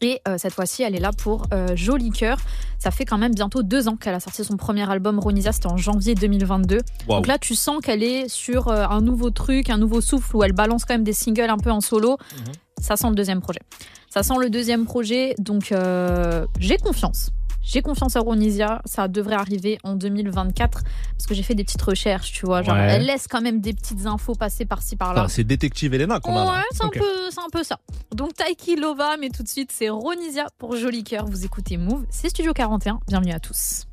Et 0.00 0.20
euh, 0.26 0.36
cette 0.38 0.54
fois-ci, 0.54 0.82
elle 0.82 0.96
est 0.96 1.00
là 1.00 1.10
pour 1.12 1.46
euh, 1.52 1.68
Joli 1.74 2.10
Cœur. 2.10 2.38
Ça 2.78 2.90
fait 2.90 3.04
quand 3.04 3.18
même 3.18 3.34
bientôt 3.34 3.62
deux 3.62 3.88
ans 3.88 3.96
qu'elle 3.96 4.14
a 4.14 4.20
sorti 4.20 4.42
son 4.44 4.56
premier 4.56 4.90
album, 4.90 5.18
Ronisia, 5.18 5.52
c'était 5.52 5.66
en 5.66 5.76
janvier 5.76 6.14
2022. 6.14 6.78
Wow. 7.06 7.16
Donc 7.16 7.26
là, 7.26 7.38
tu 7.38 7.54
sens 7.54 7.80
qu'elle 7.82 8.02
est 8.02 8.28
sur 8.28 8.68
euh, 8.68 8.86
un 8.88 9.02
nouveau 9.02 9.30
truc, 9.30 9.68
un 9.68 9.78
nouveau 9.78 10.00
souffle 10.00 10.36
où 10.36 10.42
elle 10.42 10.52
balance 10.52 10.84
quand 10.86 10.94
même 10.94 11.04
des 11.04 11.12
singles 11.12 11.50
un 11.50 11.58
peu 11.58 11.70
en 11.70 11.80
solo. 11.80 12.16
Ça 12.80 12.96
sent 12.96 13.10
le 13.10 13.14
deuxième 13.14 13.42
projet. 13.42 13.60
Ça 14.08 14.22
sent 14.22 14.34
le 14.40 14.48
deuxième 14.48 14.86
projet, 14.86 15.34
donc 15.38 15.70
euh, 15.70 16.46
j'ai 16.58 16.78
confiance. 16.78 17.30
J'ai 17.62 17.82
confiance 17.82 18.16
en 18.16 18.22
Ronisia, 18.22 18.80
ça 18.84 19.08
devrait 19.08 19.34
arriver 19.34 19.78
en 19.84 19.94
2024 19.94 20.82
parce 20.82 21.26
que 21.26 21.34
j'ai 21.34 21.42
fait 21.42 21.54
des 21.54 21.64
petites 21.64 21.82
recherches, 21.82 22.32
tu 22.32 22.46
vois. 22.46 22.62
Elle 22.62 23.04
laisse 23.04 23.26
quand 23.28 23.40
même 23.40 23.60
des 23.60 23.72
petites 23.72 24.06
infos 24.06 24.34
passer 24.34 24.64
par-ci 24.64 24.96
par-là. 24.96 25.26
C'est 25.28 25.44
détective 25.44 25.94
Elena 25.94 26.20
qu'on 26.20 26.34
ouais, 26.34 26.40
a. 26.40 26.52
Ouais, 26.52 26.64
c'est 26.72 26.84
un, 26.84 26.86
un, 26.88 27.50
peu 27.52 27.62
ça. 27.62 27.78
Donc 28.14 28.34
Taiki 28.34 28.76
Lova, 28.76 29.16
mais 29.18 29.28
tout 29.28 29.42
de 29.42 29.48
suite 29.48 29.72
c'est 29.72 29.88
Ronisia 29.88 30.46
pour 30.58 30.76
Joli 30.76 31.04
Cœur. 31.04 31.26
Vous 31.26 31.44
écoutez 31.44 31.76
Move, 31.76 32.04
c'est 32.10 32.28
Studio 32.28 32.52
41. 32.52 33.00
Bienvenue 33.08 33.32
à 33.32 33.40
tous. 33.40 33.86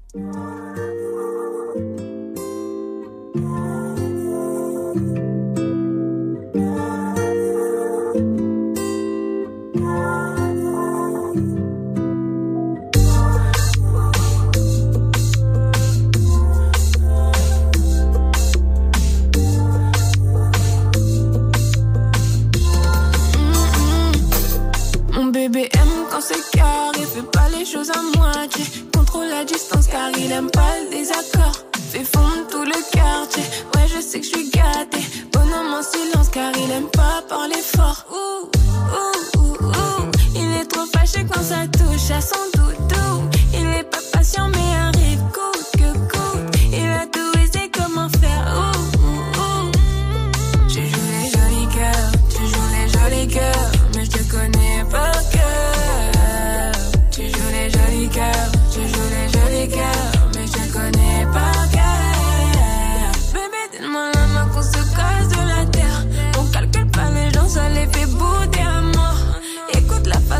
Bébé 25.49 25.69
aime 25.75 26.05
quand 26.11 26.19
c'est 26.19 26.43
carré, 26.51 27.05
fais 27.13 27.21
pas 27.21 27.47
les 27.57 27.63
choses 27.63 27.89
à 27.91 28.01
moitié. 28.17 28.65
Contrôle 28.93 29.27
la 29.29 29.45
distance 29.45 29.87
car 29.87 30.09
il 30.17 30.29
aime 30.29 30.51
pas 30.51 30.73
le 30.83 30.89
désaccord. 30.89 31.55
Fais 31.89 32.03
fondre 32.03 32.47
tout 32.51 32.65
le 32.65 32.91
quartier, 32.91 33.43
ouais 33.75 33.87
je 33.87 34.01
sais 34.01 34.19
que 34.19 34.25
je 34.25 34.29
suis 34.29 34.49
gâtée. 34.49 35.05
Bonhomme 35.31 35.73
en 35.73 35.83
silence 35.83 36.27
car 36.33 36.51
il 36.57 36.69
aime 36.71 36.89
pas 36.89 37.23
parler 37.29 37.61
fort. 37.61 38.05
Ouh, 38.11 38.49
ouh, 38.97 39.39
ouh, 39.39 39.67
ouh. 39.67 40.11
Il 40.35 40.51
est 40.57 40.65
trop 40.65 40.85
fâché 40.85 41.25
quand 41.31 41.43
ça 41.43 41.65
touche 41.71 42.11
à 42.11 42.19
son 42.19 42.43
doudou. 42.53 43.29
Il 43.53 43.67
est 43.67 43.89
pas 43.89 43.99
patient 44.11 44.49
mais 44.49 44.75
arrive. 44.75 45.06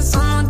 someone 0.01 0.49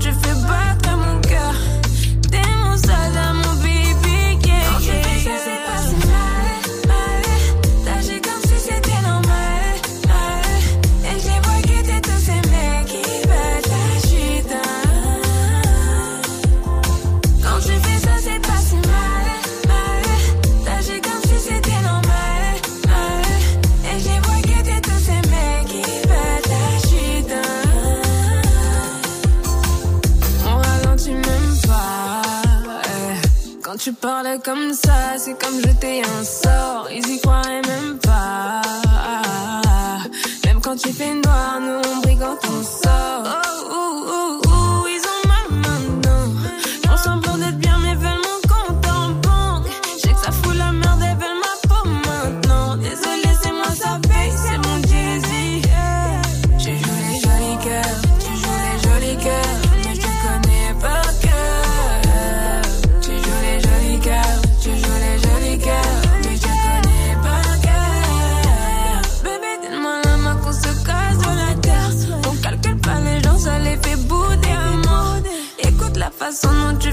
Quand 33.78 33.84
tu 33.84 33.94
parles 33.94 34.40
comme 34.44 34.74
ça, 34.74 35.20
c'est 35.20 35.38
comme 35.38 35.62
jeter 35.62 36.02
un 36.02 36.24
sort. 36.24 36.88
Ils 36.92 37.08
y 37.08 37.22
croiraient 37.22 37.62
même 37.62 38.00
pas. 38.00 38.64
Même 40.46 40.60
quand 40.62 40.76
tu 40.78 40.92
fais 40.92 41.14
noir, 41.14 41.60
nous 41.62 41.80
on 41.88 42.02
brille 42.02 42.18
sort. 42.18 43.24
Oh, 43.70 44.08
oh, 44.10 44.42
oh. 44.44 44.47
façon 76.28 76.50
dont 76.50 76.78
tu 76.78 76.92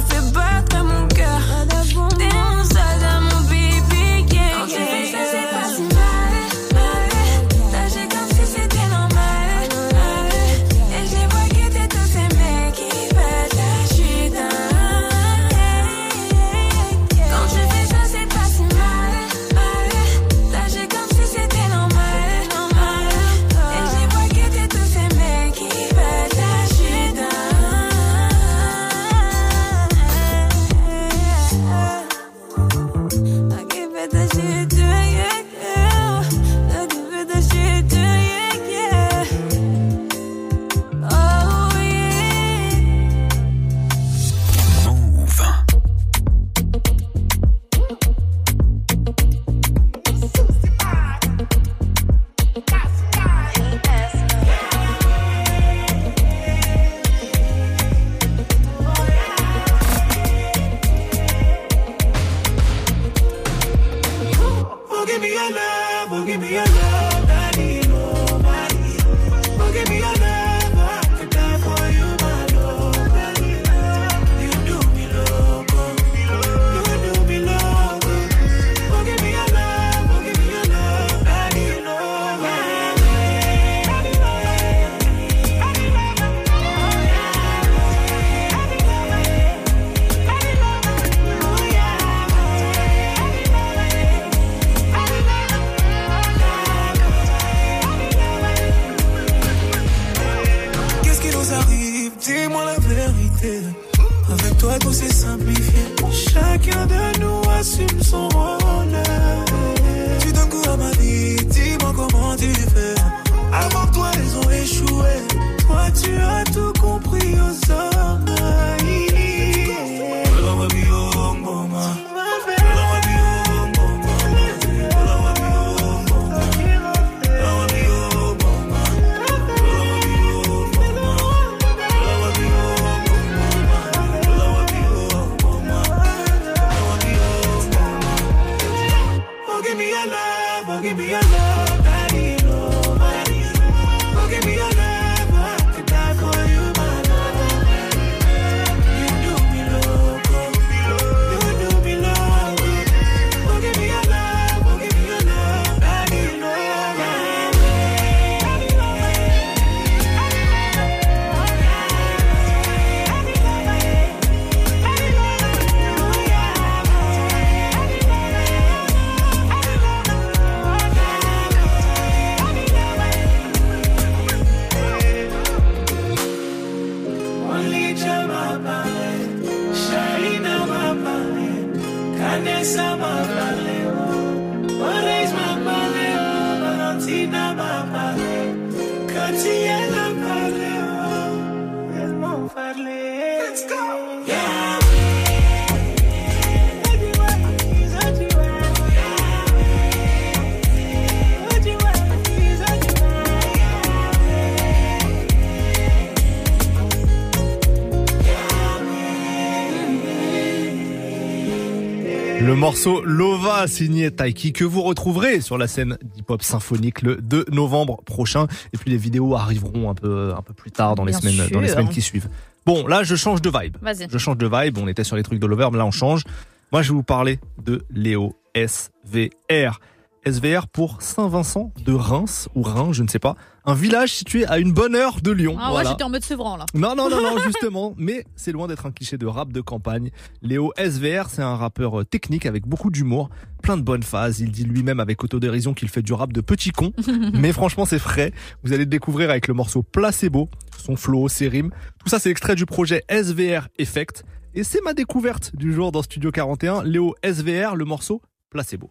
morceau 212.74 213.04
Lova 213.04 213.68
signé 213.68 214.10
Taiki 214.10 214.52
que 214.52 214.64
vous 214.64 214.82
retrouverez 214.82 215.40
sur 215.40 215.56
la 215.56 215.68
scène 215.68 215.96
d'hip-hop 216.02 216.42
symphonique 216.42 217.02
le 217.02 217.14
2 217.14 217.44
novembre 217.52 218.02
prochain. 218.02 218.48
Et 218.72 218.78
puis 218.78 218.90
les 218.90 218.96
vidéos 218.96 219.36
arriveront 219.36 219.90
un 219.90 219.94
peu, 219.94 220.34
un 220.36 220.42
peu 220.42 220.54
plus 220.54 220.72
tard 220.72 220.96
dans 220.96 221.04
les, 221.04 221.12
Bien 221.12 221.20
semaines, 221.20 221.50
dans 221.50 221.60
les 221.60 221.68
semaines 221.68 221.88
qui 221.88 222.02
suivent. 222.02 222.28
Bon, 222.66 222.84
là, 222.88 223.04
je 223.04 223.14
change 223.14 223.40
de 223.42 223.48
vibe. 223.48 223.76
Je 224.10 224.18
change 224.18 224.38
de 224.38 224.50
vibe. 224.52 224.78
On 224.78 224.88
était 224.88 225.04
sur 225.04 225.14
les 225.14 225.22
trucs 225.22 225.38
de 225.38 225.46
Lover, 225.46 225.68
mais 225.70 225.78
là, 225.78 225.86
on 225.86 225.92
change. 225.92 226.24
Moi, 226.72 226.82
je 226.82 226.88
vais 226.88 226.96
vous 226.96 227.04
parler 227.04 227.38
de 227.62 227.84
Léo 227.90 228.34
SVR. 228.56 229.78
SVR 230.26 230.68
pour 230.68 231.02
Saint-Vincent 231.02 231.72
de 231.84 231.92
Reims, 231.92 232.48
ou 232.54 232.62
Reims, 232.62 232.96
je 232.96 233.02
ne 233.02 233.08
sais 233.08 233.18
pas. 233.18 233.36
Un 233.64 233.74
village 233.74 234.12
situé 234.12 234.46
à 234.46 234.58
une 234.58 234.72
bonne 234.72 234.94
heure 234.94 235.20
de 235.22 235.30
Lyon. 235.30 235.56
Ah 235.58 235.74
ouais, 235.74 235.84
j'étais 235.86 236.02
en 236.02 236.10
mode 236.10 236.22
Sevran 236.22 236.56
là. 236.56 236.66
Non, 236.74 236.94
non, 236.94 237.08
non, 237.08 237.22
non, 237.22 237.38
justement. 237.44 237.94
Mais 237.96 238.24
c'est 238.36 238.52
loin 238.52 238.66
d'être 238.66 238.86
un 238.86 238.90
cliché 238.90 239.16
de 239.16 239.26
rap 239.26 239.52
de 239.52 239.60
campagne. 239.60 240.10
Léo 240.42 240.72
SVR, 240.76 241.30
c'est 241.30 241.42
un 241.42 241.56
rappeur 241.56 242.00
euh, 242.00 242.04
technique 242.04 242.46
avec 242.46 242.66
beaucoup 242.66 242.90
d'humour, 242.90 243.30
plein 243.62 243.76
de 243.76 243.82
bonnes 243.82 244.02
phases. 244.02 244.40
Il 244.40 244.50
dit 244.50 244.64
lui-même 244.64 245.00
avec 245.00 245.24
autodérision 245.24 245.72
qu'il 245.72 245.88
fait 245.88 246.02
du 246.02 246.12
rap 246.12 246.32
de 246.32 246.40
petit 246.40 246.70
con. 246.70 246.92
mais 247.32 247.52
franchement, 247.52 247.84
c'est 247.84 247.98
frais. 247.98 248.32
Vous 248.64 248.72
allez 248.72 248.84
le 248.84 248.90
découvrir 248.90 249.30
avec 249.30 249.48
le 249.48 249.54
morceau 249.54 249.82
Placebo, 249.82 250.48
son 250.78 250.96
flow, 250.96 251.28
ses 251.28 251.48
rimes. 251.48 251.70
Tout 251.98 252.08
ça, 252.08 252.18
c'est 252.18 252.30
extrait 252.30 252.54
du 252.54 252.66
projet 252.66 253.04
SVR 253.08 253.68
Effect. 253.78 254.24
Et 254.54 254.62
c'est 254.62 254.82
ma 254.82 254.94
découverte 254.94 255.56
du 255.56 255.72
jour 255.72 255.90
dans 255.90 256.02
Studio 256.02 256.30
41. 256.30 256.84
Léo 256.84 257.14
SVR, 257.24 257.74
le 257.76 257.84
morceau 257.84 258.22
Placebo. 258.50 258.90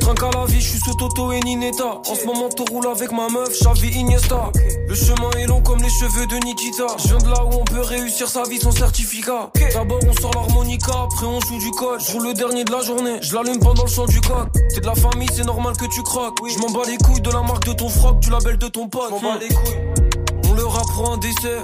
Je 0.00 0.06
trinque 0.06 0.22
à 0.22 0.30
la 0.38 0.46
vie, 0.46 0.60
je 0.60 0.68
suis 0.70 0.78
sous 0.78 0.94
Toto 0.94 1.30
et 1.30 1.40
Nineta. 1.40 2.00
En 2.08 2.14
ce 2.14 2.24
moment, 2.24 2.48
tu 2.48 2.62
roules 2.72 2.86
avec 2.86 3.12
ma 3.12 3.28
meuf, 3.28 3.50
Xavi 3.50 3.90
Iniesta. 3.98 4.50
Le 4.88 4.94
chemin 4.94 5.30
est 5.38 5.46
long 5.46 5.60
comme 5.60 5.82
les 5.82 5.90
cheveux 5.90 6.26
de 6.26 6.36
Nikita. 6.36 6.86
Je 6.96 7.08
viens 7.08 7.18
de 7.18 7.28
là 7.28 7.44
où 7.44 7.60
on 7.60 7.64
peut 7.64 7.82
réussir 7.82 8.26
sa 8.26 8.44
vie 8.44 8.58
sans 8.58 8.70
certificat. 8.70 9.50
D'abord, 9.74 9.98
on 10.08 10.20
sort 10.20 10.32
l'harmonica, 10.34 10.92
après 11.04 11.26
on 11.26 11.38
joue 11.40 11.58
du 11.58 11.70
code. 11.72 12.00
Je 12.00 12.12
roule 12.12 12.28
le 12.28 12.34
dernier 12.34 12.64
de 12.64 12.72
la 12.72 12.80
journée, 12.80 13.18
je 13.20 13.34
l'allume 13.34 13.58
pendant 13.58 13.82
le 13.82 13.90
chant 13.90 14.06
du 14.06 14.20
coq. 14.22 14.48
T'es 14.74 14.80
de 14.80 14.86
la 14.86 14.94
famille, 14.94 15.28
c'est 15.34 15.44
normal 15.44 15.76
que 15.76 15.84
tu 15.84 16.02
croques. 16.02 16.38
Je 16.48 16.58
m'en 16.60 16.70
bats 16.70 16.88
les 16.88 16.96
couilles 16.96 17.20
de 17.20 17.30
la 17.30 17.42
marque 17.42 17.66
de 17.66 17.74
ton 17.74 17.90
froc, 17.90 18.20
du 18.20 18.30
label 18.30 18.56
de 18.56 18.68
ton 18.68 18.88
pote. 18.88 19.10
M'en 19.10 19.20
bats 19.20 19.38
les 19.38 19.48
couilles. 19.48 20.48
On 20.48 20.54
leur 20.54 20.74
apprend 20.76 21.14
un 21.14 21.18
décès. 21.18 21.58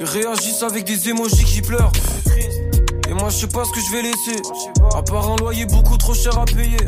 Ils 0.00 0.06
réagissent 0.06 0.62
avec 0.62 0.84
des 0.84 1.10
émojis 1.10 1.44
qui 1.44 1.60
pleurent. 1.60 1.92
Et 3.08 3.12
moi 3.12 3.28
je 3.28 3.36
sais 3.36 3.46
pas 3.48 3.64
ce 3.64 3.70
que 3.70 3.80
je 3.80 3.92
vais 3.92 4.02
laisser. 4.02 4.40
À 4.96 5.02
part 5.02 5.30
un 5.30 5.36
loyer 5.36 5.66
beaucoup 5.66 5.98
trop 5.98 6.14
cher 6.14 6.38
à 6.38 6.46
payer. 6.46 6.78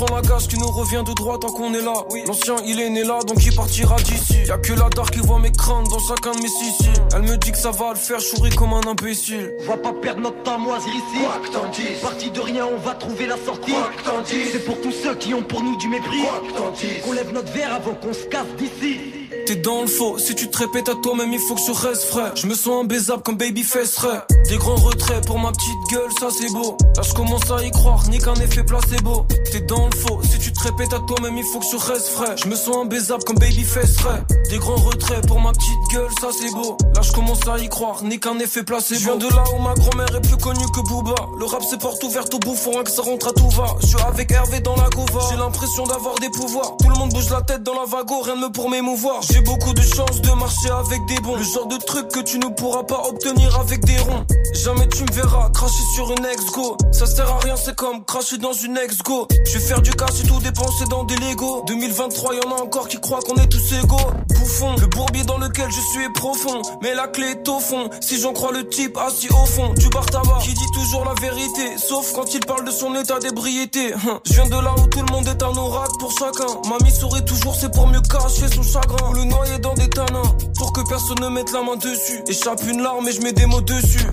On 0.00 0.06
prend 0.06 0.16
la 0.16 0.22
gage 0.22 0.48
qui 0.48 0.56
nous 0.56 0.68
revient 0.68 1.02
de 1.06 1.12
droit 1.12 1.38
tant 1.38 1.52
qu'on 1.52 1.74
est 1.74 1.82
là. 1.82 1.92
L'ancien 2.26 2.56
il 2.64 2.80
est 2.80 2.88
né 2.88 3.04
là 3.04 3.18
donc 3.26 3.44
il 3.44 3.54
partira 3.54 3.96
d'ici. 3.96 4.38
Y'a 4.46 4.56
que 4.56 4.72
la 4.72 4.88
dark 4.88 5.12
qui 5.12 5.18
voit 5.18 5.38
mes 5.38 5.52
craintes 5.52 5.90
dans 5.90 5.98
chacun 5.98 6.32
de 6.32 6.42
mes 6.42 6.48
sissi. 6.48 6.88
Elle 7.14 7.22
me 7.22 7.36
dit 7.36 7.52
que 7.52 7.58
ça 7.58 7.70
va 7.70 7.90
le 7.90 7.96
faire, 7.96 8.18
chourir 8.18 8.54
comme 8.56 8.72
un 8.72 8.80
imbécile. 8.88 9.52
On 9.60 9.70
va 9.70 9.76
pas 9.76 9.92
perdre 9.92 10.22
notre 10.22 10.42
temps 10.42 10.58
moisir 10.58 10.88
ici. 10.88 11.22
Quoi 11.22 11.40
que 11.46 11.52
t'en 11.52 11.68
dises. 11.70 12.00
Parti 12.02 12.30
de 12.30 12.40
rien, 12.40 12.66
on 12.66 12.78
va 12.78 12.94
trouver 12.94 13.26
la 13.26 13.36
sortie. 13.44 13.72
Quoi 13.72 13.90
que 13.94 14.02
t'en 14.02 14.22
dises. 14.22 14.52
C'est 14.52 14.64
pour 14.64 14.80
tous 14.80 14.92
ceux 14.92 15.14
qui 15.16 15.34
ont 15.34 15.42
pour 15.42 15.62
nous 15.62 15.76
du 15.76 15.88
mépris. 15.88 16.22
Quoi 16.22 16.48
que 16.48 16.56
t'en 16.56 16.70
dises. 16.70 17.02
Qu'on 17.04 17.12
lève 17.12 17.32
notre 17.34 17.52
verre 17.52 17.74
avant 17.74 17.92
qu'on 17.92 18.14
se 18.14 18.24
casse 18.24 18.48
d'ici. 18.56 19.19
T'es 19.46 19.56
dans 19.56 19.82
le 19.82 19.86
faux, 19.86 20.18
si 20.18 20.34
tu 20.34 20.48
te 20.50 20.58
répètes 20.58 20.88
à 20.88 20.94
toi-même, 20.94 21.32
il 21.32 21.38
faut 21.38 21.54
que 21.54 21.60
je 21.60 21.86
reste 21.86 22.04
frais. 22.04 22.32
Je 22.34 22.46
me 22.46 22.54
sens 22.54 22.84
imbaisable 22.84 23.22
comme 23.22 23.36
Babyface 23.36 23.92
serait. 23.92 24.22
Des 24.48 24.56
grands 24.56 24.74
retraits 24.74 25.24
pour 25.24 25.38
ma 25.38 25.52
petite 25.52 25.90
gueule, 25.90 26.10
ça 26.18 26.28
c'est 26.36 26.52
beau. 26.52 26.76
Là 26.96 27.02
je 27.02 27.14
commence 27.14 27.48
à 27.50 27.62
y 27.64 27.70
croire, 27.70 28.02
ni 28.10 28.18
qu'un 28.18 28.34
effet 28.34 28.64
placebo. 28.64 29.26
T'es 29.52 29.60
dans 29.60 29.86
le 29.86 29.96
faux, 29.96 30.20
si 30.28 30.38
tu 30.38 30.52
te 30.52 30.60
répètes 30.60 30.92
à 30.92 30.98
toi-même, 31.06 31.36
il 31.36 31.44
faut 31.44 31.60
que 31.60 31.66
je 31.70 31.76
reste 31.76 32.08
frais. 32.08 32.34
Je 32.36 32.48
me 32.48 32.56
sens 32.56 32.76
imbaisable 32.76 33.22
comme 33.24 33.38
Babyface 33.38 33.94
serait. 33.94 34.22
Des 34.50 34.58
grands 34.58 34.74
retraits 34.74 35.24
pour 35.26 35.40
ma 35.40 35.52
petite 35.52 35.92
gueule, 35.92 36.10
ça 36.20 36.28
c'est 36.36 36.50
beau. 36.52 36.76
Là 36.94 37.02
je 37.02 37.12
commence 37.12 37.46
à 37.46 37.58
y 37.58 37.68
croire, 37.68 38.02
ni 38.02 38.18
qu'un 38.18 38.38
effet 38.40 38.64
placebo. 38.64 38.98
Je 38.98 39.04
viens 39.04 39.16
de 39.16 39.28
là 39.28 39.44
où 39.56 39.62
ma 39.62 39.74
grand-mère 39.74 40.14
est 40.14 40.20
plus 40.20 40.38
connue 40.38 40.66
que 40.74 40.80
Booba. 40.88 41.14
Le 41.38 41.44
rap 41.44 41.62
c'est 41.68 41.80
porte 41.80 42.02
ouverte 42.02 42.34
au 42.34 42.38
bouffon, 42.40 42.72
hein, 42.78 42.82
que 42.82 42.90
ça 42.90 43.02
rentre 43.02 43.28
à 43.28 43.32
tout 43.32 43.50
va. 43.50 43.76
Je 43.80 43.86
suis 43.86 44.00
avec 44.00 44.32
Hervé 44.32 44.60
dans 44.60 44.76
la 44.76 44.88
gova. 44.90 45.20
J'ai 45.30 45.36
l'impression 45.36 45.84
d'avoir 45.84 46.16
des 46.16 46.30
pouvoirs. 46.30 46.76
Tout 46.82 46.88
le 46.88 46.98
monde 46.98 47.12
bouge 47.12 47.30
la 47.30 47.42
tête 47.42 47.62
dans 47.62 47.74
la 47.74 47.86
vago, 47.86 48.20
rien 48.22 48.36
de 48.36 48.40
me 48.40 48.50
pour 48.50 48.68
m'émouvoir. 48.70 49.19
J'ai 49.22 49.40
beaucoup 49.42 49.74
de 49.74 49.82
chance 49.82 50.20
de 50.22 50.30
marcher 50.30 50.70
avec 50.70 51.04
des 51.06 51.20
bons. 51.20 51.36
Le 51.36 51.42
genre 51.42 51.66
de 51.66 51.76
truc 51.76 52.08
que 52.08 52.20
tu 52.20 52.38
ne 52.38 52.48
pourras 52.48 52.84
pas 52.84 53.02
obtenir 53.06 53.54
avec 53.60 53.84
des 53.84 53.98
ronds. 53.98 54.24
Jamais 54.54 54.88
tu 54.88 55.02
me 55.04 55.12
verras 55.12 55.50
cracher 55.50 55.82
sur 55.94 56.10
une 56.10 56.24
ex-go. 56.24 56.76
Ça 56.92 57.06
sert 57.06 57.30
à 57.30 57.38
rien, 57.40 57.54
c'est 57.56 57.76
comme 57.76 58.04
cracher 58.04 58.38
dans 58.38 58.52
une 58.52 58.76
ex-go. 58.78 59.28
Je 59.44 59.58
vais 59.58 59.64
faire 59.64 59.82
du 59.82 59.90
cash 59.92 60.22
et 60.24 60.26
tout 60.26 60.38
dépenser 60.40 60.84
dans 60.88 61.04
des 61.04 61.16
Lego. 61.16 61.64
2023, 61.66 62.34
y'en 62.34 62.56
a 62.56 62.62
encore 62.62 62.88
qui 62.88 62.98
croient 63.00 63.20
qu'on 63.20 63.36
est 63.36 63.48
tous 63.48 63.74
égaux. 63.82 63.96
Bouffon, 64.30 64.74
le 64.80 64.86
bourbier 64.86 65.24
dans 65.24 65.38
lequel 65.38 65.70
je 65.70 65.80
suis 65.80 66.04
est 66.04 66.12
profond. 66.14 66.62
Mais 66.82 66.94
la 66.94 67.06
clé 67.08 67.26
est 67.26 67.48
au 67.48 67.60
fond. 67.60 67.90
Si 68.00 68.20
j'en 68.20 68.32
crois 68.32 68.52
le 68.52 68.68
type 68.68 68.96
assis 68.96 69.28
au 69.30 69.46
fond 69.46 69.72
du 69.74 69.88
bar 69.90 70.06
tabac 70.06 70.38
qui 70.42 70.54
dit 70.54 70.70
toujours 70.74 71.04
la 71.04 71.14
vérité. 71.20 71.76
Sauf 71.76 72.12
quand 72.14 72.34
il 72.34 72.40
parle 72.40 72.64
de 72.64 72.70
son 72.70 72.94
état 72.94 73.18
d'ébriété. 73.18 73.92
Hein. 73.92 74.20
Je 74.24 74.32
viens 74.32 74.46
de 74.46 74.64
là 74.64 74.74
où 74.78 74.86
tout 74.86 75.02
le 75.06 75.12
monde 75.12 75.28
est 75.28 75.42
un 75.42 75.56
oracle 75.56 75.94
pour 75.98 76.12
chacun. 76.12 76.68
Mamie 76.68 76.90
sourit 76.90 77.24
toujours, 77.24 77.54
c'est 77.54 77.72
pour 77.72 77.86
mieux 77.86 78.00
cacher 78.00 78.48
son 78.48 78.62
chagrin. 78.62 79.09
Ou 79.10 79.12
le 79.12 79.24
noyer 79.24 79.58
dans 79.58 79.74
des 79.74 79.88
tanins. 79.88 80.22
Pour 80.56 80.72
que 80.72 80.88
personne 80.88 81.18
ne 81.20 81.28
mette 81.28 81.52
la 81.52 81.62
main 81.62 81.74
dessus. 81.74 82.22
Échappe 82.28 82.60
une 82.68 82.80
larme 82.80 83.08
et 83.08 83.12
je 83.12 83.20
mets 83.22 83.32
des 83.32 83.46
mots 83.46 83.60
dessus. 83.60 84.06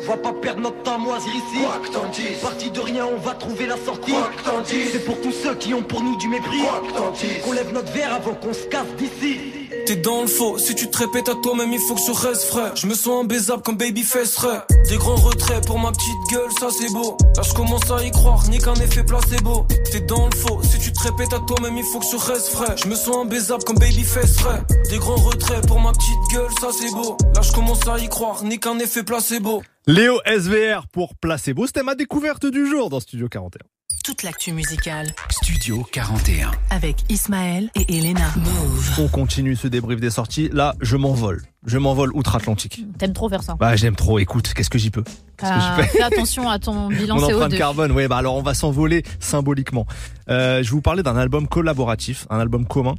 On 0.00 0.02
va 0.02 0.16
pas 0.16 0.32
perdre 0.32 0.60
notre 0.62 0.82
temps 0.82 0.96
à 0.96 0.98
moisir 0.98 1.32
ici. 1.32 1.62
Quoi 1.62 1.78
que 1.78 1.92
t'en 1.92 2.08
dises. 2.08 2.38
Parti 2.42 2.70
de 2.70 2.80
rien, 2.80 3.06
on 3.06 3.20
va 3.20 3.34
trouver 3.34 3.66
la 3.66 3.76
sortie. 3.76 4.10
Quoi 4.10 4.30
que 4.36 4.42
t'en 4.42 4.60
dises. 4.62 4.88
C'est 4.92 5.04
pour 5.04 5.20
tous 5.20 5.30
ceux 5.30 5.54
qui 5.54 5.72
ont 5.72 5.82
pour 5.82 6.02
nous 6.02 6.16
du 6.16 6.26
mépris. 6.26 6.62
Quoi 6.62 6.82
que 6.84 6.98
t'en 6.98 7.10
dises. 7.12 7.42
Qu'on 7.44 7.52
lève 7.52 7.72
notre 7.72 7.92
verre 7.92 8.14
avant 8.14 8.34
qu'on 8.34 8.52
se 8.52 8.64
casse 8.64 8.88
d'ici. 8.98 9.59
T'es 9.86 9.96
dans 9.96 10.22
le 10.22 10.26
faux, 10.26 10.58
si 10.58 10.74
tu 10.74 10.88
te 10.88 10.98
répètes 10.98 11.28
à 11.28 11.34
toi-même, 11.34 11.72
il 11.72 11.80
faut 11.80 11.94
que 11.94 12.00
je 12.00 12.26
reste 12.26 12.44
frais. 12.44 12.72
Je 12.74 12.86
me 12.86 12.94
sens 12.94 13.24
imbaisable 13.24 13.62
comme 13.62 13.76
Babyface 13.76 14.34
serait. 14.34 14.62
Des 14.88 14.96
grands 14.96 15.16
retraits 15.16 15.64
pour 15.66 15.78
ma 15.78 15.92
petite 15.92 16.30
gueule, 16.30 16.50
ça 16.58 16.68
c'est 16.70 16.92
beau. 16.92 17.16
Là 17.36 17.42
je 17.42 17.54
commence 17.54 17.90
à 17.90 18.04
y 18.04 18.10
croire, 18.10 18.48
ni 18.48 18.58
qu'un 18.58 18.74
effet 18.74 19.04
placebo. 19.04 19.66
T'es 19.90 20.00
dans 20.00 20.26
le 20.26 20.36
faux, 20.36 20.60
si 20.62 20.78
tu 20.78 20.92
te 20.92 21.02
répètes 21.02 21.32
à 21.32 21.38
toi-même, 21.40 21.76
il 21.76 21.84
faut 21.84 22.00
que 22.00 22.06
je 22.06 22.16
reste 22.16 22.48
frais. 22.48 22.76
Je 22.76 22.88
me 22.88 22.94
sens 22.94 23.16
imbaisable 23.16 23.64
comme 23.64 23.78
Babyface 23.78 24.34
serait. 24.34 24.62
Des 24.90 24.98
grands 24.98 25.16
retraits 25.16 25.66
pour 25.66 25.80
ma 25.80 25.92
petite 25.92 26.32
gueule, 26.32 26.50
ça 26.60 26.68
c'est 26.72 26.90
beau. 26.90 27.16
Là 27.34 27.42
je 27.42 27.52
commence 27.52 27.86
à 27.86 27.98
y 27.98 28.08
croire, 28.08 28.42
ni 28.44 28.58
qu'un 28.58 28.78
effet 28.78 29.02
placebo. 29.02 29.62
Léo 29.86 30.20
SVR 30.26 30.86
pour 30.92 31.14
Placebo, 31.16 31.66
c'était 31.66 31.82
ma 31.82 31.94
découverte 31.94 32.46
du 32.46 32.66
jour 32.66 32.90
dans 32.90 33.00
Studio 33.00 33.28
41. 33.28 33.60
Toute 34.04 34.22
l'actu 34.22 34.52
musicale 34.52 35.08
Studio 35.30 35.86
41. 35.92 36.50
avec 36.70 36.96
Ismaël 37.10 37.70
et 37.74 37.98
Elena. 37.98 38.28
Move. 38.36 38.90
On 38.98 39.08
continue 39.08 39.54
ce 39.56 39.68
débrief 39.68 40.00
des 40.00 40.08
sorties. 40.10 40.48
Là, 40.52 40.74
je 40.80 40.96
m'envole. 40.96 41.42
Je 41.66 41.76
m'envole 41.76 42.10
outre-Atlantique. 42.14 42.84
T'aimes 42.98 43.12
trop 43.12 43.28
faire 43.28 43.42
ça. 43.42 43.56
Bah, 43.60 43.76
j'aime 43.76 43.94
trop. 43.96 44.18
Écoute, 44.18 44.54
qu'est-ce 44.54 44.70
que 44.70 44.78
j'y 44.78 44.90
peux? 44.90 45.02
Qu'est-ce 45.02 45.50
que 45.50 45.56
Ah, 45.56 45.76
j'y 45.76 45.82
peux? 45.82 45.88
fais 45.88 46.02
attention 46.02 46.48
à 46.48 46.58
ton 46.58 46.88
bilan 46.88 47.16
Mon 47.16 47.24
empreinte 47.24 47.52
CO2. 47.52 47.58
carbone, 47.58 47.92
ouais, 47.92 48.08
bah 48.08 48.16
alors 48.16 48.36
on 48.36 48.42
va 48.42 48.54
s'envoler 48.54 49.04
symboliquement. 49.20 49.86
Euh, 50.30 50.58
je 50.62 50.68
vais 50.70 50.74
vous 50.74 50.80
parler 50.82 51.02
d'un 51.02 51.16
album 51.16 51.46
collaboratif, 51.46 52.26
un 52.30 52.38
album 52.40 52.66
commun. 52.66 52.94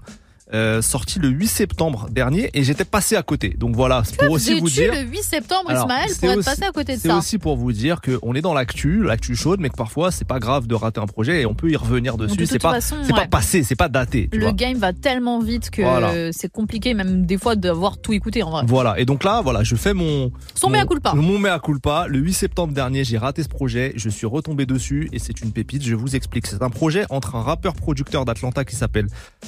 Euh, 0.53 0.81
sorti 0.81 1.19
le 1.19 1.29
8 1.29 1.47
septembre 1.47 2.07
dernier 2.11 2.49
et 2.53 2.63
j'étais 2.63 2.83
passé 2.85 3.15
à 3.15 3.23
côté. 3.23 3.49
Donc 3.57 3.75
voilà, 3.75 4.03
c'est 4.05 4.17
Que 4.17 4.25
pour 4.25 4.35
aussi 4.35 4.59
vous 4.59 4.69
dire. 4.69 4.93
le 4.93 5.01
8 5.01 5.23
septembre, 5.23 5.69
Alors, 5.69 5.83
Ismaël, 5.85 6.09
c'est 6.09 6.19
pour 6.19 6.31
être 6.31 6.43
passé 6.45 6.63
à 6.63 6.71
côté 6.71 6.95
de 6.97 7.01
C'est 7.01 7.07
ça 7.07 7.17
aussi 7.17 7.37
pour 7.37 7.55
vous 7.57 7.71
dire 7.71 8.01
qu'on 8.01 8.33
est 8.35 8.41
dans 8.41 8.53
l'actu, 8.53 9.03
l'actu 9.03 9.35
chaude, 9.35 9.59
mais 9.61 9.69
que 9.69 9.77
parfois 9.77 10.11
c'est 10.11 10.25
pas 10.27 10.39
grave 10.39 10.67
de 10.67 10.75
rater 10.75 10.99
un 10.99 11.05
projet 11.05 11.41
et 11.41 11.45
on 11.45 11.53
peut 11.53 11.69
y 11.71 11.75
revenir 11.75 12.17
De 12.17 12.25
dessus. 12.27 12.45
C'est 12.45 12.59
pas, 12.59 12.81
c'est 12.81 12.95
pas 13.09 13.27
passé, 13.27 13.63
c'est 13.63 13.75
pas 13.75 13.87
daté. 13.89 14.27
Tu 14.31 14.37
Le 14.37 14.45
vois. 14.45 14.53
game 14.53 14.77
va 14.77 14.91
tellement 14.93 15.39
vite 15.39 15.69
que 15.69 15.81
Voilà. 15.81 16.31
c'est 16.33 16.51
compliqué, 16.51 16.93
même 16.93 17.25
des 17.25 17.37
fois, 17.37 17.55
d'avoir 17.55 17.97
tout 17.99 18.13
écouté 18.13 18.43
en 18.43 18.49
vrai. 18.51 18.63
Voilà. 18.67 18.99
Et 18.99 19.05
donc 19.05 19.23
là, 19.23 19.41
voilà, 19.41 19.63
je 19.63 19.75
fais 19.75 19.93
mon 19.93 20.31
Son 20.55 20.69
mon, 20.69 20.77
mea 20.77 20.85
culpa. 20.85 21.13
Mon 21.13 21.39
mea 21.39 21.59
culpa. 21.59 22.05
Le 22.07 22.19
8 22.19 22.33
septembre 22.33 22.73
dernier, 22.73 23.03
j'ai 23.03 23.17
raté 23.17 23.41
ce 23.43 23.47
projet. 23.49 23.93
Je 23.95 24.09
suis 24.09 24.27
retombé 24.27 24.65
dessus 24.65 25.09
et 25.13 25.19
c'est 25.19 25.41
une 25.41 25.51
pépite. 25.51 25.83
Je 25.83 25.95
vous 25.95 26.15
explique. 26.15 26.45
C'est 26.47 26.61
un 26.61 26.69
projet 26.69 27.05
entre 27.09 27.35
un 27.35 27.41
rappeur 27.41 27.73
producteur 27.73 28.25
d'Atlanta 28.25 28.65
qui 28.65 28.75
s'appelle 28.75 29.07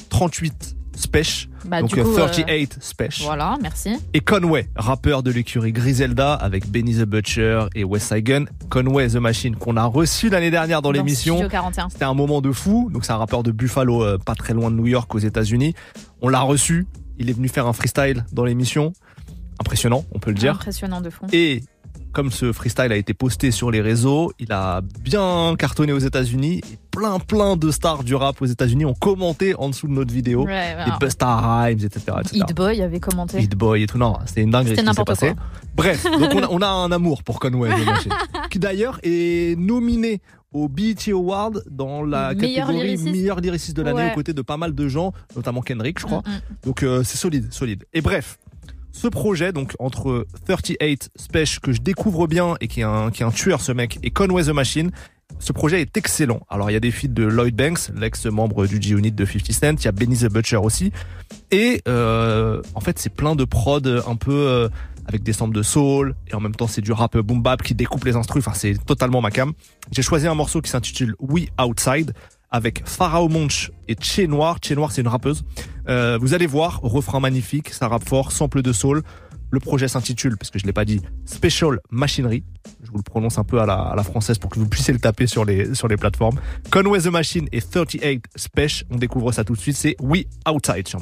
38 0.09 0.75
Spesh. 0.95 1.49
Bah, 1.65 1.81
donc 1.81 1.89
du 1.89 2.03
coup, 2.03 2.17
euh, 2.17 2.25
euh, 2.25 2.27
38 2.27 2.77
Spesh. 2.81 3.21
Voilà, 3.23 3.57
merci. 3.61 3.97
Et 4.13 4.19
Conway, 4.19 4.69
rappeur 4.75 5.23
de 5.23 5.31
l'écurie 5.31 5.71
Griselda 5.71 6.33
avec 6.33 6.69
Benny 6.69 6.95
the 6.95 7.05
Butcher 7.05 7.65
et 7.75 7.83
West 7.83 8.13
Gun. 8.13 8.45
Conway 8.69 9.07
the 9.09 9.15
Machine 9.15 9.55
qu'on 9.55 9.77
a 9.77 9.85
reçu 9.85 10.29
l'année 10.29 10.51
dernière 10.51 10.81
dans, 10.81 10.89
Dans 10.89 10.93
l'émission. 10.93 11.35
Studio 11.35 11.49
41. 11.49 11.89
C'était 11.89 12.05
un 12.05 12.13
moment 12.13 12.41
de 12.41 12.51
fou. 12.51 12.89
Donc 12.91 13.05
c'est 13.05 13.13
un 13.13 13.17
rappeur 13.17 13.43
de 13.43 13.51
Buffalo, 13.51 14.03
euh, 14.03 14.17
pas 14.17 14.35
très 14.35 14.53
loin 14.53 14.69
de 14.71 14.75
New 14.75 14.87
York 14.87 15.13
aux 15.15 15.19
États-Unis. 15.19 15.73
On 16.21 16.29
l'a 16.29 16.41
reçu. 16.41 16.85
Il 17.17 17.29
est 17.29 17.33
venu 17.33 17.47
faire 17.47 17.67
un 17.67 17.73
freestyle 17.73 18.25
dans 18.31 18.43
l'émission. 18.45 18.93
Impressionnant, 19.59 20.03
on 20.11 20.19
peut 20.19 20.31
le 20.31 20.37
dire. 20.37 20.53
Impressionnant 20.53 21.01
de 21.01 21.09
fond. 21.09 21.27
Et 21.31 21.63
comme 22.13 22.31
ce 22.31 22.51
freestyle 22.53 22.91
a 22.91 22.95
été 22.95 23.13
posté 23.13 23.51
sur 23.51 23.71
les 23.71 23.81
réseaux, 23.81 24.31
il 24.39 24.51
a 24.51 24.81
bien 25.01 25.55
cartonné 25.57 25.91
aux 25.93 25.99
États-Unis. 25.99 26.61
Plein, 26.91 27.17
plein 27.19 27.57
de 27.57 27.71
stars 27.71 28.03
du 28.03 28.13
rap 28.13 28.39
aux 28.41 28.45
États-Unis 28.45 28.85
ont 28.85 28.93
commenté 28.93 29.55
en 29.55 29.69
dessous 29.69 29.87
de 29.87 29.93
notre 29.93 30.13
vidéo. 30.13 30.45
Ouais, 30.45 30.75
Des 30.75 30.81
alors. 30.83 30.99
Busta 30.99 31.35
Rhymes, 31.65 31.79
etc. 31.83 32.01
etc. 32.21 32.35
Hit 32.47 32.55
Boy 32.55 32.81
avait 32.83 32.99
commenté. 32.99 33.41
Hit 33.41 33.55
Boy 33.55 33.83
et 33.83 33.87
tout. 33.87 33.97
Non, 33.97 34.15
c'était 34.27 34.41
une 34.43 34.51
dinguerie. 34.51 34.75
C'était 34.75 34.81
ce 34.81 34.85
qui 34.89 34.95
s'est 34.95 35.01
n'importe 35.01 35.07
passé. 35.19 35.33
quoi. 35.33 35.43
Bref, 35.75 36.03
donc 36.19 36.33
on 36.35 36.43
a, 36.43 36.47
on 36.49 36.61
a 36.61 36.67
un 36.67 36.91
amour 36.91 37.23
pour 37.23 37.39
Conway, 37.39 37.71
qui 38.51 38.59
d'ailleurs 38.59 38.99
est 39.03 39.57
nominé 39.57 40.21
au 40.51 40.67
BET 40.69 40.95
Award 41.07 41.63
dans 41.71 42.03
la 42.03 42.35
Meilleur 42.35 42.67
catégorie 42.67 42.85
lyriciste. 42.87 43.11
meilleur 43.11 43.39
lyriciste 43.39 43.75
de 43.77 43.81
l'année 43.81 44.03
Ouais. 44.03 44.11
aux 44.11 44.15
côtés 44.15 44.33
de 44.33 44.41
pas 44.43 44.57
mal 44.57 44.75
de 44.75 44.87
gens, 44.87 45.11
notamment 45.35 45.61
Kendrick, 45.61 45.99
je 45.99 46.05
crois. 46.05 46.19
Mm, 46.19 46.29
mm. 46.29 46.41
Donc 46.65 46.83
euh, 46.83 47.01
c'est 47.03 47.17
solide, 47.17 47.51
solide. 47.51 47.85
Et 47.91 48.01
bref, 48.01 48.37
ce 48.93 49.07
projet, 49.07 49.51
donc 49.51 49.73
entre 49.79 50.25
38 50.45 51.09
Special 51.17 51.59
que 51.59 51.73
je 51.73 51.81
découvre 51.81 52.27
bien 52.27 52.55
et 52.61 52.67
qui 52.69 52.79
est 52.79 52.83
un, 52.83 53.11
qui 53.11 53.23
est 53.23 53.25
un 53.25 53.31
tueur 53.31 53.59
ce 53.59 53.73
mec, 53.73 53.99
et 54.03 54.11
Conway 54.11 54.45
the 54.45 54.49
Machine, 54.49 54.91
ce 55.39 55.51
projet 55.51 55.81
est 55.81 55.97
excellent. 55.97 56.41
Alors 56.47 56.69
il 56.69 56.73
y 56.73 56.77
a 56.77 56.79
des 56.79 56.91
feats 56.91 57.07
de 57.07 57.23
Lloyd 57.23 57.55
Banks, 57.55 57.89
l'ex-membre 57.95 58.67
du 58.67 58.81
G-Unit 58.81 59.11
de 59.11 59.25
50 59.25 59.51
Cent, 59.51 59.81
il 59.81 59.85
y 59.85 59.87
a 59.87 59.91
Benny 59.91 60.15
the 60.15 60.31
Butcher 60.31 60.57
aussi, 60.57 60.91
et 61.51 61.81
euh, 61.87 62.61
en 62.75 62.79
fait 62.79 62.99
c'est 62.99 63.13
plein 63.13 63.35
de 63.35 63.43
prod 63.43 64.03
un 64.07 64.15
peu 64.15 64.31
euh, 64.31 64.69
avec 65.07 65.23
des 65.23 65.33
samples 65.33 65.55
de 65.55 65.63
soul, 65.63 66.15
et 66.27 66.35
en 66.35 66.39
même 66.39 66.55
temps 66.55 66.67
c'est 66.67 66.81
du 66.81 66.91
rap 66.91 67.17
boom 67.17 67.41
bap 67.41 67.63
qui 67.63 67.73
découpe 67.73 68.05
les 68.05 68.15
instrus, 68.15 68.45
enfin 68.45 68.55
c'est 68.55 68.75
totalement 68.85 69.21
ma 69.21 69.31
cam. 69.31 69.53
J'ai 69.91 70.03
choisi 70.03 70.27
un 70.27 70.35
morceau 70.35 70.61
qui 70.61 70.69
s'intitule 70.69 71.15
We 71.19 71.47
Outside, 71.59 72.13
avec 72.53 72.87
Pharaoh 72.87 73.27
Monch 73.27 73.71
et 73.89 73.95
Che 73.99 74.21
Noir. 74.27 74.59
Che 74.61 74.71
Noir, 74.73 74.91
c'est 74.91 75.01
une 75.01 75.07
rappeuse. 75.09 75.43
Euh, 75.89 76.17
vous 76.21 76.33
allez 76.33 76.45
voir, 76.45 76.79
refrain 76.83 77.19
magnifique, 77.19 77.69
ça 77.69 77.89
rappe 77.89 78.07
fort, 78.07 78.31
sample 78.31 78.61
de 78.61 78.71
soul. 78.71 79.01
Le 79.49 79.59
projet 79.59 79.87
s'intitule, 79.87 80.37
parce 80.37 80.49
que 80.49 80.59
je 80.59 80.65
l'ai 80.65 80.73
pas 80.73 80.85
dit, 80.85 81.01
Special 81.25 81.79
Machinery. 81.91 82.43
Je 82.83 82.89
vous 82.89 82.97
le 82.97 83.03
prononce 83.03 83.37
un 83.37 83.43
peu 83.43 83.59
à 83.59 83.65
la, 83.65 84.03
française 84.03 84.37
pour 84.37 84.49
que 84.49 84.59
vous 84.59 84.67
puissiez 84.67 84.93
le 84.93 84.99
taper 84.99 85.27
sur 85.27 85.45
les, 85.45 85.75
sur 85.75 85.87
les 85.87 85.97
plateformes. 85.97 86.39
Conway 86.71 87.01
the 87.01 87.07
Machine 87.07 87.47
et 87.51 87.61
38 87.61 88.23
Special. 88.35 88.87
On 88.91 88.97
découvre 88.97 89.31
ça 89.31 89.43
tout 89.43 89.53
de 89.53 89.59
suite. 89.59 89.75
C'est 89.75 89.95
We 89.99 90.25
Outside 90.47 90.87
sur. 90.87 91.01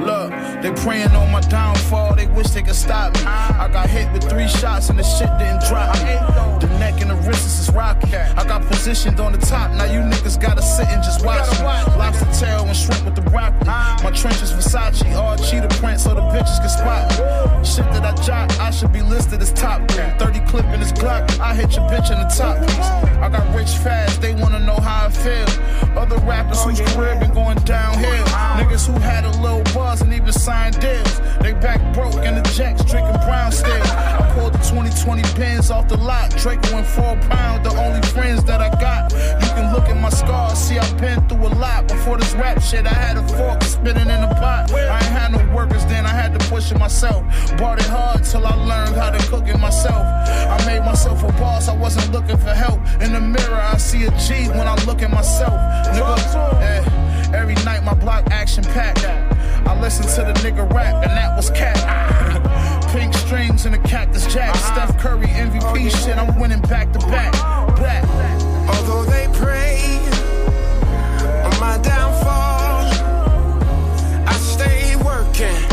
Look, 0.00 0.30
they 0.62 0.72
praying 0.82 1.10
on 1.10 1.30
my 1.30 1.40
downfall, 1.40 2.16
they 2.16 2.26
wish 2.26 2.48
they 2.48 2.62
could 2.62 2.74
stop 2.74 3.14
me. 3.14 3.22
I 3.24 3.68
got 3.72 3.88
hit 3.88 4.10
with 4.12 4.28
three 4.28 4.48
shots 4.48 4.88
and 4.88 4.98
the 4.98 5.02
shit 5.02 5.30
didn't 5.38 5.62
drop 5.68 5.94
me. 5.98 6.14
The 6.60 6.68
neck 6.78 7.00
and 7.00 7.10
the 7.10 7.16
wrists 7.26 7.60
is 7.60 7.74
rocky. 7.74 8.14
I 8.14 8.44
got 8.44 8.62
positioned 8.66 9.20
on 9.20 9.32
the 9.32 9.38
top, 9.38 9.70
now 9.72 9.84
you 9.84 10.00
niggas 10.00 10.40
gotta 10.40 10.62
sit 10.62 10.86
and 10.88 11.02
just 11.02 11.24
watch 11.24 11.48
me. 11.58 11.64
Lobster 11.96 12.26
tail 12.32 12.64
and 12.64 12.76
shrimp 12.76 13.04
with 13.04 13.16
the 13.16 13.22
broccoli. 13.22 13.66
My 13.66 14.10
trench 14.14 14.42
is 14.42 14.52
Versace, 14.52 15.14
all 15.14 15.36
cheetah 15.36 15.68
print 15.78 16.00
so 16.00 16.14
the 16.14 16.20
bitches 16.20 16.58
can 16.60 16.68
spot 16.68 17.10
me. 17.10 17.64
Shit 17.64 17.84
that 17.92 18.04
I 18.04 18.22
jot, 18.22 18.58
I 18.58 18.70
should 18.70 18.92
be 18.92 19.02
listed 19.02 19.40
as 19.40 19.52
top 19.52 19.86
grade. 19.88 20.18
30 20.18 20.40
clip 20.46 20.64
in 20.66 20.80
this 20.80 20.92
Glock, 20.92 21.38
I 21.38 21.54
hit 21.54 21.76
your 21.76 21.88
bitch 21.88 22.10
in 22.10 22.18
the 22.18 22.28
top 22.34 22.58
piece. 22.60 23.12
I 23.22 23.28
got 23.28 23.54
rich 23.54 23.70
fast, 23.70 24.20
they 24.20 24.34
wanna 24.34 24.60
know 24.60 24.76
how 24.76 25.06
I 25.06 25.10
feel. 25.10 25.46
Other 25.96 26.18
rappers 26.18 26.62
whose 26.64 26.80
career 26.80 27.18
been 27.20 27.32
going 27.32 27.58
downhill. 27.58 28.24
Niggas 28.58 28.86
who 28.86 28.98
had 28.98 29.24
a 29.24 29.30
little 29.40 29.62
and 29.82 30.12
even 30.14 30.32
signed 30.32 30.78
deals. 30.80 31.20
They 31.40 31.52
back 31.52 31.80
broke 31.92 32.24
in 32.24 32.34
the 32.36 32.42
jacks, 32.54 32.84
drinking 32.84 33.20
brown 33.26 33.50
still. 33.50 33.82
I 33.82 34.30
pulled 34.34 34.54
the 34.54 34.58
2020 34.58 35.22
pins 35.34 35.70
off 35.70 35.88
the 35.88 35.96
lot. 35.96 36.30
Draco 36.30 36.78
in 36.78 36.84
four 36.84 37.16
pound, 37.28 37.66
the 37.66 37.70
only 37.70 38.00
friends 38.08 38.44
that 38.44 38.60
I 38.60 38.70
got. 38.80 39.12
You 39.12 39.50
can 39.54 39.74
look 39.74 39.88
at 39.88 40.00
my 40.00 40.08
scars, 40.08 40.58
see 40.58 40.78
I've 40.78 40.96
been 40.98 41.26
through 41.28 41.46
a 41.46 41.52
lot. 41.58 41.88
Before 41.88 42.16
this 42.16 42.32
rap 42.34 42.62
shit, 42.62 42.86
I 42.86 42.94
had 42.94 43.16
a 43.16 43.26
fork 43.36 43.62
spinning 43.62 44.08
in 44.08 44.20
the 44.20 44.34
pot. 44.40 44.72
I 44.72 44.94
ain't 44.94 45.04
had 45.04 45.32
no 45.32 45.54
workers 45.54 45.84
then, 45.86 46.06
I 46.06 46.14
had 46.14 46.38
to 46.38 46.48
push 46.48 46.70
it 46.70 46.78
myself. 46.78 47.22
Bought 47.58 47.80
it 47.80 47.86
hard 47.86 48.24
till 48.24 48.46
I 48.46 48.54
learned 48.54 48.94
how 48.96 49.10
to 49.10 49.18
cook 49.28 49.48
it 49.48 49.58
myself. 49.58 50.06
I 50.06 50.64
made 50.64 50.84
myself 50.84 51.22
a 51.24 51.32
boss, 51.32 51.68
I 51.68 51.76
wasn't 51.76 52.12
looking 52.12 52.38
for 52.38 52.54
help. 52.54 52.80
In 53.02 53.12
the 53.12 53.20
mirror, 53.20 53.60
I 53.60 53.76
see 53.78 54.04
a 54.04 54.10
G 54.12 54.48
when 54.48 54.68
I 54.68 54.76
look 54.84 55.02
at 55.02 55.10
myself. 55.10 55.58
Nigga, 55.92 56.62
eh, 56.62 57.36
every 57.36 57.56
night 57.64 57.82
my 57.82 57.94
block 57.94 58.30
action 58.30 58.64
packed. 58.64 59.31
I 59.66 59.80
listened 59.80 60.08
to 60.10 60.22
the 60.22 60.32
nigga 60.40 60.70
rap, 60.72 61.02
and 61.02 61.10
that 61.10 61.36
was 61.36 61.50
cat. 61.50 61.78
Pink 62.92 63.14
strings 63.14 63.64
and 63.66 63.74
a 63.74 63.78
cactus 63.78 64.32
jack. 64.32 64.54
Steph 64.56 64.98
Curry 64.98 65.26
MVP 65.26 65.90
shit, 66.04 66.16
I'm 66.18 66.38
winning 66.38 66.60
back 66.62 66.92
to 66.92 66.98
back. 66.98 67.32
Black. 67.76 68.04
Although 68.68 69.04
they 69.04 69.28
pray 69.32 69.98
on 71.44 71.58
my 71.60 71.78
downfall, 71.82 72.86
I 74.26 74.32
stay 74.34 74.96
working 74.96 75.71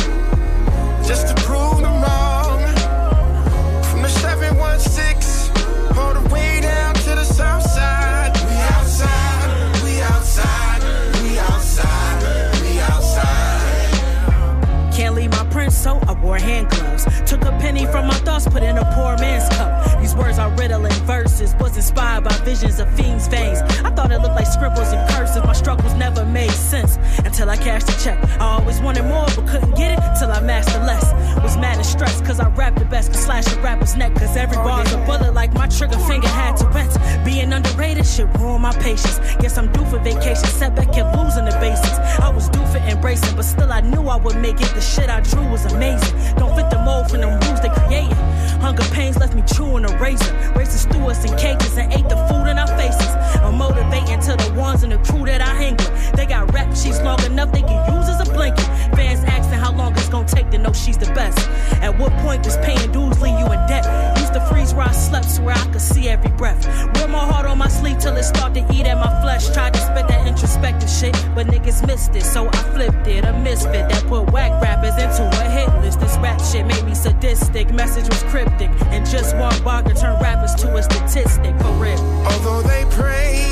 so 15.80 15.98
I 16.10 16.14
wore 16.22 16.38
hand 16.38 16.70
gloves. 16.70 17.06
Took 17.26 17.44
a 17.46 17.52
penny 17.60 17.86
from 17.86 18.08
my 18.08 18.14
thoughts, 18.26 18.46
put 18.46 18.64
in 18.64 18.78
a 18.78 18.84
poor 18.96 19.18
man's 19.18 19.48
cup. 19.56 19.99
These 20.10 20.18
words 20.18 20.40
are 20.40 20.50
riddling 20.56 20.92
verses. 21.06 21.54
Was 21.60 21.76
inspired 21.76 22.24
by 22.24 22.34
visions 22.38 22.80
of 22.80 22.90
fiends' 22.96 23.28
veins. 23.28 23.62
I 23.86 23.92
thought 23.92 24.12
it 24.12 24.20
looked 24.22 24.34
like 24.34 24.48
scribbles 24.48 24.92
and 24.92 25.08
curses. 25.12 25.44
My 25.44 25.54
struggles 25.54 25.94
never 25.94 26.26
made 26.26 26.50
sense 26.50 26.98
until 27.20 27.48
I 27.48 27.58
cashed 27.58 27.90
a 27.90 28.04
check. 28.04 28.18
I 28.42 28.58
always 28.58 28.82
wanted 28.82 29.04
more, 29.04 29.28
but 29.36 29.46
couldn't 29.46 29.76
get 29.76 29.92
it 29.92 30.02
till 30.18 30.32
I 30.32 30.40
mastered 30.42 30.82
less. 30.82 31.14
Was 31.44 31.58
mad 31.58 31.78
and 31.78 31.86
stressed, 31.86 32.26
cause 32.26 32.40
I 32.40 32.50
rap 32.50 32.76
the 32.76 32.86
best. 32.86 33.12
Could 33.12 33.20
slash 33.20 33.54
a 33.54 33.62
rapper's 33.62 33.96
neck, 33.96 34.16
cause 34.16 34.36
every 34.36 34.58
bar's 34.58 34.92
a 34.94 34.98
bullet 35.06 35.36
like 35.36 35.54
my 35.54 35.68
trigger 35.68 36.00
finger 36.00 36.28
had 36.28 36.58
Tourette's. 36.58 36.98
Being 37.24 37.54
underrated 37.54 38.08
shit 38.08 38.26
ruined 38.40 38.64
my 38.64 38.74
patience. 38.74 39.20
Guess 39.42 39.60
I'm 39.60 39.72
due 39.72 39.86
for 39.86 40.00
vacation. 40.00 40.48
Setback 40.58 40.92
kept 40.92 41.16
losing 41.18 41.46
the 41.46 41.56
basics. 41.62 42.00
I 42.20 42.30
was 42.30 42.50
due 42.50 42.66
for 42.74 42.80
embracing, 42.80 43.36
but 43.36 43.46
still 43.46 43.72
I 43.72 43.82
knew 43.82 44.10
I 44.10 44.16
would 44.16 44.38
make 44.38 44.60
it. 44.60 44.74
The 44.74 44.82
shit 44.82 45.08
I 45.08 45.20
drew 45.20 45.48
was 45.52 45.66
amazing. 45.66 46.18
Don't 46.38 46.56
fit 46.56 46.72
the 46.72 46.80
mold 46.84 47.12
from 47.12 47.22
them 47.22 47.40
rules 47.42 47.62
they 47.62 47.70
created. 47.70 48.18
Hunger 48.60 48.84
pains 48.92 49.18
left 49.18 49.36
me 49.36 49.44
chewing 49.44 49.86
a 49.86 49.99
razor. 50.00 50.34
Racing 50.56 50.92
through 50.92 51.10
us 51.10 51.24
in 51.26 51.38
cages 51.38 51.78
and 51.78 51.92
ate 51.94 52.08
the 52.10 52.18
food 52.28 52.48
in 52.48 52.58
our 52.58 52.68
faces. 52.78 53.12
I'm 53.44 53.58
motivating 53.58 54.20
to 54.22 54.36
the 54.36 54.54
ones 54.58 54.84
in 54.84 54.90
the 54.90 54.98
crew 54.98 55.26
that 55.26 55.42
I 55.42 55.54
hang 55.54 55.76
with. 55.78 56.12
They 56.14 56.26
got 56.26 56.54
rap 56.54 56.76
sheets 56.76 57.02
long 57.02 57.22
enough 57.24 57.52
they 57.52 57.62
can 57.62 57.96
use 57.96 58.09
as 58.20 58.28
a 58.28 58.34
blanket. 58.34 58.66
Fans 58.96 59.24
asking 59.26 59.60
how 59.60 59.72
long 59.74 59.94
it's 59.94 60.10
gonna 60.10 60.28
take 60.28 60.50
to 60.52 60.58
know 60.58 60.74
she's 60.74 60.98
the 60.98 61.12
best. 61.14 61.40
At 61.82 61.98
what 61.98 62.12
point 62.24 62.44
does 62.44 62.58
paying 62.58 62.92
dues 62.92 63.22
leave 63.22 63.38
you 63.40 63.46
in 63.46 63.62
debt? 63.68 63.86
Used 64.18 64.34
to 64.34 64.42
freeze 64.48 64.74
where 64.74 64.88
I 64.88 64.92
slept 64.92 65.30
so 65.30 65.44
where 65.44 65.56
I 65.56 65.66
could 65.72 65.82
see 65.82 66.10
every 66.10 66.32
breath. 66.32 66.66
Wear 66.96 67.08
my 67.08 67.20
heart 67.20 67.46
on 67.46 67.58
my 67.58 67.68
sleeve 67.68 68.00
till 68.00 68.16
it 68.16 68.24
start 68.24 68.54
to 68.56 68.62
eat 68.74 68.86
at 68.86 68.98
my 68.98 69.22
flesh. 69.22 69.50
Tried 69.54 69.74
to 69.74 69.80
spit 69.80 70.08
that 70.08 70.28
introspective 70.28 70.90
shit, 70.90 71.14
but 71.36 71.48
niggas 71.48 71.86
missed 71.88 72.16
it, 72.16 72.24
so 72.24 72.48
I 72.48 72.58
flipped 72.74 73.08
it. 73.08 73.26
A 73.26 73.34
misfit 73.34 73.90
that 73.90 74.04
put 74.08 74.32
whack 74.32 74.62
rappers 74.62 74.96
into 75.02 75.24
a 75.24 75.50
hit 75.50 75.70
list. 75.82 76.00
This 76.00 76.18
rap 76.18 76.42
shit 76.42 76.66
made 76.66 76.84
me 76.86 76.96
sadistic. 76.96 77.72
Message 77.74 78.10
was 78.10 78.24
cryptic, 78.24 78.70
and 78.94 79.06
just 79.10 79.36
one 79.38 79.58
bar 79.64 79.84
could 79.84 79.98
turn 79.98 80.20
rappers 80.22 80.56
to 80.56 80.76
a 80.76 80.84
statistic 80.84 81.56
for 81.60 81.72
real. 81.74 82.00
Although 82.28 82.62
they 82.64 82.86
pray 82.92 83.46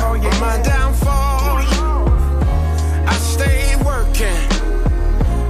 oh, 0.00 0.14
on 0.14 0.40
my 0.40 0.60
downfall, 0.62 1.40
I 1.40 1.41
stay 4.22 4.46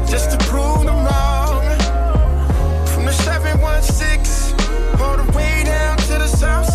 just 0.06 0.30
to 0.30 0.38
prove 0.46 0.84
them 0.84 1.04
wrong. 1.04 1.62
From 2.86 3.04
the 3.04 3.12
716 3.12 5.00
all 5.00 5.16
the 5.16 5.30
way 5.36 5.64
down 5.64 5.96
to 5.98 6.14
the 6.18 6.26
south 6.26 6.71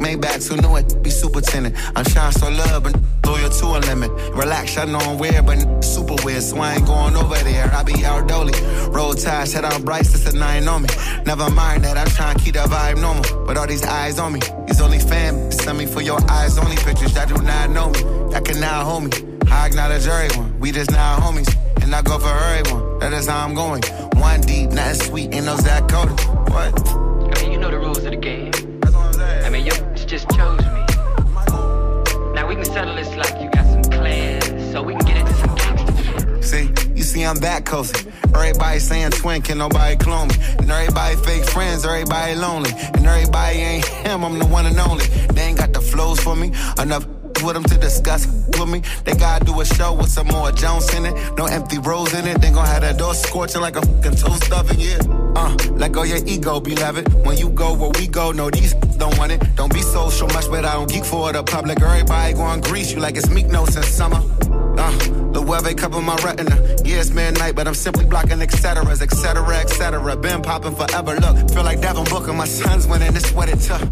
Maybachs, 0.00 0.48
who 0.48 0.56
knew 0.56 0.76
it? 0.76 1.02
Be 1.02 1.10
superintendent. 1.10 1.76
I'm 1.94 2.04
trying 2.04 2.32
so 2.32 2.48
love, 2.48 2.84
but 2.84 2.96
loyal 3.26 3.50
to 3.50 3.66
a 3.66 3.80
limit. 3.80 4.10
Relax, 4.34 4.78
I 4.78 4.86
know 4.86 4.98
I'm 4.98 5.18
weird, 5.18 5.44
but 5.44 5.82
super 5.82 6.16
weird, 6.24 6.42
so 6.42 6.58
I 6.58 6.76
ain't 6.76 6.86
going 6.86 7.14
over 7.16 7.36
there. 7.36 7.70
I 7.72 7.82
be 7.82 8.02
out 8.04 8.26
dolly. 8.26 8.54
Roll 8.88 9.12
ties, 9.12 9.52
head 9.52 9.66
on 9.66 9.82
Bryce, 9.82 10.10
that's 10.10 10.34
a 10.34 10.36
nine 10.36 10.66
on 10.68 10.82
me. 10.82 10.88
Never 11.26 11.50
mind 11.50 11.84
that, 11.84 11.98
I'm 11.98 12.08
trying 12.08 12.38
to 12.38 12.42
keep 12.42 12.54
the 12.54 12.60
vibe 12.60 12.98
normal. 12.98 13.44
But 13.46 13.58
all 13.58 13.66
these 13.66 13.84
eyes 13.84 14.18
on 14.18 14.32
me, 14.32 14.40
these 14.66 14.80
only 14.80 14.98
fam, 14.98 15.52
send 15.52 15.76
me 15.76 15.84
for 15.84 16.00
your 16.00 16.18
eyes 16.30 16.56
only 16.56 16.76
pictures 16.76 17.12
that 17.12 17.28
do 17.28 17.36
not 17.42 17.68
know 17.68 17.90
me. 17.90 18.00
That 18.32 18.46
can 18.46 18.58
now 18.58 18.84
hold 18.84 19.04
me. 19.04 19.10
I 19.50 19.66
acknowledge 19.66 20.06
everyone, 20.06 20.58
we 20.60 20.72
just 20.72 20.90
now 20.92 21.18
homies. 21.18 21.54
And 21.82 21.94
I 21.94 22.00
go 22.00 22.18
for 22.18 22.28
everyone, 22.28 22.98
that 23.00 23.12
is 23.12 23.26
how 23.26 23.44
I'm 23.44 23.54
going. 23.54 23.82
One 24.16 24.40
deep, 24.40 24.70
nothing 24.70 25.08
sweet, 25.08 25.34
ain't 25.34 25.44
no 25.44 25.56
Zach 25.56 25.88
Cody. 25.88 26.14
What? 26.52 26.88
I 26.88 27.42
mean, 27.42 27.52
you 27.52 27.58
know 27.58 27.70
the 27.70 27.78
rules 27.78 27.98
of 27.98 28.04
the 28.04 28.16
game. 28.16 28.50
I 29.50 29.52
mean, 29.52 29.66
you 29.66 29.72
just 30.10 30.28
chose 30.30 30.58
me. 30.58 30.84
Now 32.34 32.44
we 32.48 32.56
can 32.56 32.64
settle 32.64 32.96
this 32.96 33.14
like 33.14 33.40
you 33.40 33.48
got 33.48 33.64
some 33.64 33.84
clans, 33.84 34.72
so 34.72 34.82
we 34.82 34.94
can 34.96 35.06
get 35.06 35.16
into 35.18 35.32
some 35.34 35.54
gangster. 35.54 36.42
See, 36.42 36.72
you 36.96 37.04
see, 37.04 37.24
I'm 37.24 37.36
that 37.36 37.64
cozy. 37.64 38.10
Everybody 38.34 38.80
saying 38.80 39.12
twin, 39.12 39.40
can 39.40 39.58
nobody 39.58 39.94
clone 39.94 40.26
me. 40.26 40.34
And 40.58 40.68
everybody 40.68 41.14
fake 41.14 41.44
friends, 41.44 41.84
everybody 41.84 42.34
lonely. 42.34 42.72
And 42.72 43.06
everybody 43.06 43.58
ain't 43.58 43.84
him, 44.04 44.24
I'm 44.24 44.40
the 44.40 44.46
one 44.46 44.66
and 44.66 44.80
only. 44.80 45.06
They 45.06 45.42
ain't 45.42 45.58
got 45.58 45.72
the 45.72 45.80
flows 45.80 46.18
for 46.18 46.34
me. 46.34 46.50
Enough 46.80 47.06
with 47.42 47.54
them 47.54 47.64
to 47.64 47.76
discuss 47.78 48.26
with 48.26 48.68
me. 48.68 48.82
They 49.04 49.14
gotta 49.14 49.44
do 49.44 49.60
a 49.60 49.64
show 49.64 49.94
with 49.94 50.10
some 50.10 50.28
more 50.28 50.50
Jones 50.52 50.92
in 50.94 51.06
it. 51.06 51.14
No 51.36 51.46
empty 51.46 51.78
rows 51.78 52.12
in 52.14 52.26
it. 52.26 52.40
They 52.40 52.50
gon' 52.50 52.66
have 52.66 52.82
that 52.82 52.98
door 52.98 53.14
scorching 53.14 53.60
like 53.60 53.76
a 53.76 53.82
fucking 53.82 54.16
toast 54.16 54.52
oven, 54.52 54.78
yeah. 54.78 54.98
Uh, 55.34 55.56
let 55.72 55.92
go 55.92 56.02
your 56.02 56.18
ego, 56.26 56.60
beloved. 56.60 57.12
When 57.24 57.36
you 57.36 57.50
go 57.50 57.74
where 57.74 57.90
we 57.98 58.06
go, 58.06 58.32
no, 58.32 58.50
these 58.50 58.74
don't 58.74 59.16
want 59.18 59.32
it. 59.32 59.42
Don't 59.56 59.72
be 59.72 59.82
social 59.82 60.28
much, 60.28 60.48
but 60.50 60.64
I 60.64 60.74
don't 60.74 60.90
geek 60.90 61.04
for 61.04 61.32
the 61.32 61.42
public. 61.42 61.80
Everybody 61.80 62.34
going 62.34 62.60
grease 62.60 62.92
you 62.92 63.00
like 63.00 63.16
it's 63.16 63.28
Meek 63.30 63.46
No 63.46 63.64
since 63.64 63.86
summer. 63.86 64.22
Uh, 64.78 64.98
the 65.32 65.42
weather 65.42 65.74
cover 65.74 66.00
my 66.00 66.16
retina. 66.16 66.56
Yeah, 66.84 67.00
it's 67.00 67.10
midnight, 67.10 67.54
but 67.54 67.66
I'm 67.66 67.74
simply 67.74 68.04
blocking 68.04 68.40
et 68.40 68.50
ceteras, 68.50 69.02
et 69.02 69.10
cetera, 69.10 69.56
et 69.58 69.68
cetera. 69.68 70.16
Been 70.16 70.42
popping 70.42 70.74
forever. 70.74 71.16
Look, 71.16 71.50
feel 71.50 71.64
like 71.64 71.80
Devin 71.80 72.04
Booker. 72.04 72.32
My 72.32 72.46
son's 72.46 72.86
winning. 72.86 73.12
This 73.12 73.32
what 73.32 73.48
it 73.48 73.60
took. 73.60 73.82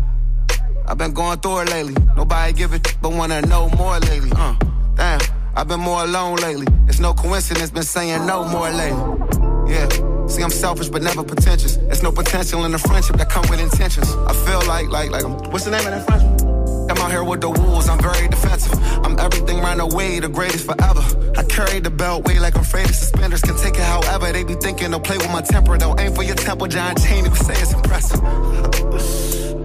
I've 0.89 0.97
been 0.97 1.13
going 1.13 1.39
through 1.41 1.61
it 1.61 1.71
lately. 1.71 1.95
Nobody 2.17 2.55
give 2.55 2.73
it, 2.73 2.97
but 3.03 3.13
wanna 3.13 3.43
know 3.43 3.69
more 3.77 3.99
lately. 3.99 4.31
Uh, 4.35 4.55
damn, 4.95 5.21
I've 5.55 5.69
been 5.69 5.81
more 5.81 6.03
alone 6.03 6.37
lately. 6.37 6.67
It's 6.89 6.99
no 6.99 7.13
coincidence, 7.13 7.71
been 7.71 7.83
saying 7.83 8.25
no 8.25 8.49
more 8.49 8.71
lately. 8.71 9.71
Yeah, 9.71 9.87
see, 10.29 10.43
I'm 10.43 10.49
selfish 10.49 10.89
but 10.89 11.03
never 11.03 11.23
pretentious. 11.23 11.77
There's 11.77 12.03
no 12.03 12.11
potential 12.11 12.65
in 12.65 12.73
the 12.73 12.79
friendship 12.79 13.17
that 13.17 13.29
come 13.29 13.45
with 13.51 13.61
intentions. 13.61 14.11
I 14.11 14.33
feel 14.33 14.67
like, 14.67 14.89
like, 14.89 15.11
like, 15.11 15.25
I'm, 15.25 15.33
what's 15.51 15.67
the 15.67 15.73
name 15.73 15.87
of 15.87 15.93
that 15.93 16.07
friendship? 16.07 16.49
I'm 16.91 16.97
out 16.97 17.11
here 17.11 17.23
with 17.23 17.43
the 17.43 17.51
wolves, 17.51 17.87
I'm 17.87 18.01
very 18.01 18.27
defensive. 18.27 18.73
I'm 19.05 19.19
everything 19.19 19.59
right 19.59 19.79
away, 19.79 20.21
the 20.21 20.29
greatest 20.31 20.65
forever. 20.65 21.05
I 21.37 21.43
carry 21.43 21.81
the 21.81 21.91
belt 21.91 22.25
way 22.27 22.39
like 22.39 22.55
I'm 22.57 22.63
afraid 22.63 22.89
of 22.89 22.95
suspenders. 22.95 23.43
Can 23.43 23.59
take 23.59 23.75
it 23.75 23.83
however 23.83 24.33
they 24.33 24.43
be 24.43 24.55
thinking. 24.55 24.93
They'll 24.93 25.01
play 25.01 25.19
with 25.19 25.31
my 25.31 25.43
temper. 25.43 25.77
They'll 25.77 26.01
aim 26.01 26.15
for 26.15 26.23
your 26.23 26.37
temple. 26.37 26.67
John 26.67 26.97
Cheney 26.97 27.29
would 27.29 27.37
say 27.37 27.53
it's 27.61 27.75
impressive. 27.75 29.55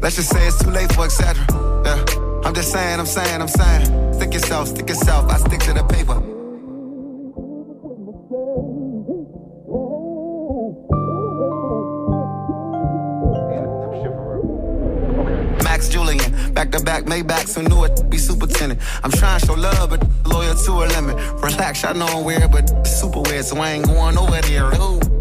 Let's 0.00 0.16
just 0.16 0.30
say 0.30 0.46
it's 0.46 0.62
too 0.62 0.70
late 0.70 0.92
for 0.92 1.04
etc. 1.04 1.36
Yeah. 1.84 2.22
I'm 2.44 2.54
just 2.54 2.72
saying, 2.72 2.98
I'm 2.98 3.06
saying, 3.06 3.40
I'm 3.40 3.48
saying. 3.48 4.12
Stick 4.14 4.34
yourself, 4.34 4.68
stick 4.68 4.88
yourself. 4.88 5.30
I 5.30 5.36
stick 5.36 5.60
to 5.60 5.72
the 5.72 5.84
paper. 5.84 6.20
Max 15.62 15.88
Julian, 15.88 16.52
back 16.52 16.72
to 16.72 16.82
back 16.82 17.04
Maybachs, 17.04 17.54
who 17.54 17.62
knew 17.68 17.84
it? 17.84 18.10
Be 18.10 18.18
superintendent. 18.18 18.80
I'm 19.04 19.12
trying 19.12 19.40
to 19.40 19.46
show 19.46 19.54
love, 19.54 19.90
but 19.90 20.04
loyal 20.26 20.54
to 20.54 20.72
a 20.72 20.86
limit. 20.94 21.16
Relax, 21.42 21.84
I 21.84 21.92
know 21.92 22.06
I'm 22.06 22.24
weird, 22.24 22.50
but 22.50 22.86
super 22.86 23.20
weird, 23.20 23.44
so 23.44 23.56
I 23.58 23.70
ain't 23.72 23.86
going 23.86 24.18
over 24.18 24.40
there. 24.40 24.72
Ooh. 24.74 25.11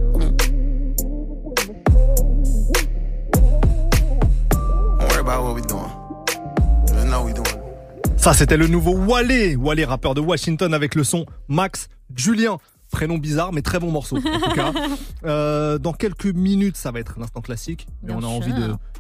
Ça, 8.22 8.34
c'était 8.34 8.56
le 8.58 8.68
nouveau 8.68 8.94
Wale, 8.96 9.58
Wale, 9.58 9.84
rappeur 9.84 10.14
de 10.14 10.22
Washington, 10.22 10.76
avec 10.76 10.94
le 10.94 11.04
son 11.04 11.26
Max 11.48 11.90
Julien. 12.16 12.60
Prénom 12.92 13.18
bizarre, 13.18 13.52
mais 13.52 13.64
très 13.64 13.80
bon 13.80 13.90
morceau. 13.90 14.18
En 14.18 14.22
tout 14.22 14.52
cas, 14.56 14.72
Euh, 15.24 15.78
dans 15.78 15.94
quelques 15.94 16.26
minutes, 16.26 16.78
ça 16.78 16.90
va 16.92 17.00
être 17.00 17.20
l'instant 17.20 17.42
classique. 17.42 17.86
Mais 18.02 18.08
Bien 18.08 18.18
on 18.18 18.20
a 18.20 18.22
sûr. 18.44 18.54
envie 18.54 18.54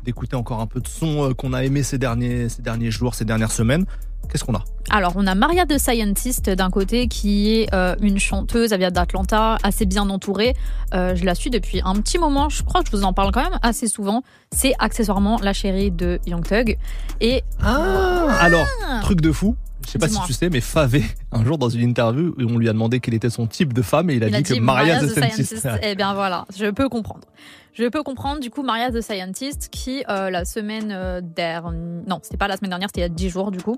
d'écouter 0.03 0.35
encore 0.35 0.60
un 0.60 0.68
peu 0.68 0.80
de 0.80 0.88
son 0.88 1.30
euh, 1.30 1.34
qu'on 1.34 1.52
a 1.53 1.64
aimé 1.64 1.81
ces 1.81 1.98
derniers 1.98 2.48
ces 2.48 2.61
derniers 2.61 2.91
jours, 2.91 3.15
ces 3.15 3.26
dernières 3.26 3.52
semaines. 3.52 3.85
Qu'est-ce 4.30 4.43
qu'on 4.43 4.56
a? 4.56 4.64
Alors, 4.89 5.14
on 5.15 5.27
a 5.27 5.35
Maria 5.35 5.65
de 5.65 5.77
Scientist 5.77 6.49
d'un 6.49 6.69
côté 6.69 7.07
qui 7.07 7.53
est 7.53 7.73
euh, 7.73 7.95
une 8.02 8.19
chanteuse, 8.19 8.72
elle 8.72 8.80
vient 8.80 8.91
d'Atlanta, 8.91 9.57
assez 9.64 9.85
bien 9.85 10.10
entourée. 10.10 10.53
Euh, 10.93 11.15
je 11.15 11.26
la 11.26 11.35
suis 11.35 11.49
depuis 11.49 11.81
un 11.84 11.95
petit 11.95 12.18
moment, 12.18 12.49
je 12.49 12.64
crois 12.64 12.81
que 12.81 12.89
je 12.91 12.98
vous 12.98 13.03
en 13.03 13.14
parle 13.14 13.31
quand 13.31 13.43
même 13.43 13.60
assez 13.61 13.88
souvent. 13.88 14.23
C'est 14.52 14.73
accessoirement 14.80 15.38
la 15.41 15.53
chérie 15.53 15.91
de 15.91 16.19
Young 16.26 16.45
Thug. 16.45 16.77
Et 17.19 17.43
Ah 17.61 18.27
Alors, 18.39 18.68
truc 19.02 19.22
de 19.22 19.31
fou. 19.31 19.56
Je 19.86 19.91
sais 19.91 19.99
pas 19.99 20.08
si 20.08 20.20
tu 20.26 20.34
sais, 20.34 20.49
mais 20.49 20.62
Favé, 20.62 21.03
un 21.32 21.44
jour 21.44 21.58
dans 21.58 21.70
une 21.70 21.82
interview, 21.82 22.34
où 22.38 22.44
on 22.44 22.58
lui 22.58 22.70
a 22.70 22.74
demandé 22.74 22.99
quel 22.99 23.14
était 23.14 23.30
son 23.30 23.48
type 23.48 23.74
de 23.74 23.82
femme 23.82 24.10
et 24.10 24.16
il 24.16 24.24
a, 24.24 24.30
dit, 24.30 24.44
que 24.44 24.60
Maria 24.60 24.99
the 24.99 25.08
Scientist. 25.08 25.68
Eh 25.82 25.95
bien 25.95 26.14
voilà, 26.14 26.45
je 26.56 26.68
peux 26.68 26.90
comprendre. 26.90 27.28
Je 27.74 27.86
peux 27.86 28.03
comprendre. 28.03 28.41
Du 28.41 28.49
coup, 28.49 28.64
Maria 28.64 28.91
the 28.91 29.02
Scientist, 29.02 29.70
qui 29.72 30.03
euh, 30.10 30.30
la 30.30 30.44
semaine 30.45 30.91
euh, 30.91 31.22
dernière, 31.22 31.72
non, 31.72 32.20
c'était 32.22 32.38
pas 32.38 32.48
la 32.48 32.58
semaine 32.58 32.70
dernière, 32.70 32.90
c'était 32.90 33.02
il 33.02 33.03
y 33.03 33.06
a 33.06 33.10
10 33.10 33.30
jours 33.30 33.52
du 33.52 33.62
coup, 33.62 33.78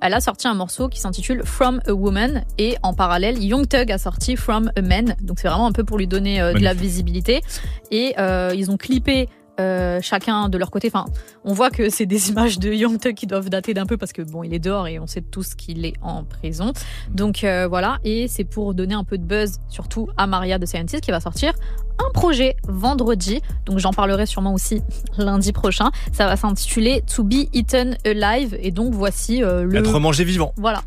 elle 0.00 0.14
a 0.14 0.20
sorti 0.20 0.48
un 0.48 0.54
morceau 0.54 0.88
qui 0.88 0.98
s'intitule 1.00 1.42
From 1.44 1.80
a 1.86 1.92
Woman 1.92 2.44
et 2.58 2.76
en 2.82 2.94
parallèle, 2.94 3.42
Young 3.42 3.68
Thug 3.68 3.90
a 3.92 3.98
sorti 3.98 4.36
From 4.36 4.70
a 4.76 4.82
Man. 4.82 5.14
Donc 5.20 5.38
c'est 5.40 5.48
vraiment 5.48 5.66
un 5.66 5.72
peu 5.72 5.84
pour 5.84 5.98
lui 5.98 6.06
donner 6.06 6.40
euh, 6.40 6.54
de 6.54 6.60
la 6.60 6.74
visibilité. 6.74 7.40
Et 7.90 8.14
euh, 8.18 8.52
ils 8.54 8.70
ont 8.70 8.76
clippé. 8.76 9.28
Euh, 9.60 10.00
chacun 10.02 10.48
de 10.48 10.58
leur 10.58 10.70
côté. 10.70 10.88
Enfin, 10.88 11.04
on 11.44 11.52
voit 11.52 11.70
que 11.70 11.90
c'est 11.90 12.06
des 12.06 12.30
images 12.30 12.58
de 12.58 12.72
Young 12.72 12.98
Thug 12.98 13.14
qui 13.14 13.26
doivent 13.26 13.50
dater 13.50 13.74
d'un 13.74 13.86
peu 13.86 13.96
parce 13.96 14.12
que 14.12 14.22
bon, 14.22 14.42
il 14.42 14.54
est 14.54 14.58
dehors 14.58 14.88
et 14.88 14.98
on 14.98 15.06
sait 15.06 15.20
tous 15.20 15.54
qu'il 15.54 15.84
est 15.84 15.94
en 16.02 16.24
prison. 16.24 16.72
Donc 17.10 17.44
euh, 17.44 17.68
voilà, 17.68 17.98
et 18.04 18.28
c'est 18.28 18.44
pour 18.44 18.74
donner 18.74 18.94
un 18.94 19.04
peu 19.04 19.18
de 19.18 19.24
buzz, 19.24 19.60
surtout 19.68 20.08
à 20.16 20.26
Maria 20.26 20.58
de 20.58 20.66
Scientist 20.66 21.02
qui 21.02 21.10
va 21.10 21.20
sortir 21.20 21.52
un 21.98 22.10
projet 22.12 22.56
vendredi. 22.66 23.42
Donc 23.66 23.78
j'en 23.78 23.92
parlerai 23.92 24.24
sûrement 24.24 24.54
aussi 24.54 24.82
lundi 25.18 25.52
prochain. 25.52 25.90
Ça 26.12 26.26
va 26.26 26.36
s'intituler 26.36 27.02
To 27.14 27.22
Be 27.22 27.46
Eaten 27.52 27.98
Alive. 28.06 28.56
Et 28.60 28.70
donc 28.70 28.94
voici 28.94 29.42
euh, 29.42 29.64
le. 29.64 29.78
Être 29.78 30.00
mangé 30.00 30.24
vivant. 30.24 30.54
Voilà. 30.56 30.82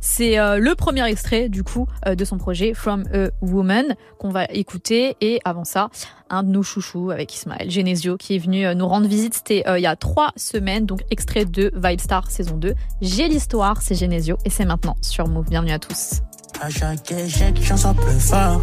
C'est 0.00 0.36
le 0.36 0.74
premier 0.74 1.04
extrait 1.06 1.48
du 1.48 1.64
coup 1.64 1.86
de 2.06 2.24
son 2.24 2.36
projet 2.36 2.74
From 2.74 3.04
a 3.12 3.28
Woman 3.40 3.96
qu'on 4.18 4.30
va 4.30 4.44
écouter. 4.46 5.16
Et 5.20 5.40
avant 5.44 5.64
ça, 5.64 5.90
un 6.32 6.42
de 6.42 6.48
nos 6.48 6.62
chouchous 6.62 7.10
avec 7.10 7.32
Ismaël 7.34 7.70
Genesio 7.70 8.16
qui 8.16 8.34
est 8.34 8.38
venu 8.38 8.66
euh, 8.66 8.74
nous 8.74 8.88
rendre 8.88 9.06
visite. 9.06 9.34
C'était 9.34 9.62
euh, 9.68 9.78
il 9.78 9.82
y 9.82 9.86
a 9.86 9.94
trois 9.94 10.32
semaines. 10.36 10.86
Donc 10.86 11.02
extrait 11.10 11.44
de 11.44 11.70
Vibe 11.76 12.00
Star 12.00 12.30
saison 12.30 12.56
2. 12.56 12.74
J'ai 13.00 13.28
l'histoire, 13.28 13.80
c'est 13.82 13.94
Genesio 13.94 14.36
et 14.44 14.50
c'est 14.50 14.64
maintenant 14.64 14.96
sur 15.02 15.28
Move. 15.28 15.48
Bienvenue 15.48 15.72
à 15.72 15.78
tous. 15.78 16.22
À 16.60 16.70
chaque 16.70 17.10
échec, 17.10 17.60
j'en 17.60 17.76
sors 17.76 17.94
plus 17.94 18.20
fort. 18.20 18.60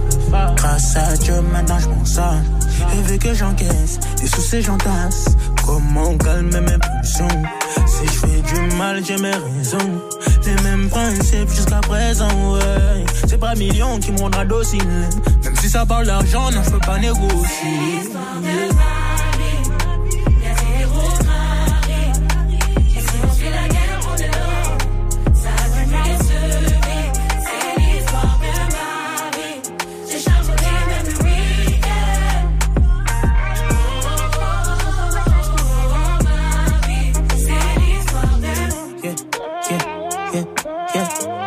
Grâce 0.56 0.96
à 0.96 1.18
Dieu, 1.18 1.42
maintenant 1.52 1.80
je 1.80 1.88
m'en 1.90 2.06
sors. 2.06 2.34
Et 2.98 3.02
vu 3.04 3.18
que 3.18 3.34
j'encaisse, 3.34 4.00
des 4.18 4.28
soucis 4.28 4.62
j'entasse. 4.62 5.26
Comment 5.66 6.18
calmer 6.18 6.62
mes 6.62 6.78
pulsions? 6.78 7.28
Si 7.88 8.06
je 8.06 8.12
fais 8.12 8.42
du 8.42 8.76
mal, 8.78 9.04
j'ai 9.04 9.18
mes 9.18 9.32
raisons. 9.32 10.02
Les 10.46 10.64
mêmes 10.64 10.90
principes 10.90 11.50
jusqu'à 11.50 11.82
présent, 11.82 12.54
ouais. 12.54 13.06
C'est 13.28 13.38
pas 13.40 13.54
millions 13.56 14.00
qui 14.00 14.12
me 14.14 14.20
rendra 14.20 14.46
docile. 14.46 14.88
Même 15.44 15.56
si 15.62 15.70
ça 15.70 15.86
parle 15.86 16.06
d'argent, 16.06 16.52
non, 16.52 16.64
je 16.64 16.70
peux 16.70 16.80
pas 16.80 16.98
négocier. 16.98 18.10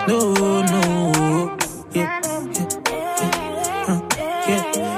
No, 0.09 0.35
no. 0.35 1.57
Yeah. 1.95 2.21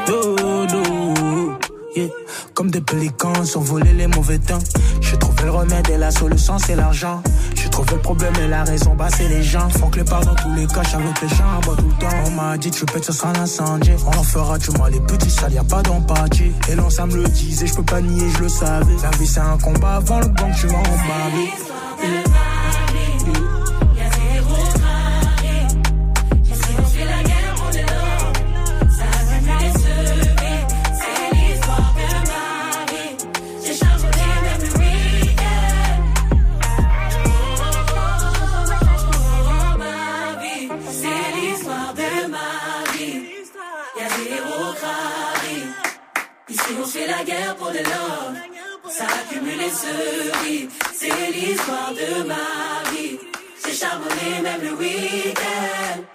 No. 0.08 1.58
Yeah. 1.94 2.08
Comme 2.54 2.70
des 2.70 2.80
pélicans, 2.80 3.44
survoler 3.44 3.92
les 3.92 4.06
mauvais 4.06 4.38
temps. 4.38 4.58
J'ai 5.02 5.18
trouvé 5.18 5.44
le 5.44 5.50
remède 5.50 5.90
et 5.90 5.98
la 5.98 6.10
solution, 6.10 6.58
c'est 6.58 6.74
l'argent. 6.74 7.22
J'ai 7.54 7.68
trouvé 7.68 7.94
le 7.94 8.00
problème 8.00 8.32
et 8.42 8.48
la 8.48 8.64
raison, 8.64 8.94
bah 8.94 9.08
c'est 9.14 9.28
les 9.28 9.42
gens. 9.42 9.68
Faut 9.70 9.88
que 9.88 9.98
les 9.98 10.04
dans 10.04 10.20
tous 10.20 10.54
les 10.54 10.66
cas, 10.66 10.80
avec 10.80 11.20
les 11.20 11.28
gens, 11.28 11.60
bah 11.66 11.72
tout 11.76 11.86
le 11.86 11.98
temps. 12.00 12.16
On 12.26 12.30
m'a 12.30 12.56
dit, 12.56 12.70
tu 12.70 12.86
pètes, 12.86 13.04
ce 13.04 13.12
sera 13.12 13.32
l'incendie. 13.34 13.90
On 14.06 14.18
en 14.18 14.22
fera 14.22 14.56
du 14.58 14.70
mal, 14.70 14.92
les 14.92 15.00
petits 15.00 15.30
sales, 15.30 15.52
y 15.52 15.58
a 15.58 15.64
pas 15.64 15.82
d'empathie. 15.82 16.52
Et 16.70 16.74
l'on, 16.74 16.88
ça 16.88 17.04
me 17.04 17.16
le 17.16 17.24
disait, 17.24 17.66
je 17.66 17.74
peux 17.74 17.82
pas 17.82 18.00
nier, 18.00 18.30
je 18.36 18.42
le 18.42 18.48
savais. 18.48 18.96
La 19.02 19.10
vie, 19.18 19.26
c'est 19.26 19.40
un 19.40 19.58
combat 19.58 19.96
avant 19.96 20.20
le 20.20 20.28
gang, 20.28 20.52
tu 20.58 20.66
vas 20.68 20.78
en 20.78 20.82
pour 47.58 47.70
de 47.70 47.78
l'or. 47.78 48.32
Ça 48.88 49.04
accumule 49.04 49.60
et 49.60 49.70
se 49.70 50.44
vit. 50.44 50.68
C'est 50.92 51.30
l'histoire 51.32 51.92
de 51.92 52.22
ma 52.24 52.90
vie. 52.90 53.18
J'ai 53.64 53.72
charbonné 53.72 54.42
même 54.42 54.62
le 54.62 54.74
week-end. 54.74 56.13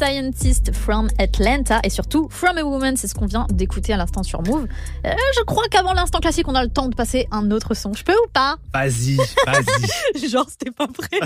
Scientist 0.00 0.72
from 0.74 1.08
Atlanta 1.18 1.78
et 1.84 1.90
surtout 1.90 2.28
From 2.30 2.56
a 2.56 2.62
Woman, 2.62 2.96
c'est 2.96 3.06
ce 3.06 3.14
qu'on 3.14 3.26
vient 3.26 3.46
d'écouter 3.50 3.92
à 3.92 3.98
l'instant 3.98 4.22
sur 4.22 4.40
Move. 4.40 4.66
Euh, 5.04 5.10
je 5.36 5.42
crois 5.42 5.64
qu'avant 5.70 5.92
l'instant 5.92 6.20
classique, 6.20 6.48
on 6.48 6.54
a 6.54 6.62
le 6.62 6.70
temps 6.70 6.88
de 6.88 6.94
passer 6.94 7.28
un 7.30 7.50
autre 7.50 7.74
son. 7.74 7.92
Je 7.92 8.02
peux 8.02 8.14
ou 8.14 8.28
pas? 8.32 8.56
Vas-y, 8.72 9.16
vas-y. 9.44 10.28
Genre, 10.30 10.46
c'était 10.48 10.70
pas 10.70 10.86
prêt. 10.86 11.20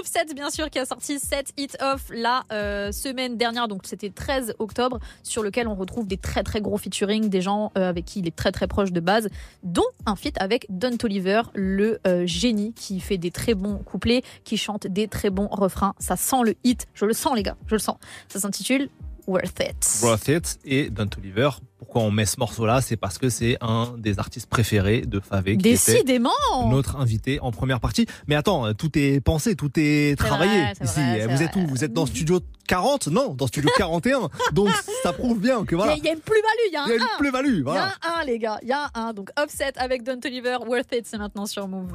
Offset, 0.00 0.32
bien 0.34 0.48
sûr, 0.48 0.70
qui 0.70 0.78
a 0.78 0.86
sorti 0.86 1.18
7 1.18 1.52
Hit 1.58 1.76
Off 1.82 2.06
la 2.10 2.44
euh, 2.52 2.90
semaine 2.90 3.36
dernière, 3.36 3.68
donc 3.68 3.82
c'était 3.84 4.08
13 4.08 4.54
octobre, 4.58 4.98
sur 5.22 5.42
lequel 5.42 5.68
on 5.68 5.74
retrouve 5.74 6.06
des 6.06 6.16
très 6.16 6.42
très 6.42 6.62
gros 6.62 6.78
featuring, 6.78 7.28
des 7.28 7.42
gens 7.42 7.70
euh, 7.76 7.86
avec 7.86 8.06
qui 8.06 8.20
il 8.20 8.26
est 8.26 8.34
très 8.34 8.50
très 8.50 8.66
proche 8.66 8.92
de 8.92 9.00
base, 9.00 9.28
dont 9.62 9.84
un 10.06 10.16
feat 10.16 10.40
avec 10.40 10.64
Don 10.70 10.96
Toliver, 10.96 11.42
le 11.54 12.00
euh, 12.06 12.24
génie 12.24 12.72
qui 12.72 12.98
fait 12.98 13.18
des 13.18 13.30
très 13.30 13.52
bons 13.52 13.76
couplets, 13.76 14.22
qui 14.44 14.56
chante 14.56 14.86
des 14.86 15.06
très 15.06 15.28
bons 15.28 15.48
refrains. 15.48 15.94
Ça 15.98 16.16
sent 16.16 16.44
le 16.44 16.54
hit. 16.64 16.86
Je 16.94 17.04
le 17.04 17.12
sens, 17.12 17.36
les 17.36 17.42
gars, 17.42 17.56
je 17.66 17.74
le 17.74 17.80
sens. 17.80 17.96
Ça 18.28 18.40
s'intitule 18.40 18.88
Worth 19.30 19.60
It. 19.60 20.00
Worth 20.02 20.28
It 20.28 20.58
et 20.64 20.90
Don 20.90 21.06
Toliver. 21.06 21.50
Pourquoi 21.78 22.02
on 22.02 22.10
met 22.10 22.26
ce 22.26 22.38
morceau-là 22.38 22.80
C'est 22.82 22.96
parce 22.96 23.16
que 23.18 23.28
c'est 23.30 23.56
un 23.60 23.94
des 23.96 24.18
artistes 24.18 24.48
préférés 24.48 25.00
de 25.02 25.18
Favé. 25.20 25.56
qui 25.56 25.68
était 25.70 25.92
Décidément 25.92 26.30
Notre 26.68 26.96
invité 26.96 27.40
en 27.40 27.52
première 27.52 27.80
partie. 27.80 28.06
Mais 28.26 28.34
attends, 28.34 28.74
tout 28.74 28.90
est 28.98 29.20
pensé, 29.20 29.56
tout 29.56 29.70
est 29.76 30.16
travaillé 30.18 30.60
vrai, 30.60 30.72
ici. 30.84 31.00
vrai, 31.00 31.26
Vous 31.26 31.42
êtes 31.42 31.56
où 31.56 31.66
Vous 31.66 31.84
êtes 31.84 31.92
dans 31.92 32.06
Studio 32.06 32.40
40 32.68 33.08
Non, 33.08 33.34
dans 33.34 33.46
Studio 33.46 33.70
41. 33.76 34.28
Donc 34.52 34.68
ça 35.02 35.12
prouve 35.12 35.40
bien 35.40 35.64
que 35.64 35.74
voilà. 35.74 35.94
Il 35.96 35.98
y, 35.98 36.00
a- 36.00 36.02
il 36.02 36.06
y 36.06 36.10
a 36.10 36.12
une 36.14 36.20
plus-value, 36.20 36.68
il 36.68 36.72
y 36.72 36.76
a 36.76 36.82
un 36.82 36.86
Il 36.86 36.90
y 36.90 36.92
a 36.92 36.96
une 36.96 37.02
un. 37.02 37.18
plus-value, 37.18 37.62
voilà. 37.62 37.80
Il 38.02 38.06
y 38.06 38.10
a 38.10 38.18
un, 38.20 38.24
les 38.24 38.38
gars, 38.38 38.58
il 38.62 38.68
y 38.68 38.72
a 38.72 38.90
un. 38.94 39.12
Donc 39.14 39.30
Offset 39.40 39.72
avec 39.76 40.02
Don 40.02 40.18
Toliver, 40.20 40.58
Worth 40.66 40.92
It, 40.92 41.06
c'est 41.06 41.18
maintenant 41.18 41.46
sur 41.46 41.66
Move. 41.66 41.92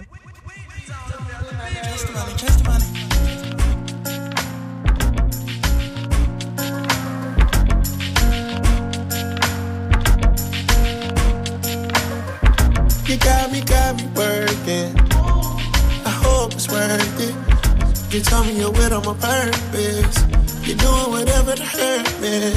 You 13.07 13.17
got 13.17 13.51
me, 13.51 13.61
got 13.61 13.97
me 13.97 14.07
working. 14.15 14.97
I 16.05 16.09
hope 16.25 16.53
it's 16.53 16.67
worth 16.67 17.19
it. 17.21 17.35
You 18.11 18.19
tell 18.21 18.43
me 18.43 18.57
you're 18.57 18.71
with 18.71 18.91
on 18.91 19.05
my 19.05 19.13
purpose. 19.13 20.17
You're 20.65 20.77
doing 20.77 21.11
whatever 21.11 21.53
to 21.53 21.63
hurt 21.63 22.19
me. 22.19 22.49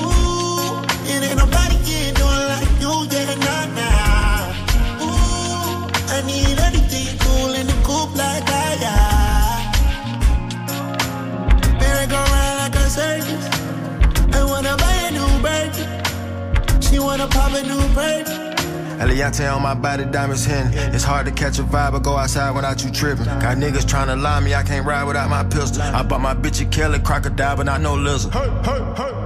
Ooh, 0.00 0.80
it 1.04 1.22
ain't 1.22 1.36
nobody 1.36 1.76
here 1.84 2.14
doing 2.14 2.46
like 2.48 2.80
you, 2.80 3.06
yeah, 3.12 3.34
nah, 3.44 3.66
nah. 3.76 5.04
Ooh, 5.04 5.84
I 6.16 6.22
need 6.24 6.58
everything 6.58 7.18
cool 7.18 7.52
in 7.52 7.66
the 7.66 7.76
coupe 7.84 8.16
like 8.16 8.46
that, 8.46 8.80
yeah. 8.80 9.68
Merry 11.78 12.06
go 12.06 12.16
round 12.16 12.56
like 12.62 12.74
a 12.74 12.88
circus. 12.88 13.44
I 14.34 14.44
wanna 14.44 14.76
buy 14.78 14.96
a 15.08 15.10
new 15.12 15.28
bird. 15.44 15.76
She 16.82 16.98
wanna 16.98 17.26
pop 17.28 17.52
a 17.52 17.62
new 17.62 17.86
bird. 17.94 18.55
Eliante 18.98 19.52
on 19.54 19.62
my 19.62 19.74
body, 19.74 20.04
diamonds 20.06 20.44
hitting. 20.44 20.72
It's 20.94 21.04
hard 21.04 21.26
to 21.26 21.32
catch 21.32 21.58
a 21.58 21.62
vibe 21.62 21.94
or 21.94 22.00
go 22.00 22.16
outside 22.16 22.54
without 22.54 22.82
you 22.82 22.90
tripping. 22.90 23.24
Got 23.24 23.58
niggas 23.58 23.84
tryna 23.84 24.20
lie 24.20 24.40
me, 24.40 24.54
I 24.54 24.62
can't 24.62 24.86
ride 24.86 25.04
without 25.04 25.28
my 25.28 25.44
pistol. 25.44 25.82
I 25.82 26.02
bought 26.02 26.20
my 26.20 26.34
bitch 26.34 26.60
a 26.62 26.68
Kelly 26.68 26.98
crocodile, 26.98 27.56
but 27.56 27.66
not 27.66 27.80
no 27.80 27.94
lizard. 27.94 28.32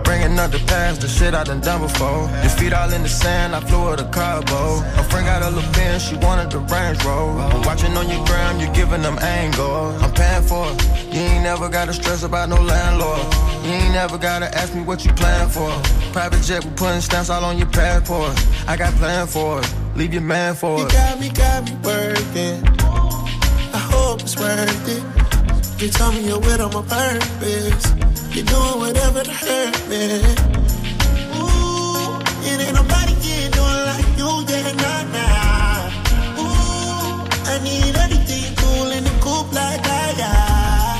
Bringing 0.05 0.36
up 0.40 0.51
the 0.51 0.59
past, 0.66 1.02
the 1.02 1.09
shit 1.09 1.34
I 1.34 1.44
done 1.44 1.60
done 1.60 1.82
before. 1.82 2.28
Your 2.42 2.51
feet 2.51 2.72
all 2.72 2.92
in 2.92 3.02
the 3.02 3.09
sand, 3.09 3.55
I 3.55 3.60
flew 3.60 3.86
her 3.90 3.97
to 3.97 4.05
Cabo. 4.10 4.80
Her 4.80 5.05
friend 5.05 5.24
got 5.24 5.42
a 5.42 5.51
little 5.51 5.72
bin, 5.72 6.01
she 6.01 6.16
wanted 6.16 6.51
the 6.51 6.59
Range 6.59 7.05
Rover. 7.05 7.40
I'm 7.40 7.62
watching 7.62 7.97
on 7.97 8.09
your 8.09 8.24
gram, 8.26 8.59
you 8.59 8.66
giving 8.74 9.02
them 9.02 9.18
angles. 9.20 10.02
I'm 10.02 10.12
paying 10.12 10.42
for 10.42 10.66
it. 10.66 11.14
You 11.14 11.20
ain't 11.20 11.44
never 11.44 11.68
gotta 11.68 11.92
stress 11.92 12.24
about 12.24 12.48
no 12.48 12.60
landlord. 12.60 13.20
You 13.64 13.70
ain't 13.70 13.94
never 13.94 14.18
gotta 14.18 14.52
ask 14.56 14.74
me 14.74 14.82
what 14.82 15.05
you 15.05 15.12
plan 15.12 15.48
for. 15.48 15.70
Private 16.12 16.42
jet, 16.42 16.64
we 16.64 16.70
putting 16.72 17.01
stamps 17.01 17.30
all 17.30 17.44
on 17.44 17.56
your 17.56 17.68
passport. 17.68 18.34
I 18.66 18.76
got 18.76 18.92
plan 18.94 19.26
for 19.26 19.59
it. 19.59 19.59
Leave 20.01 20.14
your 20.14 20.22
man 20.22 20.55
for 20.55 20.78
You 20.78 20.86
it. 20.86 20.93
got 20.93 21.20
me, 21.20 21.28
got 21.28 21.62
me 21.66 21.72
working. 21.85 22.64
I 23.74 23.78
hope 23.93 24.22
it's 24.22 24.35
worth 24.35 24.89
it. 24.89 25.02
You 25.78 25.90
tell 25.90 26.10
me 26.12 26.27
you're 26.27 26.39
with 26.40 26.59
on 26.59 26.72
my 26.72 26.81
purpose. 26.89 27.85
You're 28.35 28.47
doing 28.47 28.78
whatever 28.81 29.22
to 29.22 29.31
hurt 29.31 29.77
me. 29.90 30.22
Ooh, 31.36 32.16
it 32.48 32.60
ain't 32.64 32.77
nobody 32.81 33.12
here 33.20 33.51
doing 33.51 33.82
like 33.93 34.09
you, 34.16 34.31
yeah, 34.48 34.72
nah, 34.81 35.05
nah. 35.12 35.93
Ooh, 36.40 37.20
I 37.52 37.60
need 37.62 37.94
everything 37.94 38.56
cool 38.56 38.90
in 38.97 39.05
the 39.05 39.12
coupe 39.20 39.52
like 39.52 39.82
that, 39.82 40.16
yeah. 40.16 40.97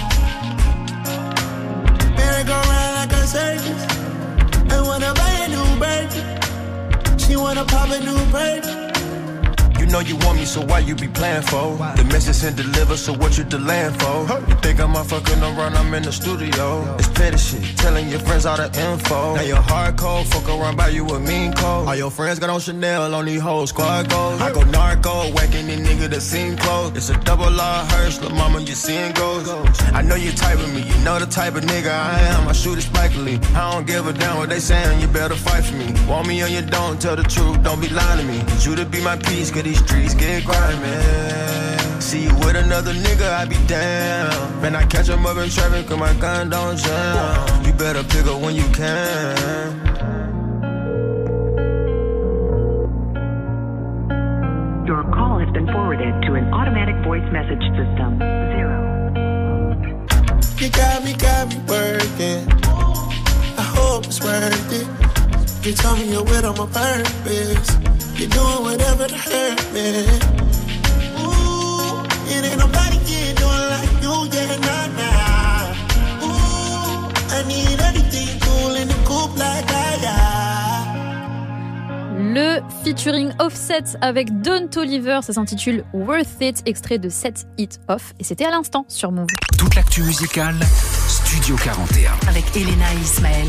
Merry 2.19 2.45
go 2.45 2.53
round 2.53 2.95
like 3.01 3.13
a 3.17 3.27
circus. 3.27 3.83
I 4.71 4.83
wanna 4.83 5.15
buy 5.15 5.33
a 5.41 5.49
new 5.49 5.69
bird. 5.81 6.13
She 7.19 7.35
wanna 7.37 7.65
pop 7.65 7.89
a 7.89 7.99
new 7.99 8.27
bird. 8.31 8.90
Know 9.91 9.99
you 9.99 10.15
want 10.19 10.39
me, 10.39 10.45
so 10.45 10.61
why 10.67 10.79
you 10.79 10.95
be 10.95 11.09
playing 11.09 11.43
for? 11.43 11.77
The 11.97 12.05
message 12.13 12.47
and 12.47 12.57
deliver, 12.57 12.97
so 12.97 13.13
what 13.13 13.37
you 13.37 13.43
delaying 13.43 13.93
for? 13.95 14.21
You 14.49 14.55
think 14.63 14.79
I'm 14.79 14.95
fucking 14.95 15.43
around, 15.43 15.75
I'm 15.75 15.93
in 15.95 16.05
the 16.05 16.13
studio. 16.13 16.95
It's 16.97 17.09
petty 17.09 17.37
shit, 17.37 17.77
telling 17.77 18.09
your 18.09 18.21
friends 18.21 18.47
all 18.47 18.57
the 18.57 18.67
info. 18.67 19.35
Now 19.35 19.43
you're 19.43 19.93
cold, 19.97 20.29
fuck 20.29 20.49
around 20.49 20.77
by 20.77 20.89
you 20.89 21.05
a 21.09 21.19
mean 21.19 21.53
cold. 21.55 21.89
All 21.89 21.97
your 21.97 22.11
friends 22.13 22.39
got 22.39 22.51
on 22.51 22.61
Chanel, 22.61 23.13
on 23.13 23.25
these 23.25 23.41
hoes, 23.41 23.71
squad 23.71 24.09
goals. 24.09 24.41
I 24.41 24.53
go 24.53 24.63
narco, 24.63 25.33
whacking 25.33 25.67
the 25.67 25.77
nigga 25.77 26.09
that 26.09 26.21
seem 26.21 26.57
close. 26.57 26.97
It's 26.97 27.11
a 27.11 27.17
double 27.25 27.51
law 27.51 27.85
hearse, 27.87 28.21
little 28.23 28.39
mama, 28.39 28.61
you 28.61 28.77
seeing 28.77 29.11
ghosts. 29.13 29.51
I 29.93 30.03
know 30.03 30.15
you 30.15 30.31
type 30.31 30.61
of 30.61 30.73
me, 30.73 30.83
you 30.83 31.05
know 31.05 31.19
the 31.19 31.27
type 31.27 31.57
of 31.57 31.65
nigga 31.65 31.91
I 31.91 32.21
am. 32.35 32.47
I 32.47 32.53
shoot 32.53 32.79
it 32.79 32.85
spikily. 32.85 33.43
I 33.57 33.73
don't 33.73 33.89
give 33.89 34.07
a 34.07 34.13
damn 34.13 34.37
what 34.37 34.51
they 34.51 34.61
saying, 34.61 35.01
you 35.01 35.09
better 35.09 35.35
fight 35.35 35.65
for 35.65 35.75
me. 35.75 35.93
Want 36.09 36.29
me 36.29 36.41
or 36.45 36.47
you 36.47 36.63
don't, 36.63 37.03
tell 37.03 37.17
the 37.17 37.25
truth, 37.25 37.61
don't 37.65 37.81
be 37.81 37.89
lying 37.89 38.21
to 38.21 38.25
me. 38.25 38.39
You 38.61 38.77
to 38.77 38.85
be 38.85 39.03
my 39.03 39.17
peace, 39.17 39.51
cause 39.51 39.65
these 39.65 39.80
streets 39.85 40.15
get 40.15 40.45
grimy. 40.45 42.01
See 42.01 42.25
you 42.25 42.35
with 42.43 42.57
another 42.57 42.93
nigga, 42.93 43.29
I 43.33 43.45
be 43.45 43.57
down. 43.67 44.61
Man, 44.63 44.75
I 44.75 44.85
catch 44.87 45.09
him 45.09 45.27
up 45.27 45.37
in 45.37 45.49
traffic, 45.51 45.87
cause 45.87 45.99
my 45.99 46.13
gun 46.15 46.51
don't 46.51 46.77
jam. 46.77 47.65
You 47.65 47.73
better 47.73 48.03
pick 48.05 48.27
up 48.27 48.41
when 48.41 48.55
you 48.57 48.69
can. 48.73 50.01
Your 54.87 55.05
call 55.15 55.39
has 55.39 55.51
been 55.53 55.67
forwarded 55.67 56.23
to 56.25 56.35
an 56.35 56.53
automatic 56.53 56.97
voice 57.05 57.23
message 57.31 57.63
system. 57.79 58.19
Zero. 58.19 58.91
You 60.59 60.69
got 60.71 61.05
me, 61.05 61.15
got 61.15 61.49
me 61.49 61.57
working. 61.69 62.43
I 63.57 63.63
hope 63.77 64.07
it's 64.07 64.21
worth 64.21 64.73
it. 64.73 64.89
You 65.65 65.73
tell 65.75 65.95
me 65.97 66.11
you're 66.11 66.25
with 66.25 66.45
on 66.45 66.57
my 66.57 66.67
purpose. 66.67 68.00
You're 68.21 68.29
doing 68.29 68.63
whatever 68.63 69.07
to 69.09 69.17
hurt 69.17 69.73
me. 69.73 70.05
Ooh, 71.25 72.05
it 72.29 72.45
ain't 72.45 72.59
nobody 72.59 72.99
here 73.09 73.35
doing 73.35 73.67
like 73.73 74.03
you, 74.03 74.29
yeah, 74.31 74.57
nah, 74.61 74.87
nah. 74.99 75.73
Ooh, 76.27 77.09
I 77.31 77.43
need 77.49 77.81
everything 77.81 78.29
cool 78.41 78.75
in 78.77 78.89
the 78.89 78.95
coupe 79.07 79.39
like 79.39 79.67
that, 79.69 80.03
yeah. 80.03 80.85
Le 82.35 82.61
featuring 82.85 83.33
Offset 83.39 83.97
avec 84.03 84.43
Don 84.43 84.69
Toliver, 84.69 85.21
ça 85.23 85.33
s'intitule 85.33 85.83
Worth 85.95 86.43
It, 86.43 86.61
extrait 86.67 86.99
de 86.99 87.09
7 87.09 87.47
Hit 87.57 87.81
Off, 87.89 88.13
et 88.21 88.25
c'était 88.25 88.45
à 88.45 88.51
l'instant 88.51 88.85
sur 88.89 89.13
Move. 89.13 89.29
Toute 89.57 89.75
l'actu 89.77 90.03
musicale, 90.03 90.57
Studio 91.09 91.57
41. 91.57 92.13
Avec 92.29 92.55
Elena 92.55 92.93
et 92.93 93.03
Ismaël. 93.03 93.49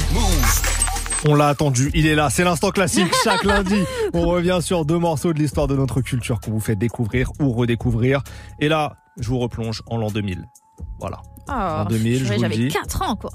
On 1.27 1.35
l'a 1.35 1.49
attendu, 1.49 1.91
il 1.93 2.07
est 2.07 2.15
là, 2.15 2.29
c'est 2.31 2.43
l'instant 2.43 2.71
classique 2.71 3.13
chaque 3.23 3.43
lundi. 3.43 3.75
On 4.13 4.25
revient 4.27 4.57
sur 4.61 4.85
deux 4.85 4.97
morceaux 4.97 5.33
de 5.33 5.39
l'histoire 5.39 5.67
de 5.67 5.75
notre 5.75 6.01
culture 6.01 6.39
qu'on 6.39 6.51
vous 6.51 6.59
fait 6.59 6.75
découvrir 6.75 7.31
ou 7.39 7.51
redécouvrir. 7.51 8.21
Et 8.59 8.67
là, 8.67 8.95
je 9.19 9.27
vous 9.29 9.37
replonge 9.39 9.83
en 9.87 9.97
l'an 9.97 10.09
2000. 10.09 10.45
Voilà. 10.99 11.21
En 11.47 11.85
2000, 11.85 12.17
je 12.17 12.23
purée, 12.23 12.35
vous 12.37 12.41
le 12.43 12.49
J'avais 12.49 12.57
dis. 12.57 12.67
4 12.69 13.01
ans, 13.03 13.15
quoi. 13.15 13.29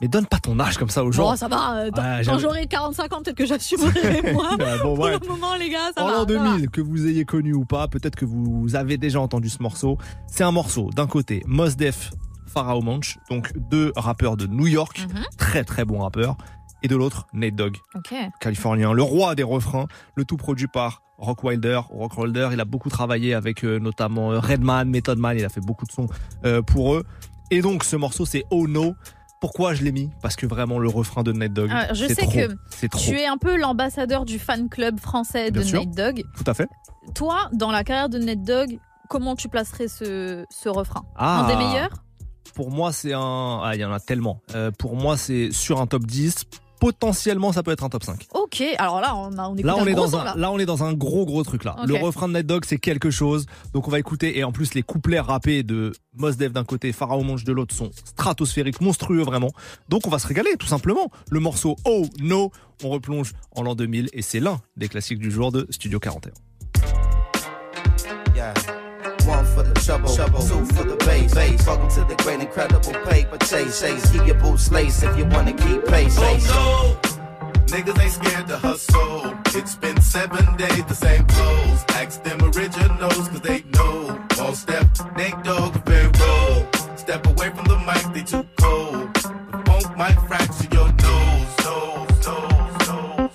Mais 0.00 0.08
donne 0.08 0.24
pas 0.24 0.38
ton 0.38 0.58
âge 0.58 0.78
comme 0.78 0.88
ça 0.88 1.04
aux 1.04 1.12
gens. 1.12 1.28
Bon, 1.30 1.36
ça 1.36 1.46
va. 1.48 1.76
euh, 1.84 1.90
Quand, 2.24 2.38
j'aurai 2.38 2.66
45 2.66 3.12
ans, 3.12 3.20
peut-être 3.22 3.36
que 3.36 3.44
j'assumerai 3.44 4.32
moi. 4.32 4.56
Bon, 4.82 4.94
Pour 4.96 5.06
le 5.08 5.28
moment, 5.28 5.54
les 5.56 5.68
gars, 5.68 5.90
ça 5.94 6.02
En 6.02 6.06
va. 6.06 6.12
l'an 6.12 6.26
ça 6.26 6.38
va. 6.38 6.52
2000, 6.54 6.70
que 6.70 6.80
vous 6.80 7.06
ayez 7.06 7.26
connu 7.26 7.52
ou 7.52 7.66
pas, 7.66 7.86
peut-être 7.86 8.16
que 8.16 8.24
vous 8.24 8.76
avez 8.76 8.96
déjà 8.96 9.20
entendu 9.20 9.50
ce 9.50 9.62
morceau. 9.62 9.98
C'est 10.26 10.42
un 10.44 10.52
morceau 10.52 10.88
d'un 10.96 11.06
côté 11.06 11.42
Mos 11.46 11.74
Def, 11.76 12.12
Pharao 12.46 12.80
Monch, 12.80 13.18
donc 13.28 13.52
deux 13.70 13.92
rappeurs 13.94 14.38
de 14.38 14.46
New 14.46 14.66
York, 14.68 15.06
Mhm. 15.12 15.22
très 15.36 15.64
très 15.64 15.84
bons 15.84 15.98
rappeurs, 15.98 16.38
et 16.82 16.88
de 16.88 16.96
l'autre 16.96 17.26
Nate 17.32 17.54
Dogg, 17.54 17.76
Ok. 17.94 18.14
californien, 18.40 18.92
le 18.92 19.02
roi 19.02 19.34
des 19.34 19.42
refrains, 19.42 19.86
le 20.14 20.24
tout 20.24 20.36
produit 20.36 20.66
par 20.68 21.02
Rock 21.18 21.44
Wilder. 21.44 21.80
Rock 21.90 22.16
Wilder, 22.18 22.48
il 22.52 22.60
a 22.60 22.64
beaucoup 22.64 22.88
travaillé 22.88 23.34
avec 23.34 23.64
euh, 23.64 23.78
notamment 23.78 24.32
euh, 24.32 24.40
Redman, 24.40 24.88
Method 24.88 25.18
Man, 25.18 25.36
il 25.38 25.44
a 25.44 25.48
fait 25.50 25.60
beaucoup 25.60 25.84
de 25.86 25.92
sons 25.92 26.06
euh, 26.44 26.62
pour 26.62 26.94
eux. 26.94 27.04
Et 27.50 27.60
donc 27.62 27.84
ce 27.84 27.96
morceau 27.96 28.24
c'est 28.24 28.44
Oh 28.50 28.66
No. 28.68 28.94
Pourquoi 29.40 29.72
je 29.72 29.82
l'ai 29.82 29.90
mis? 29.92 30.10
Parce 30.20 30.36
que 30.36 30.44
vraiment 30.46 30.78
le 30.78 30.88
refrain 30.90 31.22
de 31.22 31.32
Nate 31.32 31.54
Dogg, 31.54 31.70
Ah, 31.72 31.94
je 31.94 32.06
sais 32.06 32.14
trop, 32.14 32.30
que 32.30 32.88
trop. 32.88 33.00
tu 33.00 33.18
es 33.18 33.24
un 33.26 33.38
peu 33.38 33.56
l'ambassadeur 33.58 34.26
du 34.26 34.38
fan 34.38 34.68
club 34.68 35.00
français 35.00 35.50
de. 35.50 35.62
Nate 35.62 35.90
Dogg. 35.92 36.24
Tout 36.36 36.44
à 36.46 36.52
fait. 36.52 36.68
Toi, 37.14 37.48
dans 37.54 37.70
la 37.70 37.82
carrière 37.82 38.10
de 38.10 38.18
Nate 38.18 38.42
Dogg, 38.42 38.78
comment 39.08 39.36
tu 39.36 39.48
placerais 39.48 39.88
ce, 39.88 40.44
ce 40.50 40.68
refrain? 40.68 41.04
Ah. 41.16 41.40
Un 41.44 41.48
des 41.48 41.56
meilleurs? 41.56 42.04
Pour 42.54 42.70
moi, 42.70 42.92
c'est 42.92 43.14
un. 43.14 43.60
Ah, 43.64 43.70
il 43.74 43.80
y 43.80 43.84
en 43.86 43.92
a 43.92 43.98
tellement. 44.00 44.42
Euh, 44.54 44.70
pour 44.72 44.94
moi, 44.94 45.16
c'est 45.16 45.50
sur 45.52 45.80
un 45.80 45.86
top 45.86 46.04
10. 46.04 46.44
Potentiellement, 46.80 47.52
ça 47.52 47.62
peut 47.62 47.70
être 47.70 47.84
un 47.84 47.88
top 47.88 48.02
5. 48.02 48.26
Ok, 48.34 48.62
alors 48.78 49.00
là, 49.00 49.14
on, 49.14 49.36
a, 49.38 49.48
on 49.48 49.54
écoute 49.54 49.66
Là, 49.66 49.76
on 49.76 49.82
un 49.82 49.86
est 49.86 49.92
gros 49.92 50.04
dans 50.06 50.10
son, 50.10 50.18
un, 50.18 50.24
là. 50.24 50.34
là, 50.36 50.50
on 50.50 50.58
est 50.58 50.66
dans 50.66 50.82
un 50.82 50.92
gros, 50.94 51.24
gros 51.26 51.44
truc 51.44 51.62
là. 51.64 51.76
Le 51.86 51.94
refrain 51.94 52.26
de 52.26 52.32
Night 52.34 52.46
Dog, 52.46 52.64
c'est 52.66 52.78
quelque 52.78 53.10
chose. 53.10 53.46
Donc, 53.74 53.86
on 53.86 53.90
va 53.90 53.98
écouter. 53.98 54.38
Et 54.38 54.44
en 54.44 54.50
plus, 54.50 54.74
les 54.74 54.82
couplets 54.82 55.20
rappés 55.20 55.62
de 55.62 55.92
Mos 56.16 56.32
Def 56.32 56.52
d'un 56.52 56.64
côté, 56.64 56.92
Pharaoh 56.92 57.22
Monch 57.22 57.44
de 57.44 57.52
l'autre 57.52 57.74
sont 57.74 57.90
stratosphériques, 58.04 58.80
monstrueux 58.80 59.22
vraiment. 59.22 59.50
Donc, 59.88 60.06
on 60.06 60.10
va 60.10 60.18
se 60.18 60.26
régaler, 60.26 60.56
tout 60.58 60.66
simplement. 60.66 61.10
Le 61.30 61.38
morceau 61.38 61.76
Oh 61.84 62.06
No, 62.18 62.50
on 62.82 62.88
replonge 62.88 63.32
en 63.54 63.62
l'an 63.62 63.74
2000 63.74 64.08
et 64.12 64.22
c'est 64.22 64.40
l'un 64.40 64.60
des 64.76 64.88
classiques 64.88 65.18
du 65.18 65.30
jour 65.30 65.52
de 65.52 65.66
Studio 65.70 66.00
41. 66.00 66.32
One 69.30 69.46
for 69.46 69.62
the 69.62 69.74
trouble, 69.74 70.08
two 70.08 70.64
for 70.74 70.82
the 70.82 70.96
bass. 71.06 71.32
bass. 71.32 71.64
Welcome 71.64 71.88
to 71.90 72.00
the 72.00 72.16
great 72.24 72.40
incredible 72.40 72.92
paper 73.08 73.38
chase. 73.38 73.80
chase. 73.80 74.10
Keep 74.10 74.26
your 74.26 74.34
boots 74.34 74.72
laced 74.72 75.04
if 75.04 75.16
you 75.16 75.24
wanna 75.24 75.52
keep 75.52 75.86
pace. 75.86 76.16
Oh 76.18 76.36
no, 76.52 76.98
niggas 77.66 78.02
ain't 78.02 78.12
scared 78.12 78.48
to 78.48 78.58
hustle. 78.58 79.32
It's 79.54 79.76
been 79.76 80.00
seven 80.00 80.56
days, 80.56 80.84
the 80.86 80.96
same 80.96 81.24
clothes. 81.26 81.84
Ask 81.90 82.24
them 82.24 82.42
originals, 82.42 83.28
cause 83.28 83.40
they 83.40 83.62
know. 83.74 84.18
All 84.40 84.52
step, 84.52 84.84
Nate 85.16 85.40
Dogg, 85.44 85.76
very 85.86 86.10
roll. 86.20 86.66
Step 86.96 87.24
away 87.28 87.50
from 87.50 87.66
the 87.66 87.78
mic, 87.86 88.02
they 88.12 88.24
too 88.24 88.44
cold. 88.56 89.14
The 89.14 89.62
funk 89.64 89.96
might 89.96 90.18
fracture 90.26 90.68
your 90.72 90.90
nose, 91.06 91.52
nose, 91.64 92.26
nose, 92.26 92.88
nose. 92.88 93.30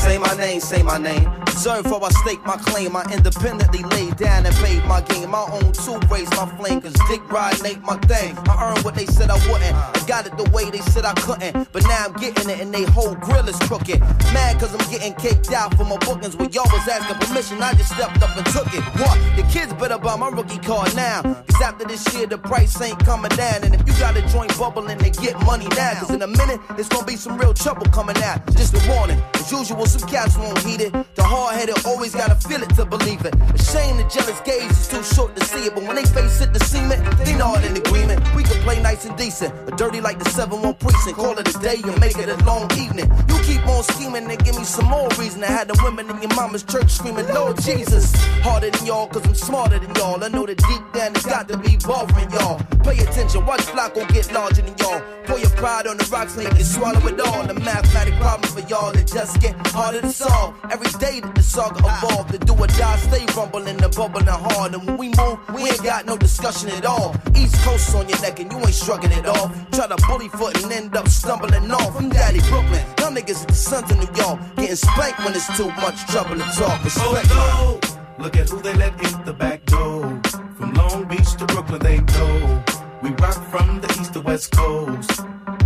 Say 0.00 0.16
my 0.16 0.34
name, 0.38 0.60
say 0.60 0.82
my 0.82 0.96
name. 0.96 1.41
Observe 1.64 1.86
how 1.86 2.00
I 2.00 2.08
stake 2.10 2.44
my 2.44 2.56
claim. 2.56 2.96
I 2.96 3.04
independently 3.14 3.84
laid 3.84 4.16
down 4.16 4.44
and 4.44 4.54
paid 4.56 4.84
my 4.86 5.00
game. 5.00 5.30
My 5.30 5.46
own 5.46 5.70
two 5.70 5.96
raise 6.10 6.28
my 6.30 6.44
flame, 6.58 6.80
cause 6.80 6.92
dick 7.08 7.22
riding 7.30 7.64
ain't 7.64 7.82
my 7.84 7.96
thing. 8.10 8.36
I 8.50 8.72
earned 8.74 8.84
what 8.84 8.96
they 8.96 9.06
said 9.06 9.30
I 9.30 9.38
wouldn't. 9.46 9.72
I 9.72 10.02
got 10.08 10.26
it 10.26 10.36
the 10.36 10.50
way 10.50 10.70
they 10.70 10.80
said 10.90 11.04
I 11.04 11.14
couldn't. 11.14 11.70
But 11.70 11.84
now 11.84 12.06
I'm 12.06 12.14
getting 12.14 12.50
it 12.50 12.58
and 12.58 12.74
they 12.74 12.82
whole 12.82 13.14
grill 13.14 13.48
is 13.48 13.56
crooked. 13.70 14.00
Mad 14.34 14.58
cause 14.58 14.74
I'm 14.74 14.90
getting 14.90 15.14
caked 15.14 15.52
out 15.52 15.72
for 15.76 15.84
my 15.84 15.98
bookings. 15.98 16.34
When 16.34 16.50
y'all 16.50 16.66
was 16.72 16.88
asking 16.88 17.14
permission, 17.28 17.62
I 17.62 17.74
just 17.74 17.94
stepped 17.94 18.20
up 18.20 18.36
and 18.36 18.46
took 18.46 18.66
it. 18.74 18.82
What? 18.98 19.16
The 19.36 19.44
kids 19.44 19.72
better 19.74 19.98
buy 19.98 20.16
my 20.16 20.30
rookie 20.30 20.58
card 20.58 20.96
now. 20.96 21.22
Cause 21.22 21.62
after 21.62 21.84
this 21.86 22.02
year, 22.12 22.26
the 22.26 22.38
price 22.38 22.74
ain't 22.82 22.98
coming 23.04 23.30
down. 23.38 23.62
And 23.62 23.72
if 23.72 23.86
you 23.86 23.94
got 24.00 24.16
a 24.16 24.22
joint 24.34 24.50
bubbling, 24.58 24.98
they 24.98 25.10
get 25.10 25.38
money 25.46 25.68
now. 25.76 25.94
Cause 26.00 26.10
in 26.10 26.22
a 26.22 26.26
minute, 26.26 26.58
it's 26.76 26.88
gonna 26.88 27.06
be 27.06 27.14
some 27.14 27.38
real 27.38 27.54
trouble 27.54 27.86
coming 27.92 28.20
out. 28.24 28.44
Just 28.56 28.74
a 28.74 28.82
warning. 28.90 29.22
As 29.34 29.52
usual, 29.52 29.86
some 29.86 30.08
cats 30.08 30.36
won't 30.36 30.58
heed 30.58 30.80
it. 30.80 30.92
The 31.14 31.22
hard 31.22 31.51
headed 31.52 31.84
always 31.84 32.14
gotta 32.14 32.34
feel 32.36 32.62
it 32.62 32.70
to 32.76 32.84
believe 32.84 33.24
it. 33.24 33.34
Shame 33.60 33.96
the 33.96 34.04
jealous 34.08 34.40
gaze 34.40 34.70
is 34.70 34.88
too 34.88 35.02
short 35.02 35.36
to 35.36 35.44
see 35.44 35.66
it. 35.66 35.74
But 35.74 35.84
when 35.84 35.96
they 35.96 36.04
face 36.04 36.40
it, 36.40 36.52
the 36.52 36.60
cement, 36.60 37.00
they 37.24 37.36
know 37.36 37.54
it 37.54 37.64
in 37.64 37.76
agreement. 37.76 38.20
We 38.34 38.42
can 38.42 38.60
play 38.62 38.80
nice 38.82 39.04
and 39.04 39.16
decent. 39.16 39.52
Or 39.68 39.76
dirty 39.76 40.00
like 40.00 40.18
the 40.18 40.24
7-1 40.24 40.78
precinct. 40.78 41.16
Call 41.16 41.38
it 41.38 41.48
a 41.48 41.58
day 41.58 41.80
and 41.84 41.98
make 42.00 42.18
it 42.18 42.28
a 42.28 42.36
long 42.44 42.70
evening. 42.78 43.10
You 43.28 43.38
keep 43.42 43.66
on 43.66 43.82
scheming 43.82 44.30
and 44.30 44.44
give 44.44 44.56
me 44.56 44.64
some 44.64 44.86
more 44.86 45.08
reason 45.18 45.42
I 45.44 45.46
had 45.46 45.68
the 45.68 45.78
women 45.82 46.08
in 46.10 46.20
your 46.22 46.34
mama's 46.34 46.62
church 46.62 46.90
screaming, 46.90 47.28
Lord 47.28 47.60
Jesus. 47.60 48.12
Harder 48.42 48.70
than 48.70 48.86
y'all, 48.86 49.08
cause 49.08 49.24
I'm 49.26 49.34
smarter 49.34 49.78
than 49.78 49.94
y'all. 49.94 50.22
I 50.22 50.28
know 50.28 50.46
that 50.46 50.58
deep 50.58 50.82
down 50.92 51.12
it's 51.14 51.26
got 51.26 51.48
to 51.48 51.56
be 51.56 51.76
bothering 51.76 52.30
y'all. 52.32 52.58
Pay 52.84 52.98
attention, 52.98 53.44
watch 53.46 53.62
Flacco 53.62 54.06
get 54.12 54.32
larger 54.32 54.62
than 54.62 54.74
y'all. 54.78 55.00
Pour 55.24 55.38
your 55.38 55.50
pride 55.50 55.86
on 55.86 55.96
the 55.96 56.08
rocks 56.10 56.36
you 56.36 56.48
can 56.48 56.64
swallow 56.64 57.06
it 57.06 57.20
all. 57.20 57.46
The 57.46 57.54
mathematic 57.54 58.14
problems 58.14 58.52
for 58.54 58.60
y'all 58.68 58.92
that 58.92 59.06
just 59.06 59.40
get 59.40 59.54
harder 59.68 60.00
to 60.00 60.10
solve. 60.10 60.54
Every 60.70 60.90
day 60.98 61.20
that 61.20 61.34
the 61.34 61.41
saga 61.42 61.78
evolve, 61.78 62.30
the 62.30 62.38
do 62.38 62.54
or 62.54 62.66
die 62.66 62.96
stay 62.96 63.24
rumbling 63.36 63.82
and 63.82 63.94
bubbling 63.94 64.26
hard. 64.26 64.74
And 64.74 64.86
when 64.86 64.96
we 64.96 65.08
move, 65.08 65.38
we 65.54 65.62
ain't 65.62 65.82
got 65.82 66.06
no 66.06 66.16
discussion 66.16 66.70
at 66.70 66.84
all. 66.84 67.14
East 67.36 67.56
Coast 67.64 67.94
on 67.94 68.08
your 68.08 68.20
neck 68.20 68.40
and 68.40 68.50
you 68.50 68.58
ain't 68.58 68.74
shrugging 68.74 69.12
at 69.12 69.26
all. 69.26 69.50
Try 69.72 69.86
to 69.88 69.96
bully 70.06 70.28
foot 70.28 70.62
and 70.62 70.72
end 70.72 70.96
up 70.96 71.08
stumbling 71.08 71.70
off. 71.70 71.98
I'm 71.98 72.08
Daddy 72.08 72.40
Brooklyn, 72.40 72.84
y'all 72.98 73.12
niggas 73.12 73.42
are 73.42 73.46
the 73.46 73.54
sons 73.54 73.90
of 73.90 73.98
New 73.98 74.22
York. 74.22 74.40
Getting 74.56 74.76
spanked 74.76 75.18
when 75.20 75.34
it's 75.34 75.56
too 75.56 75.68
much 75.82 76.06
trouble 76.06 76.36
to 76.36 76.44
talk. 76.56 76.80
Oh, 76.80 76.84
Respect 76.84 77.28
Oh, 77.30 77.80
no. 77.82 78.24
Look 78.24 78.36
at 78.36 78.48
who 78.48 78.60
they 78.60 78.74
let 78.74 78.92
in 79.02 79.24
the 79.24 79.32
back 79.32 79.64
door. 79.66 80.20
From 80.56 80.74
Long 80.74 81.04
Beach 81.08 81.32
to 81.36 81.46
Brooklyn, 81.46 81.80
they 81.80 81.98
know. 82.00 82.64
We 83.02 83.10
rock 83.10 83.42
from 83.50 83.80
the 83.80 83.88
east 84.00 84.12
to 84.14 84.20
west 84.20 84.52
coast. 84.52 85.20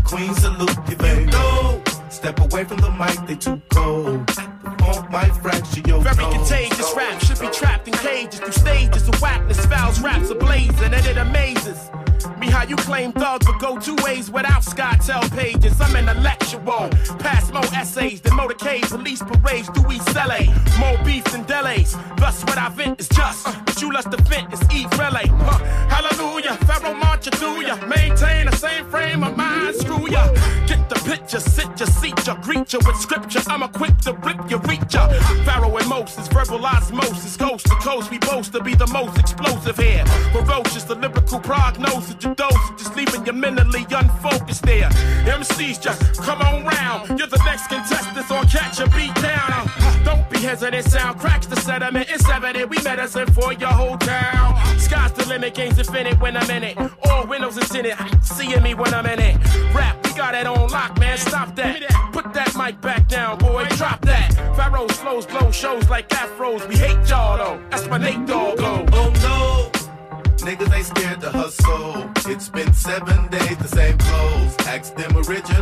Queen 0.04 0.32
salute 0.34 0.78
you, 0.88 0.96
baby. 0.96 1.26
No. 1.26 1.82
Step 2.08 2.40
away 2.40 2.64
from 2.64 2.78
the 2.78 2.90
mic, 2.92 3.26
they 3.26 3.34
too 3.34 3.60
cold. 3.70 4.75
Might 5.10 5.34
fracture 5.42 5.82
your 5.86 6.00
Very 6.00 6.32
contagious 6.32 6.92
rap 6.96 7.20
should 7.20 7.40
be 7.40 7.48
trapped 7.48 7.88
in 7.88 7.94
cages 7.94 8.40
through 8.40 8.52
stages 8.52 9.08
of 9.08 9.20
whackness, 9.20 9.64
fouls, 9.66 10.00
raps 10.00 10.30
ablazing, 10.30 10.92
and 10.92 11.06
it 11.06 11.18
amazes 11.18 11.90
me 12.38 12.50
how 12.50 12.64
you 12.64 12.76
claim 12.76 13.12
thugs 13.12 13.46
but 13.46 13.58
go 13.58 13.78
two 13.78 13.96
ways 14.04 14.30
without 14.30 14.62
SkyTel 14.62 15.30
pages. 15.36 15.80
I'm 15.80 15.94
in 15.96 16.08
a 16.08 16.14
lecture 16.20 16.58
room, 16.58 16.90
pass 17.18 17.50
more 17.52 17.64
essays 17.74 18.20
than 18.20 18.32
motorcade, 18.32 18.88
police 18.88 19.22
parades 19.22 19.68
through 19.70 19.92
East 19.92 20.14
LA, 20.14 20.52
more 20.78 21.02
beef 21.04 21.24
than 21.24 21.44
delays. 21.44 21.96
Thus, 22.16 22.42
what 22.44 22.58
I 22.58 22.68
vent 22.68 23.00
is 23.00 23.08
just, 23.08 23.44
but 23.64 23.80
you 23.80 23.92
lust 23.92 24.10
to 24.10 24.22
vent 24.24 24.52
is 24.52 24.60
eat 24.74 24.90
relay. 24.98 25.24
Eh? 25.24 25.30
Huh. 25.30 25.58
Hallelujah, 25.88 26.54
Pharaoh 26.66 26.94
march 26.94 27.28
through 27.30 27.66
ya, 27.66 27.76
maintain 27.86 28.46
the 28.46 28.56
same 28.56 28.84
frame 28.90 29.22
of 29.22 29.36
mind, 29.36 29.74
screw 29.76 30.08
ya. 30.10 30.28
Get 30.66 30.88
the 30.88 30.96
picture, 31.04 31.40
sit 31.40 31.68
ya, 31.78 31.86
seat 31.86 32.26
ya, 32.26 32.34
greet 32.42 32.72
ya 32.72 32.80
with 32.86 32.96
scripture. 32.96 33.40
I'm 33.48 33.62
equipped 33.62 34.02
to 34.04 34.12
rip 34.12 34.50
ya, 34.50 34.58
reach 34.64 34.75
ya. 34.90 35.08
Pharaoh 35.44 35.76
and 35.76 35.88
Moses, 35.88 36.28
verbal 36.28 36.64
osmosis, 36.64 37.36
coast 37.36 37.66
to 37.66 37.74
coast. 37.76 38.10
We 38.10 38.18
boast 38.18 38.52
to 38.52 38.62
be 38.62 38.74
the 38.74 38.86
most 38.88 39.18
explosive 39.18 39.76
here. 39.76 40.04
Ferocious, 40.32 40.84
the 40.84 40.94
lyrical 40.94 41.40
prognosis, 41.40 42.16
your 42.22 42.34
dose, 42.34 42.70
just 42.78 42.96
leaving 42.96 43.24
you 43.26 43.32
mentally 43.32 43.86
unfocused 43.90 44.62
there. 44.62 44.90
MCs 45.24 45.80
just 45.80 46.22
come 46.22 46.40
on 46.42 46.64
round. 46.64 47.18
You're 47.18 47.28
the 47.28 47.42
next 47.44 47.68
contestant 47.68 48.30
on 48.30 48.46
Catch 48.48 48.80
a 48.80 48.88
Beat 48.90 49.14
Down. 49.16 49.70
Don't 50.04 50.28
be 50.30 50.38
hesitant, 50.38 50.84
sound 50.86 51.18
cracks 51.18 51.46
the 51.46 51.56
sediment. 51.56 52.06
It's 52.08 52.28
evident 52.28 52.70
we 52.70 52.80
medicine 52.82 53.26
for 53.32 53.52
your 53.52 53.70
whole 53.70 53.96
town. 53.98 54.56
Sky's 54.78 55.12
the 55.12 55.26
limit, 55.26 55.54
game's 55.54 55.78
infinite 55.78 56.20
when 56.20 56.36
I'm 56.36 56.50
in 56.50 56.62
it. 56.62 56.78
All 57.04 57.26
windows 57.26 57.56
is 57.58 57.74
in 57.74 57.86
it, 57.86 57.96
seeing 58.22 58.62
me 58.62 58.74
when 58.74 58.94
I'm 58.94 59.06
in 59.06 59.18
it. 59.18 59.36
Rap, 59.74 59.96
we 60.04 60.12
got 60.14 60.34
it 60.34 60.46
on 60.46 60.68
lock, 60.68 60.98
man. 60.98 61.18
Stop 61.18 61.54
that. 61.56 61.82
Put 62.12 62.32
that 62.34 62.54
mic 62.56 62.80
back 62.80 63.08
down, 63.08 63.38
flows 65.22 65.26
blow 65.26 65.51
shows 65.51 65.88
like 65.88 66.09
afros. 66.10 66.68
We 66.68 66.76
hate 66.76 67.09
y'all 67.09 67.38
though. 67.38 67.62
That's 67.70 67.86
my 67.88 67.98
Nate 67.98 68.26
Dogg. 68.26 68.60
Oh 68.60 68.84
no. 69.22 69.70
Niggas 70.47 70.72
ain't 70.76 70.86
scared 70.86 71.20
to 71.22 71.30
hustle. 71.30 72.10
It's 72.30 72.48
been 72.48 72.72
seven 72.72 73.26
days, 73.28 73.56
the 73.56 73.68
same 73.68 73.98
clothes. 73.98 74.55
Ask 74.66 74.94
them 74.94 75.16
originals, 75.16 75.55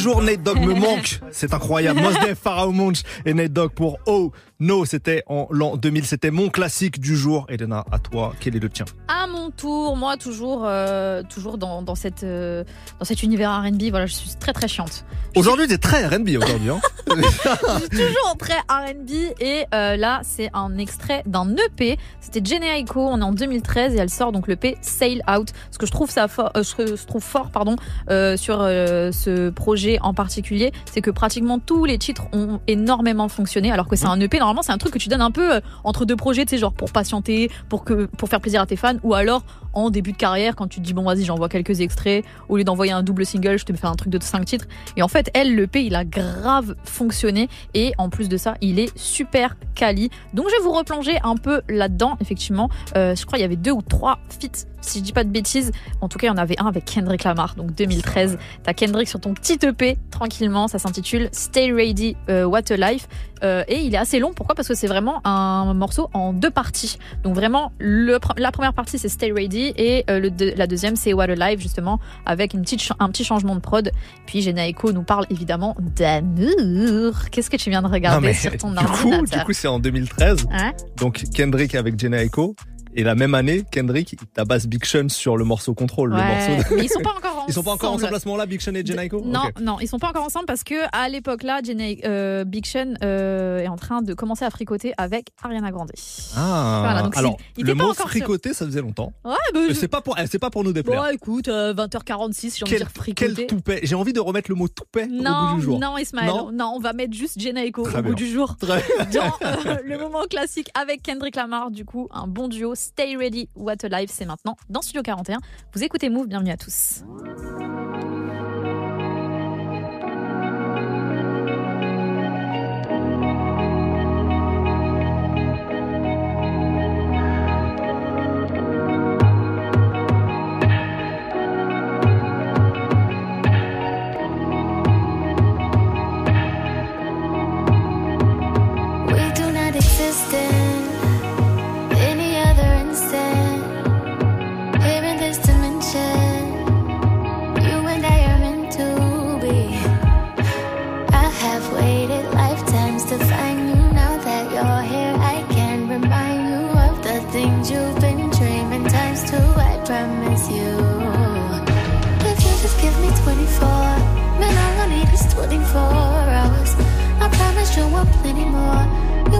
jours, 0.00 0.22
Nate 0.22 0.42
Dogg 0.42 0.58
me 0.58 0.74
manque. 0.74 1.20
C'est 1.30 1.54
incroyable. 1.54 2.00
Mos 2.00 2.10
Pharaoh 2.42 2.72
Monch 2.72 3.02
et 3.24 3.34
Nate 3.34 3.52
Dogg 3.52 3.72
pour 3.72 3.98
Oh 4.06 4.32
No. 4.60 4.84
C'était 4.84 5.22
en 5.26 5.46
l'an 5.50 5.76
2000. 5.76 6.04
C'était 6.04 6.30
mon 6.30 6.50
classique 6.50 7.00
du 7.00 7.16
jour. 7.16 7.46
Elena, 7.48 7.84
à 7.90 7.98
toi, 7.98 8.34
quel 8.40 8.56
est 8.56 8.60
le 8.60 8.68
tien? 8.68 8.84
À 9.08 9.26
mon 9.26 9.50
tour, 9.50 9.96
moi 9.96 10.16
toujours, 10.16 10.64
euh, 10.64 11.22
toujours 11.22 11.58
dans, 11.58 11.82
dans 11.82 11.94
cette, 11.94 12.24
euh, 12.24 12.64
dans 12.98 13.04
cet 13.04 13.22
univers 13.22 13.50
R&B. 13.50 13.84
Voilà, 13.90 14.06
je 14.06 14.14
suis 14.14 14.30
très 14.38 14.52
très 14.52 14.68
chiante. 14.68 15.04
Aujourd'hui, 15.36 15.66
t'es 15.66 15.78
très 15.78 16.06
R&B 16.06 16.30
aujourd'hui. 16.36 16.70
Hein 16.70 16.80
je 17.16 17.96
suis 17.96 18.06
toujours 18.06 18.36
très 18.38 18.58
R&B 18.68 19.10
et 19.40 19.64
euh, 19.74 19.96
là 19.96 20.20
c'est 20.22 20.50
un 20.52 20.76
extrait 20.78 21.22
d'un 21.26 21.54
EP. 21.56 21.98
C'était 22.20 22.40
Jenny 22.44 22.66
Aiko, 22.66 23.00
on 23.00 23.20
est 23.20 23.24
en 23.24 23.32
2013 23.32 23.94
et 23.94 23.98
elle 23.98 24.10
sort 24.10 24.32
donc 24.32 24.48
l'EP 24.48 24.76
Sail 24.80 25.22
Out. 25.28 25.52
Ce 25.70 25.78
que 25.78 25.86
je 25.86 25.92
trouve 25.92 26.10
ça 26.10 26.28
fort, 26.28 26.50
je 26.54 27.06
trouve 27.06 27.22
fort 27.22 27.50
pardon 27.50 27.76
sur 28.08 28.58
ce 28.58 29.50
projet 29.50 29.98
en 30.02 30.14
particulier, 30.14 30.72
c'est 30.90 31.00
que 31.00 31.10
pratiquement 31.10 31.58
tous 31.58 31.84
les 31.84 31.98
titres 31.98 32.24
ont 32.32 32.60
énormément 32.66 33.28
fonctionné. 33.28 33.72
Alors 33.72 33.88
que 33.88 33.96
c'est 33.96 34.06
un 34.06 34.20
EP 34.20 34.38
c'est 34.62 34.72
un 34.72 34.78
truc 34.78 34.92
que 34.92 34.98
tu 34.98 35.08
donnes 35.08 35.20
un 35.20 35.30
peu 35.30 35.56
euh, 35.56 35.60
entre 35.84 36.04
deux 36.04 36.16
projets, 36.16 36.44
tu 36.44 36.50
sais 36.50 36.58
genre 36.58 36.72
pour 36.72 36.92
patienter, 36.92 37.50
pour 37.68 37.84
faire 38.28 38.40
plaisir 38.40 38.60
à 38.60 38.66
tes 38.66 38.76
fans 38.76 38.96
ou 39.02 39.14
alors 39.14 39.42
en 39.72 39.90
début 39.90 40.12
de 40.12 40.16
carrière 40.16 40.56
quand 40.56 40.66
tu 40.66 40.80
te 40.80 40.84
dis 40.84 40.94
bon 40.94 41.04
vas-y 41.04 41.24
j'envoie 41.24 41.48
quelques 41.48 41.80
extraits. 41.80 42.24
Au 42.48 42.56
lieu 42.56 42.64
d'envoyer 42.64 42.92
un 42.92 43.02
double 43.02 43.26
single 43.26 43.58
je 43.58 43.64
te 43.64 43.72
fais 43.72 43.86
un 43.86 43.94
truc 43.94 44.12
de 44.12 44.22
5 44.22 44.44
titres. 44.44 44.66
Et 44.96 45.02
en 45.02 45.08
fait 45.08 45.30
elle 45.34 45.54
le 45.54 45.66
P 45.66 45.84
il 45.84 45.94
a 45.94 46.04
grave 46.04 46.74
fonctionné. 46.84 47.48
Et 47.74 47.92
en 47.98 48.08
plus 48.08 48.28
de 48.28 48.36
ça 48.36 48.54
il 48.60 48.78
est 48.78 48.96
super 48.96 49.56
quali. 49.74 50.10
Donc 50.34 50.46
je 50.50 50.56
vais 50.56 50.62
vous 50.62 50.72
replonger 50.72 51.18
un 51.22 51.36
peu 51.36 51.62
là-dedans 51.68 52.16
effectivement. 52.20 52.68
Euh, 52.96 53.14
je 53.14 53.24
crois 53.26 53.38
il 53.38 53.42
y 53.42 53.44
avait 53.44 53.56
deux 53.56 53.72
ou 53.72 53.82
trois 53.82 54.18
feats 54.28 54.66
si 54.80 55.00
je 55.00 55.04
dis 55.04 55.12
pas 55.12 55.24
de 55.24 55.30
bêtises. 55.30 55.72
En 56.00 56.08
tout 56.08 56.18
cas 56.18 56.26
il 56.26 56.30
y 56.30 56.32
en 56.32 56.38
avait 56.38 56.58
un 56.60 56.66
avec 56.66 56.84
Kendrick 56.84 57.24
Lamar 57.24 57.54
donc 57.54 57.74
2013 57.74 58.38
t'as 58.62 58.72
Kendrick 58.72 59.08
sur 59.08 59.20
ton 59.20 59.34
petit 59.34 59.58
EP 59.62 59.98
tranquillement. 60.10 60.68
Ça 60.68 60.78
s'intitule 60.78 61.28
Stay 61.32 61.72
Ready 61.72 62.16
euh, 62.28 62.44
What 62.44 62.70
a 62.70 62.76
Life. 62.76 63.08
Euh, 63.42 63.64
et 63.68 63.80
il 63.80 63.94
est 63.94 63.98
assez 63.98 64.18
long. 64.18 64.32
Pourquoi? 64.34 64.54
Parce 64.54 64.68
que 64.68 64.74
c'est 64.74 64.86
vraiment 64.86 65.26
un 65.26 65.72
morceau 65.74 66.10
en 66.12 66.32
deux 66.32 66.50
parties. 66.50 66.98
Donc 67.22 67.34
vraiment 67.34 67.72
la 67.80 68.52
première 68.52 68.74
partie 68.74 68.98
c'est 68.98 69.08
Stay 69.08 69.32
Ready 69.32 69.59
et 69.76 70.04
euh, 70.10 70.18
le 70.18 70.30
de, 70.30 70.52
la 70.56 70.66
deuxième 70.66 70.96
c'est 70.96 71.12
What 71.12 71.24
a 71.24 71.50
Life 71.50 71.60
justement 71.60 72.00
avec 72.26 72.54
une 72.54 72.62
petite 72.62 72.88
un 72.98 73.08
petit 73.08 73.24
changement 73.24 73.54
de 73.54 73.60
prod 73.60 73.90
puis 74.26 74.42
Jenna 74.42 74.66
Echo 74.68 74.92
nous 74.92 75.02
parle 75.02 75.26
évidemment 75.30 75.76
d'amour 75.96 77.30
qu'est-ce 77.30 77.50
que 77.50 77.56
tu 77.56 77.70
viens 77.70 77.82
de 77.82 77.88
regarder 77.88 78.20
Non, 78.20 78.32
mais 78.32 78.34
sur 78.34 78.56
ton 78.56 78.70
du 78.72 78.84
coup, 78.84 79.10
du 79.26 79.44
coup, 79.44 79.52
c'est 79.52 79.68
en 79.68 79.78
2013. 79.78 80.46
Hein? 80.50 80.72
Donc 80.96 81.24
Kendrick 81.34 81.74
avec 81.74 81.98
Jenna 81.98 82.22
Echo. 82.22 82.54
Et 82.96 83.04
la 83.04 83.14
même 83.14 83.34
année, 83.34 83.62
Kendrick 83.70 84.12
il 84.12 84.18
tabasse 84.34 84.66
Big 84.66 84.84
Sean 84.84 85.08
sur 85.08 85.36
le 85.36 85.44
morceau 85.44 85.74
Control. 85.74 86.12
Ouais, 86.12 86.18
le 86.18 86.24
morceau 86.56 86.70
de- 86.70 86.76
mais 86.76 86.84
ils 86.84 86.88
sont 86.88 87.00
pas 87.00 87.10
encore 87.10 87.20
ensemble. 87.20 87.30
Ils 87.48 87.54
sont 87.54 87.62
pas 87.62 87.72
encore 87.72 87.92
ensemble 87.92 88.14
à 88.14 88.20
ce 88.20 88.28
moment-là, 88.28 88.46
Big 88.46 88.60
Sean 88.60 88.74
et 88.74 88.84
Jenaiko 88.84 89.22
Non, 89.24 89.40
Ok. 89.48 89.60
non, 89.60 89.80
ils 89.80 89.88
sont 89.88 89.98
pas 89.98 90.08
encore 90.10 90.22
ensemble 90.24 90.44
parce 90.46 90.62
que 90.62 90.74
à 90.92 91.08
l'époque 91.08 91.42
là, 91.42 91.60
Jenny- 91.64 92.00
euh, 92.04 92.44
Big 92.44 92.64
Sean 92.66 92.94
euh, 93.02 93.60
est 93.60 93.66
en 93.68 93.76
train 93.76 94.02
de 94.02 94.12
commencer 94.14 94.44
à 94.44 94.50
fricoter 94.50 94.92
avec 94.98 95.28
Ariana 95.42 95.70
Grande. 95.72 95.90
Ah, 96.36 96.80
Voilà, 96.84 97.02
donc 97.02 97.16
alors 97.16 97.36
il- 97.56 97.62
il 97.62 97.66
le 97.66 97.74
pas 97.74 97.84
mot 97.84 97.94
fricoter, 97.94 98.52
ça 98.54 98.66
faisait 98.66 98.82
longtemps. 98.82 99.12
Ouais, 99.24 99.32
bah, 99.54 99.60
Euh, 99.60 99.66
je- 99.70 99.74
C'est 99.74 99.88
pas 99.88 100.00
pour, 100.00 100.16
eh, 100.18 100.26
c'est 100.30 100.38
pas 100.38 100.50
pour 100.50 100.62
nous 100.62 100.72
déplaire. 100.72 101.02
Bon, 101.02 101.08
écoute, 101.10 101.48
euh, 101.48 101.72
20h46, 101.74 102.58
j'ai 102.58 102.64
envie 102.64 102.72
de 102.72 102.76
dire 102.78 102.88
quel 102.92 103.02
fricoter. 103.02 103.46
toupet 103.46 103.80
J'ai 103.82 103.94
envie 103.94 104.12
de 104.12 104.20
remettre 104.20 104.50
le 104.50 104.54
mot 104.56 104.68
toupet 104.68 105.04
au 105.04 105.22
Non, 105.22 105.50
bout 105.52 105.56
du 105.56 105.62
jour. 105.62 105.78
non, 105.80 105.96
Ismaël, 105.98 106.28
Non 106.28 106.52
non, 106.52 106.72
on 106.76 106.80
va 106.80 106.92
mettre 106.92 107.14
juste 107.14 107.38
Très 107.40 107.50
au 107.60 107.84
bien. 107.84 108.02
bout 108.02 108.14
du 108.14 108.28
jour. 108.28 108.56
Très 108.58 108.82
Dans 109.12 109.24
euh, 109.42 109.76
le 109.84 109.98
moment 109.98 110.24
classique 110.28 110.68
avec 110.80 111.02
Kendrick 111.02 111.34
Lamar, 111.36 111.70
du 111.70 111.84
coup, 111.84 112.08
un 112.12 112.26
bon 112.26 112.48
duo. 112.48 112.74
Stay 112.80 113.14
ready, 113.14 113.46
what 113.54 113.76
a 113.84 113.88
life, 113.88 114.10
c'est 114.10 114.24
maintenant 114.24 114.56
dans 114.70 114.80
Studio 114.80 115.02
41. 115.02 115.38
Vous 115.74 115.84
écoutez 115.84 116.08
Move, 116.08 116.28
bienvenue 116.28 116.50
à 116.50 116.56
tous. 116.56 117.04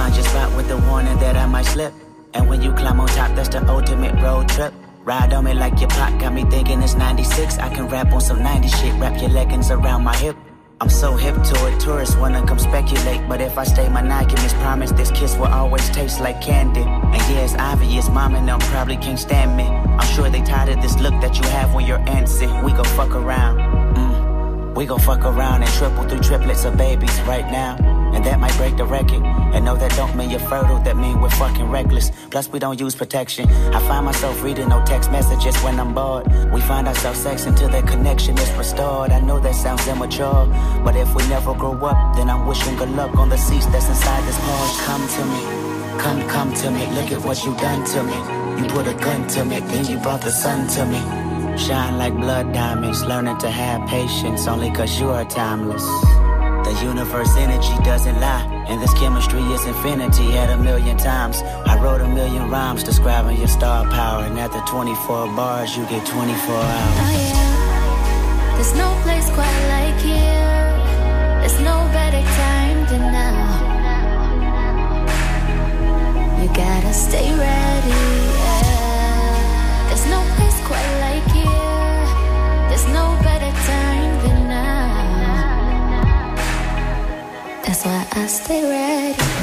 find 0.00 0.16
your 0.16 0.24
spot 0.24 0.56
with 0.56 0.66
the 0.68 0.78
warning 0.88 1.18
that 1.18 1.36
I 1.36 1.46
might 1.46 1.66
slip. 1.66 1.92
And 2.32 2.48
when 2.48 2.62
you 2.62 2.72
climb 2.72 3.00
on 3.00 3.08
top, 3.08 3.30
that's 3.36 3.50
the 3.50 3.62
ultimate 3.68 4.14
road 4.24 4.48
trip. 4.48 4.72
Ride 5.04 5.32
on 5.34 5.44
me 5.44 5.52
like 5.52 5.78
your 5.78 5.90
pot, 5.90 6.18
got 6.18 6.32
me 6.32 6.44
thinking 6.44 6.80
it's 6.82 6.94
96. 6.94 7.58
I 7.58 7.68
can 7.74 7.86
rap 7.88 8.10
on 8.12 8.20
some 8.20 8.42
90 8.42 8.68
shit, 8.68 8.94
wrap 9.00 9.20
your 9.20 9.30
leggings 9.30 9.70
around 9.70 10.02
my 10.04 10.16
hip. 10.16 10.36
I'm 10.80 10.88
so 10.88 11.16
hip 11.16 11.34
to 11.34 11.56
it, 11.68 11.78
tourists 11.80 12.16
wanna 12.16 12.42
come 12.46 12.58
speculate. 12.58 13.28
But 13.28 13.42
if 13.42 13.58
I 13.58 13.64
stay 13.64 13.88
monogamous, 13.90 14.54
promise 14.64 14.92
this 14.92 15.10
kiss 15.10 15.36
will 15.36 15.52
always 15.60 15.86
taste 15.90 16.18
like 16.18 16.40
candy. 16.40 16.84
And 17.14 17.22
yeah, 17.28 17.44
it's 17.46 17.54
obvious, 17.56 18.08
mom 18.08 18.34
and 18.36 18.48
them 18.48 18.60
probably 18.72 18.96
can't 18.96 19.18
stand 19.18 19.54
me. 19.54 19.66
I'm 20.00 20.10
sure 20.14 20.30
they 20.30 20.40
tired 20.40 20.70
of 20.70 20.80
this 20.80 20.96
look 20.98 21.16
that 21.24 21.36
you 21.38 21.46
have 21.56 21.74
when 21.74 21.84
you're 21.86 22.04
antsy. 22.16 22.48
We 22.64 22.72
gon' 22.72 22.92
fuck 22.98 23.14
around. 23.14 23.58
Mm. 23.96 24.74
We 24.76 24.86
gon' 24.86 25.00
fuck 25.00 25.24
around 25.26 25.62
and 25.64 25.72
triple 25.72 26.04
through 26.08 26.20
triplets 26.20 26.64
of 26.64 26.78
babies 26.78 27.16
right 27.32 27.48
now. 27.60 27.99
And 28.12 28.24
that 28.24 28.40
might 28.40 28.56
break 28.56 28.76
the 28.76 28.84
record. 28.84 29.22
And 29.54 29.64
no, 29.64 29.76
that 29.76 29.92
don't 29.96 30.16
mean 30.16 30.30
you're 30.30 30.40
fertile, 30.40 30.78
that 30.80 30.96
mean 30.96 31.20
we're 31.20 31.30
fucking 31.30 31.70
reckless. 31.70 32.10
Plus, 32.30 32.48
we 32.48 32.58
don't 32.58 32.78
use 32.80 32.94
protection. 32.94 33.48
I 33.48 33.80
find 33.88 34.04
myself 34.06 34.42
reading 34.42 34.68
no 34.68 34.84
text 34.84 35.10
messages 35.10 35.56
when 35.62 35.78
I'm 35.78 35.94
bored. 35.94 36.26
We 36.52 36.60
find 36.60 36.86
ourselves 36.88 37.20
sex 37.20 37.46
until 37.46 37.68
that 37.68 37.86
connection 37.86 38.36
is 38.38 38.50
restored. 38.52 39.10
I 39.10 39.20
know 39.20 39.38
that 39.40 39.54
sounds 39.54 39.86
immature, 39.86 40.46
but 40.84 40.96
if 40.96 41.14
we 41.14 41.26
never 41.28 41.54
grow 41.54 41.74
up, 41.86 42.16
then 42.16 42.28
I'm 42.28 42.46
wishing 42.46 42.76
good 42.76 42.90
luck 42.90 43.14
on 43.16 43.28
the 43.28 43.38
seats 43.38 43.66
that's 43.66 43.88
inside 43.88 44.22
this 44.26 44.38
car. 44.38 44.68
Come 44.86 45.08
to 45.16 45.24
me, 45.24 45.40
come, 46.00 46.28
come 46.28 46.54
to 46.54 46.70
me. 46.70 46.86
Look 46.96 47.12
at 47.12 47.24
what 47.24 47.44
you 47.44 47.54
done 47.56 47.84
to 47.84 48.02
me. 48.02 48.40
You 48.62 48.68
put 48.68 48.86
a 48.86 48.94
gun 48.94 49.26
to 49.28 49.44
me, 49.44 49.60
then 49.60 49.86
you 49.86 49.98
brought 49.98 50.22
the 50.22 50.30
sun 50.30 50.68
to 50.68 50.84
me. 50.86 51.00
Shine 51.56 51.98
like 51.98 52.14
blood 52.14 52.52
diamonds, 52.52 53.04
learning 53.04 53.38
to 53.38 53.50
have 53.50 53.88
patience 53.88 54.46
only 54.46 54.70
cause 54.70 54.98
you 55.00 55.10
are 55.10 55.24
timeless. 55.24 55.84
The 56.64 56.72
universe 56.84 57.34
energy 57.36 57.74
doesn't 57.84 58.20
lie, 58.20 58.44
and 58.68 58.80
this 58.80 58.92
chemistry 58.94 59.42
is 59.54 59.64
infinity 59.66 60.36
at 60.38 60.50
a 60.50 60.56
million 60.56 60.96
times. 60.96 61.42
I 61.66 61.76
wrote 61.82 62.00
a 62.00 62.08
million 62.08 62.48
rhymes 62.50 62.82
describing 62.84 63.38
your 63.38 63.48
star 63.48 63.84
power, 63.90 64.22
and 64.24 64.38
after 64.38 64.60
24 64.70 65.26
bars, 65.34 65.76
you 65.76 65.84
get 65.86 66.06
24 66.06 66.54
hours. 66.54 66.98
Oh, 67.02 68.54
There's 68.56 68.74
no 68.76 68.88
place 69.02 69.28
quite 69.30 69.60
like 69.74 69.98
here. 70.00 71.40
There's 71.40 71.58
no 71.60 71.76
better 71.92 72.22
time 72.44 72.78
than 72.90 73.02
now. 73.12 73.68
You 76.42 76.48
gotta 76.54 76.92
stay 76.92 77.28
ready. 77.34 77.98
yeah. 78.38 79.88
There's 79.88 80.06
no 80.06 80.20
place 80.36 80.58
quite 80.68 80.90
like 81.04 81.09
why 87.84 88.06
I 88.12 88.26
stay 88.26 88.62
ready. 88.62 89.39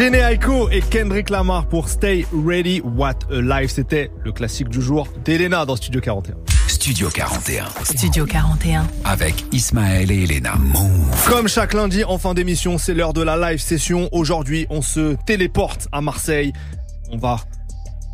Jenny 0.00 0.16
Aiko 0.16 0.70
et 0.70 0.80
Kendrick 0.80 1.28
Lamar 1.28 1.66
pour 1.66 1.90
Stay 1.90 2.24
Ready 2.32 2.80
What 2.80 3.16
a 3.30 3.60
Life. 3.60 3.72
C'était 3.72 4.10
le 4.24 4.32
classique 4.32 4.70
du 4.70 4.80
jour 4.80 5.06
d'Elena 5.26 5.66
dans 5.66 5.76
Studio 5.76 6.00
41. 6.00 6.36
Studio 6.68 7.10
41. 7.10 7.66
Studio 7.84 8.24
41. 8.24 8.86
Avec 9.04 9.44
Ismaël 9.52 10.10
et 10.10 10.22
Elena. 10.22 10.54
Move. 10.54 11.28
Comme 11.28 11.48
chaque 11.48 11.74
lundi 11.74 12.02
en 12.02 12.16
fin 12.16 12.32
d'émission, 12.32 12.78
c'est 12.78 12.94
l'heure 12.94 13.12
de 13.12 13.20
la 13.20 13.36
live 13.36 13.60
session. 13.60 14.08
Aujourd'hui, 14.12 14.66
on 14.70 14.80
se 14.80 15.16
téléporte 15.26 15.86
à 15.92 16.00
Marseille. 16.00 16.54
On 17.10 17.18
va 17.18 17.36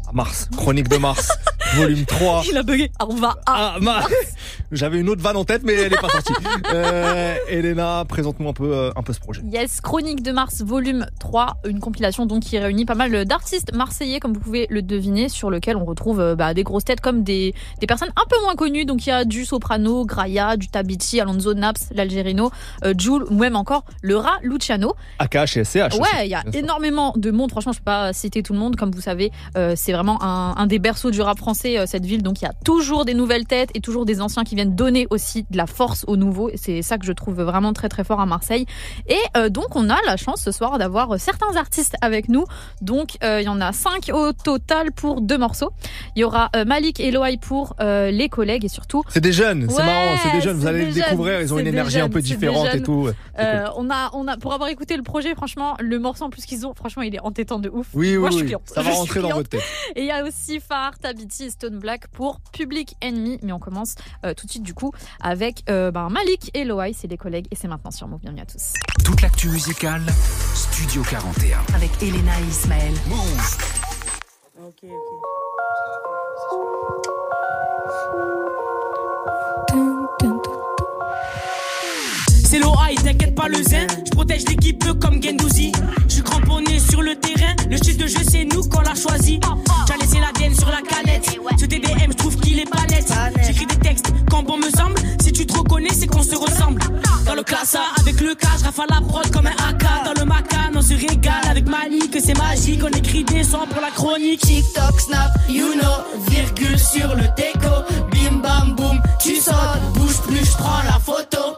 à 0.08 0.12
Mars, 0.12 0.48
chronique 0.56 0.88
de 0.88 0.96
Mars, 0.96 1.30
volume 1.76 2.04
3. 2.04 2.42
Il 2.50 2.56
a 2.56 2.62
bugué. 2.62 2.90
Ah, 2.98 3.06
on 3.08 3.14
va 3.14 3.28
à. 3.46 3.74
Ah, 3.74 3.76
ma- 3.80 4.02
J'avais 4.72 4.98
une 4.98 5.08
autre 5.08 5.22
vanne 5.22 5.36
en 5.36 5.44
tête, 5.44 5.62
mais 5.64 5.74
elle 5.74 5.92
n'est 5.92 5.96
pas 5.98 6.08
sortie. 6.08 6.32
Euh, 6.72 7.36
Elena, 7.48 8.04
présente-nous 8.08 8.48
un 8.48 8.52
peu, 8.52 8.72
euh, 8.74 8.90
un 8.96 9.02
peu 9.02 9.12
ce 9.12 9.20
projet. 9.20 9.42
Yes, 9.50 9.80
Chronique 9.80 10.22
de 10.22 10.32
Mars, 10.32 10.62
volume 10.62 11.06
3, 11.20 11.58
une 11.68 11.78
compilation 11.78 12.26
donc 12.26 12.42
qui 12.42 12.58
réunit 12.58 12.84
pas 12.84 12.94
mal 12.96 13.24
d'artistes 13.24 13.72
marseillais, 13.74 14.18
comme 14.18 14.32
vous 14.32 14.40
pouvez 14.40 14.66
le 14.70 14.82
deviner, 14.82 15.28
sur 15.28 15.50
lequel 15.50 15.76
on 15.76 15.84
retrouve 15.84 16.20
euh, 16.20 16.34
bah, 16.34 16.52
des 16.54 16.64
grosses 16.64 16.84
têtes 16.84 17.00
comme 17.00 17.22
des, 17.22 17.54
des 17.80 17.86
personnes 17.86 18.10
un 18.16 18.24
peu 18.28 18.36
moins 18.42 18.54
connues. 18.56 18.84
Donc 18.84 19.06
il 19.06 19.10
y 19.10 19.12
a 19.12 19.24
du 19.24 19.44
Soprano, 19.44 20.04
Graya, 20.04 20.56
du 20.56 20.68
Tabici, 20.68 21.20
Alonso 21.20 21.54
Naps, 21.54 21.88
l'Algerino, 21.94 22.50
euh, 22.84 22.92
Jules, 22.98 23.24
ou 23.30 23.34
même 23.38 23.54
encore 23.56 23.84
le 24.02 24.16
rat 24.16 24.38
Luciano. 24.42 24.94
AKH 25.20 25.58
et 25.58 25.64
SCH. 25.64 25.94
Ouais, 25.94 26.24
il 26.24 26.28
y 26.30 26.34
a 26.34 26.42
énormément 26.54 27.12
de 27.16 27.30
monde. 27.30 27.50
Franchement, 27.50 27.72
je 27.72 27.78
peux 27.78 27.84
pas 27.84 28.12
citer 28.12 28.42
tout 28.42 28.52
le 28.52 28.58
monde. 28.58 28.76
Comme 28.76 28.90
vous 28.90 29.00
savez, 29.00 29.30
euh, 29.56 29.74
c'est 29.76 29.92
vraiment 29.92 30.22
un, 30.22 30.54
un 30.56 30.66
des 30.66 30.78
berceaux 30.78 31.10
du 31.10 31.20
rap 31.22 31.38
français, 31.38 31.65
euh, 31.78 31.86
cette 31.86 32.04
ville. 32.06 32.22
Donc, 32.22 32.40
il 32.40 32.44
y 32.44 32.48
a 32.48 32.52
toujours 32.64 33.04
des 33.04 33.14
nouvelles 33.14 33.46
têtes 33.46 33.70
et 33.74 33.80
toujours 33.80 34.04
des 34.04 34.20
anciens 34.20 34.44
qui 34.44 34.54
viennent 34.54 34.74
donner 34.74 35.06
aussi 35.10 35.44
de 35.50 35.56
la 35.56 35.66
force 35.66 36.04
aux 36.06 36.16
nouveaux. 36.16 36.50
C'est 36.54 36.82
ça 36.82 36.98
que 36.98 37.06
je 37.06 37.12
trouve 37.12 37.40
vraiment 37.42 37.72
très 37.72 37.88
très 37.88 38.04
fort 38.04 38.20
à 38.20 38.26
Marseille. 38.26 38.66
Et 39.08 39.16
euh, 39.36 39.48
donc 39.48 39.74
on 39.74 39.88
a 39.90 39.96
la 40.06 40.16
chance 40.16 40.42
ce 40.42 40.52
soir 40.52 40.78
d'avoir 40.78 41.14
euh, 41.14 41.18
certains 41.18 41.56
artistes 41.56 41.96
avec 42.00 42.28
nous. 42.28 42.44
Donc 42.82 43.16
il 43.22 43.42
y 43.42 43.48
en 43.48 43.60
a 43.60 43.72
cinq 43.72 44.10
au 44.12 44.32
total 44.32 44.92
pour 44.92 45.20
deux 45.20 45.38
morceaux. 45.38 45.70
Il 46.14 46.20
y 46.20 46.24
aura 46.24 46.50
Malik 46.66 47.00
et 47.00 47.10
Loaï 47.10 47.38
pour 47.38 47.74
les 47.80 48.28
collègues 48.28 48.64
et 48.64 48.68
surtout. 48.68 49.02
C'est 49.08 49.20
des 49.20 49.32
jeunes, 49.32 49.66
c'est 49.68 49.76
Ouais, 49.76 49.84
marrant, 49.86 50.16
c'est 50.22 50.32
des 50.32 50.40
jeunes, 50.40 50.56
vous 50.56 50.66
allez 50.66 50.86
les 50.86 50.92
découvrir, 50.92 51.40
ils 51.40 51.52
ont 51.52 51.58
une 51.58 51.66
énergie 51.66 52.00
un 52.00 52.08
peu 52.08 52.20
différente 52.22 52.68
et 52.74 52.82
tout. 52.82 53.08
Euh, 53.38 53.66
on 53.76 53.90
a, 53.90 54.10
on 54.14 54.26
a, 54.28 54.36
pour 54.36 54.52
avoir 54.54 54.68
écouté 54.70 54.96
le 54.96 55.02
projet, 55.02 55.34
franchement, 55.34 55.76
le 55.80 55.98
morceau 55.98 56.24
en 56.24 56.30
plus 56.30 56.44
qu'ils 56.46 56.66
ont, 56.66 56.74
franchement, 56.74 57.02
il 57.02 57.14
est 57.14 57.20
entêtant 57.20 57.58
de 57.58 57.68
ouf. 57.68 57.88
Oui, 57.94 58.12
oui, 58.12 58.18
Moi, 58.18 58.30
je 58.30 58.34
suis 58.36 58.42
oui, 58.42 58.48
cliente. 58.48 58.62
ça 58.66 58.82
va 58.82 58.90
Je 58.90 58.96
rentrer 58.96 59.20
dans 59.20 59.30
votre 59.30 59.48
tête. 59.48 59.62
Et 59.94 60.02
il 60.02 60.06
y 60.06 60.10
a 60.10 60.24
aussi 60.24 60.60
Far, 60.60 60.98
Tabiti 60.98 61.45
Stone 61.50 61.78
Black 61.78 62.08
pour 62.08 62.40
Public 62.52 62.96
Enemy. 63.02 63.38
Mais 63.42 63.52
on 63.52 63.58
commence 63.58 63.94
euh, 64.24 64.34
tout 64.34 64.46
de 64.46 64.50
suite, 64.50 64.62
du 64.62 64.74
coup, 64.74 64.92
avec 65.20 65.62
euh, 65.68 65.90
ben, 65.90 66.08
Malik 66.08 66.50
et 66.54 66.64
Loai, 66.64 66.92
c'est 66.92 67.08
des 67.08 67.16
collègues, 67.16 67.46
et 67.50 67.56
c'est 67.56 67.68
maintenant 67.68 67.90
sur 67.90 68.08
Move. 68.08 68.20
Bienvenue 68.20 68.42
à 68.42 68.46
tous. 68.46 68.72
Toute 69.04 69.22
l'actu 69.22 69.48
musicale, 69.48 70.02
Studio 70.54 71.02
41. 71.02 71.58
Avec 71.74 71.90
Elena 72.02 72.40
et 72.40 72.44
Ismaël. 72.44 72.94
Move. 73.08 73.76
Le 83.48 83.62
zin. 83.62 83.86
Je 84.04 84.10
protège 84.10 84.44
l'équipe 84.48 84.84
comme 85.00 85.22
Gendouzi. 85.22 85.72
Je 86.08 86.14
suis 86.14 86.22
cramponné 86.22 86.78
sur 86.78 87.02
le 87.02 87.14
terrain. 87.16 87.54
Le 87.70 87.76
style 87.76 87.96
de 87.96 88.06
jeu, 88.06 88.20
c'est 88.28 88.44
nous 88.44 88.62
qu'on 88.68 88.80
l'a 88.80 88.94
choisi. 88.94 89.40
J'ai 89.88 89.98
laissé 89.98 90.18
la 90.20 90.32
DN 90.32 90.54
sur 90.54 90.68
la 90.68 90.82
canette. 90.82 91.38
Ce 91.58 91.64
TDM, 91.64 92.10
je 92.10 92.16
trouve 92.16 92.36
qu'il 92.36 92.58
est 92.58 92.70
pas 92.70 92.82
net. 92.88 93.12
J'écris 93.46 93.66
des 93.66 93.76
textes 93.76 94.12
quand 94.30 94.42
bon 94.42 94.58
me 94.58 94.70
semble. 94.70 94.94
Si 95.22 95.32
tu 95.32 95.46
te 95.46 95.56
reconnais, 95.56 95.92
c'est 95.92 96.06
qu'on 96.06 96.22
se 96.22 96.36
ressemble. 96.36 96.80
Dans 97.24 97.34
le 97.34 97.42
classe 97.42 97.74
A, 97.74 98.00
avec 98.00 98.20
le 98.20 98.34
cas, 98.34 98.48
je 98.58 98.64
rafale 98.64 98.86
la 98.90 99.00
prod 99.00 99.30
comme 99.30 99.46
un 99.46 99.50
AK. 99.50 99.84
Dans 100.04 100.20
le 100.20 100.26
Macan, 100.26 100.72
on 100.74 100.82
se 100.82 100.94
régale 100.94 101.46
avec 101.50 101.68
Malik, 101.68 102.16
c'est 102.24 102.36
magique. 102.36 102.82
On 102.84 102.96
écrit 102.96 103.24
des 103.24 103.42
sons 103.42 103.66
pour 103.70 103.80
la 103.80 103.90
chronique. 103.90 104.40
TikTok, 104.40 105.00
snap, 105.00 105.30
you 105.48 105.74
know, 105.74 106.30
virgule 106.30 106.78
sur 106.78 107.14
le 107.14 107.24
déco. 107.36 107.74
Bim 108.12 108.38
bam 108.42 108.74
boum, 108.76 109.00
tu 109.20 109.36
sautes, 109.36 109.54
bouge 109.94 110.20
plus, 110.26 110.44
je 110.44 110.56
prends 110.56 110.82
la 110.84 110.98
photo. 110.98 111.56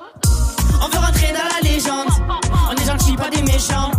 Pas 3.29 3.37
des 3.37 3.43
méchants. 3.43 3.91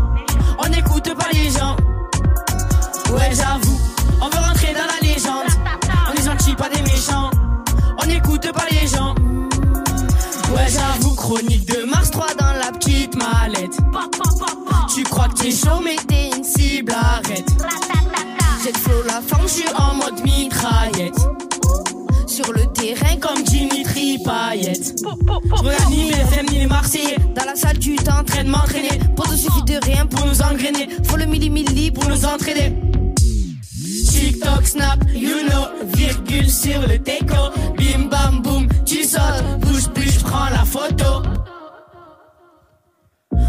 On 0.59 0.69
n'écoute 0.69 1.13
pas 1.15 1.29
les 1.33 1.49
gens. 1.49 1.75
Ouais, 3.11 3.31
j'avoue. 3.31 3.79
On 4.21 4.29
veut 4.29 4.43
rentrer 4.43 4.73
dans 4.73 4.85
la 4.85 5.07
légende. 5.07 5.45
On 6.09 6.13
est 6.13 6.25
gentil, 6.25 6.55
pas 6.55 6.69
des 6.69 6.81
méchants. 6.81 7.29
On 8.01 8.05
n'écoute 8.05 8.51
pas 8.51 8.65
les 8.71 8.87
gens. 8.87 9.13
Ouais, 10.53 10.67
j'avoue. 10.67 11.15
Chronique 11.15 11.65
de 11.65 11.83
Mars 11.85 12.11
3 12.11 12.27
dans 12.39 12.53
la 12.53 12.71
petite 12.71 13.15
mallette. 13.15 13.77
Tu 14.93 15.03
crois 15.03 15.27
que 15.27 15.43
t'es 15.43 15.51
chaud, 15.51 15.81
mais 15.83 15.95
t'es 16.07 16.29
une 16.35 16.43
cible, 16.43 16.93
arrête. 16.93 17.49
J'ai 18.63 18.71
le 18.71 18.79
flow, 18.79 19.03
la 19.05 19.21
forme, 19.21 19.47
je 19.47 19.53
suis 19.53 19.69
en 19.77 19.95
mode 19.95 20.21
mitraillette. 20.23 20.58
Sur 22.41 22.53
le 22.53 22.67
terrain 22.67 23.17
comme 23.19 23.43
Dimitri 23.43 24.17
Payet. 24.19 24.71
Je 24.71 25.89
les 25.89 26.43
ni 26.43 26.59
les 26.59 26.67
Marseillais. 26.67 27.17
Dans 27.35 27.43
la 27.43 27.53
salle, 27.53 27.77
tu 27.77 27.97
t'entraînes 27.97 28.47
m'entraîner. 28.47 28.97
Pour 29.13 29.27
te 29.27 29.35
suffit 29.35 29.63
de 29.63 29.77
rien 29.83 30.05
pour 30.05 30.25
nous 30.25 30.41
engrainer. 30.41 30.87
Faut 31.03 31.17
le 31.17 31.25
milli-milli 31.25 31.91
pour 31.91 32.07
nous 32.07 32.25
entraîner. 32.25 32.73
TikTok, 34.09 34.65
snap, 34.65 35.03
you 35.13 35.49
know, 35.49 35.65
virgule 35.97 36.49
sur 36.49 36.79
le 36.87 36.97
déco. 36.99 37.51
Bim 37.77 38.07
bam 38.09 38.41
boum, 38.41 38.69
tu 38.85 39.03
sautes, 39.03 39.59
bouge 39.59 39.89
plus, 39.89 40.09
je 40.09 40.19
prends 40.21 40.49
la 40.49 40.63
photo. 40.63 41.23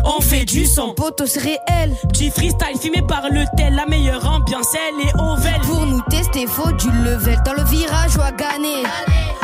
On 0.05 0.21
fait 0.21 0.45
du 0.45 0.67
son, 0.67 0.95
c'est 1.27 1.41
réel. 1.41 1.95
Petit 2.09 2.31
freestyle 2.31 2.79
filmé 2.81 3.03
par 3.03 3.29
le 3.31 3.45
tel, 3.57 3.75
la 3.75 3.87
meilleure 3.87 4.27
ambiance, 4.27 4.69
elle 4.75 5.07
est 5.07 5.15
ovelle. 5.21 5.61
Pour 5.63 5.87
nous 5.87 6.01
tester, 6.11 6.47
faut 6.47 6.73
du 6.73 6.91
level. 6.91 7.39
Dans 7.45 7.55
le 7.55 7.65
virage, 7.65 8.13
on 8.17 8.19
va 8.19 8.33
gagner. 8.33 8.83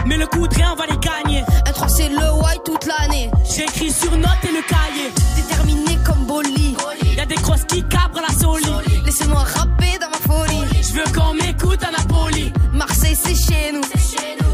Mais 0.06 0.16
le 0.16 0.26
coup 0.26 0.46
de 0.46 0.54
rien, 0.54 0.72
on 0.72 0.76
va 0.76 0.86
les 0.86 0.98
gagner. 0.98 1.44
Un 1.66 1.72
3 1.72 1.88
c'est 1.88 2.08
le 2.08 2.32
white 2.42 2.62
toute 2.64 2.86
l'année. 2.86 3.30
J'écris 3.44 3.90
sur 3.90 4.12
note 4.16 4.42
et 4.44 4.52
le 4.52 4.62
cahier. 4.62 5.10
Déterminé 5.34 5.98
comme 6.04 6.24
Bolly. 6.26 6.76
Y'a 7.16 7.26
des 7.26 7.34
grosses 7.36 7.64
qui 7.64 7.82
cabrent 7.84 8.20
la 8.20 8.34
soli. 8.34 8.64
Laissez-moi 9.04 9.40
rapper 9.40 9.98
dans 10.00 10.08
ma 10.08 10.18
folie. 10.34 10.62
Je 10.82 10.94
veux 10.94 11.12
qu'on 11.12 11.34
m'écoute 11.34 11.80
à 11.82 11.90
Napoli. 11.90 12.52
Marseille, 12.72 13.16
c'est 13.16 13.34
chez 13.34 13.72
nous. 13.72 13.80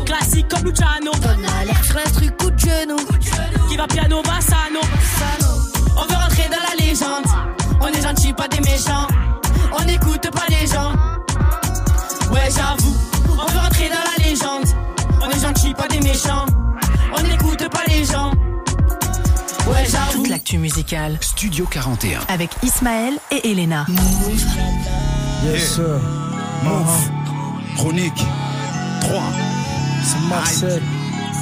Classique 0.04 0.48
comme 0.48 0.64
Luciano. 0.64 1.12
Donne 1.20 1.42
l'alerte 1.42 1.84
sur 1.84 1.96
l'instru, 1.96 2.30
coup 2.38 2.50
de 2.50 2.58
genou. 2.58 2.96
Qui 3.68 3.76
va 3.76 3.86
piano, 3.86 4.22
bassano. 4.22 4.80
On 4.80 5.01
On 7.82 7.88
est 7.88 8.00
gentil, 8.00 8.32
pas 8.32 8.46
des 8.48 8.60
méchants. 8.60 9.08
On 9.76 9.84
n'écoute 9.84 10.30
pas 10.30 10.46
les 10.48 10.66
gens. 10.68 10.92
Ouais, 12.30 12.48
j'avoue. 12.48 12.96
On 13.28 13.50
veut 13.52 13.58
rentrer 13.58 13.88
dans 13.88 14.04
la 14.16 14.24
légende. 14.24 14.66
On 15.20 15.28
est 15.28 15.40
gentil, 15.40 15.74
pas 15.74 15.88
des 15.88 16.00
méchants. 16.00 16.46
On 17.18 17.22
n'écoute 17.22 17.68
pas 17.68 17.82
les 17.88 18.04
gens. 18.04 18.30
Ouais, 19.66 19.84
j'avoue. 19.88 20.22
Toute 20.22 20.28
l'actu 20.28 20.58
musicale. 20.58 21.18
Studio 21.20 21.66
41. 21.66 22.20
Avec 22.28 22.50
Ismaël 22.62 23.14
et 23.32 23.50
Elena. 23.50 23.86
Yes, 25.44 25.74
sir. 25.74 26.00
Move. 26.62 27.10
Chronique. 27.76 28.24
3. 29.00 29.22
C'est 30.04 30.28
Marseille. 30.28 30.82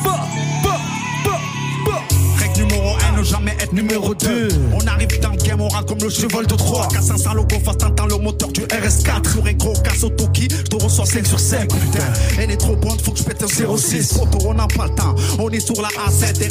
Bah, 0.05 0.21
bah, 0.65 0.79
bah, 1.25 1.39
bah. 1.85 2.03
Règle 2.39 2.63
numéro 2.63 2.97
1, 2.97 3.10
ne 3.21 3.25
jamais 3.25 3.57
être 3.61 3.73
numéro 3.73 4.15
2. 4.15 4.49
On 4.73 4.87
arrive 4.87 5.21
dans 5.21 5.31
le 5.31 5.37
game, 5.37 5.61
on 5.61 5.69
rate 5.69 5.87
comme 5.87 5.99
le 5.99 6.09
cheval 6.09 6.47
de 6.47 6.55
3. 6.55 6.89
Casse 6.89 7.11
un 7.11 7.17
sans 7.17 7.35
logo, 7.35 7.57
face 7.63 7.79
t'entends 7.79 8.07
le 8.07 8.17
moteur 8.17 8.51
du 8.51 8.63
RS4. 8.63 9.33
Sur 9.33 9.43
gros 9.55 9.75
casse 9.83 10.05
au 10.05 10.09
Toki, 10.11 10.49
je 10.51 10.77
reçois 10.77 11.07
5 11.07 11.27
sur 11.27 11.41
5. 11.41 11.69
Putain, 11.69 12.05
elle 12.39 12.51
est 12.51 12.57
trop 12.57 12.77
bonne, 12.77 12.99
faut 12.99 13.13
que 13.13 13.19
je 13.19 13.25
pète 13.25 13.43
un 13.43 13.77
06. 13.77 14.15
Photo, 14.15 14.39
on 14.47 14.55
n'a 14.55 14.67
pas 14.67 14.87
le 14.87 14.95
temps. 14.95 15.15
On 15.39 15.51
est 15.51 15.61
sur 15.61 15.81
la 15.83 15.89
A7 15.89 16.43
et 16.45 16.49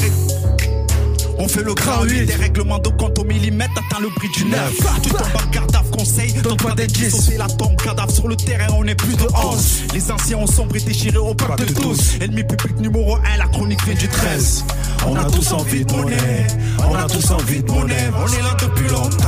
on 1.41 1.47
fait 1.47 1.63
le 1.63 1.73
grand 1.73 2.03
8 2.03 2.25
Des 2.25 2.35
règlements 2.35 2.79
de 2.79 2.89
compte 2.89 3.17
au 3.17 3.23
millimètre 3.23 3.71
Atteint 3.77 4.01
le 4.01 4.09
prix 4.09 4.27
du 4.29 4.43
neuf 4.45 4.75
Tu 5.01 5.09
tombes 5.09 5.21
en 5.35 5.49
cadavre 5.49 5.68
conseil 5.99 6.33
Donne 6.33 6.57
pas 6.57 6.71
d'indice 6.71 7.13
On 7.13 7.21
fait 7.21 7.37
la 7.37 7.47
tombe. 7.47 7.75
Cadavre 7.81 8.11
sur 8.11 8.27
le 8.27 8.35
terrain 8.35 8.67
On 8.73 8.85
est 8.85 8.95
plus 8.95 9.15
de 9.15 9.23
11 9.23 9.93
Les 9.93 10.11
anciens 10.11 10.37
ont 10.37 10.47
sombre 10.47 10.75
et 10.75 10.79
déchiré 10.79 11.17
au 11.17 11.33
pas 11.33 11.55
de 11.55 11.65
tous 11.65 12.15
Ennemi 12.21 12.43
public 12.43 12.79
numéro 12.79 13.15
1 13.15 13.37
La 13.37 13.47
chronique 13.47 13.83
vient 13.85 13.95
du 13.95 14.07
13 14.07 14.65
On 15.07 15.15
a 15.15 15.25
tous 15.25 15.51
envie 15.51 15.85
de 15.85 15.93
monnaie. 15.93 16.47
On 16.89 16.95
a 16.95 17.03
tous 17.03 17.31
envie 17.31 17.61
de 17.61 17.71
monnaie. 17.71 18.09
On 18.17 18.27
est 18.27 18.41
là 18.41 18.57
depuis 18.59 18.89
longtemps. 18.89 19.25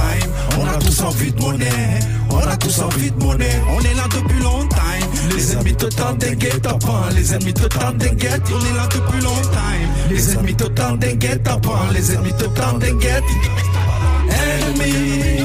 On 0.60 0.68
a 0.68 0.78
tous 0.80 1.02
envie 1.02 1.32
de 1.32 1.42
monnaie. 1.42 2.00
On 2.30 2.38
a 2.40 2.58
tous 2.58 2.80
envie 2.80 3.12
de 3.12 3.24
monnaie. 3.24 3.62
On 3.70 3.80
est 3.80 3.94
là 3.94 4.08
depuis 4.14 4.40
longtemps. 4.42 4.78
Les 5.36 5.54
ennemis 5.54 5.76
te 5.76 5.86
tendent 5.86 6.18
des 6.18 6.36
guet-apens 6.36 7.10
Les 7.16 7.34
ennemis 7.34 7.54
te 7.54 7.68
tendent 7.68 7.98
des 7.98 8.12
guet 8.12 8.42
On 8.54 8.60
est 8.60 8.78
là 8.78 8.88
depuis 8.88 9.22
longtemps. 9.22 9.60
Les 10.10 10.34
ennemis 10.34 10.56
te 10.56 10.66
tendent 10.66 11.00
des 11.00 11.16
guet-apens 11.16 11.92
Les 11.94 12.12
ennemis 12.14 12.34
te 12.34 12.46
tendent 12.46 12.80
des 12.80 12.94
guet 12.94 13.24
Enemy 14.30 15.41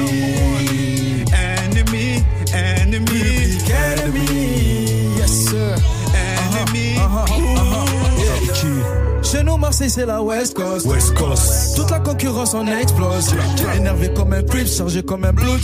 Marseille, 9.67 9.89
c'est 9.89 10.05
la 10.05 10.21
West 10.21 10.53
Coast. 10.53 10.85
West 10.85 11.13
Coast. 11.13 11.75
Toute 11.75 11.91
la 11.91 11.99
concurrence, 11.99 12.53
on 12.53 12.65
explose. 12.67 13.35
Énervé 13.75 14.13
comme 14.13 14.31
un 14.31 14.41
creep, 14.41 14.65
chargé 14.65 15.03
comme 15.03 15.25
un 15.25 15.33
blood. 15.33 15.59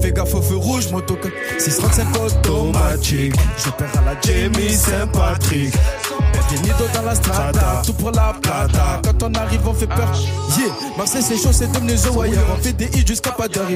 Fais 0.00 0.12
gaffe 0.12 0.34
au 0.34 0.40
feu 0.40 0.56
rouge, 0.56 0.90
moto 0.90 1.14
635 1.58 2.06
automatique. 2.22 3.34
Je 3.58 3.70
perds 3.72 3.92
à 3.98 4.14
la 4.14 4.20
Jamie 4.22 4.72
Saint-Patrick. 4.72 5.74
Bienvenido 6.32 6.84
dans 6.94 7.02
la 7.02 7.14
strada, 7.14 7.82
tout 7.84 7.92
pour 7.92 8.12
la 8.12 8.34
plata. 8.40 9.02
Quand 9.04 9.22
on 9.22 9.34
arrive, 9.34 9.60
on 9.68 9.74
fait 9.74 9.88
peur. 9.88 10.10
Yeah, 10.56 10.72
Marseille, 10.96 11.22
c'est 11.22 11.36
chaud, 11.36 11.52
c'est 11.52 11.70
devenu 11.70 11.96
The 11.96 12.16
Wire. 12.16 12.38
On 12.50 12.62
fait 12.62 12.72
des 12.72 12.86
hits 12.98 13.06
jusqu'à 13.06 13.32
pas 13.32 13.48
d'heure. 13.48 13.68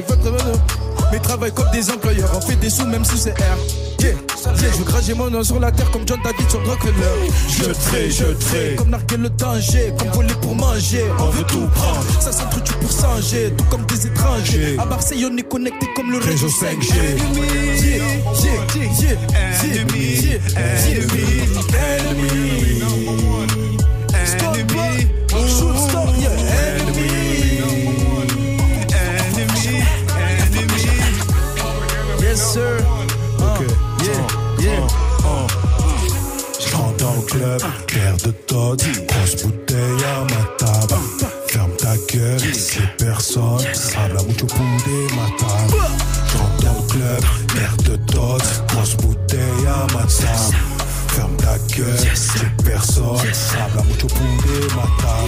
Mais 1.11 1.19
travaille 1.19 1.51
comme 1.51 1.69
des 1.71 1.89
employeurs. 1.89 2.29
On 2.35 2.41
fait 2.41 2.55
des 2.55 2.69
sous, 2.69 2.85
même 2.85 3.05
si 3.05 3.17
c'est 3.17 3.31
R. 3.31 3.57
Yeah, 3.99 4.11
yeah, 4.11 4.71
je 4.77 4.83
crache 4.83 5.09
mon 5.09 5.29
nom 5.29 5.43
sur 5.43 5.59
la 5.59 5.71
terre 5.71 5.91
comme 5.91 6.07
John 6.07 6.19
David 6.23 6.49
sur 6.49 6.65
Rockefeller. 6.65 7.29
Je 7.49 7.65
trai, 7.65 8.09
je 8.09 8.25
trai. 8.25 8.75
Comme 8.77 8.89
narguer 8.91 9.17
le 9.17 9.29
danger, 9.29 9.93
comme 9.97 10.07
voler 10.09 10.33
pour 10.41 10.55
manger. 10.55 11.03
On 11.19 11.29
veut 11.31 11.43
tout 11.43 11.67
prendre. 11.75 12.21
Ça 12.21 12.31
s'entretue 12.31 12.71
tu 12.71 12.73
pour 12.75 12.91
changer, 12.91 13.53
tout 13.57 13.65
comme 13.65 13.85
des 13.85 14.07
étrangers. 14.07 14.77
À 14.79 14.85
Marseille, 14.85 15.27
on 15.29 15.35
est 15.35 15.43
connecté 15.43 15.87
comme 15.95 16.11
le 16.11 16.19
réseau 16.19 16.47
5G. 16.47 16.93
Yeah, 16.93 17.17
yeah, 17.83 18.05
yeah, 18.35 18.89
yeah, 19.01 19.17
Enemy, 19.63 19.99
yeah, 20.23 20.39
yeah, 20.55 20.87
enemy, 20.87 21.25
enemy. 21.75 22.48
Club, 37.39 38.21
de 38.25 38.31
Todd, 38.31 38.81
grosse 39.07 39.43
bouteille 39.43 40.03
à 40.03 40.23
ma 40.23 40.43
table. 40.57 41.01
Ferme 41.47 41.71
ta 41.77 41.95
gueule, 42.11 42.53
c'est 42.53 42.97
personne. 42.97 43.65
Habla 43.97 44.23
mucho 44.23 44.45
pude 44.45 45.15
matar. 45.15 45.67
Je 46.27 46.37
rentre 46.37 46.63
dans 46.63 46.81
le 46.81 46.87
club, 46.87 47.23
l'air 47.55 47.75
de 47.85 47.95
Todd, 48.11 48.41
grosse 48.67 48.95
bouteille 48.97 49.67
à 49.67 49.85
ma 49.93 50.03
table. 50.03 50.78
Ferme 51.19 51.35
ta 51.35 51.57
gueule, 51.75 52.63
personne. 52.63 53.03
Habla 53.61 53.83
mucho 53.83 54.07
pude 54.07 54.73
matar. 54.73 55.27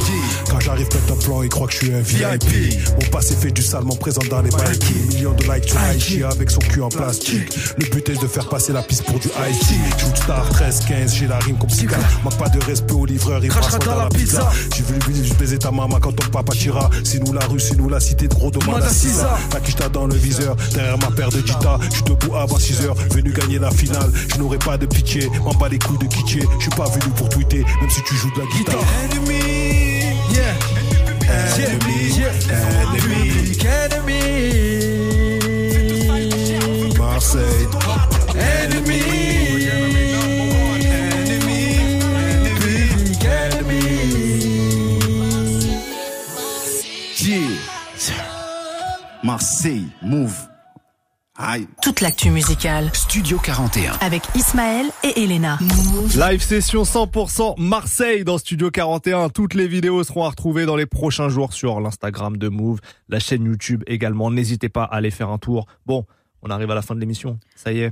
Quand 0.50 0.60
j'arrive, 0.62 0.88
pète 0.88 1.12
un 1.12 1.16
plan, 1.18 1.44
ils 1.44 1.50
croient 1.50 1.68
que 1.68 1.74
je 1.74 1.78
suis 1.80 1.94
un 1.94 2.00
VIP. 2.00 2.80
Mon 2.94 3.10
passé 3.10 3.36
fait 3.36 3.52
du 3.52 3.62
salement 3.62 3.96
présent 3.98 4.22
dans 4.30 4.42
les 4.42 4.52
bikes. 4.52 4.90
Millions 5.10 5.34
de 5.34 5.44
likes 5.44 5.68
sur 5.68 5.80
IG 5.94 6.24
avec 6.24 6.50
son 6.50 6.60
cul 6.60 6.82
en 6.82 6.88
plastique. 6.88 7.58
Le 7.78 7.86
but 7.88 8.08
est 8.08 8.22
de 8.22 8.28
faire 8.28 8.48
passer 8.48 8.72
la 8.72 8.82
piste 8.82 9.04
pour 9.04 9.20
du 9.20 9.28
IT. 9.28 10.00
Shoot 10.00 10.16
star 10.16 10.48
13, 10.52 10.86
15, 10.88 11.14
j'ai 11.14 11.28
la 11.28 11.40
rime 11.40 11.58
comme 11.58 11.70
Sigal. 11.70 12.00
Manque 12.24 12.38
pas 12.38 12.48
de 12.48 12.64
respect 12.64 12.94
au 12.94 13.06
livreur, 13.06 13.44
il 13.44 13.50
brasse 13.50 13.78
dans 13.80 13.98
la 13.98 14.08
pizza. 14.08 14.50
Tu 14.74 14.84
veux 14.84 14.98
lui 15.10 15.28
je 15.28 15.34
baiser 15.34 15.60
ta 15.60 15.72
maman 15.72 16.00
quand 16.00 16.14
ton 16.14 16.30
papa 16.30 16.54
tira. 16.54 16.90
Si 17.04 17.20
nous 17.20 17.34
la 17.34 17.46
rue, 17.48 17.60
si 17.60 17.76
nous 17.76 17.90
la 17.90 18.00
cité, 18.00 18.30
de 18.30 18.34
gros 18.34 18.50
demande 18.50 18.82
à 18.82 18.90
6 18.90 19.20
ans. 19.20 19.28
La 19.54 19.60
quicheta 19.60 19.90
dans 19.90 20.08
le 20.08 20.16
viseur, 20.16 20.56
derrière 20.74 20.98
ma 21.00 21.12
paire 21.12 21.30
de 21.32 21.42
guitares. 21.42 21.82
Je 21.90 21.96
suis 21.96 22.04
debout 22.04 22.38
avant 22.38 22.58
6 22.58 22.86
heures, 22.86 22.96
venu 23.10 23.34
gagner 23.34 23.60
la 23.60 23.72
finale. 23.72 24.10
Je 24.34 24.38
n'aurai 24.38 24.58
pas 24.58 24.78
de 24.78 24.86
pitié, 24.86 25.30
m'en 25.44 25.54
bats 25.54 25.68
les 25.68 25.81
couilles 25.84 25.98
de 25.98 26.08
kitché. 26.08 26.40
Je 26.58 26.62
suis 26.62 26.72
pas 26.72 26.90
venu 26.90 27.12
pour 27.16 27.30
tweeter, 27.30 27.64
même 27.80 27.90
si 27.90 28.02
tu 28.04 28.16
joues 28.16 28.32
de 28.36 28.40
la 28.42 28.46
guitare. 28.48 28.84
Enemy, 29.04 30.16
yeah. 30.34 30.56
Enemy, 31.58 32.00
yeah. 32.18 32.34
Enemy, 32.94 33.24
enemy. 33.66 34.22
Marseille. 36.98 37.68
Enemy. 38.36 39.02
Marseille, 49.24 49.88
move. 50.02 50.51
Aïe. 51.44 51.68
Toute 51.82 52.02
l'actu 52.02 52.30
musicale. 52.30 52.92
Studio 52.94 53.40
41. 53.40 53.94
Avec 54.02 54.22
Ismaël 54.36 54.86
et 55.04 55.24
Elena. 55.24 55.58
Live 56.16 56.42
session 56.42 56.84
100% 56.84 57.60
Marseille 57.60 58.24
dans 58.24 58.38
Studio 58.38 58.70
41. 58.70 59.30
Toutes 59.30 59.56
les 59.56 59.68
vidéos 59.68 60.04
seront 60.04 60.26
à 60.26 60.30
retrouver 60.30 60.68
dans 60.68 60.76
les 60.76 60.86
prochains 60.86 61.30
jours 61.30 61.54
sur 61.54 61.80
l'Instagram 61.80 62.38
de 62.38 62.48
Move, 62.48 62.80
la 63.10 63.20
chaîne 63.20 63.46
YouTube 63.46 63.84
également. 63.88 64.30
N'hésitez 64.30 64.70
pas 64.70 64.84
à 64.84 64.98
aller 64.98 65.10
faire 65.10 65.30
un 65.30 65.40
tour. 65.40 65.66
Bon, 65.88 66.06
on 66.44 66.52
arrive 66.52 66.70
à 66.70 66.76
la 66.76 66.84
fin 66.84 66.94
de 66.94 67.00
l'émission. 67.00 67.40
Ça 67.56 67.72
y 67.72 67.80
est. 67.80 67.92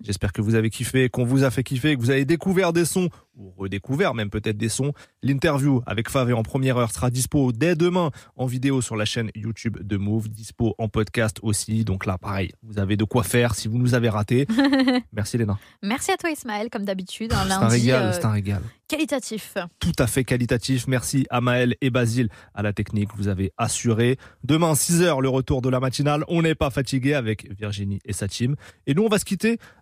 J'espère 0.00 0.32
que 0.32 0.40
vous 0.42 0.54
avez 0.54 0.70
kiffé, 0.70 1.08
qu'on 1.08 1.24
vous 1.24 1.44
a 1.44 1.50
fait 1.50 1.62
kiffer, 1.62 1.96
que 1.96 2.00
vous 2.00 2.10
avez 2.10 2.24
découvert 2.24 2.72
des 2.72 2.84
sons, 2.84 3.08
ou 3.36 3.52
redécouvert 3.56 4.14
même 4.14 4.30
peut-être 4.30 4.56
des 4.56 4.68
sons. 4.68 4.92
L'interview 5.22 5.82
avec 5.86 6.08
Favé 6.08 6.32
en 6.32 6.42
première 6.42 6.78
heure 6.78 6.90
sera 6.90 7.10
dispo 7.10 7.52
dès 7.52 7.76
demain 7.76 8.10
en 8.36 8.46
vidéo 8.46 8.80
sur 8.80 8.96
la 8.96 9.04
chaîne 9.04 9.30
YouTube 9.34 9.78
de 9.82 9.96
Move, 9.96 10.28
dispo 10.28 10.74
en 10.78 10.88
podcast 10.88 11.38
aussi. 11.42 11.84
Donc 11.84 12.06
là, 12.06 12.18
pareil, 12.18 12.52
vous 12.62 12.78
avez 12.78 12.96
de 12.96 13.04
quoi 13.04 13.22
faire 13.22 13.54
si 13.54 13.68
vous 13.68 13.78
nous 13.78 13.94
avez 13.94 14.08
raté. 14.08 14.46
Merci 15.12 15.38
Léna. 15.38 15.58
Merci 15.82 16.12
à 16.12 16.16
toi 16.16 16.30
Ismaël, 16.30 16.68
comme 16.70 16.84
d'habitude. 16.84 17.32
Un 17.32 17.44
C'est 17.46 17.52
un 17.52 17.68
régal, 17.68 18.02
euh, 18.04 18.12
c'est 18.12 18.24
un 18.24 18.30
régal. 18.32 18.62
qualitatif. 18.88 19.54
tout 19.80 19.92
à 19.98 20.06
fait 20.06 20.24
qualitatif. 20.24 20.86
Merci 20.88 21.26
à 21.30 21.40
Maël 21.40 21.76
et 21.80 21.90
Basile 21.90 22.28
à 22.54 22.62
la 22.62 22.72
technique. 22.72 23.10
Vous 23.16 23.28
avez 23.28 23.52
assuré. 23.58 24.18
Demain, 24.44 24.72
6h, 24.72 25.20
le 25.20 25.28
retour 25.28 25.60
de 25.62 25.68
la 25.68 25.78
matinale. 25.80 26.24
On 26.28 26.42
n'est 26.42 26.54
pas 26.54 26.70
fatigué 26.70 27.14
avec 27.14 27.50
Virginie 27.58 28.00
et 28.06 28.12
sa 28.12 28.28
team. 28.28 28.56
Et 28.86 28.94
nous, 28.94 29.02
on 29.02 29.08
va 29.08 29.18
se 29.18 29.24
quitter 29.24 29.35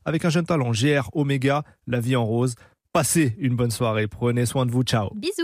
avec 0.04 0.24
un 0.24 0.30
jeune 0.30 0.46
talent, 0.46 0.70
GR 0.72 1.08
Omega, 1.12 1.64
La 1.86 2.00
vie 2.00 2.16
en 2.16 2.24
rose. 2.24 2.54
Passez 2.92 3.34
une 3.38 3.56
bonne 3.56 3.72
soirée. 3.72 4.06
Prenez 4.06 4.46
soin 4.46 4.66
de 4.66 4.70
vous. 4.70 4.84
Ciao. 4.84 5.10
Bisous. 5.14 5.42